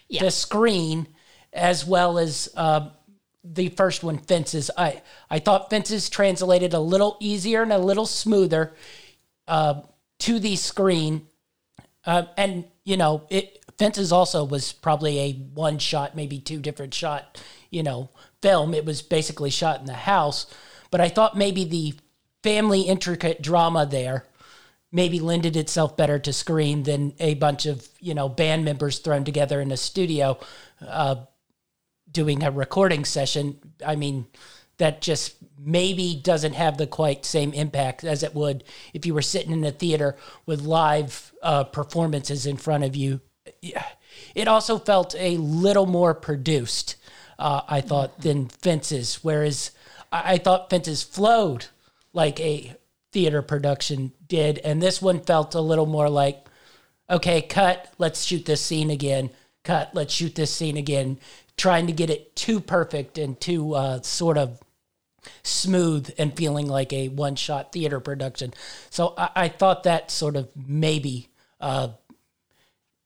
Yeah. 0.10 0.22
to 0.22 0.32
screen 0.32 1.08
as 1.54 1.86
well 1.86 2.20
as 2.20 2.50
uh, 2.56 2.90
the 3.52 3.70
first 3.70 4.04
one, 4.04 4.18
Fences. 4.18 4.70
I, 4.78 5.02
I 5.30 5.40
thought 5.40 5.70
Fences 5.70 6.10
translated 6.10 6.74
a 6.74 6.80
little 6.80 7.18
easier 7.20 7.64
and 7.64 7.74
a 7.74 7.78
little 7.78 8.06
smoother 8.06 8.74
uh, 9.48 9.82
to 10.20 10.40
the 10.40 10.56
screen. 10.56 11.28
Uh, 12.06 12.24
and, 12.38 12.66
you 12.86 12.98
know, 12.98 13.24
it 13.30 13.64
Fences 13.78 14.12
also 14.12 14.44
was 14.44 14.72
probably 14.72 15.20
a 15.20 15.34
one 15.34 15.80
shot, 15.80 16.16
maybe 16.16 16.40
two 16.40 16.60
different 16.60 16.94
shot, 16.94 17.42
you 17.70 17.82
know, 17.82 18.10
film. 18.42 18.74
It 18.74 18.86
was 18.86 19.02
basically 19.02 19.50
shot 19.50 19.80
in 19.80 19.86
the 19.86 19.94
house. 19.94 20.46
But 20.92 21.02
I 21.02 21.10
thought 21.10 21.38
maybe 21.38 21.64
the 21.66 21.94
family 22.44 22.82
intricate 22.82 23.42
drama 23.42 23.86
there 23.86 24.26
maybe 24.92 25.20
lended 25.20 25.56
itself 25.56 25.96
better 25.96 26.18
to 26.18 26.34
screen 26.34 26.84
than 26.84 27.14
a 27.20 27.36
bunch 27.36 27.66
of 27.66 27.88
you 28.00 28.14
know 28.14 28.28
band 28.28 28.66
members 28.66 29.00
thrown 29.00 29.24
together 29.24 29.62
in 29.62 29.72
a 29.72 29.78
studio 29.78 30.38
uh, 30.82 31.16
doing 32.12 32.44
a 32.44 32.52
recording 32.52 33.06
session 33.06 33.58
i 33.86 33.96
mean 33.96 34.26
that 34.78 35.02
just 35.02 35.36
maybe 35.58 36.20
doesn't 36.24 36.54
have 36.54 36.78
the 36.78 36.88
quite 36.88 37.26
same 37.26 37.54
impact 37.54 38.04
as 38.04 38.24
it 38.24 38.34
would 38.34 38.64
if 38.94 39.06
you 39.06 39.14
were 39.14 39.22
sitting 39.22 39.52
in 39.52 39.64
a 39.64 39.72
theater 39.72 40.16
with 40.46 40.62
live 40.62 41.34
uh, 41.44 41.64
performances 41.66 42.46
in 42.46 42.58
front 42.58 42.84
of 42.84 42.96
you 42.96 43.22
Yeah. 43.62 43.86
it 44.36 44.48
also 44.48 44.80
felt 44.80 45.16
a 45.18 45.38
little 45.38 45.86
more 45.86 46.14
produced 46.14 46.96
uh, 47.38 47.62
i 47.68 47.82
thought 47.82 48.22
than 48.22 48.48
fences 48.48 49.20
whereas 49.22 49.72
I-, 50.12 50.34
I 50.34 50.38
thought 50.38 50.70
fences 50.70 51.04
flowed 51.04 51.66
like 52.14 52.40
a 52.40 52.76
theater 53.12 53.42
production 53.42 54.14
did 54.28 54.60
and 54.60 54.82
this 54.82 55.02
one 55.02 55.20
felt 55.22 55.56
a 55.56 55.62
little 55.62 55.86
more 55.86 56.10
like 56.10 56.46
okay 57.10 57.42
cut 57.42 57.92
let's 57.98 58.24
shoot 58.24 58.46
this 58.46 58.62
scene 58.62 58.90
again 58.92 59.30
cut 59.64 59.90
let's 59.94 60.14
shoot 60.14 60.36
this 60.36 60.54
scene 60.54 60.78
again 60.78 61.20
trying 61.60 61.88
to 61.88 61.94
get 61.94 62.10
it 62.10 62.36
too 62.36 62.60
perfect 62.60 63.18
and 63.18 63.40
too 63.40 63.74
uh, 63.76 64.02
sort 64.02 64.38
of 64.38 64.60
smooth 65.44 66.10
and 66.18 66.36
feeling 66.36 66.68
like 66.68 66.94
a 66.94 67.10
one 67.10 67.36
shot 67.36 67.72
theater 67.74 68.00
production 68.00 68.54
so 68.90 69.14
I, 69.18 69.30
I 69.36 69.48
thought 69.50 69.84
that 69.84 70.10
sort 70.10 70.36
of 70.36 70.50
maybe 70.56 71.30
uh, 71.60 71.90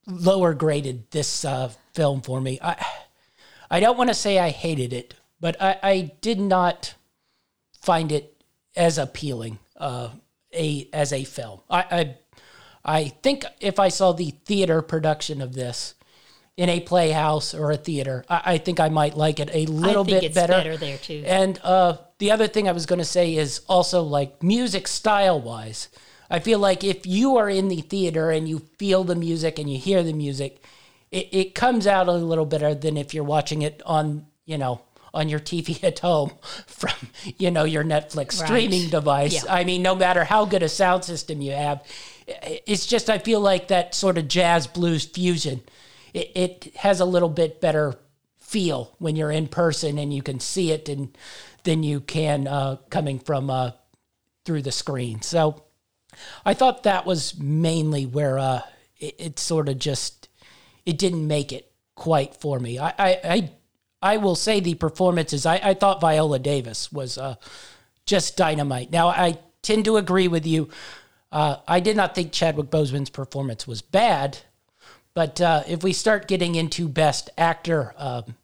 lower 0.07 0.53
graded 0.53 1.09
this 1.11 1.43
uh, 1.43 1.71
film 1.93 2.21
for 2.21 2.39
me 2.39 2.59
i 2.61 2.85
i 3.71 3.79
don't 3.79 3.97
want 3.97 4.09
to 4.09 4.13
say 4.13 4.37
i 4.37 4.49
hated 4.49 4.93
it 4.93 5.15
but 5.39 5.59
i, 5.59 5.77
I 5.81 6.11
did 6.21 6.39
not 6.39 6.93
find 7.81 8.11
it 8.11 8.43
as 8.75 8.97
appealing 8.97 9.59
uh, 9.77 10.09
a 10.53 10.87
as 10.93 11.13
a 11.13 11.23
film. 11.23 11.59
I, 11.69 11.85
I 11.91 12.15
I 12.85 13.03
think 13.07 13.45
if 13.59 13.79
I 13.79 13.89
saw 13.89 14.11
the 14.11 14.31
theater 14.45 14.81
production 14.81 15.41
of 15.41 15.53
this 15.53 15.95
in 16.55 16.69
a 16.69 16.79
playhouse 16.79 17.53
or 17.53 17.71
a 17.71 17.77
theater, 17.77 18.23
I, 18.29 18.41
I 18.45 18.57
think 18.59 18.79
I 18.79 18.89
might 18.89 19.17
like 19.17 19.39
it 19.39 19.49
a 19.53 19.65
little 19.65 20.05
think 20.05 20.17
bit 20.21 20.23
it's 20.25 20.35
better. 20.35 20.53
better 20.53 20.77
there, 20.77 20.97
too. 20.97 21.23
And 21.25 21.59
uh, 21.63 21.97
the 22.19 22.31
other 22.31 22.47
thing 22.47 22.69
I 22.69 22.71
was 22.73 22.85
going 22.85 22.99
to 22.99 23.05
say 23.05 23.35
is 23.35 23.61
also 23.67 24.03
like 24.03 24.43
music 24.43 24.87
style 24.87 25.39
wise. 25.41 25.89
I 26.29 26.39
feel 26.39 26.59
like 26.59 26.83
if 26.83 27.05
you 27.05 27.37
are 27.37 27.49
in 27.49 27.67
the 27.67 27.81
theater 27.81 28.31
and 28.31 28.47
you 28.47 28.59
feel 28.77 29.03
the 29.03 29.15
music 29.15 29.59
and 29.59 29.69
you 29.69 29.77
hear 29.77 30.03
the 30.03 30.13
music, 30.13 30.63
it, 31.11 31.29
it 31.31 31.55
comes 31.55 31.85
out 31.87 32.07
a 32.07 32.13
little 32.13 32.45
better 32.45 32.73
than 32.75 32.97
if 32.97 33.13
you're 33.13 33.23
watching 33.23 33.61
it 33.61 33.81
on, 33.85 34.25
you 34.45 34.57
know, 34.57 34.81
on 35.13 35.29
your 35.29 35.39
TV 35.39 35.83
at 35.83 35.99
home 35.99 36.31
from, 36.67 36.91
you 37.37 37.49
know, 37.51 37.63
your 37.65 37.83
Netflix 37.83 38.39
Right. 38.39 38.47
streaming 38.47 38.89
device. 38.89 39.43
Yeah. 39.43 39.53
I 39.53 39.63
mean, 39.63 39.81
no 39.81 39.95
matter 39.95 40.23
how 40.23 40.45
good 40.45 40.63
a 40.63 40.69
sound 40.69 41.03
system 41.03 41.41
you 41.41 41.51
have, 41.51 41.83
it's 42.65 42.85
just, 42.87 43.09
I 43.09 43.17
feel 43.17 43.39
like 43.39 43.67
that 43.67 43.93
sort 43.93 44.17
of 44.17 44.27
jazz 44.27 44.65
blues 44.65 45.05
fusion, 45.05 45.61
it, 46.13 46.31
it 46.35 46.75
has 46.77 46.99
a 46.99 47.05
little 47.05 47.29
bit 47.29 47.61
better 47.61 47.95
feel 48.39 48.95
when 48.99 49.15
you're 49.15 49.31
in 49.31 49.47
person 49.47 49.97
and 49.97 50.13
you 50.13 50.21
can 50.21 50.39
see 50.39 50.71
it 50.71 50.87
and 50.89 51.17
than 51.63 51.81
you 51.81 51.99
can 51.99 52.47
uh, 52.47 52.77
coming 52.89 53.19
from 53.19 53.49
uh, 53.49 53.71
through 54.45 54.61
the 54.61 54.71
screen. 54.71 55.21
So 55.21 55.63
I 56.45 56.53
thought 56.53 56.83
that 56.83 57.05
was 57.05 57.37
mainly 57.39 58.05
where 58.05 58.37
uh, 58.37 58.61
it, 58.99 59.15
it 59.17 59.39
sort 59.39 59.69
of 59.69 59.79
just 59.79 60.29
it 60.85 60.97
didn't 60.97 61.25
make 61.27 61.51
it 61.51 61.71
quite 61.95 62.35
for 62.35 62.59
me. 62.59 62.77
I 62.79 62.93
I 62.97 63.19
I, 63.23 63.51
I 64.01 64.17
will 64.17 64.35
say 64.35 64.59
the 64.59 64.75
performances. 64.75 65.45
I, 65.45 65.55
I 65.63 65.73
thought 65.73 66.01
Viola 66.01 66.39
Davis 66.39 66.91
was 66.91 67.17
uh, 67.17 67.35
just 68.05 68.37
dynamite. 68.37 68.91
Now 68.91 69.07
I 69.07 69.39
tend 69.61 69.85
to 69.85 69.97
agree 69.97 70.27
with 70.27 70.45
you. 70.45 70.69
Uh, 71.31 71.57
I 71.67 71.79
did 71.79 71.97
not 71.97 72.13
think 72.13 72.31
Chadwick 72.31 72.69
Boseman's 72.69 73.09
performance 73.09 73.65
was 73.65 73.81
bad, 73.81 74.37
but 75.13 75.39
uh, 75.41 75.63
if 75.67 75.83
we 75.83 75.93
start 75.93 76.27
getting 76.27 76.55
into 76.55 76.87
best 76.87 77.29
actor 77.37 77.93
um, 77.97 78.35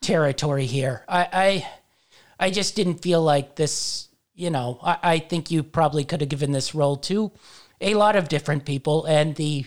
territory 0.00 0.66
here, 0.66 1.04
I, 1.08 1.28
I 1.32 2.46
I 2.46 2.50
just 2.50 2.76
didn't 2.76 3.02
feel 3.02 3.22
like 3.22 3.56
this. 3.56 4.08
You 4.34 4.50
know, 4.50 4.78
I, 4.82 4.98
I 5.02 5.18
think 5.18 5.50
you 5.50 5.62
probably 5.62 6.04
could 6.04 6.20
have 6.20 6.28
given 6.28 6.52
this 6.52 6.74
role 6.74 6.96
to 6.96 7.30
a 7.80 7.94
lot 7.94 8.16
of 8.16 8.28
different 8.28 8.64
people, 8.64 9.04
and 9.04 9.36
the 9.36 9.64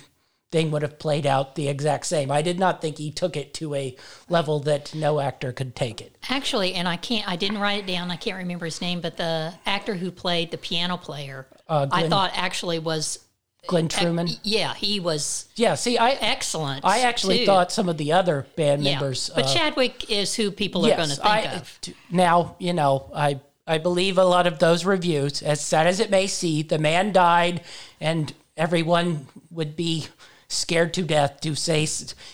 thing 0.49 0.71
would 0.71 0.81
have 0.81 0.97
played 0.97 1.25
out 1.25 1.55
the 1.55 1.67
exact 1.67 2.05
same. 2.05 2.31
I 2.31 2.41
did 2.41 2.57
not 2.57 2.81
think 2.81 2.97
he 2.97 3.11
took 3.11 3.35
it 3.35 3.53
to 3.55 3.75
a 3.75 3.95
level 4.29 4.61
that 4.61 4.95
no 4.95 5.19
actor 5.19 5.51
could 5.51 5.75
take 5.75 5.99
it. 5.99 6.17
Actually, 6.29 6.73
and 6.73 6.87
I 6.87 6.95
can't, 6.95 7.27
I 7.27 7.35
didn't 7.35 7.57
write 7.57 7.83
it 7.83 7.87
down. 7.87 8.11
I 8.11 8.15
can't 8.15 8.37
remember 8.37 8.63
his 8.63 8.79
name, 8.79 9.01
but 9.01 9.17
the 9.17 9.53
actor 9.65 9.95
who 9.95 10.09
played 10.09 10.51
the 10.51 10.57
piano 10.57 10.95
player, 10.95 11.47
Uh, 11.67 11.87
I 11.91 12.07
thought 12.07 12.31
actually 12.33 12.79
was, 12.79 13.19
Glynn 13.67 13.87
Turman. 13.87 14.39
yeah, 14.43 14.73
he 14.73 14.99
was 14.99 15.47
Yeah, 15.55 15.75
see, 15.75 15.97
I 15.97 16.11
excellent. 16.11 16.85
I 16.85 16.99
actually 17.01 17.39
too. 17.39 17.45
thought 17.45 17.71
some 17.71 17.89
of 17.89 17.97
the 17.97 18.13
other 18.13 18.47
band 18.55 18.83
yeah. 18.83 18.93
members. 18.93 19.29
But 19.35 19.45
uh, 19.45 19.53
Chadwick 19.53 20.09
is 20.09 20.35
who 20.35 20.51
people 20.51 20.85
are 20.85 20.95
going 20.95 21.09
to 21.09 21.15
think 21.15 21.27
I, 21.27 21.41
of. 21.53 21.79
Now, 22.09 22.55
you 22.59 22.73
know, 22.73 23.11
I 23.13 23.39
I 23.67 23.77
believe 23.77 24.17
a 24.17 24.23
lot 24.23 24.47
of 24.47 24.59
those 24.59 24.85
reviews, 24.85 25.41
as 25.41 25.59
sad 25.59 25.87
as 25.87 25.99
it 25.99 26.09
may 26.09 26.27
seem, 26.27 26.67
the 26.67 26.79
man 26.79 27.11
died, 27.11 27.61
and 27.99 28.33
everyone 28.55 29.27
would 29.51 29.75
be 29.75 30.07
scared 30.47 30.93
to 30.93 31.01
death 31.01 31.41
to 31.41 31.55
say, 31.55 31.85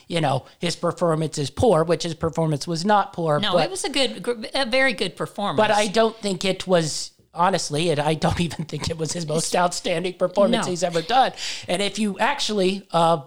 you 0.08 0.22
know, 0.22 0.46
his 0.60 0.76
performance 0.76 1.40
is 1.40 1.50
poor, 1.50 1.84
which 1.84 2.04
his 2.04 2.14
performance 2.14 2.68
was 2.68 2.86
not 2.86 3.14
poor. 3.14 3.40
No, 3.40 3.54
but, 3.54 3.66
it 3.66 3.72
was 3.72 3.84
a 3.84 3.90
good, 3.90 4.50
a 4.54 4.66
very 4.66 4.94
good 4.94 5.16
performance. 5.16 5.58
but 5.58 5.72
I 5.72 5.88
don't 5.88 6.16
think 6.18 6.46
it 6.46 6.68
was. 6.68 7.12
Honestly, 7.34 7.90
it, 7.90 8.00
I 8.00 8.14
don't 8.14 8.40
even 8.48 8.66
think 8.66 8.90
it 8.90 8.98
was 8.98 9.14
his 9.14 9.28
most 9.28 9.56
outstanding 9.56 10.14
performance 10.14 10.66
No. 10.66 10.70
he's 10.72 10.84
ever 10.84 11.02
done. 11.02 11.32
And 11.68 11.82
if 11.82 11.98
you 12.00 12.18
actually 12.20 12.88
uh, 12.92 13.24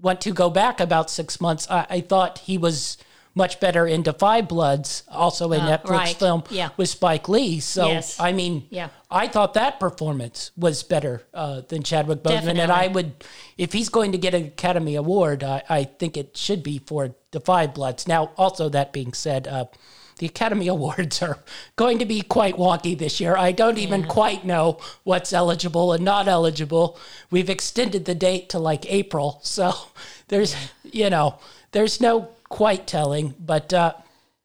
want 0.00 0.20
to 0.22 0.32
go 0.32 0.50
back 0.50 0.80
about 0.80 1.10
six 1.10 1.40
months, 1.40 1.66
I, 1.70 1.86
I 1.90 2.00
thought 2.00 2.38
he 2.38 2.56
was 2.58 2.96
much 3.32 3.60
better 3.60 3.86
in 3.86 4.02
Da 4.02 4.12
5 4.12 4.48
Bloods, 4.48 5.04
also 5.08 5.52
a 5.52 5.58
Netflix 5.58 5.88
Uh, 5.88 5.92
right. 5.92 6.16
film 6.16 6.42
Yeah. 6.50 6.70
with 6.76 6.88
Spike 6.88 7.28
Lee. 7.28 7.60
So 7.60 7.86
Yes. 7.86 8.18
I 8.18 8.32
mean, 8.32 8.66
Yeah. 8.70 8.88
I 9.08 9.28
thought 9.28 9.54
that 9.54 9.78
performance 9.78 10.50
was 10.56 10.82
better 10.82 11.22
uh, 11.32 11.60
than 11.68 11.84
Chadwick 11.84 12.24
Boseman, 12.24 12.58
and 12.58 12.72
I 12.72 12.88
would, 12.88 13.22
if 13.56 13.72
he's 13.72 13.88
going 13.88 14.10
to 14.12 14.18
get 14.18 14.34
an 14.34 14.46
Academy 14.46 14.96
Award, 14.96 15.44
I, 15.44 15.62
I 15.68 15.84
think 15.84 16.16
it 16.16 16.36
should 16.36 16.64
be 16.64 16.78
for 16.84 17.14
Da 17.30 17.38
5 17.38 17.72
Bloods. 17.72 18.08
Now, 18.08 18.32
also 18.36 18.68
that 18.70 18.92
being 18.92 19.12
said, 19.12 19.46
uh, 19.46 19.66
the 20.20 20.26
Academy 20.26 20.68
Awards 20.68 21.22
are 21.22 21.38
going 21.76 21.98
to 21.98 22.04
be 22.04 22.20
quite 22.20 22.56
wonky 22.56 22.96
this 22.96 23.20
year. 23.20 23.36
I 23.36 23.52
don't 23.52 23.78
even 23.78 24.04
quite 24.04 24.44
know 24.44 24.78
what's 25.02 25.32
eligible 25.32 25.94
and 25.94 26.04
not 26.04 26.28
eligible. 26.28 26.98
We've 27.30 27.48
extended 27.48 28.04
the 28.04 28.14
date 28.14 28.50
to 28.50 28.58
like 28.58 28.84
April, 28.92 29.40
so 29.42 29.72
there's, 30.28 30.54
you 30.84 31.08
know, 31.08 31.38
there's 31.72 32.02
no 32.02 32.28
quite 32.50 32.86
telling, 32.86 33.34
but 33.40 33.72
uh, 33.72 33.94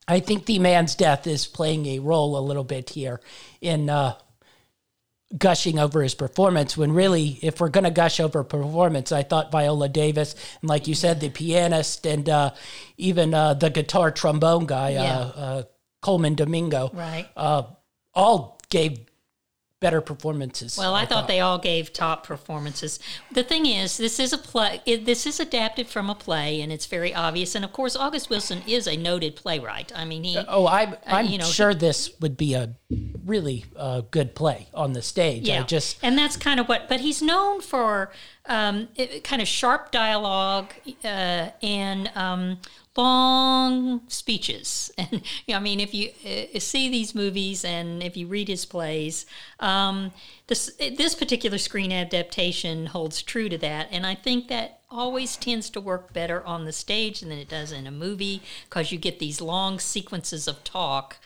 I 0.08 0.22
think 0.22 0.46
the 0.46 0.60
man's 0.60 0.96
death 0.96 1.28
is 1.28 1.46
playing 1.46 1.88
a 1.88 2.00
role 2.00 2.38
a 2.38 2.40
little 2.40 2.64
bit 2.64 2.92
here 2.92 3.20
in 3.60 3.90
uh, 3.90 4.16
gushing 5.38 5.80
over 5.80 6.02
his 6.02 6.16
performance. 6.16 6.78
When 6.78 6.92
really, 6.92 7.40
if 7.42 7.60
we're 7.60 7.70
going 7.70 7.84
to 7.84 7.92
gush 7.92 8.20
over 8.20 8.44
performance, 8.44 9.12
I 9.12 9.24
thought 9.24 9.52
Viola 9.52 9.90
Davis 9.90 10.36
and, 10.62 10.70
like 10.70 10.88
you 10.88 10.96
said, 10.96 11.20
the 11.20 11.30
pianist 11.30 12.06
and 12.06 12.28
uh, 12.30 12.52
even 12.98 13.34
uh, 13.34 13.54
the 13.56 13.70
guitar 13.70 14.12
trombone 14.12 14.66
guy, 14.66 14.92
Yeah. 14.92 15.04
uh, 15.18 15.32
uh, 15.36 15.64
Colman 16.02 16.36
Domingo, 16.36 16.92
right. 16.94 17.28
uh, 17.36 17.64
all 18.14 18.60
gave 18.70 19.05
better 19.86 20.02
performances. 20.02 20.78
Well, 20.80 20.96
I 20.96 21.06
thought 21.06 21.28
they 21.28 21.40
all 21.40 21.60
gave 21.60 21.94
top 21.94 22.26
performances. 22.26 23.00
The 23.32 23.44
thing 23.44 23.68
is, 23.68 23.98
this 23.98 24.20
is 24.20 24.34
a 24.34 24.38
play. 24.38 24.82
It, 24.88 25.06
this 25.06 25.28
is 25.28 25.40
adapted 25.40 25.86
from 25.88 26.10
a 26.10 26.16
play, 26.16 26.60
and 26.62 26.72
it's 26.72 26.88
very 26.88 27.14
obvious. 27.14 27.54
And 27.54 27.64
of 27.64 27.72
course, 27.72 27.96
August 27.96 28.30
Wilson 28.32 28.64
is 28.66 28.88
a 28.88 28.98
noted 28.98 29.36
playwright. 29.36 29.92
I 29.96 30.04
mean, 30.04 30.24
he. 30.24 30.38
Oh, 30.48 30.66
I'm, 30.68 30.96
I'm 31.06 31.28
Uh, 31.28 31.30
you 31.30 31.38
know, 31.38 31.46
sure 31.46 31.76
this 31.76 32.20
would 32.20 32.36
be 32.36 32.56
a 32.56 32.74
really 33.24 33.66
uh, 33.78 34.02
good 34.10 34.34
play 34.34 34.70
on 34.74 34.94
the 34.94 35.04
stage. 35.04 35.48
yeah, 35.48 35.60
I 35.62 35.64
just 35.64 35.98
and 36.02 36.18
that's 36.18 36.36
kind 36.36 36.60
of 36.60 36.68
what. 36.68 36.90
But 36.90 37.02
he's 37.02 37.22
known 37.22 37.62
for 37.62 38.12
um, 38.48 38.88
it, 38.96 39.24
kind 39.24 39.42
of 39.42 39.48
sharp 39.48 39.92
dialogue 39.92 40.74
uh, 41.04 41.50
and 41.62 42.12
um, 42.16 42.58
long 42.98 44.02
speeches. 44.08 44.92
And 44.98 45.22
you 45.46 45.54
know, 45.54 45.58
I 45.58 45.60
mean, 45.60 45.80
if 45.80 45.94
you 45.94 46.12
uh, 46.26 46.60
see 46.60 46.90
these 46.90 47.14
movies 47.14 47.66
and 47.66 48.02
if 48.02 48.16
you 48.16 48.28
read 48.28 48.48
his 48.48 48.66
plays, 48.66 49.26
um, 49.60 50.12
this 50.48 50.72
this 50.78 51.16
particular 51.16 51.58
screen 51.58 51.92
adaptation 51.92 52.88
holds 52.88 53.22
true 53.22 53.50
to 53.50 53.58
that. 53.60 53.90
And 53.92 54.06
I 54.06 54.16
think 54.16 54.48
that 54.48 54.80
always 54.90 55.36
tends 55.36 55.70
to 55.72 55.82
work 55.82 56.14
better 56.14 56.44
on 56.46 56.66
the 56.66 56.72
stage 56.72 57.20
than 57.20 57.32
it 57.32 57.50
does 57.50 57.72
in 57.72 57.86
a 57.86 57.92
movie 57.92 58.42
because 58.70 58.92
you 58.92 58.98
get 58.98 59.20
these 59.20 59.42
long 59.42 59.80
sequences 59.80 60.48
of 60.48 60.64
talk 60.64 61.18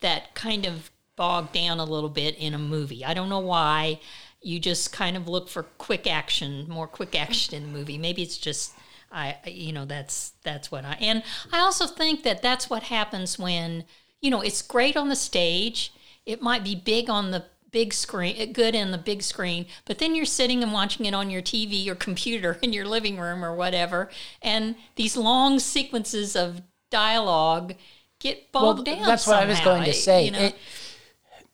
that 0.00 0.34
kind 0.34 0.66
of 0.66 0.90
bog 1.16 1.52
down 1.52 1.78
a 1.78 1.84
little 1.84 2.08
bit 2.08 2.36
in 2.38 2.54
a 2.54 2.58
movie. 2.58 3.04
I 3.04 3.12
don't 3.12 3.28
know 3.28 3.40
why. 3.40 4.00
You 4.40 4.58
just 4.58 4.90
kind 4.90 5.18
of 5.18 5.28
look 5.28 5.50
for 5.50 5.64
quick 5.64 6.06
action, 6.06 6.64
more 6.66 6.86
quick 6.86 7.14
action 7.14 7.54
in 7.54 7.64
the 7.64 7.78
movie. 7.78 7.98
Maybe 7.98 8.22
it's 8.22 8.38
just 8.38 8.72
I 9.12 9.36
you 9.46 9.72
know 9.72 9.84
that's 9.84 10.32
that's 10.44 10.70
what 10.70 10.84
I 10.84 10.96
and 11.00 11.22
I 11.52 11.60
also 11.60 11.86
think 11.86 12.22
that 12.22 12.42
that's 12.42 12.70
what 12.70 12.84
happens 12.84 13.38
when 13.38 13.84
you 14.20 14.30
know 14.30 14.40
it's 14.40 14.62
great 14.62 14.96
on 14.96 15.08
the 15.08 15.16
stage. 15.16 15.92
It 16.26 16.42
might 16.42 16.62
be 16.62 16.74
big 16.74 17.10
on 17.10 17.30
the 17.30 17.44
big 17.72 17.92
screen, 17.92 18.36
uh, 18.40 18.46
good 18.52 18.74
in 18.74 18.90
the 18.90 18.98
big 18.98 19.22
screen, 19.22 19.66
but 19.84 19.98
then 19.98 20.14
you're 20.14 20.24
sitting 20.24 20.62
and 20.62 20.72
watching 20.72 21.06
it 21.06 21.14
on 21.14 21.30
your 21.30 21.42
TV 21.42 21.86
or 21.88 21.94
computer 21.94 22.58
in 22.62 22.72
your 22.72 22.86
living 22.86 23.18
room 23.18 23.44
or 23.44 23.54
whatever, 23.54 24.10
and 24.42 24.74
these 24.96 25.16
long 25.16 25.58
sequences 25.58 26.36
of 26.36 26.62
dialogue 26.90 27.74
get 28.18 28.52
bogged 28.52 28.84
down. 28.84 29.02
that's 29.06 29.26
what 29.26 29.36
I 29.38 29.46
was 29.46 29.60
going 29.60 29.84
to 29.84 29.92
say. 29.94 30.26
you 30.26 30.30
know. 30.32 30.38
It- 30.40 30.56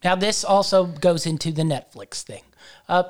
now, 0.04 0.14
this 0.14 0.44
also 0.44 0.84
goes 0.86 1.26
into 1.26 1.50
the 1.50 1.62
Netflix 1.62 2.22
thing. 2.22 2.42
Uh, 2.88 3.04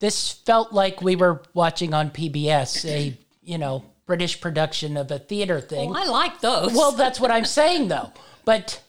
this 0.00 0.32
felt 0.32 0.72
like 0.72 1.00
we 1.00 1.16
were 1.16 1.42
watching 1.54 1.94
on 1.94 2.10
PBS 2.10 2.84
a 2.84 3.16
you 3.48 3.56
know 3.56 3.82
British 4.06 4.40
production 4.40 4.96
of 4.96 5.10
a 5.10 5.18
theater 5.18 5.60
thing. 5.60 5.90
Well, 5.90 6.02
I 6.02 6.06
like 6.06 6.40
those. 6.40 6.74
Well, 6.74 6.92
that's 6.92 7.18
what 7.18 7.30
I'm 7.30 7.46
saying, 7.46 7.88
though. 7.88 8.12
But 8.44 8.82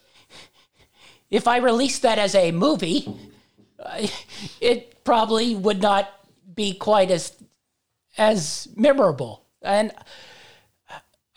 if 1.30 1.48
I 1.48 1.58
released 1.58 2.02
that 2.02 2.20
as 2.20 2.36
a 2.36 2.52
movie, 2.52 3.08
uh, 3.80 4.08
it 4.62 5.04
probably 5.04 5.56
would 5.56 5.82
not 5.82 6.10
be 6.54 6.74
quite 6.74 7.10
as 7.10 7.34
as 8.18 8.68
memorable. 8.76 9.46
And 9.62 9.94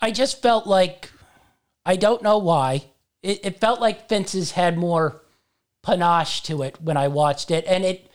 I 0.01 0.11
just 0.11 0.41
felt 0.41 0.67
like 0.67 1.09
I 1.85 1.95
don't 1.95 2.21
know 2.21 2.37
why 2.37 2.85
it, 3.21 3.39
it 3.45 3.59
felt 3.61 3.79
like 3.79 4.09
Fences 4.09 4.51
had 4.51 4.77
more 4.77 5.21
panache 5.81 6.41
to 6.43 6.61
it 6.61 6.81
when 6.81 6.97
I 6.97 7.07
watched 7.07 7.51
it, 7.51 7.63
and 7.67 7.85
it 7.85 8.09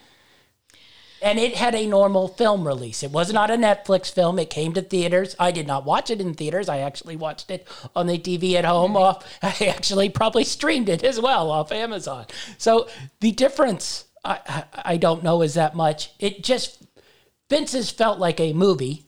and 1.21 1.39
it 1.39 1.57
had 1.57 1.75
a 1.75 1.87
normal 1.87 2.29
film 2.29 2.67
release. 2.67 3.03
It 3.03 3.11
was 3.11 3.33
not 3.33 3.51
a 3.51 3.55
Netflix 3.55 4.13
film. 4.13 4.39
It 4.39 4.51
came 4.51 4.73
to 4.75 4.83
theaters. 4.83 5.35
I 5.39 5.51
did 5.51 5.67
not 5.67 5.85
watch 5.85 6.11
it 6.11 6.21
in 6.21 6.35
theaters. 6.35 6.69
I 6.69 6.79
actually 6.79 7.17
watched 7.17 7.51
it 7.51 7.67
on 7.97 8.07
the 8.07 8.19
TV 8.19 8.55
at 8.55 8.65
home. 8.65 8.93
Mm-hmm. 8.93 9.03
Off, 9.03 9.39
I 9.43 9.67
actually 9.67 10.09
probably 10.09 10.45
streamed 10.45 10.89
it 10.89 11.03
as 11.03 11.21
well 11.21 11.51
off 11.51 11.73
Amazon. 11.73 12.27
So 12.57 12.89
the 13.21 13.33
difference, 13.33 14.05
I, 14.25 14.41
I, 14.47 14.65
I 14.93 14.97
don't 14.97 15.23
know, 15.23 15.43
is 15.43 15.55
that 15.55 15.75
much. 15.75 16.13
It 16.19 16.43
just 16.43 16.85
Fences 17.49 17.91
felt 17.91 18.19
like 18.19 18.41
a 18.41 18.53
movie. 18.53 19.05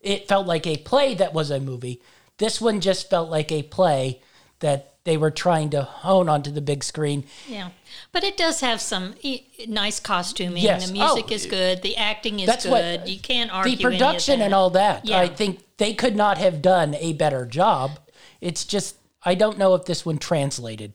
It 0.00 0.28
felt 0.28 0.46
like 0.46 0.66
a 0.66 0.76
play 0.78 1.14
that 1.14 1.32
was 1.32 1.50
a 1.50 1.60
movie. 1.60 2.02
This 2.38 2.60
one 2.60 2.80
just 2.80 3.10
felt 3.10 3.30
like 3.30 3.50
a 3.50 3.62
play 3.62 4.20
that 4.60 4.94
they 5.08 5.16
were 5.16 5.30
trying 5.30 5.70
to 5.70 5.82
hone 5.82 6.28
onto 6.28 6.50
the 6.50 6.60
big 6.60 6.84
screen. 6.84 7.24
yeah, 7.48 7.70
but 8.12 8.22
it 8.22 8.36
does 8.36 8.60
have 8.60 8.78
some 8.78 9.14
e- 9.22 9.40
nice 9.66 9.98
costuming. 9.98 10.62
Yes. 10.62 10.86
The 10.88 10.92
music 10.92 11.24
Oh, 11.30 11.32
is 11.34 11.46
good. 11.46 11.80
The 11.80 11.96
acting 11.96 12.40
is 12.40 12.46
that's 12.46 12.64
good. 12.66 13.00
what- 13.00 13.08
you 13.08 13.18
can't 13.18 13.50
argue 13.50 13.74
the 13.76 13.82
production 13.84 14.42
and 14.42 14.52
all 14.54 14.68
that. 14.70 15.06
Yeah. 15.06 15.18
I 15.18 15.28
think 15.28 15.60
they 15.78 15.94
could 15.94 16.14
not 16.14 16.36
have 16.36 16.60
done 16.60 16.94
a 16.96 17.14
better 17.14 17.46
job. 17.46 17.98
It's 18.42 18.66
just 18.66 18.96
I 19.24 19.34
don't 19.34 19.56
know 19.56 19.74
if 19.74 19.86
this 19.86 20.04
one 20.04 20.18
translated. 20.18 20.92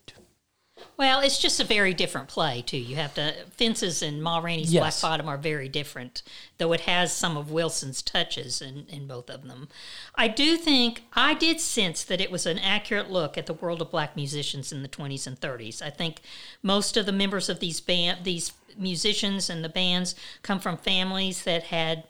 Well, 0.95 1.21
it's 1.21 1.39
just 1.39 1.59
a 1.59 1.63
very 1.63 1.93
different 1.93 2.27
play 2.27 2.61
too. 2.61 2.77
You 2.77 2.95
have 2.97 3.15
to 3.15 3.33
Fences 3.57 4.03
and 4.03 4.21
Ma 4.21 4.39
Rainey's 4.39 4.71
Yes. 4.71 5.01
Black 5.01 5.11
Bottom 5.11 5.27
are 5.27 5.37
very 5.37 5.67
different, 5.67 6.21
though 6.59 6.71
it 6.71 6.81
has 6.81 7.11
some 7.11 7.35
of 7.35 7.51
Wilson's 7.51 8.01
touches 8.01 8.61
in, 8.61 8.85
in 8.89 9.07
both 9.07 9.29
of 9.29 9.47
them. 9.47 9.69
I 10.15 10.27
do 10.27 10.55
think 10.55 11.03
I 11.13 11.33
did 11.33 11.59
sense 11.59 12.03
that 12.03 12.21
it 12.21 12.31
was 12.31 12.45
an 12.45 12.59
accurate 12.59 13.09
look 13.09 13.37
at 13.37 13.47
the 13.47 13.53
world 13.53 13.81
of 13.81 13.91
black 13.91 14.15
musicians 14.15 14.71
in 14.71 14.83
the 14.83 14.89
20s 14.89 15.25
and 15.25 15.39
30s. 15.39 15.81
I 15.81 15.89
think 15.89 16.21
most 16.61 16.95
of 16.95 17.05
the 17.05 17.11
members 17.11 17.49
of 17.49 17.59
these 17.59 17.81
band 17.81 18.23
these 18.23 18.53
musicians 18.77 19.49
and 19.49 19.63
the 19.63 19.69
bands 19.69 20.15
come 20.41 20.59
from 20.59 20.77
families 20.77 21.43
that 21.43 21.63
had 21.63 22.05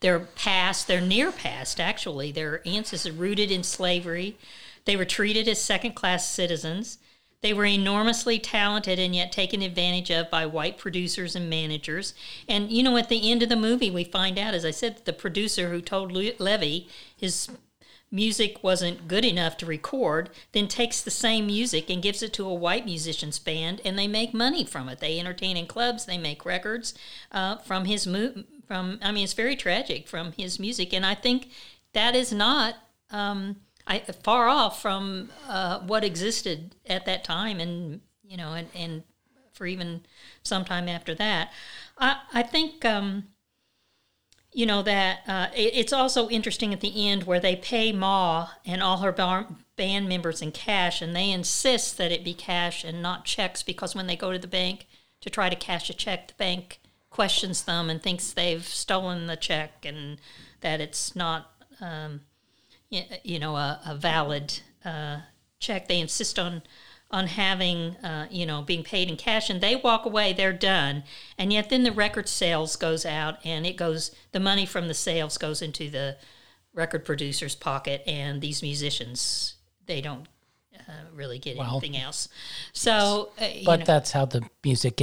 their 0.00 0.20
past, 0.20 0.86
their 0.86 1.00
near 1.00 1.32
past, 1.32 1.80
actually, 1.80 2.30
their 2.32 2.66
ancestors 2.66 3.12
rooted 3.12 3.50
in 3.50 3.62
slavery. 3.64 4.36
They 4.84 4.96
were 4.96 5.04
treated 5.04 5.48
as 5.48 5.60
second 5.60 5.94
class 5.94 6.28
citizens. 6.28 6.98
They 7.42 7.52
were 7.52 7.66
enormously 7.66 8.38
talented 8.38 8.98
and 8.98 9.14
yet 9.14 9.32
taken 9.32 9.62
advantage 9.62 10.10
of 10.10 10.30
by 10.30 10.46
white 10.46 10.78
producers 10.78 11.34
and 11.34 11.50
managers. 11.50 12.14
And, 12.48 12.70
you 12.70 12.82
know, 12.82 12.96
at 12.96 13.08
the 13.08 13.30
end 13.30 13.42
of 13.42 13.48
the 13.48 13.56
movie, 13.56 13.90
we 13.90 14.04
find 14.04 14.38
out, 14.38 14.54
as 14.54 14.64
I 14.64 14.70
said, 14.70 14.96
that 14.96 15.04
the 15.04 15.12
producer 15.12 15.68
who 15.68 15.80
told 15.80 16.12
Le- 16.12 16.32
Levee 16.38 16.88
his 17.16 17.48
music 18.12 18.62
wasn't 18.62 19.08
good 19.08 19.24
enough 19.24 19.56
to 19.56 19.66
record, 19.66 20.30
then 20.52 20.68
takes 20.68 21.00
the 21.00 21.10
same 21.10 21.46
music 21.46 21.88
and 21.90 22.02
gives 22.02 22.22
it 22.22 22.32
to 22.34 22.46
a 22.46 22.54
white 22.54 22.84
musician's 22.84 23.38
band, 23.38 23.80
and 23.84 23.98
they 23.98 24.06
make 24.06 24.34
money 24.34 24.64
from 24.64 24.88
it. 24.88 25.00
They 25.00 25.18
entertain 25.18 25.56
in 25.56 25.66
clubs, 25.66 26.04
they 26.04 26.18
make 26.18 26.44
records 26.44 26.94
uh, 27.32 27.56
from 27.56 27.86
his 27.86 28.06
mu- 28.06 28.44
from. 28.68 28.98
I 29.02 29.10
mean, 29.10 29.24
it's 29.24 29.32
very 29.32 29.56
tragic 29.56 30.06
from 30.06 30.32
his 30.32 30.60
music, 30.60 30.92
and 30.92 31.06
I 31.06 31.14
think 31.14 31.50
that 31.94 32.14
is 32.14 32.32
not 32.32 32.76
um, 33.10 33.56
I, 33.86 33.98
far 33.98 34.48
off 34.48 34.80
from 34.80 35.30
uh, 35.48 35.80
what 35.80 36.04
existed 36.04 36.76
at 36.86 37.06
that 37.06 37.24
time, 37.24 37.60
and 37.60 38.00
you 38.22 38.36
know, 38.36 38.52
and, 38.52 38.68
and 38.74 39.02
for 39.52 39.66
even 39.66 40.02
some 40.42 40.64
time 40.64 40.88
after 40.88 41.14
that. 41.14 41.52
I 41.98 42.16
I 42.32 42.42
think. 42.42 42.84
Um, 42.84 43.24
you 44.54 44.66
know 44.66 44.82
that 44.82 45.20
uh, 45.26 45.46
it, 45.56 45.72
it's 45.74 45.94
also 45.94 46.28
interesting 46.28 46.74
at 46.74 46.82
the 46.82 47.08
end 47.08 47.22
where 47.22 47.40
they 47.40 47.56
pay 47.56 47.90
Ma 47.90 48.48
and 48.66 48.82
all 48.82 48.98
her 48.98 49.10
bar- 49.10 49.46
band 49.76 50.08
members 50.08 50.42
in 50.42 50.52
cash, 50.52 51.00
and 51.00 51.16
they 51.16 51.30
insist 51.30 51.96
that 51.96 52.12
it 52.12 52.22
be 52.22 52.34
cash 52.34 52.84
and 52.84 53.02
not 53.02 53.24
checks 53.24 53.62
because 53.62 53.94
when 53.94 54.06
they 54.06 54.16
go 54.16 54.30
to 54.30 54.38
the 54.38 54.46
bank 54.46 54.86
to 55.22 55.30
try 55.30 55.48
to 55.48 55.56
cash 55.56 55.88
a 55.88 55.94
check, 55.94 56.28
the 56.28 56.34
bank 56.34 56.80
questions 57.10 57.62
them 57.62 57.88
and 57.88 58.02
thinks 58.02 58.32
they've 58.32 58.66
stolen 58.66 59.26
the 59.26 59.36
check 59.36 59.84
and 59.84 60.20
that 60.60 60.80
it's 60.80 61.16
not, 61.16 61.52
um, 61.80 62.20
you 63.22 63.38
know, 63.38 63.56
a, 63.56 63.80
a 63.86 63.94
valid 63.94 64.60
uh, 64.84 65.20
check. 65.58 65.88
They 65.88 66.00
insist 66.00 66.38
on 66.38 66.62
on 67.10 67.26
having, 67.26 67.94
uh, 67.96 68.26
you 68.30 68.46
know, 68.46 68.62
being 68.62 68.82
paid 68.82 69.08
in 69.10 69.16
cash, 69.16 69.50
and 69.50 69.60
they 69.60 69.76
walk 69.76 70.06
away. 70.06 70.32
They're 70.32 70.52
done, 70.52 71.04
and 71.36 71.52
yet 71.52 71.68
then 71.68 71.82
the 71.82 71.92
record 71.92 72.28
sales 72.28 72.76
goes 72.76 73.04
out, 73.04 73.38
and 73.44 73.66
it 73.66 73.76
goes. 73.76 74.14
The 74.32 74.40
money 74.40 74.66
from 74.66 74.88
the 74.88 74.94
sales 74.94 75.38
goes 75.38 75.62
into 75.62 75.90
the 75.90 76.16
record 76.74 77.04
producer's 77.04 77.54
pocket, 77.54 78.02
and 78.06 78.40
these 78.40 78.62
musicians 78.62 79.56
they 79.86 80.00
don't 80.00 80.26
uh, 80.88 80.92
really 81.14 81.38
get 81.38 81.58
anything 81.58 81.96
else. 81.96 82.28
So, 82.72 83.32
uh, 83.38 83.46
But 83.64 83.80
know, 83.80 83.84
that's 83.86 84.12
how 84.12 84.26
the 84.26 84.42
music 84.64 85.00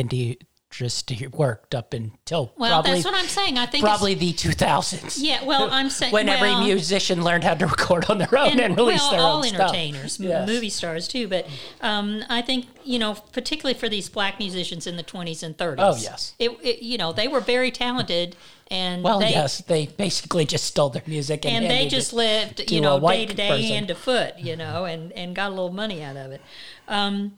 industry 0.79 1.27
worked 1.33 1.73
up 1.75 1.93
until 1.93 2.53
well, 2.57 2.81
probably 2.81 2.91
that's 3.01 3.05
what 3.05 3.15
I'm 3.15 3.25
saying. 3.27 3.57
I 3.57 3.65
think 3.65 3.83
probably 3.83 4.13
the 4.13 4.33
2000s. 4.33 5.17
yeah. 5.19 5.43
Well, 5.43 5.69
I'm 5.71 5.89
saying 5.89 6.13
when 6.13 6.29
every 6.29 6.55
musician 6.55 7.23
learned 7.23 7.43
how 7.43 7.55
to 7.55 7.65
record 7.65 8.05
on 8.09 8.17
their 8.17 8.37
own 8.37 8.59
and, 8.59 8.75
release 8.77 9.01
well, 9.01 9.11
their 9.11 9.19
all 9.21 9.37
own 9.39 9.45
entertainers, 9.45 10.19
m- 10.19 10.27
Yes. 10.27 10.47
movie 10.47 10.69
stars 10.69 11.07
too. 11.07 11.27
But 11.27 11.47
um, 11.81 12.23
I 12.29 12.41
think 12.41 12.67
you 12.83 12.99
know, 12.99 13.15
particularly 13.31 13.77
for 13.77 13.89
these 13.89 14.09
black 14.09 14.39
musicians 14.39 14.87
in 14.87 14.95
the 14.95 15.03
20s 15.03 15.43
and 15.43 15.57
30s. 15.57 15.75
Oh, 15.79 15.95
yes. 15.99 16.33
it, 16.39 16.51
it 16.63 16.81
you 16.81 16.97
know 16.97 17.11
they 17.11 17.27
were 17.27 17.41
very 17.41 17.71
talented, 17.71 18.35
and 18.69 19.03
Well, 19.03 19.19
they, 19.19 19.31
yes, 19.31 19.59
they 19.59 19.87
basically 19.87 20.45
just 20.45 20.65
stole 20.65 20.89
their 20.89 21.03
music 21.07 21.45
and, 21.45 21.65
and 21.65 21.71
they 21.71 21.87
just 21.87 22.13
lived, 22.13 22.71
you 22.71 22.81
know, 22.81 22.99
day 22.99 23.25
to 23.25 23.33
day, 23.33 23.61
hand 23.63 23.87
to 23.87 23.95
foot, 23.95 24.37
you 24.37 24.55
know, 24.55 24.85
and 24.85 25.11
and 25.13 25.35
got 25.35 25.47
a 25.47 25.49
little 25.49 25.71
money 25.73 26.03
out 26.03 26.17
of 26.17 26.31
it. 26.31 26.41
Um, 26.87 27.33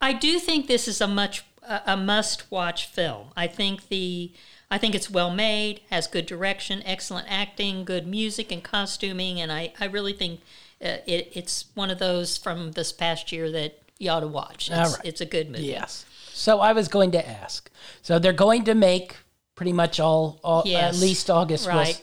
I 0.00 0.12
do 0.12 0.38
think 0.38 0.68
this 0.68 0.86
is 0.86 1.00
a 1.00 1.08
much 1.08 1.44
a 1.68 1.92
a 1.92 1.96
must 1.96 2.50
watch 2.50 2.86
film. 2.86 3.28
I 3.36 3.46
think 3.46 3.88
the 3.88 4.32
I 4.70 4.78
think 4.78 4.94
it's 4.94 5.10
well 5.10 5.30
made, 5.30 5.80
has 5.90 6.06
good 6.06 6.26
direction, 6.26 6.82
excellent 6.84 7.26
acting, 7.30 7.84
good 7.84 8.06
music 8.06 8.52
and 8.52 8.62
costuming, 8.62 9.40
and 9.40 9.50
I 9.52 9.72
I 9.80 9.86
really 9.86 10.12
think 10.12 10.40
uh, 10.82 10.98
it, 11.06 11.32
it's 11.34 11.66
one 11.74 11.90
of 11.90 11.98
those 11.98 12.36
from 12.36 12.72
this 12.72 12.92
past 12.92 13.32
year 13.32 13.50
that 13.50 13.78
you 13.98 14.10
ought 14.10 14.20
to 14.20 14.28
watch. 14.28 14.68
It's, 14.70 14.78
All 14.78 14.92
right. 14.92 15.00
it's 15.04 15.20
a 15.20 15.26
good 15.26 15.50
movie. 15.50 15.64
Yes. 15.64 16.04
So 16.32 16.60
I 16.60 16.72
was 16.72 16.86
going 16.86 17.10
to 17.12 17.28
ask. 17.28 17.68
So 18.00 18.18
they're 18.20 18.32
going 18.32 18.62
to 18.64 18.74
make 18.74 19.16
pretty 19.56 19.72
much 19.72 19.98
all, 19.98 20.38
all 20.44 20.62
Yes. 20.64 20.94
at 20.94 21.00
least 21.00 21.30
August 21.30 21.66
Right. 21.66 22.00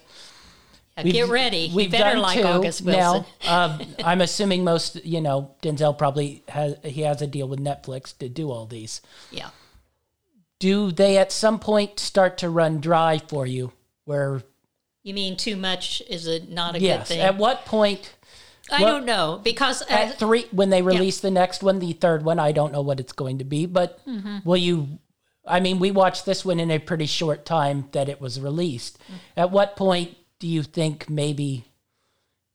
Get 1.03 1.27
ready. 1.29 1.71
We've 1.75 1.91
better 1.91 2.13
done 2.13 2.21
like 2.21 2.39
two. 2.39 2.45
August 2.47 2.81
Wilson. 2.81 3.25
Now, 3.43 3.65
um, 3.65 3.81
I'm 4.03 4.21
assuming 4.21 4.63
most, 4.63 5.03
you 5.05 5.19
know, 5.19 5.51
Denzel 5.61 5.97
probably 5.97 6.43
has 6.47 6.77
he 6.83 7.01
has 7.01 7.21
a 7.21 7.27
deal 7.27 7.47
with 7.49 7.59
Netflix 7.59 8.17
to 8.19 8.29
do 8.29 8.49
all 8.51 8.65
these. 8.65 9.01
yeah. 9.31 9.49
Do 10.59 10.91
they 10.91 11.17
at 11.17 11.33
some 11.33 11.59
point 11.59 11.99
start 11.99 12.37
to 12.39 12.49
run 12.49 12.79
dry 12.79 13.19
for 13.27 13.45
you? 13.45 13.73
Where 14.05 14.41
You 15.03 15.13
mean 15.13 15.35
too 15.35 15.57
much 15.57 16.01
is 16.09 16.27
a 16.27 16.39
not 16.45 16.75
a 16.75 16.79
yes, 16.79 16.99
good 16.99 17.07
thing? 17.15 17.19
at 17.21 17.35
what 17.37 17.65
point 17.65 18.15
I 18.71 18.81
what- 18.81 18.87
don't 18.89 19.05
know 19.05 19.41
because 19.43 19.81
uh, 19.81 19.87
at 19.89 20.17
three 20.17 20.45
when 20.51 20.69
they 20.69 20.81
release 20.81 21.19
the 21.19 21.29
next 21.29 21.61
one, 21.61 21.79
the 21.79 21.91
third 21.91 22.23
one, 22.23 22.39
I 22.39 22.53
don't 22.53 22.71
know 22.71 22.81
what 22.81 23.01
it's 23.01 23.11
going 23.11 23.39
to 23.39 23.43
be, 23.43 23.65
but 23.65 23.99
Mm-hmm. 24.07 24.37
will 24.45 24.57
you? 24.57 24.99
I 25.45 25.59
mean, 25.59 25.77
we 25.77 25.91
watched 25.91 26.25
this 26.25 26.45
one 26.45 26.59
in 26.61 26.71
a 26.71 26.79
pretty 26.79 27.05
short 27.05 27.45
time 27.45 27.89
that 27.91 28.07
it 28.07 28.19
was 28.21 28.39
released. 28.39 28.97
Mm. 28.99 29.13
At 29.37 29.51
what 29.51 29.75
point 29.75 30.15
do 30.45 30.51
you 30.51 30.61
think 30.61 31.09
maybe 31.09 31.65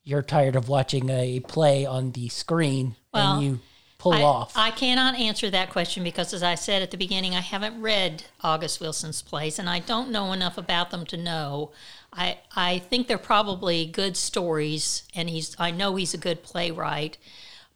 you're 0.05 0.23
tired 0.23 0.55
of 0.55 0.69
watching 0.69 1.11
a 1.11 1.41
play 1.41 1.85
on 1.85 2.12
the 2.12 2.29
screen 2.29 2.95
Well, 3.12 3.33
and 3.33 3.43
you 3.45 3.59
pull 3.99 4.12
I, 4.12 4.23
off? 4.23 4.53
I 4.55 4.71
cannot 4.71 5.19
answer 5.19 5.51
that 5.51 5.71
question 5.71 6.05
because, 6.05 6.33
as 6.33 6.45
I 6.45 6.55
said 6.55 6.83
at 6.83 6.93
the 6.93 6.97
beginning, 6.97 7.35
I 7.35 7.41
haven't 7.41 7.83
read 7.83 8.23
August 8.43 8.81
Wilson's 8.81 9.23
plays 9.23 9.59
and 9.59 9.69
I 9.69 9.81
don't 9.81 10.12
know 10.12 10.33
enough 10.33 10.57
about 10.57 10.93
them 10.93 11.05
to 11.07 11.17
know. 11.17 11.73
I 12.12 12.39
I 12.55 12.79
think 12.79 13.09
they're 13.09 13.19
probably 13.19 13.87
good 13.87 14.17
stories, 14.17 15.03
and 15.12 15.29
he's 15.29 15.57
I 15.59 15.73
know 15.73 15.97
he's 15.97 16.15
a 16.15 16.19
good 16.19 16.45
playwright, 16.45 17.19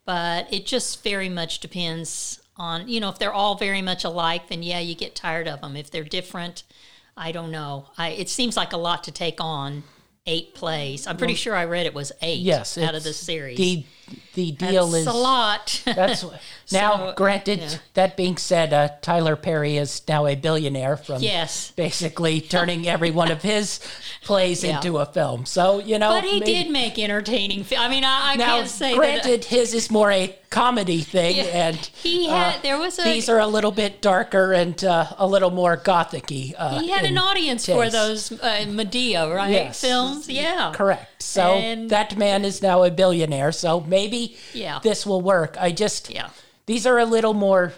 but 0.04 0.46
it 0.52 0.64
just 0.64 1.02
very 1.02 1.28
much 1.28 1.58
depends 1.58 2.40
on 2.56 2.86
you 2.86 3.00
know 3.00 3.08
if 3.08 3.18
they're 3.18 3.32
all 3.32 3.56
very 3.56 3.82
much 3.82 4.04
alike, 4.04 4.46
then 4.46 4.62
yeah, 4.62 4.78
you 4.78 4.94
get 4.94 5.16
tired 5.16 5.48
of 5.48 5.60
them. 5.60 5.74
If 5.74 5.90
they're 5.90 6.04
different, 6.04 6.62
I 7.16 7.32
don't 7.32 7.50
know. 7.50 7.86
I 7.98 8.10
it 8.10 8.28
seems 8.28 8.56
like 8.56 8.72
a 8.72 8.76
lot 8.76 9.02
to 9.04 9.10
take 9.10 9.40
on. 9.40 9.82
Eight 10.26 10.54
plays. 10.54 11.06
I'm 11.06 11.18
pretty 11.18 11.34
sure 11.34 11.54
I 11.54 11.66
read 11.66 11.84
it 11.84 11.92
was 11.92 12.10
eight. 12.22 12.40
yes, 12.40 12.78
out 12.78 12.94
of 12.94 13.04
the 13.04 13.12
series. 13.12 13.58
The 13.58 13.84
the 14.34 14.52
deal 14.52 14.88
That's 14.88 15.02
is 15.02 15.06
a 15.06 15.12
lot. 15.12 15.82
That's 15.86 16.24
now. 16.72 16.96
So, 17.08 17.12
granted, 17.16 17.60
yeah. 17.60 17.74
that 17.94 18.16
being 18.16 18.36
said, 18.36 18.72
uh, 18.72 18.88
Tyler 19.02 19.36
Perry 19.36 19.76
is 19.76 20.02
now 20.08 20.26
a 20.26 20.34
billionaire 20.34 20.96
from 20.96 21.22
Yes. 21.22 21.70
basically 21.76 22.40
turning 22.40 22.88
every 22.88 23.10
one 23.10 23.30
of 23.30 23.42
his 23.42 23.80
plays 24.22 24.64
Yeah. 24.64 24.76
into 24.76 24.98
a 24.98 25.06
film. 25.06 25.46
So 25.46 25.78
you 25.78 25.98
know, 25.98 26.10
But 26.10 26.24
he 26.24 26.40
maybe- 26.40 26.46
did 26.52 26.70
make 26.70 26.98
entertaining. 26.98 27.64
I 27.78 27.88
mean, 27.88 28.04
I, 28.04 28.32
I 28.32 28.36
Now, 28.36 28.56
can't 28.56 28.68
say 28.68 28.94
granted, 28.94 29.42
that. 29.42 29.48
his 29.48 29.74
is 29.74 29.90
more 29.90 30.10
a 30.10 30.36
comedy 30.50 31.00
thing, 31.00 31.36
Yeah. 31.36 31.68
and 31.68 31.76
He 32.02 32.28
had 32.28 32.62
there 32.62 32.78
was 32.78 32.98
a 32.98 33.02
these 33.02 33.28
are 33.28 33.40
a 33.40 33.46
little 33.46 33.72
bit 33.72 34.00
darker 34.00 34.52
and 34.52 34.82
uh, 34.84 35.06
a 35.18 35.26
little 35.26 35.50
more 35.50 35.76
gothicy. 35.76 36.54
Uh, 36.56 36.80
he 36.80 36.90
had 36.90 37.04
an 37.04 37.18
audience 37.18 37.66
for 37.66 37.88
those 37.90 38.32
uh, 38.32 38.64
Madea 38.66 39.34
right 39.34 39.50
Yes. 39.50 39.80
films. 39.80 40.28
Yeah, 40.28 40.72
Correct. 40.74 41.13
So 41.24 41.54
And- 41.54 41.90
that 41.90 42.16
man 42.16 42.44
is 42.44 42.62
now 42.62 42.82
a 42.82 42.90
billionaire. 42.90 43.52
So 43.52 43.80
maybe 43.80 44.36
Yeah. 44.52 44.78
this 44.82 45.04
will 45.06 45.20
work. 45.20 45.56
I 45.58 45.72
just 45.72 46.10
Yeah. 46.10 46.28
these 46.66 46.86
are 46.86 46.98
a 46.98 47.04
little 47.06 47.34
more. 47.34 47.74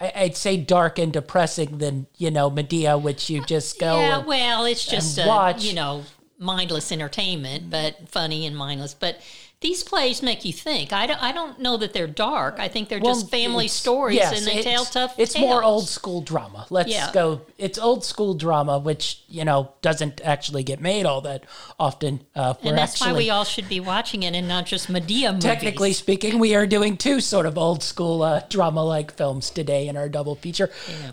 I'd 0.00 0.36
say 0.36 0.56
dark 0.56 0.98
and 0.98 1.12
depressing 1.12 1.78
than 1.78 2.06
you 2.16 2.30
know 2.30 2.50
Madea, 2.50 3.00
which 3.00 3.28
you 3.28 3.44
just 3.44 3.78
go. 3.78 3.98
Yeah, 4.00 4.18
and- 4.18 4.26
well, 4.26 4.64
it's 4.64 4.84
just 4.86 5.18
a, 5.18 5.26
watch. 5.26 5.62
you 5.62 5.74
know 5.74 6.04
mindless 6.38 6.90
entertainment, 6.90 7.68
but 7.68 8.08
funny 8.08 8.46
and 8.46 8.56
mindless. 8.56 8.94
But 8.94 9.20
these 9.60 9.82
plays 9.82 10.22
make 10.22 10.46
you 10.46 10.54
think. 10.54 10.90
I 10.90 11.06
don't. 11.06 11.22
I 11.22 11.32
don't 11.32 11.58
know 11.58 11.76
that 11.76 11.92
they're 11.92 12.06
dark. 12.06 12.56
I 12.58 12.68
think 12.68 12.88
they're 12.88 12.98
Well, 12.98 13.12
just 13.12 13.30
family 13.30 13.68
stories, 13.68 14.16
yes, 14.16 14.38
and 14.38 14.46
they 14.46 14.62
tell 14.62 14.86
tough. 14.86 15.14
It's 15.18 15.38
more 15.38 15.62
old 15.62 15.86
school 15.86 16.22
drama. 16.22 16.66
Let's 16.70 16.88
Yeah. 16.88 17.12
go. 17.12 17.42
It's 17.58 17.78
old 17.78 18.02
school 18.02 18.32
drama, 18.32 18.78
which 18.78 19.20
you 19.28 19.44
know 19.44 19.72
doesn't 19.82 20.22
actually 20.24 20.62
get 20.62 20.80
made 20.80 21.04
all 21.04 21.20
that 21.22 21.44
often. 21.78 22.24
Uh, 22.34 22.54
and 22.62 22.78
that's 22.78 22.94
actually 22.94 23.12
why 23.12 23.18
we 23.18 23.28
all 23.28 23.44
should 23.44 23.68
be 23.68 23.80
watching 23.80 24.22
it 24.22 24.34
and 24.34 24.48
not 24.48 24.64
just 24.64 24.88
Madea 24.88 25.32
movies. 25.32 25.44
technically 25.44 25.92
speaking, 25.92 26.38
we 26.38 26.54
are 26.54 26.66
doing 26.66 26.96
two 26.96 27.20
sort 27.20 27.44
of 27.44 27.58
old 27.58 27.82
school 27.82 28.22
uh, 28.22 28.40
drama 28.48 28.82
like 28.82 29.12
films 29.14 29.50
today 29.50 29.88
in 29.88 29.96
our 29.96 30.08
double 30.08 30.36
feature. 30.36 30.70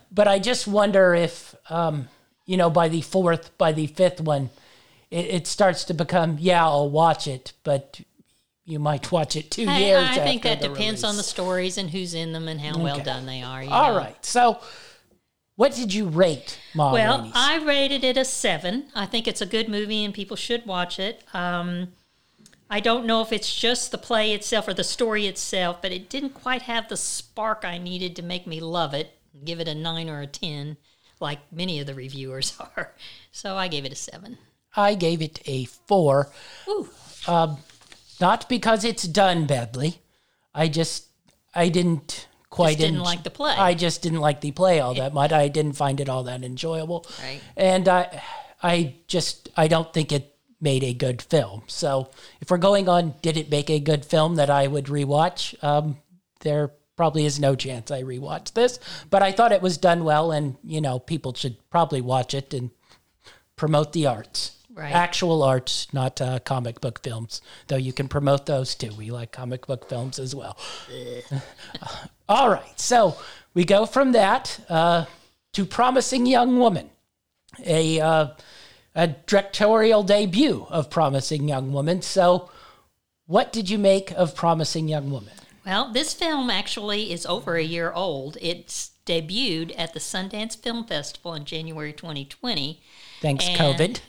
But 0.09 0.29
I 0.29 0.39
just 0.39 0.67
wonder 0.69 1.13
if, 1.13 1.53
um, 1.69 2.07
you 2.45 2.55
know, 2.55 2.69
by 2.69 2.87
the 2.87 3.01
fourth, 3.01 3.57
by 3.57 3.73
the 3.73 3.87
fifth 3.87 4.21
one, 4.21 4.51
it, 5.11 5.25
it 5.25 5.47
starts 5.47 5.83
to 5.83 5.93
become, 5.93 6.37
yeah, 6.39 6.63
I'll 6.63 6.89
watch 6.89 7.27
it, 7.27 7.51
but 7.65 7.99
you 8.68 8.80
might 8.80 9.11
watch 9.14 9.38
it 9.38 9.49
two 9.49 9.65
I, 9.68 9.77
years. 9.80 10.03
I 10.10 10.19
think 10.19 10.44
that 10.44 10.60
depends 10.61 11.06
on 11.06 11.15
the 11.15 11.23
stories 11.23 11.77
and 11.77 11.89
who's 11.89 12.14
in 12.14 12.34
them 12.34 12.49
and 12.49 12.60
how 12.60 12.77
well 12.77 12.99
done 12.99 13.26
they 13.26 13.41
are. 13.41 13.64
you 13.64 13.69
All 13.69 13.94
know. 13.94 13.98
right. 13.98 14.26
So, 14.26 14.60
what 15.56 15.73
did 15.73 15.94
you 15.94 16.07
rate 16.10 16.60
Ma 16.76 16.91
Well, 16.91 17.19
Rainey's? 17.19 17.34
I 17.34 17.64
rated 17.64 18.03
it 18.03 18.18
a 18.18 18.26
seven. 18.26 18.88
I 18.94 19.06
think 19.06 19.26
it's 19.26 19.41
a 19.41 19.45
good 19.45 19.69
movie 19.69 20.03
and 20.03 20.14
people 20.14 20.35
should 20.35 20.65
watch 20.65 20.99
it. 20.99 21.23
Um, 21.34 21.94
I 22.69 22.81
don't 22.81 23.06
know 23.06 23.22
if 23.22 23.31
it's 23.31 23.56
just 23.56 23.91
the 23.91 23.98
play 23.98 24.34
itself 24.34 24.68
or 24.68 24.73
the 24.73 24.84
story 24.84 25.27
itself, 25.27 25.81
but 25.81 25.94
it 25.94 26.10
didn't 26.10 26.31
quite 26.31 26.64
have 26.64 26.89
the 26.89 26.98
spark 26.98 27.64
I 27.64 27.77
needed 27.77 28.18
to 28.18 28.22
make 28.22 28.45
me 28.45 28.60
love 28.60 28.94
it, 28.94 29.18
give 29.45 29.61
it 29.61 29.69
a 29.69 29.76
nine 29.76 30.10
or 30.10 30.19
a 30.19 30.27
10, 30.27 30.76
like 31.22 31.39
many 31.53 31.80
of 31.80 31.88
the 31.88 31.95
reviewers 31.95 32.57
are. 32.76 32.91
So 33.31 33.56
I 33.56 33.69
gave 33.69 33.85
it 33.85 33.94
a 33.94 33.95
seven. 33.95 34.38
I 34.76 34.94
gave 34.95 35.22
it 35.22 35.39
a 35.45 35.64
four. 35.64 36.30
Ooh. 36.68 36.89
Um, 37.27 37.57
not 38.19 38.48
because 38.49 38.84
it's 38.84 39.03
done 39.03 39.45
badly. 39.45 39.99
I 40.53 40.68
just 40.68 41.07
I 41.53 41.69
didn't 41.69 42.27
quite 42.49 42.77
Just 42.77 42.80
didn't 42.80 42.98
en- 42.98 43.03
like 43.03 43.23
the 43.23 43.30
play. 43.30 43.53
I 43.53 43.73
just 43.73 44.02
didn't 44.02 44.22
like 44.22 44.41
the 44.41 44.52
play 44.52 44.80
all 44.80 44.94
that 44.95 45.14
much. 45.14 45.31
I 45.31 45.48
didn't 45.48 45.73
find 45.73 45.99
it 45.99 46.10
all 46.10 46.23
that 46.23 46.44
enjoyable. 46.44 47.06
Right. 47.22 47.41
And 47.56 47.88
I 47.88 48.22
I 48.64 48.95
just 49.07 49.49
I 49.56 49.68
don't 49.68 49.94
think 49.94 50.11
it 50.11 50.35
made 50.60 50.84
a 50.84 50.94
good 50.94 51.22
film. 51.22 51.64
So 51.68 52.10
if 52.41 52.49
we're 52.49 52.57
going 52.57 52.89
on 52.89 53.14
did 53.22 53.38
it 53.38 53.52
make 53.52 53.69
a 53.69 53.80
good 53.80 54.06
film 54.06 54.35
that 54.35 54.49
I 54.49 54.68
would 54.68 54.85
rewatch? 54.85 55.61
Um, 55.64 55.98
there 56.41 56.72
probably 56.95 57.26
is 57.26 57.39
no 57.39 57.56
chance 57.56 57.91
I 57.91 58.02
rewatch 58.02 58.53
this, 58.53 58.80
but 59.11 59.22
I 59.22 59.31
thought 59.31 59.52
it 59.52 59.61
was 59.61 59.77
done 59.77 60.03
well 60.03 60.31
and 60.31 60.56
you 60.64 60.81
know 60.81 60.98
people 60.98 61.34
should 61.35 61.57
probably 61.69 62.02
watch 62.02 62.34
it 62.34 62.53
and 62.53 62.72
promote 63.56 63.94
the 63.94 64.07
arts. 64.07 64.56
Right. 64.77 64.93
Actual 64.93 65.41
arts, 65.41 65.91
not 65.91 66.21
uh, 66.21 66.37
comic 66.37 66.81
book 66.81 67.01
films. 67.01 67.41
Though 67.67 67.77
you 67.77 67.91
can 67.91 68.07
promote 68.07 68.45
those 68.45 68.75
too. 68.75 68.91
We 68.95 69.09
like 69.09 69.31
comic 69.31 69.65
book 69.65 69.89
films 69.89 70.19
as 70.19 70.35
well. 70.35 70.55
All 72.29 72.49
right. 72.49 72.79
So 72.79 73.17
we 73.55 73.65
go 73.65 73.87
from 73.87 74.11
that 74.11 74.59
uh, 74.69 75.05
to 75.53 75.65
Promising 75.65 76.27
Young 76.27 76.59
Woman, 76.59 76.91
a, 77.65 77.99
uh, 77.99 78.27
a 78.93 79.07
directorial 79.07 80.03
debut 80.03 80.67
of 80.69 80.91
Promising 80.91 81.47
Young 81.49 81.73
Woman. 81.73 82.03
So, 82.03 82.51
what 83.25 83.51
did 83.51 83.71
you 83.71 83.79
make 83.79 84.11
of 84.11 84.35
Promising 84.35 84.87
Young 84.87 85.09
Woman? 85.09 85.33
Well, 85.65 85.91
this 85.91 86.13
film 86.13 86.51
actually 86.51 87.11
is 87.11 87.25
over 87.25 87.55
a 87.55 87.63
year 87.63 87.91
old. 87.91 88.37
It's 88.39 88.91
debuted 89.07 89.73
at 89.75 89.93
the 89.93 89.99
Sundance 89.99 90.55
Film 90.55 90.85
Festival 90.85 91.33
in 91.33 91.45
January 91.45 91.93
2020. 91.93 92.79
Thanks, 93.21 93.47
And- 93.47 93.57
COVID. 93.57 93.99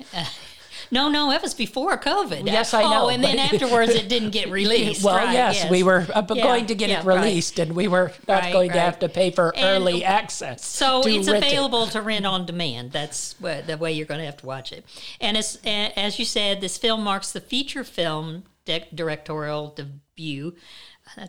No, 0.91 1.09
no, 1.09 1.31
it 1.33 1.43
was 1.43 1.55
before 1.55 1.97
COVID. 1.99 2.47
Yes, 2.47 2.75
I 2.75 2.83
know, 2.83 3.07
Oh, 3.07 3.09
and 3.09 3.23
then 3.23 3.39
afterwards 3.39 3.91
it 3.95 4.09
didn't 4.15 4.31
get 4.31 4.51
released. 4.51 5.05
well, 5.05 5.17
right, 5.17 5.33
yes, 5.33 5.71
we 5.71 5.83
were 5.83 6.07
uh, 6.15 6.23
Yeah, 6.35 6.43
going 6.43 6.67
to 6.67 6.75
get 6.75 6.89
yeah, 6.91 7.01
it 7.01 7.05
right. 7.05 7.17
released, 7.25 7.59
and 7.59 7.75
we 7.77 7.89
were 7.89 8.13
not 8.27 8.43
Right, 8.43 8.53
going 8.53 8.71
to 8.73 8.81
have 8.81 8.99
to 9.01 9.09
pay 9.09 9.31
for 9.31 9.55
And- 9.57 9.65
early 9.83 10.05
access. 10.05 10.65
So 10.65 11.03
it's 11.05 11.29
rent 11.29 11.45
it. 11.45 11.49
available 11.53 11.87
to 11.89 12.03
rent 12.03 12.27
on 12.27 12.47
demand. 12.47 12.93
That's 12.93 13.35
what, 13.41 13.67
the 13.67 13.77
way 13.77 13.93
you're 13.93 14.07
going 14.07 14.21
to 14.21 14.27
have 14.27 14.39
to 14.39 14.47
watch 14.47 14.73
it. 14.73 14.85
And 15.21 15.37
as, 15.37 15.59
as 15.65 16.19
you 16.19 16.25
said, 16.25 16.61
this 16.61 16.79
film 16.79 17.03
marks 17.03 17.33
the 17.33 17.41
feature 17.41 17.85
film 17.85 18.45
de- 18.65 18.87
directorial 18.95 19.69
debut, 19.77 20.55
uh, 21.17 21.27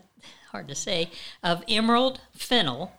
hard 0.51 0.67
to 0.67 0.75
say, 0.75 1.09
of 1.43 1.63
Emerald 1.67 2.21
Fennell, 2.33 2.91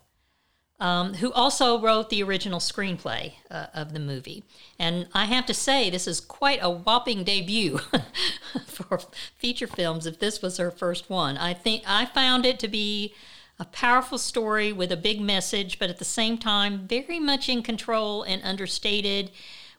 um, 0.80 1.14
who 1.14 1.30
also 1.32 1.78
wrote 1.78 2.08
the 2.08 2.22
original 2.22 2.58
screenplay 2.58 3.34
uh, 3.50 3.66
of 3.74 3.92
the 3.92 4.00
movie. 4.00 4.42
And 4.78 5.06
I 5.12 5.26
have 5.26 5.44
to 5.46 5.54
say, 5.54 5.90
this 5.90 6.08
is 6.08 6.20
quite 6.20 6.58
a 6.62 6.70
whopping 6.70 7.22
debut 7.22 7.78
for 8.66 9.00
feature 9.36 9.66
films. 9.66 10.06
If 10.06 10.18
this 10.18 10.40
was 10.40 10.56
her 10.56 10.70
first 10.70 11.10
one, 11.10 11.36
I 11.36 11.52
think 11.52 11.84
I 11.86 12.06
found 12.06 12.46
it 12.46 12.58
to 12.60 12.68
be 12.68 13.14
a 13.58 13.66
powerful 13.66 14.16
story 14.16 14.72
with 14.72 14.90
a 14.90 14.96
big 14.96 15.20
message, 15.20 15.78
but 15.78 15.90
at 15.90 15.98
the 15.98 16.04
same 16.04 16.38
time, 16.38 16.88
very 16.88 17.20
much 17.20 17.50
in 17.50 17.62
control 17.62 18.22
and 18.22 18.42
understated. 18.42 19.30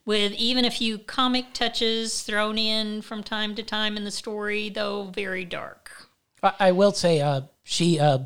With 0.03 0.34
even 0.34 0.65
a 0.65 0.72
few 0.72 0.98
comic 0.98 1.53
touches 1.53 2.23
thrown 2.23 2.57
in 2.57 3.02
from 3.02 3.23
time 3.23 3.53
to 3.56 3.64
time 3.64 3.98
in 3.98 4.03
the 4.03 4.11
story, 4.11 4.69
though 4.69 5.06
very 5.06 5.45
dark. 5.45 5.91
I, 6.41 6.53
I 6.60 6.72
will 6.72 6.91
say, 6.91 7.22
uh, 7.22 7.41
she 7.64 7.99
uh, 7.99 8.19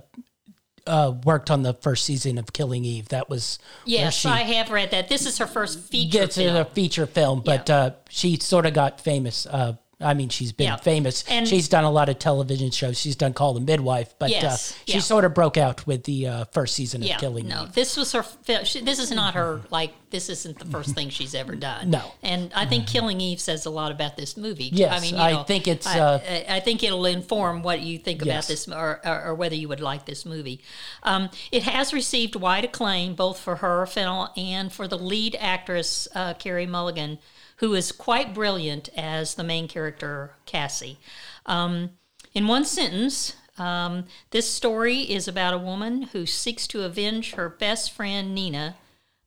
uh, 0.88 1.14
worked 1.24 1.50
on 1.50 1.64
the 1.64 1.74
first 1.74 2.06
season 2.06 2.38
of 2.38 2.54
Killing 2.54 2.86
Eve. 2.86 3.10
That 3.10 3.30
was 3.30 3.60
Yes, 3.86 4.16
she 4.16 4.30
I 4.30 4.40
have 4.42 4.70
read 4.70 4.92
that. 4.92 5.10
This 5.10 5.26
is 5.26 5.38
her 5.40 5.48
first 5.48 5.80
feature 5.80 6.20
gets 6.20 6.38
film. 6.38 6.56
a 6.56 6.66
feature 6.66 7.06
film, 7.06 7.42
but 7.44 7.70
uh, 7.70 7.92
she 8.10 8.38
sort 8.38 8.66
of 8.66 8.74
got 8.74 9.02
famous. 9.02 9.46
Uh, 9.46 9.74
I 10.02 10.14
mean, 10.14 10.28
she's 10.28 10.52
been 10.52 10.66
Yeah. 10.68 10.76
famous. 10.76 11.24
And- 11.30 11.48
she's 11.48 11.70
done 11.70 11.86
a 11.86 11.92
lot 11.92 12.10
of 12.10 12.20
television 12.20 12.70
shows. 12.70 13.00
She's 13.00 13.16
done 13.16 13.34
Call 13.34 13.54
the 13.54 13.62
Midwife, 13.62 14.14
but 14.20 14.30
Yes, 14.30 14.72
uh, 14.74 14.76
she 14.88 14.94
yeah. 14.96 15.00
sort 15.00 15.24
of 15.24 15.34
broke 15.34 15.56
out 15.58 15.88
with 15.88 16.04
the 16.04 16.28
uh, 16.28 16.46
first 16.52 16.76
season 16.76 17.02
of 17.02 17.08
yeah, 17.08 17.18
Killing 17.18 17.48
no, 17.48 17.64
Eve. 17.64 17.74
this 17.74 17.96
was 17.96 18.12
her. 18.12 18.26
This 18.46 18.76
is 19.00 19.12
not 19.12 19.36
her. 19.36 19.62
Like 19.72 19.94
this 20.10 20.30
isn't 20.30 20.60
the 20.60 20.66
first 20.66 20.96
thing 20.96 21.10
she's 21.10 21.34
ever 21.34 21.56
done. 21.56 21.90
No. 21.90 22.12
and 22.24 22.52
I 22.54 22.66
think 22.66 22.88
Killing 22.88 23.20
Eve 23.22 23.40
says 23.40 23.66
a 23.66 23.70
lot 23.70 23.92
about 23.92 24.16
this 24.18 24.36
movie. 24.38 24.70
Yes, 24.74 24.94
I 24.98 25.00
mean, 25.02 25.16
you 25.16 25.22
I 25.22 25.32
know, 25.32 25.44
think 25.44 25.68
it's, 25.68 25.88
I, 25.88 26.00
uh, 26.00 26.20
I- 26.30 26.46
I 26.56 26.60
think 26.60 26.84
it'll 26.84 27.06
inform 27.06 27.64
what 27.64 27.80
you 27.82 27.98
think 27.98 28.22
about 28.22 28.48
this, 28.48 28.68
or, 28.68 29.00
or, 29.06 29.24
or 29.28 29.36
whether 29.36 29.56
you 29.56 29.68
would 29.70 29.82
like 29.82 30.06
this 30.06 30.26
movie. 30.26 30.62
Um, 31.04 31.30
it 31.52 31.64
has 31.64 31.94
received 31.94 32.36
wide 32.36 32.66
acclaim 32.66 33.16
both 33.16 33.40
for 33.40 33.58
her, 33.58 33.86
Fennell, 33.86 34.32
and 34.36 34.72
for 34.74 34.88
the 34.88 34.98
lead 34.98 35.36
actress 35.40 36.08
uh, 36.16 36.34
Carey 36.36 36.66
Mulligan, 36.66 37.18
who 37.58 37.74
is 37.74 37.92
quite 37.92 38.34
brilliant 38.34 38.90
as 38.96 39.36
the 39.36 39.44
main 39.44 39.68
character 39.68 40.36
Cassie. 40.46 41.00
Um, 41.46 41.92
in 42.34 42.48
one 42.48 42.66
sentence, 42.66 43.36
um, 43.58 44.06
this 44.32 44.52
story 44.52 45.00
is 45.00 45.28
about 45.28 45.54
a 45.54 45.58
woman 45.60 46.04
who 46.04 46.26
seeks 46.26 46.68
to 46.68 46.84
avenge 46.84 47.34
her 47.34 47.48
best 47.48 47.92
friend 47.92 48.36
Nina, 48.36 48.76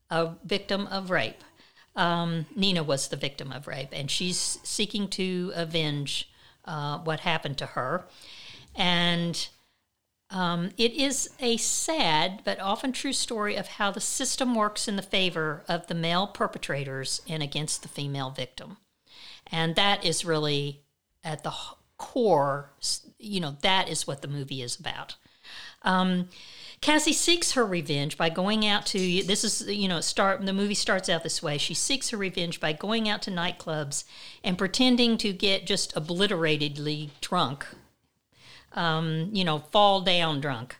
a 0.09 0.31
victim 0.43 0.87
of 0.87 1.09
rape. 1.09 1.43
Um, 1.95 2.45
Nina 2.55 2.83
was 2.83 3.07
the 3.07 3.17
victim 3.17 3.51
of 3.51 3.67
rape, 3.67 3.89
and 3.91 4.09
she's 4.11 4.59
seeking 4.63 5.07
to 5.09 5.51
avenge 5.55 6.29
uh, 6.65 6.99
what 6.99 7.21
happened 7.21 7.57
to 7.57 7.65
her. 7.65 8.05
And 8.75 9.47
um, 10.31 10.69
it 10.77 10.93
is 10.93 11.29
a 11.39 11.57
sad 11.57 12.41
but 12.43 12.59
often 12.59 12.91
true 12.91 13.13
story 13.13 13.55
of 13.55 13.67
how 13.67 13.89
the 13.89 13.99
system 13.99 14.53
works 14.53 14.87
in 14.87 14.95
the 14.95 15.01
favor 15.01 15.63
of 15.67 15.87
the 15.87 15.95
male 15.95 16.27
perpetrators 16.27 17.21
and 17.27 17.41
against 17.41 17.81
the 17.81 17.87
female 17.89 18.29
victim. 18.29 18.77
And 19.51 19.75
that 19.75 20.05
is 20.05 20.25
really 20.25 20.81
at 21.23 21.43
the 21.43 21.53
core, 21.97 22.71
you 23.17 23.39
know, 23.39 23.57
that 23.61 23.89
is 23.89 24.05
what 24.05 24.21
the 24.21 24.27
movie 24.27 24.61
is 24.61 24.79
about. 24.79 25.15
Um, 25.81 26.29
Cassie 26.81 27.13
seeks 27.13 27.53
her 27.53 27.65
revenge 27.65 28.17
by 28.17 28.29
going 28.29 28.65
out 28.65 28.85
to 28.87 28.99
this 29.23 29.43
is 29.43 29.67
you 29.67 29.87
know 29.87 29.99
start 29.99 30.45
the 30.45 30.53
movie 30.53 30.73
starts 30.73 31.09
out 31.09 31.23
this 31.23 31.43
way. 31.43 31.57
She 31.57 31.73
seeks 31.73 32.09
her 32.09 32.17
revenge 32.17 32.59
by 32.59 32.71
going 32.71 33.09
out 33.09 33.21
to 33.23 33.31
nightclubs 33.31 34.05
and 34.43 34.57
pretending 34.57 35.17
to 35.17 35.33
get 35.33 35.65
just 35.65 35.93
obliteratedly 35.95 37.09
drunk. 37.19 37.65
Um, 38.73 39.29
you 39.33 39.43
know, 39.43 39.59
fall 39.59 40.01
down 40.01 40.41
drunk. 40.41 40.77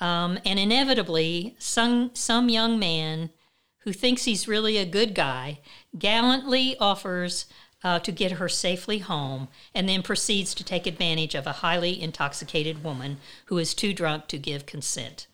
Um, 0.00 0.38
and 0.44 0.58
inevitably, 0.58 1.56
some 1.58 2.10
some 2.14 2.48
young 2.48 2.78
man 2.78 3.30
who 3.78 3.92
thinks 3.92 4.24
he's 4.24 4.48
really 4.48 4.76
a 4.76 4.86
good 4.86 5.14
guy 5.14 5.60
gallantly 5.98 6.76
offers 6.78 7.46
uh, 7.82 7.98
to 7.98 8.10
get 8.10 8.32
her 8.32 8.48
safely 8.48 8.98
home 8.98 9.48
and 9.74 9.88
then 9.88 10.02
proceeds 10.02 10.54
to 10.54 10.64
take 10.64 10.86
advantage 10.86 11.34
of 11.34 11.46
a 11.46 11.52
highly 11.52 12.00
intoxicated 12.00 12.82
woman 12.82 13.18
who 13.46 13.58
is 13.58 13.74
too 13.74 13.92
drunk 13.92 14.26
to 14.26 14.38
give 14.38 14.64
consent. 14.64 15.26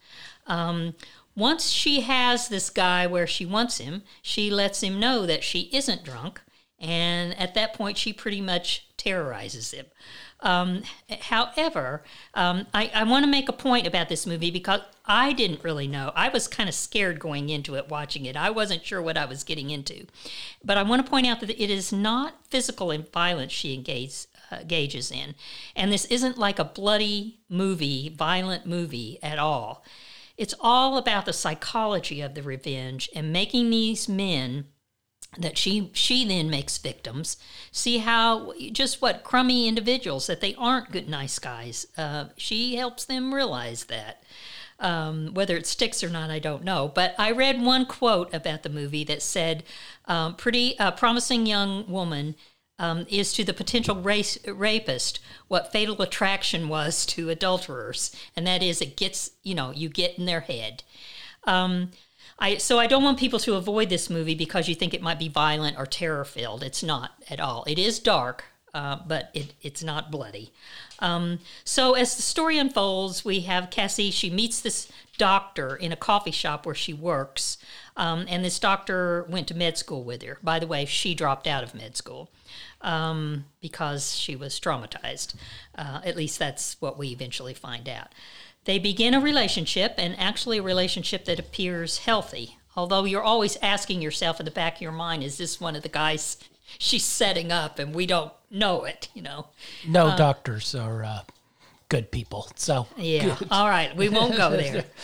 Um, 0.49 0.95
once 1.37 1.71
she 1.71 2.01
has 2.01 2.49
this 2.49 2.69
guy 2.71 3.07
where 3.07 3.27
she 3.27 3.47
wants 3.47 3.79
him, 3.79 4.03
she 4.21 4.51
lets 4.51 4.83
him 4.83 4.99
know 4.99 5.27
that 5.27 5.45
she 5.45 5.71
isn't 5.73 6.05
drunk, 6.05 6.41
and 6.79 7.39
at 7.39 7.55
that 7.55 7.73
point, 7.73 7.97
she 7.97 8.13
pretty 8.13 8.41
much 8.41 8.89
terrorizes 8.97 9.71
him. 9.71 9.87
Um, 10.43 10.83
however, 11.23 12.03
um, 12.35 12.67
I, 12.73 12.91
I 12.95 13.05
want 13.05 13.25
to 13.25 13.31
make 13.31 13.49
a 13.49 13.53
point 13.53 13.87
about 13.87 14.09
this 14.09 14.27
movie 14.27 14.51
because 14.51 14.81
I 15.05 15.33
didn't 15.33 15.65
really 15.65 15.87
know. 15.87 16.13
I 16.15 16.29
was 16.29 16.49
kind 16.49 16.69
of 16.69 16.75
scared 16.75 17.19
going 17.19 17.51
into 17.51 17.75
it, 17.75 17.89
watching 17.89 18.27
it. 18.27 18.37
I 18.37 18.51
wasn't 18.51 18.85
sure 18.85 19.03
what 19.03 19.19
I 19.19 19.27
was 19.27 19.45
getting 19.45 19.71
into. 19.71 20.07
But 20.65 20.79
I 20.79 20.83
want 20.83 21.05
to 21.05 21.11
point 21.11 21.27
out 21.27 21.41
that 21.41 21.51
it 21.51 21.71
is 21.71 21.93
not 21.93 22.35
physical 22.49 22.91
and 22.91 23.11
violence 23.13 23.53
she 23.53 23.75
engages, 23.75 24.29
uh, 24.51 24.57
engages 24.57 25.11
in. 25.11 25.35
And 25.77 25.93
this 25.93 26.07
isn't 26.07 26.39
like 26.39 26.59
a 26.59 26.65
bloody 26.65 27.41
movie, 27.49 28.09
violent 28.09 28.67
movie 28.67 29.19
at 29.23 29.39
all. 29.39 29.85
It's 30.37 30.55
all 30.59 30.97
about 30.97 31.27
the 31.27 31.35
psychology 31.35 32.23
of 32.23 32.35
the 32.35 32.43
revenge 32.43 33.11
and 33.15 33.33
making 33.33 33.69
these 33.69 34.09
men 34.09 34.67
that 35.39 35.57
she 35.57 35.91
she 35.93 36.25
then 36.25 36.51
makes 36.51 36.79
victims. 36.79 37.37
See 37.71 37.99
how 37.99 38.53
just 38.73 39.01
what 39.01 39.25
crummy 39.25 39.69
individuals 39.69 40.27
that 40.27 40.41
they 40.41 40.55
aren't 40.57 40.93
good 40.93 41.09
nice 41.09 41.39
guys. 41.39 41.87
Uh, 41.97 42.27
she 42.37 42.77
helps 42.77 43.05
them 43.05 43.35
realize 43.35 43.85
that. 43.85 44.23
Um, 44.79 45.35
whether 45.35 45.59
it 45.59 45.67
sticks 45.67 46.03
or 46.03 46.09
not 46.09 46.31
i 46.31 46.39
don't 46.39 46.65
know. 46.65 46.89
But 46.89 47.15
i 47.19 47.31
read 47.31 47.61
one 47.61 47.85
quote 47.85 48.33
about 48.33 48.63
the 48.63 48.71
movie 48.71 49.05
that 49.05 49.21
said 49.21 49.63
um, 50.07 50.37
pretty 50.37 50.79
uh, 50.79 50.93
promising 50.93 51.45
young 51.47 51.87
woman 51.87 52.35
um, 52.81 53.05
is 53.11 53.35
to 53.35 53.45
the 53.45 53.53
potential 53.53 53.95
race, 53.97 54.39
rapist 54.47 55.21
what 55.49 55.71
fatal 55.71 56.01
attraction 56.01 56.69
was 56.69 57.05
to 57.07 57.29
adulterers, 57.29 58.11
and 58.35 58.47
that 58.47 58.63
is 58.63 58.81
it 58.81 58.97
gets 58.97 59.33
you 59.43 59.55
know 59.55 59.71
you 59.71 59.91
get 59.91 60.19
in 60.19 60.25
their 60.25 60.41
head. 60.41 60.83
I, 62.41 62.57
so 62.57 62.79
I 62.79 62.87
don't 62.87 63.03
want 63.03 63.19
people 63.19 63.39
to 63.41 63.55
avoid 63.55 63.91
this 63.91 64.09
movie 64.09 64.35
because 64.35 64.69
you 64.69 64.75
think 64.75 64.95
it 64.95 65.03
might 65.03 65.19
be 65.19 65.29
violent 65.29 65.79
or 65.79 65.87
terror 65.87 66.25
filled. 66.25 66.63
It's 66.63 66.83
not 66.83 67.13
at 67.29 67.39
all. 67.39 67.65
It 67.67 67.79
is 67.79 67.99
dark, 67.99 68.45
uh, 68.73 68.99
but 69.07 69.31
it, 69.35 69.53
it's 69.61 69.83
not 69.83 70.11
bloody. 70.11 70.53
Um, 71.01 71.41
so 71.65 71.95
as 71.95 72.17
the 72.17 72.23
story 72.23 72.59
unfolds, 72.59 73.25
we 73.25 73.41
have 73.41 73.71
Cassie. 73.71 74.11
She 74.11 74.31
meets 74.31 74.61
this 74.61 74.91
doctor 75.19 75.77
in 75.77 75.93
a 75.93 75.97
coffee 75.97 76.31
shop 76.31 76.65
where 76.65 76.75
she 76.75 76.95
works, 76.95 77.59
um, 77.97 78.25
and 78.29 78.43
this 78.43 78.59
doctor 78.59 79.27
went 79.29 79.49
to 79.49 79.55
med 79.55 79.77
school 79.77 80.03
with 80.03 80.23
her. 80.23 80.39
By 80.43 80.59
the 80.59 80.67
way, 80.67 80.87
she 80.87 81.15
dropped 81.15 81.47
out 81.47 81.63
of 81.63 81.75
med 81.75 81.97
school 81.97 82.31
um, 82.81 83.45
because 83.61 84.17
she 84.17 84.37
was 84.37 84.59
traumatized. 84.59 85.35
Uh, 85.77 86.01
at 86.05 86.17
least 86.17 86.39
that's 86.39 86.77
what 86.81 86.99
we 86.99 87.09
eventually 87.09 87.55
find 87.55 87.89
out. 87.89 88.09
They 88.65 88.79
begin 88.79 89.15
a 89.15 89.21
relationship, 89.21 89.95
and 89.97 90.19
actually 90.19 90.59
a 90.59 90.63
relationship 90.63 91.25
that 91.25 91.39
appears 91.39 91.99
healthy. 91.99 92.59
Although 92.77 93.05
you're 93.05 93.23
always 93.23 93.57
asking 93.63 94.01
yourself 94.03 94.39
in 94.39 94.45
the 94.45 94.51
back 94.51 94.77
of 94.77 94.83
your 94.83 94.93
mind, 94.93 95.23
is 95.23 95.39
this 95.39 95.61
one 95.61 95.77
of 95.77 95.83
the 95.83 95.89
guys 95.89 96.37
she's 96.79 97.05
setting 97.05 97.51
up 97.51 97.79
and 97.79 97.95
we 97.95 98.07
don't 98.07 98.33
know 98.51 98.85
it, 98.85 99.09
you 99.15 99.23
know? 99.23 99.49
No 99.87 100.17
doctors 100.17 100.75
are 100.75 101.05
uh, 101.05 101.23
good 101.89 102.11
people. 102.11 102.49
So 102.55 102.87
Yeah. 102.97 103.37
All 103.51 103.69
right. 103.69 103.95
We 103.97 104.09
won't 104.09 104.37
go 104.37 104.51
there. 104.51 104.85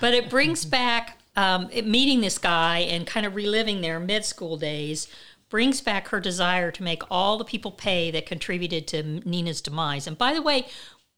But 0.00 0.14
it 0.14 0.30
brings 0.30 0.64
back 0.64 1.18
um, 1.34 1.68
it, 1.72 1.84
meeting 1.84 2.20
this 2.20 2.38
guy 2.38 2.78
and 2.78 3.04
kind 3.04 3.26
of 3.26 3.34
reliving 3.34 3.80
their 3.80 3.98
mid 3.98 4.24
school 4.24 4.56
days 4.56 5.08
brings 5.50 5.80
back 5.80 6.06
her 6.08 6.20
desire 6.20 6.70
to 6.70 6.82
make 6.84 7.02
all 7.10 7.36
the 7.36 7.44
people 7.44 7.72
pay 7.72 8.12
that 8.12 8.24
contributed 8.24 8.86
to 8.86 9.02
Nina's 9.02 9.60
demise. 9.60 10.06
And 10.06 10.16
by 10.16 10.34
the 10.34 10.40
way, 10.40 10.68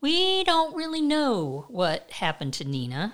we 0.00 0.44
don't 0.44 0.74
really 0.74 1.00
know 1.00 1.66
what 1.68 2.10
happened 2.10 2.54
to 2.54 2.64
Nina. 2.64 3.12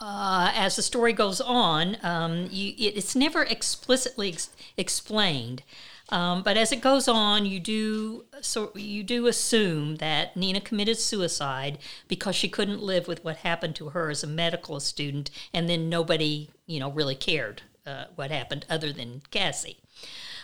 Uh, 0.00 0.50
as 0.54 0.76
the 0.76 0.82
story 0.82 1.12
goes 1.12 1.40
on, 1.40 1.96
um, 2.02 2.48
you, 2.50 2.70
it, 2.76 2.96
it's 2.96 3.14
never 3.14 3.42
explicitly 3.44 4.30
ex- 4.30 4.50
explained. 4.76 5.62
Um, 6.08 6.42
but 6.42 6.56
as 6.56 6.72
it 6.72 6.80
goes 6.80 7.08
on, 7.08 7.46
you 7.46 7.60
do 7.60 8.24
so 8.40 8.72
you 8.74 9.02
do 9.02 9.28
assume 9.28 9.96
that 9.96 10.36
Nina 10.36 10.60
committed 10.60 10.98
suicide 10.98 11.78
because 12.08 12.34
she 12.36 12.48
couldn't 12.48 12.82
live 12.82 13.08
with 13.08 13.24
what 13.24 13.38
happened 13.38 13.76
to 13.76 13.90
her 13.90 14.10
as 14.10 14.22
a 14.22 14.26
medical 14.26 14.78
student, 14.80 15.30
and 15.54 15.68
then 15.68 15.88
nobody, 15.88 16.50
you 16.66 16.80
know, 16.80 16.90
really 16.90 17.14
cared 17.14 17.62
uh, 17.86 18.04
what 18.14 18.30
happened 18.30 18.66
other 18.68 18.92
than 18.92 19.22
Cassie. 19.30 19.78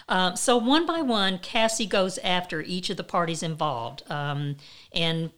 Um, 0.08 0.36
so 0.36 0.56
one 0.56 0.86
by 0.86 1.02
one, 1.02 1.38
Cassie 1.38 1.86
goes 1.86 2.18
after 2.18 2.62
each 2.62 2.88
of 2.90 2.96
the 2.96 3.04
parties 3.04 3.42
involved, 3.42 4.02
um, 4.10 4.56
and 4.92 5.30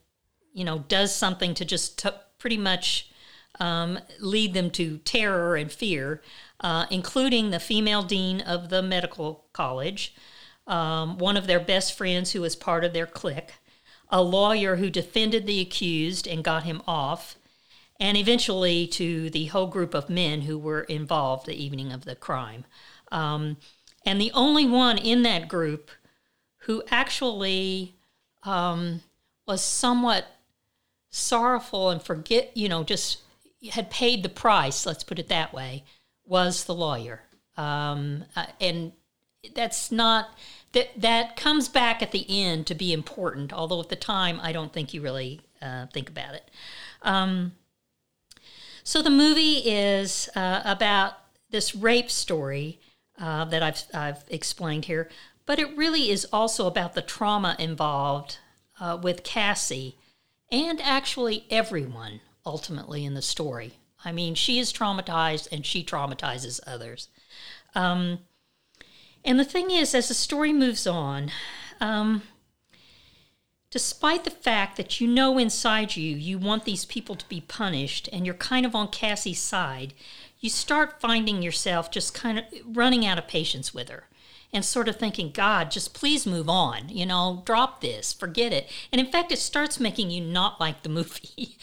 you 0.52 0.64
know 0.64 0.84
does 0.88 1.14
something 1.14 1.54
to 1.54 1.64
just 1.64 1.98
t- 1.98 2.10
pretty 2.38 2.56
much 2.56 3.10
um, 3.58 3.98
lead 4.20 4.54
them 4.54 4.70
to 4.70 4.98
terror 4.98 5.56
and 5.56 5.72
fear, 5.72 6.22
uh, 6.60 6.86
including 6.90 7.50
the 7.50 7.60
female 7.60 8.02
dean 8.02 8.40
of 8.40 8.68
the 8.68 8.82
medical 8.82 9.46
college, 9.52 10.14
um, 10.66 11.18
one 11.18 11.36
of 11.36 11.46
their 11.46 11.60
best 11.60 11.96
friends 11.96 12.32
who 12.32 12.40
was 12.40 12.54
part 12.54 12.84
of 12.84 12.92
their 12.92 13.06
clique, 13.06 13.54
a 14.08 14.22
lawyer 14.22 14.76
who 14.76 14.88
defended 14.88 15.46
the 15.46 15.60
accused 15.60 16.26
and 16.26 16.44
got 16.44 16.62
him 16.62 16.80
off, 16.86 17.36
and 17.98 18.16
eventually 18.16 18.86
to 18.86 19.30
the 19.30 19.46
whole 19.46 19.66
group 19.66 19.94
of 19.94 20.08
men 20.08 20.42
who 20.42 20.58
were 20.58 20.82
involved 20.82 21.46
the 21.46 21.62
evening 21.62 21.92
of 21.92 22.04
the 22.04 22.14
crime. 22.14 22.64
Um, 23.12 23.56
and 24.04 24.20
the 24.20 24.32
only 24.32 24.66
one 24.66 24.98
in 24.98 25.22
that 25.22 25.48
group 25.48 25.90
who 26.64 26.82
actually 26.90 27.94
um, 28.42 29.02
was 29.46 29.62
somewhat 29.62 30.26
sorrowful 31.10 31.90
and 31.90 32.02
forget, 32.02 32.56
you 32.56 32.68
know, 32.68 32.84
just 32.84 33.18
had 33.72 33.90
paid 33.90 34.22
the 34.22 34.28
price, 34.28 34.86
let's 34.86 35.04
put 35.04 35.18
it 35.18 35.28
that 35.28 35.52
way, 35.52 35.84
was 36.24 36.64
the 36.64 36.74
lawyer. 36.74 37.22
Um, 37.56 38.24
uh, 38.36 38.46
and 38.60 38.92
that's 39.54 39.90
not 39.90 40.30
that 40.72 40.88
that 40.96 41.36
comes 41.36 41.68
back 41.68 42.02
at 42.02 42.12
the 42.12 42.24
end 42.28 42.66
to 42.68 42.74
be 42.74 42.92
important. 42.92 43.52
Although 43.52 43.80
at 43.80 43.88
the 43.88 43.96
time, 43.96 44.38
I 44.40 44.52
don't 44.52 44.72
think 44.72 44.94
you 44.94 45.02
really 45.02 45.40
uh, 45.60 45.86
think 45.86 46.08
about 46.08 46.34
it. 46.34 46.50
Um, 47.02 47.52
so 48.84 49.02
the 49.02 49.10
movie 49.10 49.58
is 49.58 50.28
uh, 50.34 50.62
about 50.64 51.14
this 51.50 51.74
rape 51.74 52.10
story 52.10 52.80
uh, 53.20 53.44
that 53.46 53.62
I've 53.62 53.82
I've 53.92 54.24
explained 54.28 54.86
here, 54.86 55.08
but 55.46 55.58
it 55.58 55.76
really 55.76 56.10
is 56.10 56.26
also 56.32 56.66
about 56.66 56.94
the 56.94 57.02
trauma 57.02 57.56
involved 57.58 58.38
uh, 58.80 58.98
with 59.00 59.22
Cassie 59.22 59.96
and 60.50 60.80
actually 60.80 61.46
everyone 61.50 62.20
ultimately 62.44 63.04
in 63.04 63.14
the 63.14 63.22
story. 63.22 63.74
I 64.04 64.12
mean, 64.12 64.34
she 64.34 64.58
is 64.58 64.72
traumatized 64.72 65.48
and 65.52 65.64
she 65.64 65.84
traumatizes 65.84 66.60
others. 66.66 67.08
Um, 67.74 68.20
and 69.24 69.38
the 69.38 69.44
thing 69.44 69.70
is, 69.70 69.94
as 69.94 70.08
the 70.08 70.14
story 70.14 70.52
moves 70.52 70.86
on, 70.86 71.30
um, 71.80 72.22
despite 73.70 74.24
the 74.24 74.30
fact 74.30 74.76
that 74.76 75.00
you 75.00 75.06
know 75.06 75.38
inside 75.38 75.94
you 75.96 76.16
you 76.16 76.38
want 76.38 76.64
these 76.64 76.84
people 76.84 77.14
to 77.14 77.28
be 77.28 77.40
punished 77.42 78.08
and 78.12 78.24
you're 78.24 78.34
kind 78.34 78.64
of 78.64 78.74
on 78.74 78.88
Cassie's 78.88 79.40
side, 79.40 79.92
you 80.40 80.50
start 80.50 81.00
finding 81.00 81.42
yourself 81.42 81.90
just 81.90 82.14
kind 82.14 82.38
of 82.38 82.44
running 82.64 83.06
out 83.06 83.18
of 83.18 83.28
patience 83.28 83.74
with 83.74 83.88
her 83.88 84.04
and 84.52 84.64
sort 84.64 84.88
of 84.88 84.96
thinking, 84.96 85.30
God, 85.30 85.70
just 85.70 85.94
please 85.94 86.26
move 86.26 86.48
on, 86.48 86.88
you 86.88 87.06
know, 87.06 87.42
drop 87.46 87.80
this, 87.80 88.12
forget 88.12 88.52
it. 88.52 88.68
And 88.90 89.00
in 89.00 89.06
fact, 89.06 89.30
it 89.30 89.38
starts 89.38 89.78
making 89.78 90.10
you 90.10 90.20
not 90.20 90.58
like 90.58 90.82
the 90.82 90.88
movie. 91.00 91.56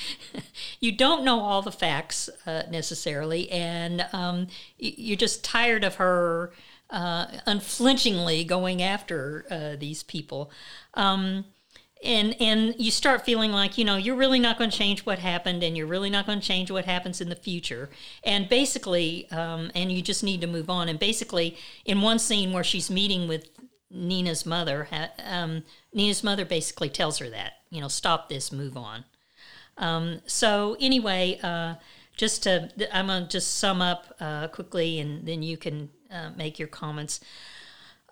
you 0.80 0.92
don't 0.92 1.26
know 1.26 1.40
all 1.40 1.62
the 1.62 1.72
facts 1.72 2.30
uh, 2.46 2.64
necessarily, 2.70 3.50
and 3.52 4.06
um, 4.14 4.48
you're 4.78 5.18
just 5.18 5.44
tired 5.44 5.84
of 5.84 5.96
her 5.96 6.54
uh, 6.90 7.26
unflinchingly 7.46 8.46
going 8.46 8.82
after 8.82 9.46
uh, 9.52 9.76
these 9.78 10.04
people. 10.04 10.50
Um, 10.94 11.46
and 12.04 12.36
and 12.40 12.76
you 12.78 12.92
start 12.92 13.26
feeling 13.26 13.52
like 13.52 13.78
you 13.78 13.86
know 13.86 13.96
you're 13.96 14.16
really 14.16 14.40
not 14.40 14.58
going 14.58 14.70
to 14.70 14.78
change 14.78 15.06
what 15.06 15.20
happened 15.20 15.64
and 15.64 15.76
you're 15.76 15.88
really 15.88 16.10
not 16.10 16.26
going 16.26 16.40
to 16.40 16.46
change 16.46 16.70
what 16.72 16.86
happens 16.86 17.22
in 17.22 17.30
the 17.30 17.36
future. 17.36 17.90
And 18.24 18.48
basically 18.50 19.30
um, 19.32 19.72
and 19.76 19.92
you 19.92 20.02
just 20.02 20.24
need 20.24 20.42
to 20.42 20.48
move 20.48 20.70
on. 20.70 20.90
And 20.90 21.00
basically 21.00 21.58
in 21.86 22.02
one 22.02 22.20
scene 22.20 22.54
where 22.54 22.64
she's 22.64 22.90
meeting 22.90 23.28
with 23.28 23.50
nina's 23.90 24.46
mother 24.46 24.88
um, 25.24 25.64
nina's 25.94 26.24
mother 26.24 26.44
basically 26.44 26.90
tells 26.90 27.20
her 27.20 27.30
that 27.30 27.54
you 27.70 27.82
know 27.82 27.88
stop 27.88 28.30
this 28.30 28.52
move 28.52 28.78
on. 28.78 29.06
Um, 29.78 30.22
so 30.26 30.76
anyway 30.80 31.40
uh, 31.44 31.76
just 32.16 32.44
to 32.44 32.70
i'm 32.92 33.08
going 33.08 33.24
to 33.24 33.30
just 33.30 33.58
sum 33.58 33.82
up 33.82 34.14
uh, 34.20 34.48
quickly 34.48 35.00
and 35.00 35.26
then 35.26 35.44
you 35.44 35.56
can 35.56 35.90
uh, 36.12 36.32
make 36.36 36.60
your 36.60 36.68
comments 36.68 37.20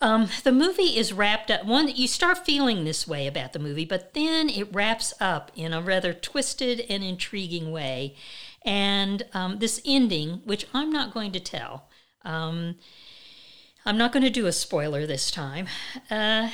um, 0.01 0.27
the 0.43 0.51
movie 0.51 0.97
is 0.97 1.13
wrapped 1.13 1.49
up. 1.49 1.65
One, 1.65 1.88
you 1.88 2.07
start 2.07 2.45
feeling 2.45 2.84
this 2.84 3.07
way 3.07 3.27
about 3.27 3.53
the 3.53 3.59
movie, 3.59 3.85
but 3.85 4.13
then 4.13 4.49
it 4.49 4.73
wraps 4.73 5.13
up 5.22 5.51
in 5.55 5.73
a 5.73 5.81
rather 5.81 6.13
twisted 6.13 6.81
and 6.89 7.03
intriguing 7.03 7.72
way. 7.72 8.15
And 8.63 9.23
um, 9.34 9.59
this 9.59 9.81
ending, 9.85 10.41
which 10.43 10.67
I'm 10.73 10.91
not 10.91 11.13
going 11.13 11.31
to 11.31 11.39
tell, 11.39 11.88
um, 12.23 12.76
I'm 13.85 13.97
not 13.97 14.11
going 14.11 14.23
to 14.23 14.30
do 14.30 14.47
a 14.47 14.51
spoiler 14.51 15.05
this 15.05 15.31
time. 15.31 15.67
Uh, 16.09 16.49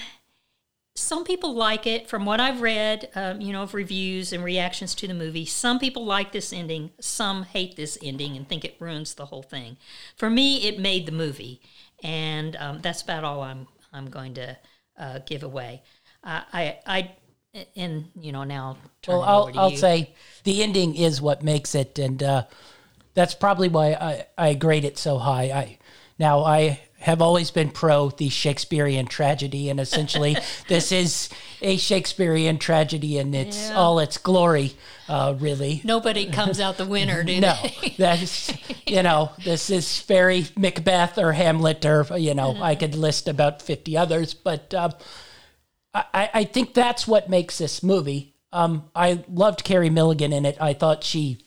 some 0.94 1.24
people 1.24 1.56
like 1.56 1.88
it. 1.88 2.08
From 2.08 2.26
what 2.26 2.40
I've 2.40 2.62
read, 2.62 3.10
um, 3.16 3.42
you 3.42 3.54
know, 3.54 3.64
of 3.64 3.74
reviews 3.74 4.34
and 4.34 4.44
reactions 4.44 4.94
to 4.96 5.08
the 5.08 5.14
movie, 5.14 5.46
some 5.46 5.80
people 5.80 6.06
like 6.06 6.32
this 6.32 6.54
ending. 6.54 6.92
Some 7.00 7.44
hate 7.44 7.76
this 7.76 7.98
ending 8.04 8.36
and 8.36 8.48
think 8.48 8.66
it 8.66 8.76
ruins 8.80 9.16
the 9.16 9.28
whole 9.28 9.42
thing. 9.42 9.78
For 10.16 10.30
me, 10.30 10.68
it 10.68 10.78
made 10.78 11.06
the 11.06 11.12
movie 11.12 11.62
and 12.04 12.56
um, 12.58 12.80
that's 12.82 13.02
about 13.02 13.24
all 13.24 13.42
I'm 13.42 13.68
I'm 13.94 14.10
going 14.10 14.34
to 14.36 14.58
uh, 14.98 15.20
give 15.26 15.44
away. 15.44 15.84
Uh, 16.24 16.42
I 16.54 16.80
I 16.86 17.12
and 17.76 18.06
you 18.20 18.32
know 18.32 18.44
now 18.44 18.78
turn 19.02 19.16
Well, 19.18 19.24
it 19.24 19.28
I'll 19.28 19.52
to 19.52 19.58
I'll 19.58 19.70
you. 19.70 19.78
say 19.78 20.14
the 20.44 20.64
ending 20.64 20.96
is 20.96 21.22
what 21.22 21.44
makes 21.44 21.76
it, 21.76 22.00
and 22.00 22.22
uh, 22.22 22.44
that's 23.14 23.34
probably 23.36 23.70
why 23.70 23.94
I, 23.94 24.28
I 24.38 24.54
grade 24.54 24.86
it 24.86 24.98
so 24.98 25.18
high. 25.18 25.46
I 25.52 25.78
now 26.20 26.44
I 26.44 26.80
have 27.02 27.22
always 27.22 27.52
been 27.52 27.70
pro 27.70 28.10
the 28.10 28.30
Shakespearean 28.30 29.06
tragedy, 29.08 29.70
and 29.70 29.80
essentially 29.80 30.38
this 30.68 30.92
is 30.92 31.30
a 31.62 31.78
Shakespearean 31.78 32.58
tragedy 32.58 33.18
in 33.18 33.34
its 33.34 33.70
Yeah. 33.70 33.76
all 33.76 34.00
its 34.00 34.18
glory. 34.18 34.74
Uh, 35.08 35.36
really, 35.40 35.82
nobody 35.84 36.32
comes 36.32 36.60
out 36.60 36.78
the 36.78 36.86
winner, 36.86 37.24
do 37.26 37.40
no, 37.40 37.56
they? 37.62 37.96
that's 37.98 38.54
you 38.88 39.04
know 39.04 39.32
this 39.44 39.70
is 39.70 40.02
very 40.04 40.46
Macbeth 40.56 41.18
or 41.18 41.34
Hamlet 41.34 41.86
or 41.86 42.06
you 42.18 42.34
know 42.34 42.56
I 42.62 42.76
could 42.76 42.96
list 42.96 43.28
about 43.28 43.62
fifty 43.62 43.98
others, 43.98 44.34
but 44.34 44.74
um, 44.74 44.94
I, 45.94 46.30
I 46.34 46.44
think 46.46 46.74
that's 46.74 47.08
what 47.08 47.30
makes 47.30 47.58
this 47.58 47.84
movie. 47.84 48.36
Um, 48.54 48.90
I 48.96 49.24
loved 49.30 49.64
Carey 49.64 49.90
Mulligan 49.90 50.32
in 50.34 50.46
it. 50.46 50.58
I 50.62 50.74
thought 50.74 51.04
she 51.04 51.40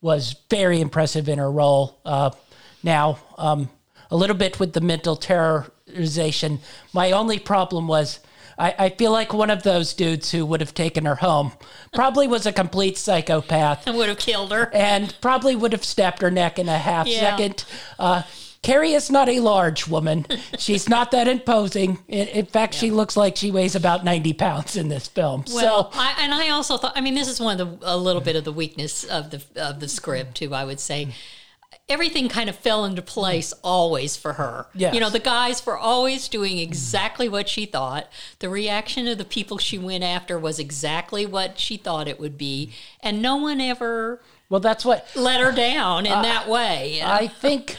was 0.00 0.36
very 0.50 0.80
impressive 0.80 1.28
in 1.28 1.38
her 1.38 1.50
role. 1.50 1.98
Uh, 2.04 2.30
now, 2.82 3.18
um, 3.38 3.68
a 4.10 4.16
little 4.16 4.36
bit 4.36 4.58
with 4.60 4.72
the 4.72 4.80
mental 4.80 5.16
terrorization. 5.16 6.58
My 6.92 7.12
only 7.12 7.38
problem 7.38 7.88
was 7.88 8.20
I, 8.58 8.74
I 8.78 8.88
feel 8.90 9.10
like 9.10 9.32
one 9.32 9.50
of 9.50 9.62
those 9.64 9.94
dudes 9.94 10.30
who 10.30 10.46
would 10.46 10.60
have 10.60 10.74
taken 10.74 11.04
her 11.06 11.16
home 11.16 11.52
probably 11.92 12.28
was 12.28 12.46
a 12.46 12.52
complete 12.52 12.96
psychopath 12.96 13.86
and 13.86 13.96
would 13.98 14.08
have 14.08 14.18
killed 14.18 14.52
her. 14.52 14.70
and 14.72 15.14
probably 15.20 15.56
would 15.56 15.72
have 15.72 15.84
snapped 15.84 16.22
her 16.22 16.30
neck 16.30 16.58
in 16.58 16.68
a 16.68 16.78
half 16.78 17.06
Yeah. 17.06 17.20
second. 17.20 17.64
Uh, 17.98 18.22
Carey 18.62 18.92
is 18.92 19.10
not 19.10 19.28
a 19.28 19.40
large 19.40 19.86
woman. 19.88 20.24
She's 20.58 20.88
not 20.88 21.10
that 21.10 21.28
imposing. 21.28 21.98
In, 22.08 22.28
in 22.28 22.46
fact, 22.46 22.72
she 22.74 22.90
looks 22.90 23.14
like 23.14 23.36
she 23.36 23.50
weighs 23.50 23.74
about 23.74 24.04
90 24.04 24.32
pounds 24.34 24.74
in 24.76 24.88
this 24.88 25.06
film. 25.06 25.44
Well, 25.52 25.92
so, 25.92 25.98
I, 25.98 26.14
and 26.20 26.32
I 26.32 26.48
also 26.48 26.78
thought. 26.78 26.94
I 26.96 27.02
mean, 27.02 27.14
this 27.14 27.28
is 27.28 27.38
one 27.40 27.60
of 27.60 27.80
the 27.80 27.86
a 27.94 27.96
little 27.98 28.22
bit 28.22 28.36
of 28.36 28.44
the 28.44 28.52
weakness 28.52 29.04
of 29.04 29.30
the 29.30 29.42
of 29.56 29.80
the 29.80 29.88
script 29.88 30.36
too. 30.36 30.54
I 30.54 30.64
would 30.64 30.80
say 30.80 31.08
everything 31.88 32.28
kind 32.28 32.48
of 32.48 32.56
fell 32.56 32.84
into 32.84 33.02
place 33.02 33.52
always 33.62 34.16
for 34.16 34.34
her. 34.34 34.66
Yes. 34.74 34.94
You 34.94 35.00
know, 35.00 35.10
the 35.10 35.18
guys 35.18 35.64
were 35.66 35.76
always 35.76 36.28
doing 36.28 36.58
exactly 36.58 37.28
what 37.28 37.48
she 37.48 37.66
thought. 37.66 38.08
The 38.38 38.48
reaction 38.48 39.06
of 39.06 39.18
the 39.18 39.24
people 39.24 39.58
she 39.58 39.76
went 39.78 40.02
after 40.02 40.38
was 40.38 40.58
exactly 40.58 41.26
what 41.26 41.58
she 41.58 41.76
thought 41.76 42.08
it 42.08 42.18
would 42.18 42.38
be, 42.38 42.72
and 43.00 43.20
no 43.20 43.36
one 43.36 43.60
ever 43.60 44.20
well, 44.50 44.60
that's 44.60 44.84
what 44.84 45.06
let 45.16 45.40
her 45.40 45.52
down 45.52 46.06
in 46.06 46.12
that 46.12 46.48
way. 46.48 46.94
you 46.96 47.00
know? 47.00 47.10
I 47.10 47.28
think 47.28 47.76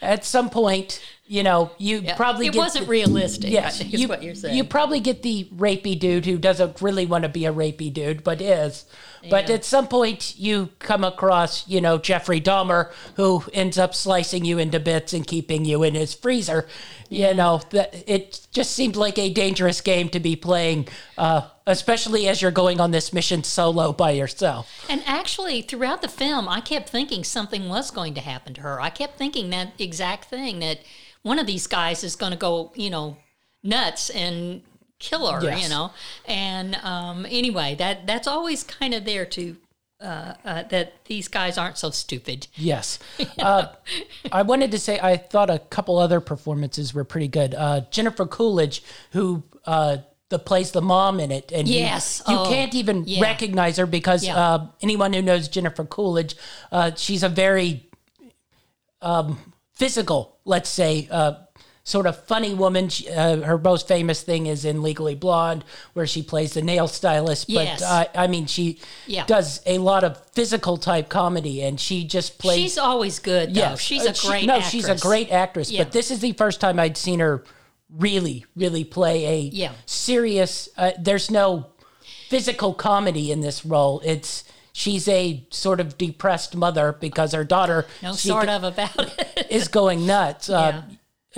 at 0.00 0.24
some 0.24 0.48
point, 0.48 1.02
you 1.26 1.42
know, 1.42 1.70
you 1.78 1.98
Yeah. 2.00 2.14
probably 2.16 2.46
it 2.46 2.52
get 2.52 2.58
wasn't 2.58 2.84
the- 2.86 2.90
realistic. 2.90 3.50
Yes, 3.50 3.76
I 3.76 3.78
think 3.82 3.94
is 3.94 4.00
you, 4.02 4.08
what 4.08 4.22
you're 4.22 4.34
saying. 4.34 4.56
you 4.56 4.64
probably 4.64 5.00
get 5.00 5.22
the 5.22 5.48
rapey 5.56 5.98
dude 5.98 6.24
who 6.26 6.38
doesn't 6.38 6.80
really 6.80 7.04
want 7.06 7.22
to 7.24 7.28
be 7.28 7.46
a 7.46 7.52
rapey 7.52 7.92
dude, 7.92 8.22
but 8.24 8.40
is. 8.40 8.84
But 9.30 9.48
Yeah. 9.48 9.56
at 9.56 9.64
some 9.64 9.88
point, 9.88 10.34
you 10.38 10.70
come 10.78 11.04
across, 11.04 11.66
you 11.68 11.80
know, 11.80 11.98
Jeffrey 11.98 12.40
Dahmer, 12.40 12.90
who 13.16 13.44
ends 13.52 13.78
up 13.78 13.94
slicing 13.94 14.44
you 14.44 14.58
into 14.58 14.78
bits 14.80 15.12
and 15.12 15.26
keeping 15.26 15.64
you 15.64 15.82
in 15.82 15.94
his 15.94 16.14
freezer. 16.14 16.68
You 17.08 17.34
know, 17.34 17.60
that 17.70 17.94
it 18.06 18.46
just 18.52 18.72
seemed 18.72 18.96
like 18.96 19.18
a 19.18 19.30
dangerous 19.30 19.80
game 19.80 20.08
to 20.10 20.20
be 20.20 20.36
playing, 20.36 20.88
uh, 21.16 21.42
especially 21.66 22.28
as 22.28 22.42
you're 22.42 22.50
going 22.50 22.80
on 22.80 22.90
this 22.90 23.12
mission 23.12 23.44
solo 23.44 23.92
by 23.92 24.10
yourself. 24.10 24.84
And 24.88 25.02
actually, 25.06 25.62
throughout 25.62 26.02
the 26.02 26.08
film, 26.08 26.48
I 26.48 26.60
kept 26.60 26.88
thinking 26.88 27.22
something 27.24 27.68
was 27.68 27.90
going 27.90 28.14
to 28.14 28.20
happen 28.20 28.54
to 28.54 28.60
her. 28.62 28.80
I 28.80 28.90
kept 28.90 29.16
thinking 29.18 29.50
that 29.50 29.72
exact 29.78 30.26
thing 30.26 30.58
that 30.60 30.80
one 31.22 31.38
of 31.38 31.46
these 31.46 31.66
guys 31.66 32.02
is 32.02 32.16
going 32.16 32.32
to 32.32 32.38
go, 32.38 32.72
you 32.74 32.90
know, 32.90 33.16
nuts 33.62 34.10
and 34.10 34.62
kill 34.98 35.26
her, 35.30 35.42
Yes. 35.42 35.62
you 35.62 35.68
know. 35.68 35.90
And 36.26 36.74
um, 36.76 37.26
anyway, 37.28 37.74
that 37.76 38.06
that's 38.06 38.26
always 38.28 38.62
kind 38.64 38.94
of 38.94 39.04
there 39.04 39.26
to 39.26 39.56
uh, 40.00 40.34
uh, 40.44 40.62
that 40.64 41.04
these 41.06 41.28
guys 41.28 41.56
aren't 41.56 41.78
so 41.78 41.90
stupid. 41.90 42.46
Yes. 42.56 42.98
Uh, 43.38 43.66
I 44.32 44.42
wanted 44.42 44.70
to 44.70 44.78
say 44.78 44.98
I 45.00 45.16
thought 45.16 45.50
a 45.50 45.58
couple 45.58 45.98
other 45.98 46.20
performances 46.20 46.94
were 46.94 47.04
pretty 47.04 47.28
good. 47.28 47.54
Uh, 47.54 47.82
Jennifer 47.90 48.26
Coolidge, 48.26 48.82
who 49.12 49.42
uh, 49.66 49.98
the 50.30 50.38
plays 50.38 50.72
the 50.72 50.80
mom 50.82 51.20
in 51.20 51.30
it, 51.30 51.52
and 51.52 51.68
you- 51.68 51.80
Yes. 51.80 52.22
you, 52.26 52.36
Oh, 52.38 52.48
can't 52.48 52.74
even 52.74 53.04
yeah. 53.06 53.20
recognize 53.20 53.76
her 53.76 53.86
because 53.86 54.24
Yeah. 54.24 54.36
uh, 54.36 54.66
anyone 54.82 55.12
who 55.12 55.20
knows 55.22 55.48
Jennifer 55.48 55.84
Coolidge, 55.84 56.36
uh, 56.72 56.92
she's 56.96 57.22
a 57.22 57.28
very 57.28 57.86
um, 59.02 59.52
physical, 59.74 60.38
let's 60.44 60.68
say. 60.70 61.08
Uh, 61.10 61.34
Sort 61.86 62.06
of 62.06 62.18
funny 62.24 62.54
woman. 62.54 62.88
She, 62.88 63.10
uh, 63.10 63.42
her 63.42 63.58
most 63.58 63.86
famous 63.86 64.22
thing 64.22 64.46
is 64.46 64.64
in 64.64 64.82
Legally 64.82 65.14
Blonde, 65.14 65.64
where 65.92 66.06
she 66.06 66.22
plays 66.22 66.54
the 66.54 66.62
nail 66.62 66.88
stylist. 66.88 67.46
But 67.46 67.64
Yes. 67.66 67.82
uh, 67.82 68.04
I 68.14 68.26
mean, 68.26 68.46
she 68.46 68.80
Yeah. 69.06 69.26
does 69.26 69.60
a 69.66 69.76
lot 69.76 70.02
of 70.02 70.18
physical 70.32 70.78
type 70.78 71.10
comedy, 71.10 71.62
and 71.62 71.78
she 71.78 72.04
just 72.04 72.38
plays. 72.38 72.56
She's 72.58 72.78
always 72.78 73.18
good, 73.18 73.54
though. 73.54 73.60
Yes, 73.60 73.80
she's 73.80 74.06
a 74.06 74.14
she- 74.14 74.26
great 74.28 74.46
no, 74.46 74.54
actress. 74.54 74.70
she's 74.72 74.88
a 74.88 74.96
great 74.96 75.30
actress. 75.30 75.70
Yeah. 75.70 75.84
But 75.84 75.92
this 75.92 76.10
is 76.10 76.20
the 76.20 76.32
first 76.32 76.58
time 76.58 76.80
I'd 76.80 76.96
seen 76.96 77.20
her 77.20 77.44
really, 77.94 78.46
really 78.56 78.84
play 78.84 79.26
a 79.26 79.38
Yeah. 79.52 79.72
serious. 79.84 80.70
Uh, 80.78 80.92
there's 80.98 81.30
no 81.30 81.66
physical 82.30 82.72
comedy 82.72 83.30
in 83.30 83.42
this 83.42 83.64
role. 83.66 84.00
It's 84.04 84.42
she's 84.72 85.06
a 85.06 85.44
sort 85.50 85.80
of 85.80 85.98
depressed 85.98 86.56
mother 86.56 86.96
because 86.98 87.32
her 87.32 87.44
daughter 87.44 87.86
No 88.02 88.12
sort 88.14 88.48
of 88.48 88.64
about 88.64 88.98
it. 89.36 89.46
is 89.50 89.68
going 89.68 90.06
nuts. 90.06 90.48
Uh, 90.48 90.82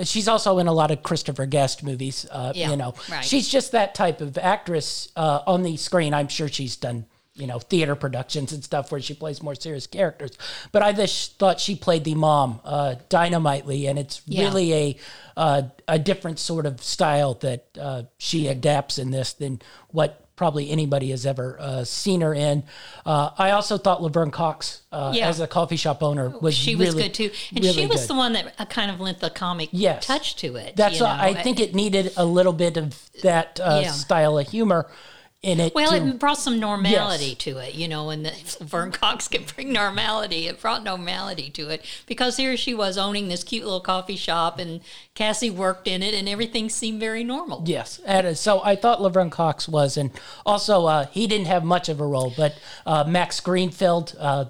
She's 0.03 0.27
also 0.27 0.59
in 0.59 0.67
a 0.67 0.73
lot 0.73 0.91
of 0.91 1.01
Christopher 1.03 1.45
Guest 1.45 1.83
movies. 1.83 2.25
Uh, 2.31 2.53
Yeah, 2.55 2.69
you 2.71 2.75
know, 2.77 2.93
right. 3.09 3.23
she's 3.23 3.47
just 3.47 3.71
that 3.71 3.95
type 3.95 4.21
of 4.21 4.37
actress 4.37 5.09
uh, 5.15 5.41
on 5.47 5.63
the 5.63 5.75
screen. 5.77 6.13
I'm 6.13 6.27
sure 6.27 6.47
she's 6.47 6.75
done, 6.75 7.05
you 7.35 7.47
know, 7.47 7.57
theater 7.59 7.95
productions 7.95 8.51
and 8.53 8.63
stuff 8.63 8.91
where 8.91 9.01
she 9.01 9.13
plays 9.13 9.41
more 9.41 9.55
serious 9.55 9.87
characters. 9.87 10.37
But 10.71 10.83
I 10.83 10.93
just 10.93 11.37
thought 11.39 11.59
she 11.59 11.75
played 11.75 12.03
the 12.03 12.15
mom 12.15 12.59
uh, 12.63 12.95
dynamitely, 13.09 13.87
and 13.87 13.97
it's 13.97 14.21
Yeah. 14.27 14.43
really 14.45 14.73
a 14.73 14.97
uh, 15.35 15.61
a 15.87 15.97
different 15.99 16.39
sort 16.39 16.65
of 16.65 16.83
style 16.83 17.33
that 17.35 17.65
uh, 17.79 18.03
she 18.17 18.47
adapts 18.47 18.97
in 18.97 19.11
this 19.11 19.33
than 19.33 19.61
what 19.89 20.26
probably 20.37 20.69
anybody 20.69 21.09
has 21.09 21.25
ever 21.25 21.57
uh, 21.59 21.83
seen 21.83 22.21
her 22.21 22.33
in. 22.33 22.63
Uh, 23.05 23.31
I 23.37 23.51
also 23.51 23.77
thought 23.77 24.01
Laverne 24.01 24.31
Cox, 24.31 24.83
uh, 24.93 25.11
Yeah. 25.13 25.27
as 25.27 25.41
a 25.41 25.47
coffee 25.47 25.75
shop 25.75 26.01
owner, 26.01 26.29
was 26.29 26.55
she 26.55 26.75
was 26.75 26.89
really, 26.89 27.03
good 27.03 27.13
too, 27.13 27.31
and 27.53 27.59
really 27.65 27.73
she 27.73 27.87
was 27.87 28.01
good. 28.01 28.09
the 28.11 28.15
one 28.15 28.33
that 28.33 28.53
uh, 28.57 28.65
kind 28.65 28.89
of 28.89 29.01
lent 29.01 29.19
the 29.19 29.29
comic 29.31 29.69
Yes. 29.73 30.05
touch 30.05 30.37
to 30.37 30.55
it. 30.55 30.77
That's 30.77 30.95
you 30.99 31.01
know? 31.03 31.09
I 31.09 31.33
think 31.33 31.59
it 31.59 31.75
needed 31.75 32.13
a 32.15 32.23
little 32.23 32.53
bit 32.53 32.77
of 32.77 32.95
that 33.23 33.59
uh, 33.59 33.79
Yeah. 33.83 33.91
style 33.91 34.37
of 34.37 34.47
humor 34.47 34.87
in 35.47 35.59
it. 35.61 35.73
Well, 35.73 35.91
to- 35.91 35.95
it 36.09 36.19
brought 36.19 36.37
some 36.37 36.59
normality 36.59 37.27
Yes. 37.27 37.37
to 37.39 37.57
it, 37.59 37.73
you 37.75 37.87
know, 37.87 38.09
and 38.09 38.25
the, 38.25 38.33
Vern 38.61 38.91
Cox 38.91 39.27
can 39.29 39.43
bring 39.55 39.71
normality. 39.71 40.47
It 40.47 40.59
brought 40.61 40.83
normality 40.83 41.49
to 41.51 41.69
it 41.69 41.85
because 42.05 42.35
here 42.37 42.57
she 42.57 42.73
was 42.73 42.97
owning 42.97 43.29
this 43.29 43.43
cute 43.43 43.63
little 43.63 43.79
coffee 43.79 44.17
shop, 44.17 44.59
and 44.59 44.81
Cassie 45.15 45.49
worked 45.49 45.87
in 45.87 46.03
it, 46.03 46.13
and 46.13 46.27
everything 46.27 46.69
seemed 46.69 46.99
very 46.99 47.23
normal. 47.23 47.63
yes, 47.65 47.99
and, 48.05 48.27
uh, 48.27 48.33
so 48.33 48.61
I 48.63 48.75
thought 48.75 49.01
Laverne 49.01 49.29
Cox 49.29 49.67
was, 49.69 49.95
and 49.95 50.11
also 50.45 50.85
uh, 50.85 51.05
he 51.07 51.27
didn't 51.27 51.47
have 51.47 51.63
much 51.63 51.87
of 51.87 52.01
a 52.01 52.05
role, 52.05 52.33
but 52.35 52.55
uh, 52.85 53.03
Max 53.05 53.39
Greenfield. 53.39 54.15
Uh, 54.19 54.45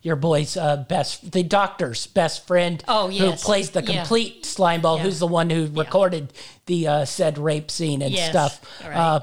your 0.00 0.14
boy's 0.14 0.56
uh, 0.56 0.76
best, 0.88 1.32
the 1.32 1.42
doctor's 1.42 2.06
best 2.06 2.46
friend, 2.46 2.84
Oh, 2.86 3.08
yes. 3.08 3.42
who 3.42 3.46
plays 3.46 3.70
the 3.70 3.82
Yeah. 3.82 3.96
complete 3.98 4.44
slimeball, 4.44 4.98
Yeah. 4.98 5.02
who's 5.02 5.18
the 5.18 5.26
one 5.26 5.50
who 5.50 5.66
recorded 5.66 6.32
the 6.66 6.86
uh, 6.86 7.04
said 7.04 7.36
rape 7.36 7.68
scene 7.68 8.00
and 8.00 8.12
Yes. 8.14 8.30
stuff. 8.30 8.60
Right. 8.84 8.96
Uh, 8.96 9.20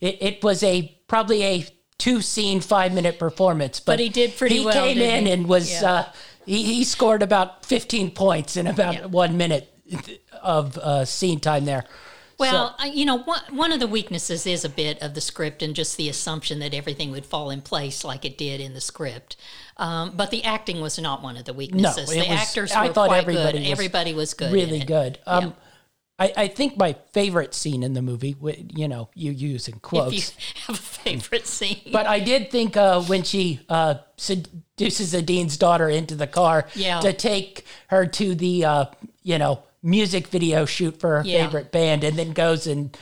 it, 0.00 0.18
it 0.20 0.44
was 0.44 0.62
a 0.62 0.96
probably 1.08 1.42
a 1.44 1.66
two 1.98 2.20
scene, 2.20 2.60
five 2.60 2.92
minute 2.92 3.18
performance, 3.18 3.80
but, 3.80 3.92
But 3.94 4.00
he 4.00 4.08
did 4.08 4.36
pretty 4.36 4.56
well. 4.64 4.72
he 4.72 4.78
well, 4.78 4.86
came 4.86 4.96
didn't 4.98 5.18
in 5.18 5.26
he? 5.26 5.32
and 5.32 5.48
was 5.48 5.70
Yeah. 5.70 5.90
uh, 5.90 6.04
he, 6.44 6.62
he 6.62 6.84
scored 6.84 7.22
about 7.22 7.64
15 7.64 8.10
points 8.12 8.56
in 8.56 8.66
about 8.66 8.94
Yeah. 8.94 9.06
one 9.06 9.36
minute 9.36 9.72
of 10.42 10.76
uh, 10.78 11.04
scene 11.04 11.40
time 11.40 11.64
there. 11.64 11.84
Well, 12.38 12.74
I 12.78 12.88
you 12.88 13.06
know, 13.06 13.16
one, 13.20 13.40
one 13.50 13.72
of 13.72 13.80
the 13.80 13.86
weaknesses 13.86 14.46
is 14.46 14.62
a 14.62 14.68
bit 14.68 15.00
of 15.00 15.14
the 15.14 15.22
script 15.22 15.62
and 15.62 15.74
just 15.74 15.96
the 15.96 16.10
assumption 16.10 16.58
that 16.58 16.74
everything 16.74 17.10
would 17.12 17.24
fall 17.24 17.48
in 17.48 17.62
place 17.62 18.04
like 18.04 18.26
it 18.26 18.36
did 18.36 18.60
in 18.60 18.74
the 18.74 18.80
script. 18.82 19.36
Um, 19.78 20.12
but 20.14 20.30
the 20.30 20.44
acting 20.44 20.82
was 20.82 20.98
not 20.98 21.22
one 21.22 21.38
of 21.38 21.46
the 21.46 21.54
weaknesses. 21.54 22.10
it 22.10 22.14
the 22.14 22.18
was- 22.20 22.28
actors 22.28 22.72
I 22.72 22.88
were 22.88 22.92
thought 22.92 23.08
quite 23.08 23.22
everybody 23.22 23.52
good. 23.58 23.62
was 23.62 23.70
everybody 23.72 24.12
was 24.14 24.34
good. 24.34 24.48
in 24.48 24.52
really 24.52 24.80
good. 24.84 25.18
Um, 25.26 25.54
I, 26.18 26.32
I 26.36 26.48
think 26.48 26.78
my 26.78 26.94
favorite 27.12 27.52
scene 27.52 27.82
in 27.82 27.92
the 27.92 28.00
movie, 28.02 28.34
you 28.74 28.88
know, 28.88 29.10
you 29.14 29.32
use 29.32 29.68
in 29.68 29.80
quotes, 29.80 30.30
If 30.30 30.54
you 30.56 30.60
have 30.66 30.76
a 30.76 30.82
favorite 30.82 31.46
scene. 31.46 31.80
but 31.92 32.06
I 32.06 32.20
did 32.20 32.50
think 32.50 32.76
uh, 32.76 33.02
when 33.02 33.22
she 33.22 33.60
uh, 33.68 33.96
seduces 34.16 35.12
Adine's 35.14 35.58
daughter 35.58 35.88
into 35.90 36.14
the 36.14 36.26
car 36.26 36.68
Yeah. 36.74 37.00
to 37.00 37.12
take 37.12 37.66
her 37.88 38.06
to 38.06 38.34
the, 38.34 38.64
uh, 38.64 38.84
you 39.22 39.36
know, 39.38 39.62
music 39.82 40.28
video 40.28 40.64
shoot 40.64 40.98
for 40.98 41.18
her 41.18 41.22
Yeah. 41.28 41.44
favorite 41.44 41.70
band, 41.70 42.02
and 42.02 42.18
then 42.18 42.32
goes 42.32 42.66
and 42.66 42.96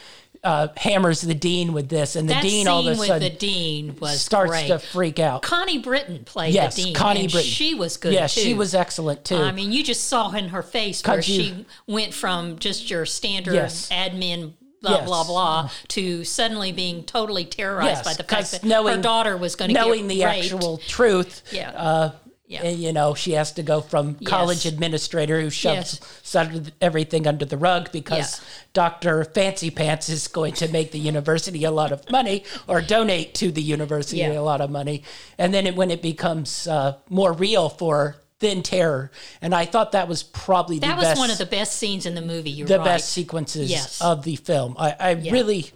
uh, 0.45 0.69
hammers 0.77 1.23
the 1.23 1.35
dean 1.35 1.73
with 1.73 1.89
this, 1.89 2.15
and 2.17 2.29
the 2.29 2.35
that 2.35 2.43
dean 2.43 2.69
all 2.69 2.81
of 2.81 2.87
a 2.87 2.99
with 2.99 3.09
sudden 3.09 3.29
the 3.33 3.37
dean 3.37 3.97
was 3.99 4.21
starts 4.21 4.51
great. 4.53 4.69
to 4.69 4.79
freak 4.79 5.19
out. 5.19 5.43
Connie 5.43 5.79
Britton 5.79 6.25
played 6.25 6.53
yes, 6.55 6.77
the 6.77 6.85
dean. 6.85 6.95
Connie 6.95 7.23
and 7.23 7.33
Britton. 7.33 7.51
She 7.51 7.75
was 7.75 7.97
good 7.97 8.13
Yeah, 8.13 8.27
too. 8.27 8.41
she 8.41 8.55
was 8.55 8.75
excellent 8.75 9.25
too. 9.25 9.37
I 9.37 9.53
mean, 9.53 9.73
you 9.73 9.83
just 9.83 10.05
saw 10.05 10.31
in 10.33 10.51
her 10.51 10.63
face 10.63 11.03
where 11.05 11.17
you- 11.17 11.23
she 11.23 11.67
went 11.87 12.13
from 12.15 12.59
just 12.59 12.91
your 12.91 13.07
standard 13.07 13.55
Yes. 13.55 13.89
admin 13.91 14.53
blah 14.83 14.97
Yes. 14.97 15.07
blah 15.07 15.25
blah 15.25 15.71
to 15.89 16.25
suddenly 16.25 16.71
being 16.71 17.05
totally 17.05 17.47
terrorized 17.47 17.97
Yes, 17.99 18.05
by 18.05 18.13
the 18.13 18.23
fact 18.23 18.51
that 18.51 18.65
knowing- 18.65 18.97
her 18.97 19.03
daughter 19.03 19.35
was 19.37 19.57
going 19.57 19.71
to 19.71 19.75
knowing 19.75 20.09
the 20.09 20.23
raped. 20.27 20.53
actual 20.53 20.77
truth. 20.87 21.41
Yeah. 21.51 21.71
Uh, 21.71 22.11
Yeah. 22.47 22.63
and, 22.63 22.79
you 22.79 22.93
know, 22.93 23.15
she 23.15 23.33
has 23.33 23.53
to 23.53 23.63
go 23.63 23.81
from 23.81 24.17
Yes. 24.21 24.29
college 24.29 24.67
administrator 24.67 25.41
who 25.41 25.49
shoves 25.49 25.99
Yes. 26.25 26.67
everything 26.81 27.27
under 27.27 27.47
the 27.47 27.57
rug 27.57 27.91
because 27.91 28.39
Yeah. 28.39 28.47
Dr. 28.75 29.25
Fancy 29.25 29.71
Pants 29.71 30.09
is 30.11 30.29
going 30.29 30.53
to 30.55 30.69
make 30.69 30.93
the 30.93 30.99
university 30.99 31.65
a 31.65 31.71
lot 31.71 31.91
of 31.91 32.09
money 32.11 32.45
or 32.67 32.83
donate 32.83 33.33
to 33.37 33.51
the 33.51 33.63
university 33.63 34.19
Yeah. 34.19 34.39
a 34.39 34.43
lot 34.43 34.61
of 34.61 34.71
money. 34.71 35.03
And 35.39 35.55
then 35.55 35.67
it, 35.67 35.75
when 35.75 35.91
it 35.91 36.03
becomes 36.03 36.67
uh, 36.67 36.97
more 37.09 37.33
real 37.33 37.71
for 37.71 38.17
Thin 38.41 38.63
Terror, 38.63 39.11
and 39.41 39.55
I 39.55 39.65
thought 39.65 39.93
that 39.93 40.07
was 40.07 40.23
probably 40.23 40.79
That 40.81 40.99
was 40.99 41.07
best 41.07 41.19
one 41.19 41.31
of 41.31 41.39
the 41.39 41.47
best 41.47 41.79
scenes 41.79 42.05
in 42.05 42.15
the 42.15 42.21
movie. 42.21 42.51
You're 42.51 42.67
the 42.69 42.79
right. 42.79 42.85
best 42.85 43.09
sequences 43.11 43.71
Yes. 43.71 44.03
of 44.03 44.23
the 44.25 44.37
film. 44.37 44.77
I, 44.79 44.95
I 45.01 45.11
really, 45.13 45.71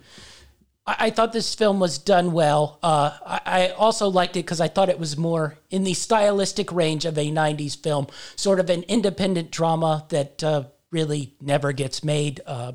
I, 0.89 0.97
I 0.98 1.10
thought 1.10 1.32
this 1.32 1.55
film 1.55 1.78
was 1.78 1.98
done 1.98 2.32
well. 2.32 2.78
Uh, 2.82 3.16
I, 3.24 3.40
I 3.44 3.69
also 3.70 4.09
liked 4.09 4.36
it 4.36 4.44
because 4.44 4.60
I 4.60 4.69
thought 4.69 4.89
it 4.89 4.98
was 4.98 5.16
more 5.16 5.59
in 5.70 5.85
the 5.85 5.94
stylistic 5.94 6.73
range 6.73 7.05
of 7.05 7.19
a 7.19 7.31
'90s 7.31 7.81
film, 7.81 8.09
sort 8.35 8.59
of 8.59 8.70
an 8.70 8.82
independent 8.85 9.51
drama 9.51 10.06
that 10.09 10.43
uh, 10.43 10.65
really 10.90 11.35
never 11.40 11.73
gets 11.73 12.02
made 12.02 12.40
uh, 12.47 12.73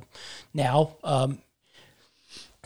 now. 0.54 0.96
Um, 1.04 1.40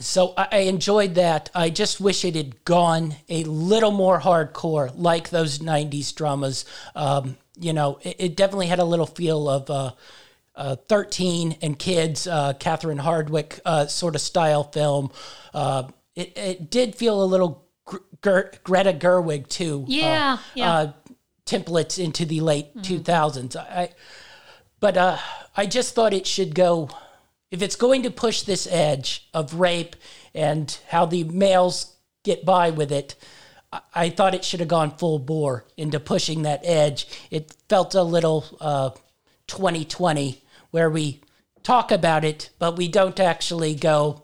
so 0.00 0.34
I, 0.36 0.58
enjoyed 0.58 1.16
that. 1.16 1.50
I 1.56 1.70
just 1.70 2.00
wish 2.00 2.24
it 2.24 2.36
had 2.36 2.64
gone 2.64 3.16
a 3.28 3.42
little 3.44 3.90
more 3.90 4.20
hardcore, 4.20 4.92
like 4.94 5.30
those 5.30 5.58
'90s 5.58 6.14
dramas. 6.14 6.64
Um, 6.94 7.36
you 7.58 7.72
know, 7.72 7.98
it, 8.02 8.16
it 8.18 8.36
definitely 8.36 8.68
had 8.68 8.78
a 8.78 8.84
little 8.84 9.06
feel 9.06 9.48
of. 9.48 9.70
Uh, 9.70 9.92
uh, 10.58 10.76
13 10.88 11.56
and 11.62 11.78
kids, 11.78 12.26
uh, 12.26 12.52
Catherine 12.58 12.98
Hardwicke 12.98 13.60
uh, 13.64 13.86
sort 13.86 14.14
of 14.14 14.20
style 14.20 14.64
film. 14.64 15.10
Uh, 15.54 15.84
it, 16.14 16.36
it 16.36 16.70
did 16.70 16.94
feel 16.96 17.22
a 17.22 17.24
little 17.24 17.64
Gr- 17.86 17.96
Gr- 18.20 18.40
Greta 18.64 18.92
Gerwig 18.92 19.48
too. 19.48 19.84
Yeah, 19.88 20.34
uh, 20.34 20.42
yeah. 20.54 20.72
Uh, 20.72 20.92
templates 21.46 21.98
into 22.02 22.26
the 22.26 22.40
late 22.40 22.74
2000s. 22.76 23.56
I, 23.56 23.90
but 24.80 24.96
uh, 24.98 25.16
I 25.56 25.64
just 25.66 25.94
thought 25.94 26.12
it 26.12 26.26
should 26.26 26.54
go. 26.54 26.90
If 27.50 27.62
it's 27.62 27.76
going 27.76 28.02
to 28.02 28.10
push 28.10 28.42
this 28.42 28.66
edge 28.70 29.28
of 29.32 29.54
rape 29.54 29.96
and 30.34 30.76
how 30.88 31.06
the 31.06 31.24
males 31.24 31.94
get 32.24 32.44
by 32.44 32.70
with 32.70 32.92
it, 32.92 33.14
I- 33.72 33.80
I 33.94 34.10
thought 34.10 34.34
it 34.34 34.44
should 34.44 34.60
have 34.60 34.68
gone 34.68 34.96
full 34.98 35.18
bore 35.20 35.64
into 35.76 36.00
pushing 36.00 36.42
that 36.42 36.60
edge. 36.64 37.06
It 37.30 37.54
felt 37.68 37.94
a 37.94 38.02
little 38.02 38.44
uh, 38.60 38.90
2020 39.46 40.42
where 40.70 40.90
we 40.90 41.20
talk 41.62 41.90
about 41.90 42.24
it, 42.24 42.50
but 42.58 42.76
we 42.76 42.88
don't 42.88 43.18
actually 43.20 43.74
go 43.74 44.22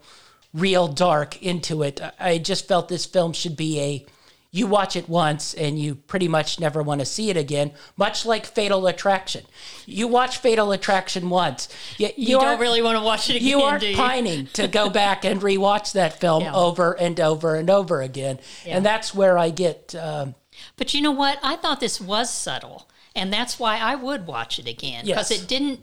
real 0.52 0.88
dark 0.88 1.42
into 1.42 1.82
it. 1.82 2.00
I- 2.20 2.38
just 2.38 2.68
felt 2.68 2.88
this 2.88 3.06
film 3.06 3.32
should 3.32 3.56
be 3.56 3.80
a 3.80 4.06
you 4.50 4.68
watch 4.68 4.94
it 4.94 5.08
once 5.08 5.52
and 5.52 5.80
you 5.80 5.96
pretty 5.96 6.28
much 6.28 6.60
never 6.60 6.80
want 6.80 7.00
to 7.00 7.04
see 7.04 7.28
it 7.28 7.36
again, 7.36 7.72
much 7.96 8.24
like 8.24 8.46
Fatal 8.46 8.86
Attraction. 8.86 9.42
You 9.84 10.06
watch 10.06 10.36
Fatal 10.38 10.70
Attraction 10.70 11.28
once. 11.28 11.68
You, 11.98 12.10
You, 12.16 12.38
don't 12.38 12.60
really 12.60 12.80
want 12.80 12.96
to 12.96 13.02
watch 13.02 13.28
it 13.28 13.34
again, 13.34 13.48
you 13.48 13.62
aren't 13.62 13.82
you? 13.82 13.96
pining 13.96 14.46
to 14.52 14.68
go 14.68 14.88
back 15.02 15.24
and 15.24 15.40
rewatch 15.42 15.90
that 15.94 16.20
film 16.20 16.44
Yeah. 16.44 16.54
over 16.54 16.92
and 16.92 17.18
over 17.18 17.56
and 17.56 17.68
over 17.68 18.00
again. 18.00 18.38
And 18.64 18.86
that's 18.86 19.12
where 19.12 19.36
I 19.36 19.50
get 19.50 19.92
um, 19.96 20.36
But 20.76 20.94
you 20.94 21.00
know 21.00 21.10
what? 21.10 21.40
I 21.42 21.56
thought 21.56 21.80
this 21.80 22.00
was 22.00 22.30
subtle, 22.32 22.88
and 23.16 23.32
that's 23.32 23.58
why 23.58 23.78
I 23.78 23.96
would 23.96 24.28
watch 24.28 24.60
it 24.60 24.68
again 24.68 25.04
because 25.04 25.32
Yes. 25.32 25.42
it 25.42 25.48
didn't 25.48 25.80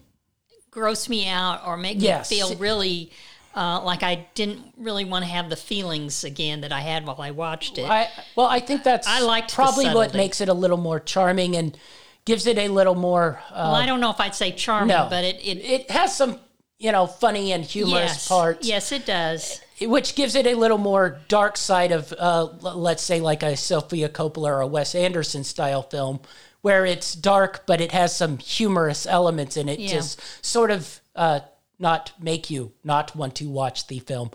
gross 0.72 1.10
me 1.10 1.28
out 1.28 1.62
or 1.68 1.78
make 1.78 2.02
Yes. 2.02 2.32
me 2.32 2.38
feel 2.38 2.56
really 2.56 3.12
uh, 3.54 3.82
like 3.84 4.02
I 4.02 4.28
didn't 4.34 4.62
really 4.78 5.04
want 5.04 5.26
to 5.26 5.30
have 5.30 5.50
the 5.50 5.58
feelings 5.58 6.24
again 6.24 6.62
that 6.62 6.72
I 6.72 6.80
had 6.80 7.06
while 7.06 7.22
I 7.22 7.32
watched 7.32 7.78
it. 7.78 7.90
I 7.90 8.08
well, 8.36 8.48
I 8.48 8.60
think 8.60 8.84
that's 8.84 9.06
I 9.08 9.20
liked 9.20 9.54
probably 9.54 9.88
what 9.90 10.14
makes 10.14 10.40
it 10.40 10.48
a 10.48 10.54
little 10.54 10.78
more 10.78 11.02
charming 11.02 11.58
and 11.58 11.78
gives 12.24 12.48
it 12.48 12.58
a 12.58 12.70
little 12.70 12.96
more. 12.96 13.42
Uh, 13.50 13.56
well, 13.56 13.76
I 13.76 13.86
don't 13.86 14.00
know 14.00 14.10
if 14.10 14.22
I'd 14.22 14.36
say 14.36 14.54
charming, 14.54 14.88
no, 14.88 15.08
but 15.10 15.26
it, 15.26 15.36
it, 15.46 15.58
it 15.58 15.92
has 15.92 16.16
some 16.16 16.40
you 16.82 16.92
know 16.92 17.06
funny 17.06 17.54
and 17.54 17.64
humorous 17.64 18.12
yes, 18.12 18.28
parts. 18.28 18.68
yes, 18.68 18.92
it 18.92 19.06
does. 19.06 19.62
which 19.82 20.16
gives 20.16 20.36
it 20.36 20.48
a 20.48 20.56
little 20.56 20.78
more 20.80 21.20
dark 21.28 21.56
side 21.56 21.92
of, 21.92 22.12
uh, 22.18 22.46
let's 22.62 23.04
say, 23.04 23.20
like 23.22 23.44
a 23.44 23.56
Sofia 23.56 24.10
Coppola 24.10 24.48
or 24.50 24.62
a 24.62 24.68
Wes 24.68 24.96
Anderson 24.96 25.44
style 25.44 25.84
film, 25.84 26.20
where 26.62 26.86
it's 26.86 27.14
dark 27.14 27.66
but 27.68 27.82
it 27.82 27.92
has 27.92 28.16
some 28.16 28.38
humorous 28.40 29.06
elements 29.06 29.58
in 29.58 29.70
it, 29.70 29.80
Yeah. 29.80 29.90
just 29.94 30.20
sort 30.44 30.72
of 30.72 31.00
uh, 31.16 31.42
not 31.78 32.14
make 32.20 32.50
you 32.50 32.74
not 32.84 33.16
want 33.16 33.36
to 33.36 33.48
watch 33.48 33.88
the 33.88 34.00
film 34.00 34.32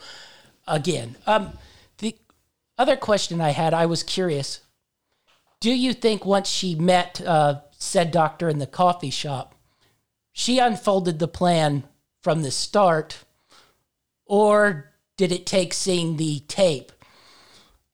again. 0.68 1.16
Um, 1.26 1.52
the 1.98 2.14
other 2.78 2.96
question 2.96 3.40
I 3.40 3.50
had, 3.50 3.74
I 3.74 3.86
was 3.86 4.02
curious. 4.02 4.60
Do 5.60 5.72
you 5.74 5.92
think 5.94 6.24
once 6.24 6.48
she 6.48 6.74
met 6.76 7.20
uh, 7.20 7.60
said 7.78 8.10
doctor 8.12 8.48
in 8.48 8.58
the 8.58 8.66
coffee 8.66 9.10
shop, 9.10 9.54
she 10.32 10.58
unfolded 10.58 11.18
the 11.18 11.28
plan 11.28 11.84
from 12.26 12.42
the 12.42 12.50
start? 12.50 13.24
or 14.26 14.92
did 15.16 15.30
it 15.30 15.46
take 15.46 15.72
seeing 15.72 16.16
the 16.16 16.40
tape? 16.48 16.90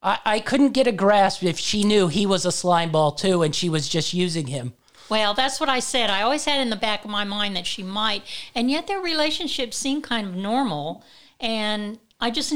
I, 0.03 0.19
I 0.25 0.41
couldn't 0.41 0.73
get 0.73 0.87
a 0.87 0.93
grasp 0.93 1.43
if 1.45 1.59
she 1.59 1.85
knew 1.85 2.09
he 2.09 2.25
was 2.25 2.47
a 2.47 2.51
slime 2.51 2.91
ball 2.91 3.13
too 3.13 3.43
and 3.43 3.55
she 3.55 3.69
was 3.69 3.91
just 3.91 4.15
using 4.15 4.47
him. 4.47 4.73
Well, 5.11 5.35
that's 5.35 5.61
what 5.61 5.69
I 5.69 5.81
said. 5.81 6.09
I 6.09 6.23
always 6.23 6.47
had 6.47 6.63
in 6.63 6.71
the 6.71 6.77
back 6.77 7.05
of 7.05 7.11
my 7.11 7.25
mind 7.25 7.55
that 7.57 7.67
she 7.67 7.83
might, 7.83 8.23
and 8.55 8.71
yet 8.71 8.87
their 8.87 9.01
relationship 9.01 9.75
seemed 9.75 10.05
kind 10.05 10.27
of 10.27 10.35
normal. 10.35 11.05
And 11.39 11.99
I 12.19 12.31
just, 12.31 12.55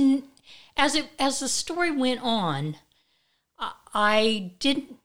as 0.79 0.95
it 0.95 1.11
as 1.19 1.41
the 1.41 1.49
story 1.49 1.91
went 1.91 2.23
on, 2.23 2.77
I, 3.59 3.73
I 3.93 4.53
didn't 4.59 4.97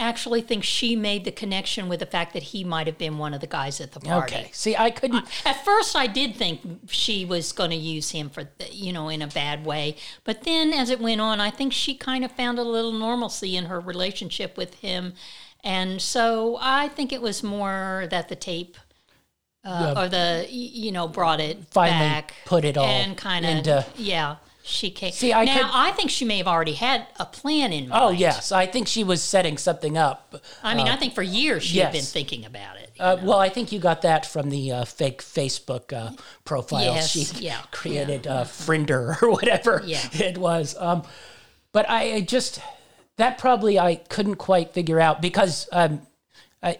actually 0.00 0.40
think 0.40 0.64
she 0.64 0.96
made 0.96 1.24
the 1.24 1.30
connection 1.30 1.88
with 1.88 2.00
the 2.00 2.06
fact 2.06 2.32
that 2.32 2.42
he 2.42 2.64
might 2.64 2.86
have 2.86 2.98
been 2.98 3.18
one 3.18 3.34
of 3.34 3.40
the 3.40 3.46
guys 3.46 3.80
at 3.80 3.92
the 3.92 4.00
party. 4.00 4.34
Okay. 4.34 4.50
See, 4.52 4.74
I 4.76 4.90
couldn't. 4.90 5.26
At 5.46 5.64
first, 5.64 5.94
I 5.94 6.06
did 6.06 6.34
think 6.34 6.60
she 6.88 7.24
was 7.24 7.52
going 7.52 7.70
to 7.70 7.76
use 7.76 8.10
him 8.10 8.30
for, 8.30 8.48
you 8.70 8.92
know, 8.92 9.08
in 9.08 9.22
a 9.22 9.26
bad 9.28 9.64
way. 9.64 9.96
But 10.24 10.42
then 10.42 10.72
as 10.72 10.90
it 10.90 10.98
went 11.00 11.20
on, 11.20 11.40
I 11.40 11.50
think 11.50 11.72
she 11.72 11.94
kind 11.94 12.24
of 12.24 12.32
found 12.32 12.58
a 12.58 12.64
little 12.64 12.92
normalcy 12.92 13.56
in 13.56 13.66
her 13.66 13.78
relationship 13.78 14.56
with 14.56 14.74
him. 14.74 15.12
And 15.62 16.00
so 16.00 16.58
I 16.60 16.88
think 16.88 17.12
it 17.12 17.20
was 17.20 17.42
more 17.42 18.08
that 18.10 18.28
the 18.28 18.36
tape 18.36 18.78
uh, 19.62 19.94
or 19.96 20.08
the, 20.08 20.46
you 20.48 20.90
know, 20.90 21.06
brought 21.06 21.38
it 21.38 21.58
Finally 21.70 22.08
back. 22.08 22.34
put 22.46 22.64
it 22.64 22.78
all 22.78 22.86
And 22.86 23.16
kind 23.16 23.68
of, 23.68 23.86
yeah. 23.98 24.36
She 24.70 24.90
came. 24.90 25.12
See, 25.12 25.32
I 25.32 25.44
now 25.44 25.54
could- 25.58 25.70
I 25.72 25.90
think 25.92 26.10
she 26.10 26.24
may 26.24 26.38
have 26.38 26.46
already 26.46 26.74
had 26.74 27.06
a 27.18 27.26
plan 27.26 27.72
in 27.72 27.88
mind. 27.88 28.02
Oh 28.04 28.10
yes, 28.10 28.52
I 28.52 28.66
think 28.66 28.86
she 28.86 29.02
was 29.04 29.22
setting 29.22 29.58
something 29.58 29.98
up. 29.98 30.36
I 30.62 30.74
mean, 30.74 30.86
I 30.88 30.96
think 30.96 31.14
for 31.14 31.22
years 31.22 31.64
she 31.64 31.78
had 31.78 31.92
been 31.92 32.02
thinking 32.04 32.44
about 32.44 32.76
it. 32.76 32.92
Uh, 32.98 33.16
well, 33.22 33.38
I 33.38 33.48
think 33.48 33.72
you 33.72 33.78
got 33.80 34.02
that 34.02 34.26
from 34.26 34.50
the 34.50 34.72
uh, 34.72 34.84
fake 34.84 35.22
Facebook 35.22 35.92
uh, 35.92 36.12
profile 36.44 36.94
Yes, 36.94 37.10
she 37.10 37.22
yeah, 37.44 37.60
created, 37.70 38.26
Uh, 38.26 38.44
Frinder 38.44 39.16
or 39.22 39.30
whatever 39.32 39.82
Yeah. 39.84 40.06
it 40.12 40.38
was. 40.38 40.76
Um, 40.78 41.02
but 41.72 41.88
I, 41.88 42.14
I 42.16 42.20
just 42.20 42.60
that 43.16 43.38
probably 43.38 43.78
I 43.78 43.96
couldn't 43.96 44.36
quite 44.36 44.72
figure 44.72 45.00
out 45.00 45.20
because 45.22 45.68
um, 45.72 46.02
I, 46.62 46.78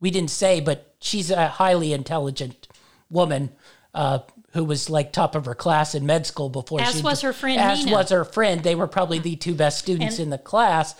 we 0.00 0.10
didn't 0.10 0.30
say, 0.30 0.60
but 0.60 0.94
she's 1.00 1.30
a 1.30 1.48
highly 1.48 1.92
intelligent 1.92 2.68
woman. 3.08 3.50
Uh, 3.94 4.20
who 4.52 4.64
was 4.64 4.90
like 4.90 5.12
top 5.12 5.34
of 5.34 5.44
her 5.46 5.54
class 5.54 5.94
in 5.94 6.04
med 6.06 6.26
school 6.26 6.48
before 6.48 6.80
As 6.80 6.96
she 6.96 7.02
was 7.02 7.20
her 7.20 7.32
friend 7.32 7.60
as 7.60 7.84
Nina. 7.84 7.96
was 7.96 8.10
her 8.10 8.24
friend 8.24 8.62
they 8.62 8.74
were 8.74 8.86
probably 8.86 9.18
mm-hmm. 9.18 9.24
the 9.30 9.36
two 9.36 9.54
best 9.54 9.78
students 9.78 10.16
And- 10.18 10.24
in 10.24 10.30
the 10.30 10.38
class 10.38 10.94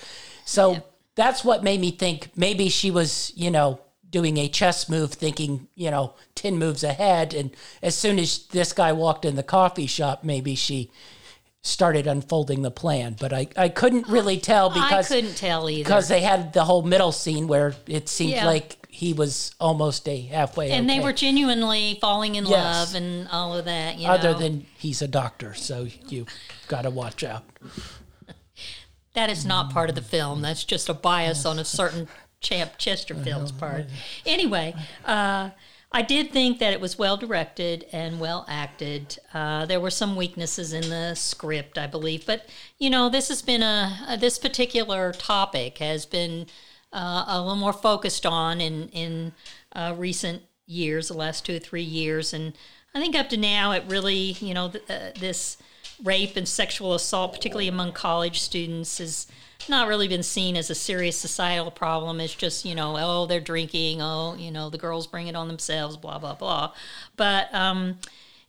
so 0.44 0.82
that's 1.14 1.44
what 1.44 1.62
made 1.62 1.80
me 1.80 1.90
think 1.90 2.30
maybe 2.34 2.68
she 2.68 2.90
was, 2.90 3.32
you 3.36 3.50
know, 3.50 3.80
doing 4.08 4.38
a 4.38 4.48
chess 4.48 4.88
move, 4.88 5.12
thinking, 5.12 5.68
you 5.74 5.90
know, 5.90 6.14
10 6.34 6.58
moves 6.58 6.82
ahead. 6.82 7.34
And 7.34 7.50
as 7.82 7.94
soon 7.94 8.18
as 8.18 8.46
this 8.48 8.72
guy 8.72 8.92
walked 8.92 9.24
in 9.24 9.36
the 9.36 9.42
coffee 9.42 9.86
shop, 9.86 10.24
maybe 10.24 10.54
she 10.54 10.90
started 11.62 12.06
unfolding 12.06 12.62
the 12.62 12.70
plan. 12.70 13.16
But 13.20 13.32
I, 13.32 13.48
I 13.56 13.68
couldn't 13.68 14.08
really 14.08 14.38
tell 14.38 14.70
because, 14.70 15.10
I 15.12 15.14
couldn't 15.14 15.36
tell 15.36 15.68
either. 15.68 15.84
because 15.84 16.08
they 16.08 16.22
had 16.22 16.52
the 16.52 16.64
whole 16.64 16.82
middle 16.82 17.12
scene 17.12 17.46
where 17.46 17.74
it 17.86 18.08
seemed 18.08 18.32
Yeah. 18.32 18.46
like 18.46 18.79
he 19.00 19.14
was 19.14 19.54
almost 19.58 20.06
a 20.06 20.20
halfway. 20.20 20.70
and 20.70 20.88
they 20.88 21.00
were 21.00 21.12
genuinely 21.14 21.96
falling 22.02 22.34
in 22.34 22.44
Yes. 22.44 22.52
love 22.52 22.94
and 22.94 23.26
all 23.28 23.56
of 23.56 23.64
that. 23.64 23.98
You 23.98 24.06
Other 24.06 24.32
know. 24.32 24.38
than 24.38 24.66
he's 24.76 25.00
a 25.00 25.08
doctor, 25.08 25.54
so 25.54 25.86
you 26.08 26.26
got 26.68 26.82
to 26.82 26.90
watch 26.90 27.24
out. 27.24 27.44
that 29.14 29.30
is 29.30 29.46
not 29.46 29.72
part 29.72 29.88
of 29.88 29.94
the 29.96 30.02
film. 30.02 30.42
That's 30.42 30.64
just 30.64 30.90
a 30.90 30.94
bias 30.94 31.46
on 31.46 31.58
a 31.58 31.64
certain 31.64 32.08
Champ 32.42 32.72
Chesterfield's 32.76 33.52
part. 33.52 33.86
Anyway, 34.26 34.74
uh, 35.06 35.50
I 35.92 36.02
did 36.02 36.30
think 36.30 36.58
that 36.58 36.74
it 36.74 36.80
was 36.80 36.98
well 36.98 37.16
directed 37.16 37.86
and 37.92 38.20
well 38.20 38.44
acted. 38.48 39.18
Uh, 39.32 39.64
there 39.64 39.80
were 39.80 39.90
some 39.90 40.14
weaknesses 40.14 40.74
in 40.74 40.90
the 40.90 41.14
script, 41.14 41.78
I 41.78 41.86
believe, 41.86 42.26
but 42.26 42.46
you 42.78 42.90
know, 42.90 43.08
this 43.08 43.28
has 43.28 43.40
been 43.40 43.62
a, 43.62 43.98
a 44.08 44.18
this 44.18 44.38
particular 44.38 45.12
topic 45.12 45.78
has 45.78 46.04
been 46.04 46.46
uh, 46.92 47.24
a 47.26 47.40
little 47.40 47.56
more 47.56 47.72
focused 47.72 48.26
on 48.26 48.60
in 48.60 48.88
in 48.88 49.32
uh, 49.72 49.94
recent 49.96 50.42
years, 50.66 51.08
the 51.08 51.14
last 51.14 51.44
two 51.44 51.56
or 51.56 51.58
three 51.58 51.82
years, 51.82 52.32
and 52.32 52.52
I 52.94 53.00
think 53.00 53.14
up 53.14 53.28
to 53.30 53.36
now, 53.36 53.72
it 53.72 53.84
really, 53.86 54.36
you 54.40 54.54
know, 54.54 54.70
th- 54.70 54.84
uh, 54.88 55.18
this 55.18 55.56
rape 56.02 56.36
and 56.36 56.48
sexual 56.48 56.94
assault, 56.94 57.32
particularly 57.32 57.68
among 57.68 57.92
college 57.92 58.40
students, 58.40 58.98
has 58.98 59.26
not 59.68 59.86
really 59.86 60.08
been 60.08 60.22
seen 60.22 60.56
as 60.56 60.70
a 60.70 60.74
serious 60.74 61.16
societal 61.16 61.70
problem. 61.70 62.20
It's 62.20 62.34
just, 62.34 62.64
you 62.64 62.74
know, 62.74 62.96
oh, 62.98 63.26
they're 63.26 63.40
drinking, 63.40 64.00
oh, 64.02 64.34
you 64.36 64.50
know, 64.50 64.70
the 64.70 64.78
girls 64.78 65.06
bring 65.06 65.28
it 65.28 65.36
on 65.36 65.46
themselves, 65.46 65.96
blah, 65.96 66.18
blah, 66.18 66.34
blah. 66.34 66.72
But, 67.16 67.54
um, 67.54 67.98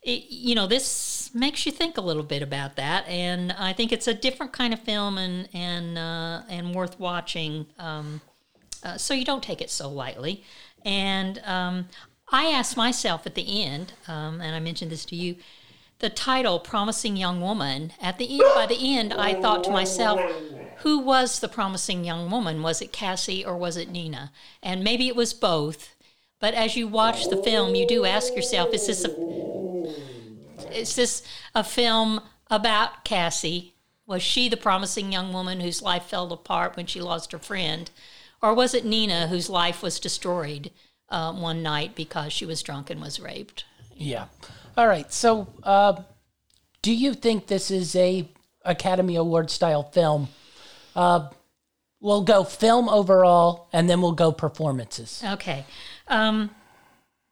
it, 0.01 0.25
you 0.29 0.55
know, 0.55 0.65
this 0.65 1.29
makes 1.35 1.65
you 1.65 1.71
think 1.71 1.97
a 1.97 2.01
little 2.01 2.23
bit 2.23 2.41
about 2.41 2.75
that, 2.77 3.07
and 3.07 3.51
I 3.51 3.73
think 3.73 3.91
it's 3.91 4.07
a 4.07 4.15
different 4.15 4.51
kind 4.51 4.73
of 4.73 4.79
film 4.79 5.19
and 5.19 5.47
and 5.53 5.95
uh, 5.95 6.41
and 6.49 6.73
worth 6.73 6.99
watching. 6.99 7.67
Um, 7.77 8.19
uh, 8.83 8.97
so 8.97 9.13
you 9.13 9.25
don't 9.25 9.43
take 9.43 9.61
it 9.61 9.69
so 9.69 9.89
lightly. 9.89 10.43
And 10.83 11.39
um, 11.45 11.87
I 12.31 12.45
asked 12.47 12.77
myself 12.77 13.25
at 13.25 13.35
the 13.35 13.63
end, 13.63 13.93
um, 14.07 14.41
and 14.41 14.55
I 14.55 14.59
mentioned 14.59 14.91
this 14.91 15.05
to 15.05 15.15
you, 15.15 15.35
the 15.99 16.09
title 16.09 16.59
"Promising 16.59 17.15
Young 17.15 17.41
Woman." 17.41 17.93
At 18.01 18.17
the 18.17 18.31
end, 18.31 18.51
by 18.55 18.65
the 18.65 18.97
end, 18.97 19.13
I 19.13 19.39
thought 19.39 19.63
to 19.65 19.71
myself, 19.71 20.19
who 20.77 20.97
was 20.97 21.39
the 21.39 21.47
promising 21.47 22.03
young 22.03 22.31
woman? 22.31 22.63
Was 22.63 22.81
it 22.81 22.91
Cassie 22.91 23.45
or 23.45 23.55
was 23.55 23.77
it 23.77 23.91
Nina? 23.91 24.31
And 24.63 24.83
maybe 24.83 25.07
it 25.07 25.15
was 25.15 25.33
both. 25.33 25.93
but 26.39 26.55
as 26.55 26.75
you 26.75 26.87
watch 26.87 27.29
the 27.29 27.37
film, 27.37 27.75
you 27.75 27.87
do 27.87 28.03
ask 28.03 28.35
yourself, 28.35 28.73
is 28.73 28.87
this 28.87 29.05
a 29.05 29.11
is 30.73 30.95
this 30.95 31.21
a 31.53 31.63
film 31.63 32.21
about 32.49 33.03
Cassie? 33.03 33.75
Was 34.07 34.23
she 34.23 34.49
the 34.49 34.57
promising 34.57 35.11
young 35.11 35.31
woman 35.33 35.59
whose 35.59 35.81
life 35.81 36.05
fell 36.05 36.31
apart 36.33 36.75
when 36.75 36.87
she 36.87 36.99
lost 36.99 37.31
her 37.31 37.39
friend? 37.39 37.91
Or 38.41 38.53
was 38.53 38.73
it 38.73 38.85
Nina 38.85 39.27
whose 39.27 39.49
life 39.49 39.83
was 39.83 39.99
destroyed 39.99 40.71
uh, 41.09 41.33
one 41.33 41.61
night 41.61 41.95
because 41.95 42.33
she 42.33 42.45
was 42.45 42.61
drunk 42.61 42.89
and 42.89 43.01
was 43.01 43.19
raped? 43.19 43.65
Yeah. 43.95 44.25
All 44.77 44.87
right. 44.87 45.11
So, 45.13 45.47
uh, 45.63 46.01
do 46.81 46.93
you 46.93 47.13
think 47.13 47.47
this 47.47 47.69
is 47.69 47.95
a 47.95 48.27
Academy 48.65 49.15
Award 49.15 49.51
style 49.51 49.83
film? 49.83 50.29
Uh, 50.95 51.29
we'll 51.99 52.23
go 52.23 52.43
film 52.43 52.89
overall, 52.89 53.67
and 53.71 53.89
then 53.89 54.01
we'll 54.01 54.13
go 54.13 54.31
performances. 54.31 55.23
Okay. 55.23 55.65
Um, 56.07 56.49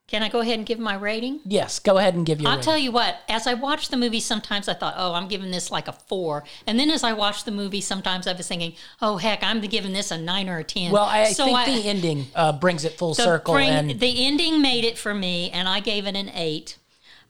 can 0.10 0.23
I 0.23 0.30
go 0.30 0.40
ahead 0.40 0.57
and 0.57 0.65
give 0.65 0.80
my 0.80 0.95
rating? 0.95 1.40
Yes. 1.45 1.77
Go 1.77 1.98
ahead 1.99 2.15
and 2.15 2.26
give 2.26 2.41
your. 2.41 2.49
I'll 2.49 2.57
rating. 2.57 2.65
tell 2.65 2.77
you 2.80 2.91
what, 2.91 3.18
as 3.30 3.45
I 3.45 3.53
watched 3.53 3.91
the 3.91 3.98
movie, 3.98 4.19
sometimes 4.19 4.68
I 4.68 4.73
thought, 4.73 4.95
oh, 4.98 5.14
I'm 5.14 5.27
giving 5.27 5.52
this 5.52 5.69
like 5.69 5.88
a 5.88 5.91
four. 5.94 6.44
And 6.65 6.80
then 6.80 6.90
as 6.90 7.03
I 7.03 7.14
watched 7.14 7.45
the 7.45 7.52
movie, 7.52 7.80
sometimes 7.81 8.26
I 8.26 8.34
was 8.34 8.48
thinking, 8.48 8.73
oh, 9.02 9.18
heck, 9.18 9.44
I'm 9.44 9.61
giving 9.61 9.94
this 9.94 10.10
a 10.10 10.18
nine 10.18 10.49
or 10.49 10.57
a 10.57 10.64
10. 10.64 10.91
Well, 10.91 11.03
I 11.06 11.31
So 11.31 11.45
think 11.45 11.57
I- 11.60 11.65
the 11.65 11.88
ending 11.88 12.26
uh, 12.36 12.53
brings 12.53 12.84
it 12.86 12.94
full 12.98 13.14
circle, 13.14 13.53
bring- 13.53 13.69
and 13.69 13.99
the 13.99 14.26
ending 14.26 14.61
made 14.64 14.84
it 14.84 14.98
for 14.98 15.14
me, 15.14 15.52
and 15.52 15.69
I 15.69 15.80
gave 15.80 16.07
it 16.07 16.15
an 16.15 16.30
eight. 16.34 16.77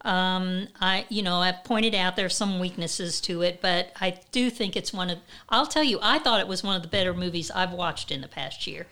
Um, 0.05 0.69
I, 0.79 1.05
you 1.09 1.21
know, 1.21 1.41
I 1.41 1.51
pointed 1.51 1.93
out 1.93 2.15
there's 2.15 2.33
some 2.35 2.59
weaknesses 2.59 3.19
to 3.21 3.41
it, 3.41 3.59
but 3.61 3.91
I 3.99 4.21
do 4.31 4.49
think 4.49 4.77
it's 4.77 4.93
one 4.93 5.09
of. 5.09 5.19
I'll 5.49 5.65
tell 5.67 5.83
you, 5.83 5.99
I 6.01 6.19
thought 6.19 6.39
it 6.39 6.47
was 6.47 6.63
one 6.63 6.77
of 6.77 6.81
the 6.81 6.87
better 6.87 7.13
movies 7.13 7.51
I've 7.51 7.73
watched 7.73 8.09
in 8.09 8.21
the 8.21 8.29
past 8.29 8.65
year. 8.65 8.87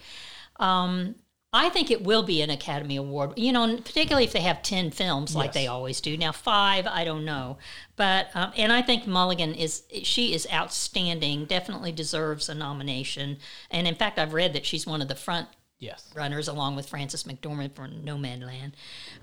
Um, 0.60 1.16
I 1.58 1.70
think 1.70 1.90
it 1.90 2.04
will 2.04 2.24
be 2.24 2.42
an 2.42 2.50
Academy 2.50 2.96
Award, 2.98 3.34
you 3.38 3.52
know, 3.52 3.78
particularly 3.78 4.26
if 4.26 4.32
they 4.34 4.42
have 4.42 4.62
10 4.62 4.92
films 4.92 5.36
like 5.36 5.48
Yes. 5.48 5.54
they 5.56 5.68
always 5.68 6.00
do. 6.02 6.16
Now, 6.18 6.32
five, 6.32 6.86
I 6.86 7.04
don't 7.04 7.26
know. 7.26 7.58
But, 7.96 8.30
um, 8.36 8.52
and 8.56 8.72
I 8.72 8.82
think 8.82 9.08
Mulligan 9.08 9.54
is, 9.56 9.84
she 10.04 10.34
is 10.34 10.48
outstanding, 10.54 11.46
definitely 11.46 11.92
deserves 11.92 12.48
a 12.50 12.54
nomination. 12.56 13.38
And 13.72 13.88
in 13.88 13.96
fact, 13.96 14.20
I've 14.20 14.34
read 14.34 14.54
that 14.54 14.66
she's 14.66 14.86
one 14.86 15.02
of 15.02 15.08
the 15.08 15.16
front 15.16 15.48
yes, 15.80 16.12
runners 16.16 16.48
along 16.48 16.76
with 16.76 16.88
Frances 16.90 17.24
McDormand 17.24 17.74
for 17.76 17.88
Nomadland. 17.88 18.74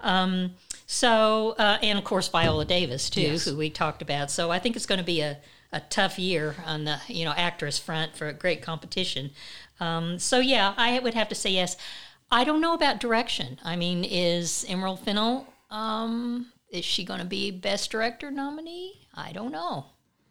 Um, 0.01 0.55
so, 0.87 1.55
uh, 1.59 1.79
and 1.83 1.99
of 1.99 2.05
course 2.05 2.29
Viola 2.29 2.65
Davis 2.65 3.09
too, 3.11 3.21
Yes. 3.23 3.45
who 3.45 3.57
we 3.57 3.71
talked 3.71 4.03
about. 4.03 4.31
So 4.31 4.51
I 4.51 4.59
think 4.59 4.77
it's 4.77 4.87
going 4.87 4.99
to 5.01 5.05
be 5.05 5.21
a, 5.21 5.39
a 5.73 5.81
tough 5.81 6.19
year 6.19 6.55
on 6.67 6.85
the 6.85 6.99
you 7.09 7.25
know 7.25 7.33
actress 7.33 7.79
front 7.79 8.17
for 8.17 8.29
a 8.29 8.33
great 8.33 8.63
competition. 8.63 9.31
Um, 9.81 10.19
so 10.21 10.39
yeah, 10.39 10.75
I 10.77 10.99
would 11.01 11.15
have 11.15 11.29
to 11.31 11.35
say 11.35 11.51
yes. 11.51 11.77
I 12.31 12.45
don't 12.45 12.61
know 12.61 12.75
about 12.75 13.01
direction. 13.01 13.59
I 13.65 13.77
mean, 13.77 14.05
is 14.05 14.65
Emerald 14.69 15.01
Fennell 15.01 15.47
um, 15.71 16.53
is 16.71 16.85
she 16.85 17.05
going 17.05 17.21
to 17.21 17.27
be 17.27 17.51
best 17.51 17.91
director 17.91 18.31
nominee? 18.31 19.07
I 19.15 19.33
don't 19.33 19.53
know. 19.53 19.87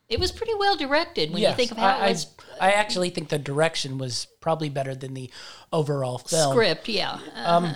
It 0.10 0.20
was 0.20 0.32
pretty 0.32 0.54
well 0.54 0.76
directed 0.76 1.32
when 1.32 1.42
you 1.42 1.54
think 1.54 1.72
of 1.72 1.78
how 1.78 1.98
I, 1.98 2.08
it 2.08 2.12
was 2.12 2.28
I, 2.60 2.68
I 2.68 2.72
actually 2.74 3.10
think 3.10 3.30
the 3.30 3.40
direction 3.40 3.98
was 3.98 4.28
probably 4.42 4.70
better 4.70 4.94
than 4.94 5.14
the 5.14 5.32
overall 5.72 6.18
film. 6.18 6.52
script. 6.52 6.88
Yeah, 6.90 7.18
Uh, 7.36 7.74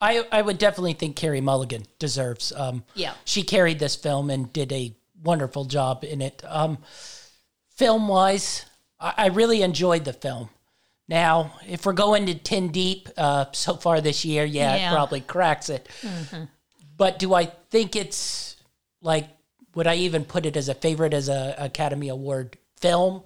I, 0.00 0.24
I 0.30 0.42
would 0.42 0.58
definitely 0.58 0.92
think 0.92 1.16
Carey 1.16 1.40
Mulligan 1.40 1.84
deserves. 1.98 2.52
Um, 2.52 2.84
Yeah. 2.94 3.14
she 3.24 3.42
carried 3.42 3.78
this 3.78 3.96
film 3.96 4.30
and 4.30 4.52
did 4.52 4.72
a 4.72 4.94
wonderful 5.22 5.64
job 5.64 6.04
in 6.04 6.22
it. 6.22 6.42
Um, 6.46 6.78
film 7.74 8.06
wise, 8.08 8.64
I, 9.00 9.14
I 9.16 9.26
really 9.28 9.62
enjoyed 9.62 10.04
the 10.04 10.12
film. 10.12 10.50
Now, 11.08 11.52
if 11.68 11.86
we're 11.86 11.92
going 11.92 12.26
to 12.26 12.34
ten 12.34 12.68
deep 12.68 13.08
uh, 13.16 13.46
so 13.52 13.76
far 13.76 14.00
this 14.00 14.24
year, 14.24 14.44
yeah, 14.44 14.76
Yeah. 14.76 14.90
it 14.90 14.94
probably 14.94 15.20
cracks 15.20 15.68
it. 15.68 15.88
But 16.96 17.18
do 17.18 17.34
I 17.34 17.46
think 17.70 17.94
it's 17.96 18.56
like? 19.00 19.28
Would 19.74 19.86
I 19.86 19.96
even 19.96 20.24
put 20.24 20.46
it 20.46 20.56
as 20.56 20.70
a 20.70 20.74
favorite 20.74 21.12
as 21.12 21.28
a 21.28 21.54
Academy 21.58 22.08
Award 22.08 22.56
film? 22.80 23.22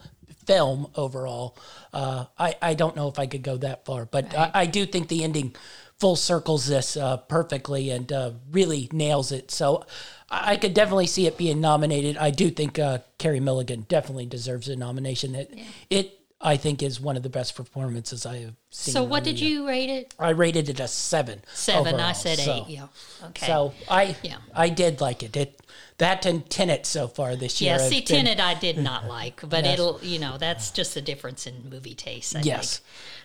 Film 0.47 0.89
overall, 0.97 1.57
uh, 1.93 2.25
I 2.37 2.57
I 2.61 2.75
don't 2.75 2.97
know 2.97 3.07
if 3.09 3.21
I 3.21 3.27
could 3.27 3.43
go 3.43 3.57
that 3.59 3.85
far, 3.85 4.05
but 4.07 4.35
I, 4.35 4.51
I 4.55 4.67
do 4.67 4.85
think 4.85 5.07
the 5.07 5.23
ending 5.23 5.55
full 6.01 6.17
circles 6.17 6.67
this 6.67 6.97
uh, 6.97 7.19
perfectly 7.19 7.91
and 7.91 8.11
uh, 8.11 8.33
really 8.51 8.89
nails 8.93 9.31
it. 9.31 9.53
So 9.53 9.85
I 10.29 10.53
I 10.53 10.57
could 10.57 10.75
definitely 10.75 11.07
see 11.07 11.27
it 11.29 11.39
being 11.39 11.61
nominated. 11.61 12.17
I 12.17 12.31
do 12.31 12.51
think 12.51 12.81
uh, 12.81 12.99
Carey 13.19 13.39
Mulligan 13.39 13.83
definitely 13.89 14.27
deserves 14.27 14.67
a 14.69 14.75
nomination. 14.75 15.37
It, 15.37 15.57
it 15.89 16.19
I 16.43 16.57
think 16.57 16.83
is 16.83 16.99
one 17.01 17.17
of 17.19 17.23
the 17.23 17.29
best 17.29 17.55
performances 17.55 18.25
I 18.25 18.39
have 18.39 18.55
seen. 18.71 18.95
So 18.95 19.03
what 19.05 19.19
on 19.19 19.25
the, 19.25 19.31
did 19.33 19.41
you 19.41 19.67
rate 19.69 19.91
it? 19.91 20.15
I 20.19 20.31
rated 20.31 20.69
it 20.71 20.81
a 20.81 20.89
seven. 20.89 21.43
Seven. 21.53 22.01
I 22.01 22.13
said 22.13 22.39
so- 22.39 22.65
eight. 22.67 22.73
Yeah. 22.73 22.87
Okay. 23.25 23.47
So 23.47 23.75
I 23.89 24.17
Yeah. 24.23 24.37
I 24.55 24.71
did 24.71 25.01
like 25.01 25.23
it. 25.23 25.37
It 25.37 25.61
that 25.99 26.25
and 26.25 26.49
Tenet 26.49 26.87
so 26.87 27.09
far 27.09 27.37
this 27.37 27.61
year. 27.61 27.73
yeah. 27.73 27.89
See, 27.89 28.01
been- 28.01 28.25
Tenet 28.25 28.41
I 28.41 28.55
did 28.55 28.79
not 28.79 29.07
like, 29.19 29.43
but 29.47 29.65
Yes. 29.65 29.75
it'll 29.75 30.01
you 30.03 30.19
know 30.19 30.39
that's 30.39 30.71
just 30.71 30.97
a 30.97 31.03
difference 31.03 31.47
in 31.47 31.69
movie 31.69 31.95
taste. 31.95 32.35
I 32.35 32.41
Yes. 32.41 32.81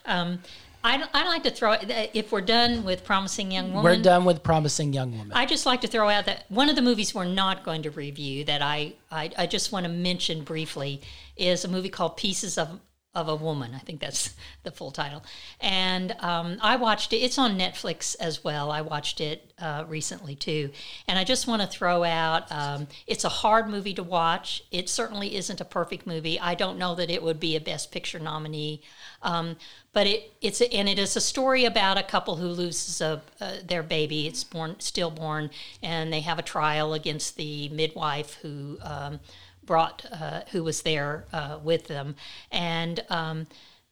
Um, 0.05 0.39
I 0.83 1.03
I 1.13 1.25
like 1.29 1.43
to 1.43 1.51
throw 1.51 1.77
if 1.81 2.31
we're 2.33 2.41
done 2.41 2.83
with 2.83 3.05
Promising 3.05 3.49
Young 3.51 3.69
Woman. 3.73 3.83
we're 3.83 4.01
done 4.01 4.25
with 4.25 4.43
Promising 4.43 4.91
Young 4.93 5.17
Woman. 5.17 5.31
I 5.33 5.45
just 5.45 5.65
like 5.65 5.79
to 5.81 5.87
throw 5.87 6.09
out 6.09 6.25
that 6.25 6.45
one 6.49 6.69
of 6.69 6.75
the 6.75 6.81
movies 6.81 7.15
we're 7.15 7.23
not 7.25 7.63
going 7.63 7.81
to 7.83 7.91
review 7.91 8.43
that 8.43 8.61
I, 8.61 8.93
I, 9.09 9.31
I 9.37 9.45
just 9.47 9.71
want 9.71 9.85
to 9.85 9.91
mention 9.91 10.43
briefly 10.43 11.01
is 11.37 11.63
a 11.65 11.67
movie 11.69 11.89
called 11.89 12.17
Pieces 12.17 12.57
of, 12.59 12.79
of 13.15 13.29
a 13.29 13.35
Woman. 13.35 13.71
I 13.73 13.79
think 13.79 14.01
that's 14.01 14.35
the 14.63 14.71
full 14.71 14.91
title. 14.91 15.23
And 15.61 16.15
um, 16.19 16.57
I 16.61 16.75
watched 16.75 17.13
it. 17.13 17.17
It's 17.17 17.37
on 17.37 17.57
Netflix 17.57 18.15
as 18.19 18.43
well. 18.43 18.69
I 18.71 18.81
watched 18.81 19.21
it 19.21 19.51
uh, 19.57 19.85
recently 19.87 20.35
too. 20.35 20.69
And 21.07 21.17
I 21.17 21.23
just 21.23 21.47
want 21.47 21.61
to 21.61 21.67
throw 21.67 22.03
out 22.03 22.51
um, 22.51 22.87
it's 23.07 23.23
a 23.23 23.29
hard 23.29 23.69
movie 23.69 23.93
to 23.93 24.03
watch. 24.03 24.63
It 24.71 24.89
certainly 24.89 25.35
isn't 25.35 25.61
a 25.61 25.65
perfect 25.65 26.05
movie. 26.05 26.39
I 26.39 26.55
don't 26.55 26.77
know 26.77 26.95
that 26.95 27.09
it 27.09 27.23
would 27.23 27.39
be 27.39 27.55
a 27.55 27.61
Best 27.61 27.91
Picture 27.91 28.19
nominee. 28.19 28.81
Um, 29.21 29.55
but 29.93 30.07
it 30.07 30.33
it's 30.41 30.59
a, 30.59 30.71
and 30.73 30.89
it 30.89 30.99
is 30.99 31.15
a 31.15 31.21
story 31.21 31.63
about 31.63 31.97
a 31.97 32.03
couple 32.03 32.35
who 32.35 32.49
loses 32.49 32.99
a, 32.99 33.21
uh, 33.39 33.53
their 33.65 33.81
baby. 33.81 34.27
It's 34.27 34.43
born 34.43 34.75
stillborn, 34.79 35.49
and 35.81 36.11
they 36.11 36.19
have 36.19 36.37
a 36.37 36.43
trial 36.43 36.93
against 36.93 37.37
the 37.37 37.69
midwife 37.69 38.33
who 38.41 38.77
um, 38.81 39.21
brought 39.65 40.05
uh, 40.11 40.41
who 40.51 40.63
was 40.63 40.81
there 40.81 41.25
uh, 41.33 41.59
with 41.63 41.87
them. 41.87 42.15
And 42.51 43.03
um, 43.09 43.47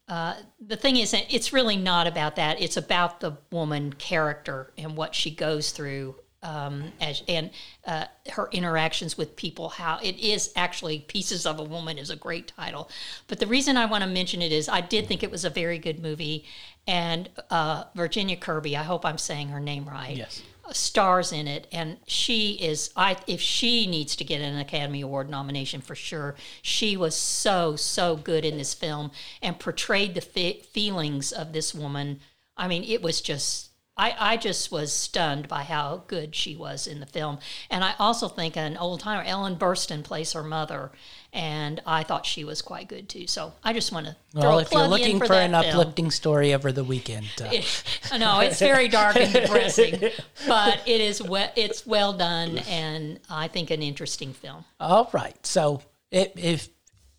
uh, 0.08 0.34
the 0.60 0.76
thing 0.76 0.96
is, 0.96 1.14
it's 1.14 1.52
really 1.52 1.76
not 1.76 2.06
about 2.06 2.36
that. 2.36 2.60
It's 2.60 2.76
about 2.76 3.20
the 3.20 3.38
woman 3.50 3.92
character 3.94 4.72
and 4.76 4.96
what 4.96 5.14
she 5.14 5.30
goes 5.30 5.70
through 5.70 6.16
um, 6.44 6.92
as, 7.00 7.22
and 7.26 7.50
uh, 7.86 8.04
her 8.32 8.48
interactions 8.52 9.16
with 9.16 9.34
people. 9.34 9.70
How 9.70 9.98
it 10.02 10.18
is 10.18 10.52
actually 10.54 11.00
"Pieces 11.00 11.46
of 11.46 11.58
a 11.58 11.62
Woman" 11.62 11.98
is 11.98 12.10
a 12.10 12.16
great 12.16 12.52
title, 12.54 12.90
but 13.26 13.40
the 13.40 13.46
reason 13.46 13.76
I 13.76 13.86
want 13.86 14.04
to 14.04 14.10
mention 14.10 14.42
it 14.42 14.52
is 14.52 14.68
I 14.68 14.82
did 14.82 15.08
think 15.08 15.22
it 15.22 15.30
was 15.30 15.44
a 15.44 15.50
very 15.50 15.78
good 15.78 16.00
movie, 16.00 16.44
and 16.86 17.30
uh, 17.50 17.84
Virginia 17.94 18.36
Kirby. 18.36 18.76
I 18.76 18.82
hope 18.82 19.04
I'm 19.06 19.18
saying 19.18 19.48
her 19.48 19.60
name 19.60 19.88
right. 19.88 20.16
Yes. 20.16 20.42
Stars 20.72 21.32
in 21.32 21.46
it, 21.46 21.66
and 21.70 21.98
she 22.06 22.52
is. 22.52 22.90
I 22.96 23.16
if 23.26 23.40
she 23.40 23.86
needs 23.86 24.16
to 24.16 24.24
get 24.24 24.40
an 24.40 24.58
Academy 24.58 25.02
Award 25.02 25.28
nomination 25.28 25.80
for 25.80 25.94
sure. 25.94 26.36
She 26.62 26.96
was 26.96 27.14
so 27.14 27.76
so 27.76 28.16
good 28.16 28.44
in 28.44 28.56
this 28.56 28.74
film 28.74 29.10
and 29.42 29.58
portrayed 29.58 30.14
the 30.14 30.20
fe- 30.20 30.60
feelings 30.60 31.32
of 31.32 31.52
this 31.52 31.74
woman. 31.74 32.20
I 32.56 32.68
mean, 32.68 32.84
it 32.84 33.02
was 33.02 33.20
just 33.20 33.70
I, 33.96 34.14
I 34.18 34.36
just 34.36 34.72
was 34.72 34.92
stunned 34.92 35.46
by 35.46 35.62
how 35.62 36.04
good 36.08 36.34
she 36.34 36.56
was 36.56 36.86
in 36.86 36.98
the 36.98 37.06
film. 37.06 37.38
And 37.70 37.84
I 37.84 37.94
also 37.98 38.28
think 38.28 38.56
an 38.56 38.76
old 38.76 39.00
timer, 39.00 39.22
Ellen 39.22 39.56
Burstyn, 39.56 40.02
plays 40.02 40.32
her 40.32 40.42
mother, 40.42 40.90
and 41.34 41.82
I 41.84 42.04
thought 42.04 42.24
she 42.24 42.44
was 42.44 42.62
quite 42.62 42.88
good 42.88 43.08
too. 43.08 43.26
So 43.26 43.52
I 43.64 43.72
just 43.72 43.90
want 43.92 44.06
to 44.06 44.16
throw 44.32 44.42
well, 44.42 44.58
a 44.60 44.62
if 44.62 44.72
you're 44.72 44.86
looking 44.86 45.16
in 45.16 45.18
for, 45.18 45.26
for, 45.26 45.34
an 45.34 45.50
film. 45.50 45.64
uplifting 45.64 46.10
story 46.12 46.54
over 46.54 46.70
the 46.70 46.84
weekend, 46.84 47.26
uh, 47.42 47.50
no, 48.18 48.40
it's 48.40 48.60
very 48.60 48.88
dark 48.88 49.16
and 49.16 49.32
depressing, 49.32 49.98
but 50.46 50.80
it 50.86 51.00
is 51.00 51.20
we- 51.20 51.44
it's 51.56 51.84
well 51.84 52.12
done 52.12 52.58
and 52.68 53.18
I 53.28 53.48
think 53.48 53.70
an 53.70 53.82
interesting 53.82 54.32
film. 54.32 54.64
all 54.78 55.10
right. 55.12 55.44
So 55.44 55.82
it, 56.12 56.32
if 56.36 56.68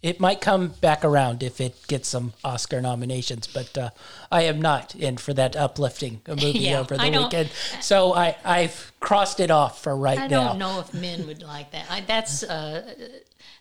it 0.01 0.19
might 0.19 0.39
come 0.39 0.67
back 0.67 1.03
around 1.03 1.41
if 1.41 1.59
it 1.59 1.75
gets 1.87 2.07
some 2.07 2.33
Oscar 2.43 2.79
nominations, 2.79 3.47
but 3.47 3.75
uh, 3.77 3.89
I 4.31 4.43
am 4.43 4.61
not 4.61 4.95
in 4.95 5.17
for 5.17 5.33
that 5.33 5.55
uplifting 5.55 6.21
movie 6.27 6.51
Yeah, 6.59 6.79
over 6.79 6.95
the 6.95 7.09
weekend. 7.09 7.49
So 7.81 8.13
I 8.13 8.37
I've 8.45 8.93
crossed 8.99 9.39
it 9.39 9.51
off 9.51 9.81
for 9.81 9.97
right 9.97 10.17
now. 10.17 10.23
I 10.23 10.27
don't 10.27 10.59
know 10.59 10.79
if 10.79 10.93
men 10.93 11.25
would 11.27 11.41
like 11.41 11.71
that. 11.71 11.87
I, 11.89 12.01
that's 12.01 12.43
uh, 12.43 12.93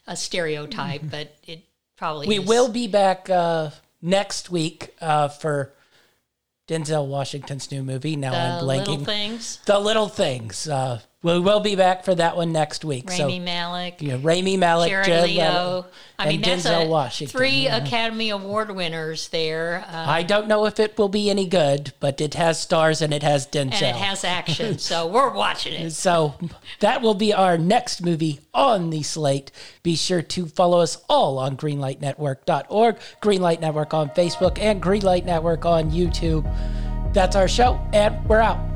a 0.07 0.17
stereotype, 0.17 1.03
but 1.11 1.35
it 1.47 1.63
probably 1.97 2.27
We 2.29 2.39
is. 2.41 2.47
will 2.47 2.69
be 2.69 2.87
back 2.89 3.29
uh, 3.31 3.71
next 4.03 4.51
week 4.51 4.95
uh, 5.01 5.29
for 5.29 5.73
Denzel 6.69 7.07
Washington's 7.07 7.71
new 7.71 7.83
movie. 7.83 8.17
Now 8.17 8.31
the 8.31 8.37
I'm 8.39 8.67
little 8.67 8.97
blanking. 8.99 9.05
things. 9.05 9.59
The 9.67 9.79
Little 9.79 10.09
Things. 10.09 10.67
Uh, 10.69 11.01
we 11.25 11.41
will 11.41 11.61
be 11.61 11.75
back 11.75 12.05
for 12.05 12.15
that 12.15 12.37
one 12.37 12.53
next 12.53 12.85
week. 12.85 13.11
so 13.11 13.25
Rami 13.25 13.41
Malek, 13.41 13.97
yeah, 14.01 14.19
Rami 14.23 14.57
Malek, 14.59 14.91
Jared. 14.91 15.25
Leto, 15.25 15.87
I 16.19 16.29
mean, 16.29 16.43
that's 16.43 16.67
Denzel 16.67 16.85
a, 16.85 16.89
Washington. 16.89 17.37
three 17.37 17.65
Yeah. 17.65 17.79
Academy 17.79 18.29
Award 18.29 18.71
winners 18.77 19.29
there, 19.29 19.85
uh, 19.91 20.05
I 20.07 20.23
don't 20.23 20.47
know 20.47 20.67
if 20.67 20.79
it 20.79 20.99
will 20.99 21.09
be 21.09 21.31
any 21.31 21.47
good, 21.47 21.95
but 21.99 22.21
it 22.21 22.35
has 22.35 22.61
stars 22.61 23.01
and 23.01 23.15
it 23.15 23.23
has 23.23 23.47
Denzel. 23.47 23.73
and 23.83 23.97
it 23.97 23.97
has 23.97 24.23
action, 24.23 24.79
so 24.91 25.07
we're 25.07 25.33
watching 25.33 25.73
it. 25.73 25.91
So 25.93 26.35
that 26.81 27.01
will 27.01 27.15
be 27.15 27.33
our 27.33 27.57
next 27.57 28.03
movie 28.05 28.41
on 28.53 28.91
the 28.91 29.03
slate. 29.03 29.51
Be 29.83 29.97
sure 29.97 30.21
to 30.23 30.45
follow 30.47 30.81
us 30.81 31.03
all 31.09 31.39
on 31.39 31.57
greenlightnetwork.org, 31.57 32.99
Greenlight 33.23 33.61
Network 33.61 33.95
on 33.95 34.11
Facebook, 34.11 34.59
and 34.61 34.83
Greenlight 34.83 35.25
Network 35.25 35.65
on 35.65 35.91
YouTube. 35.91 36.45
That's 37.15 37.35
our 37.35 37.49
show, 37.49 37.81
and 37.95 38.29
we're 38.29 38.41
out. 38.41 38.74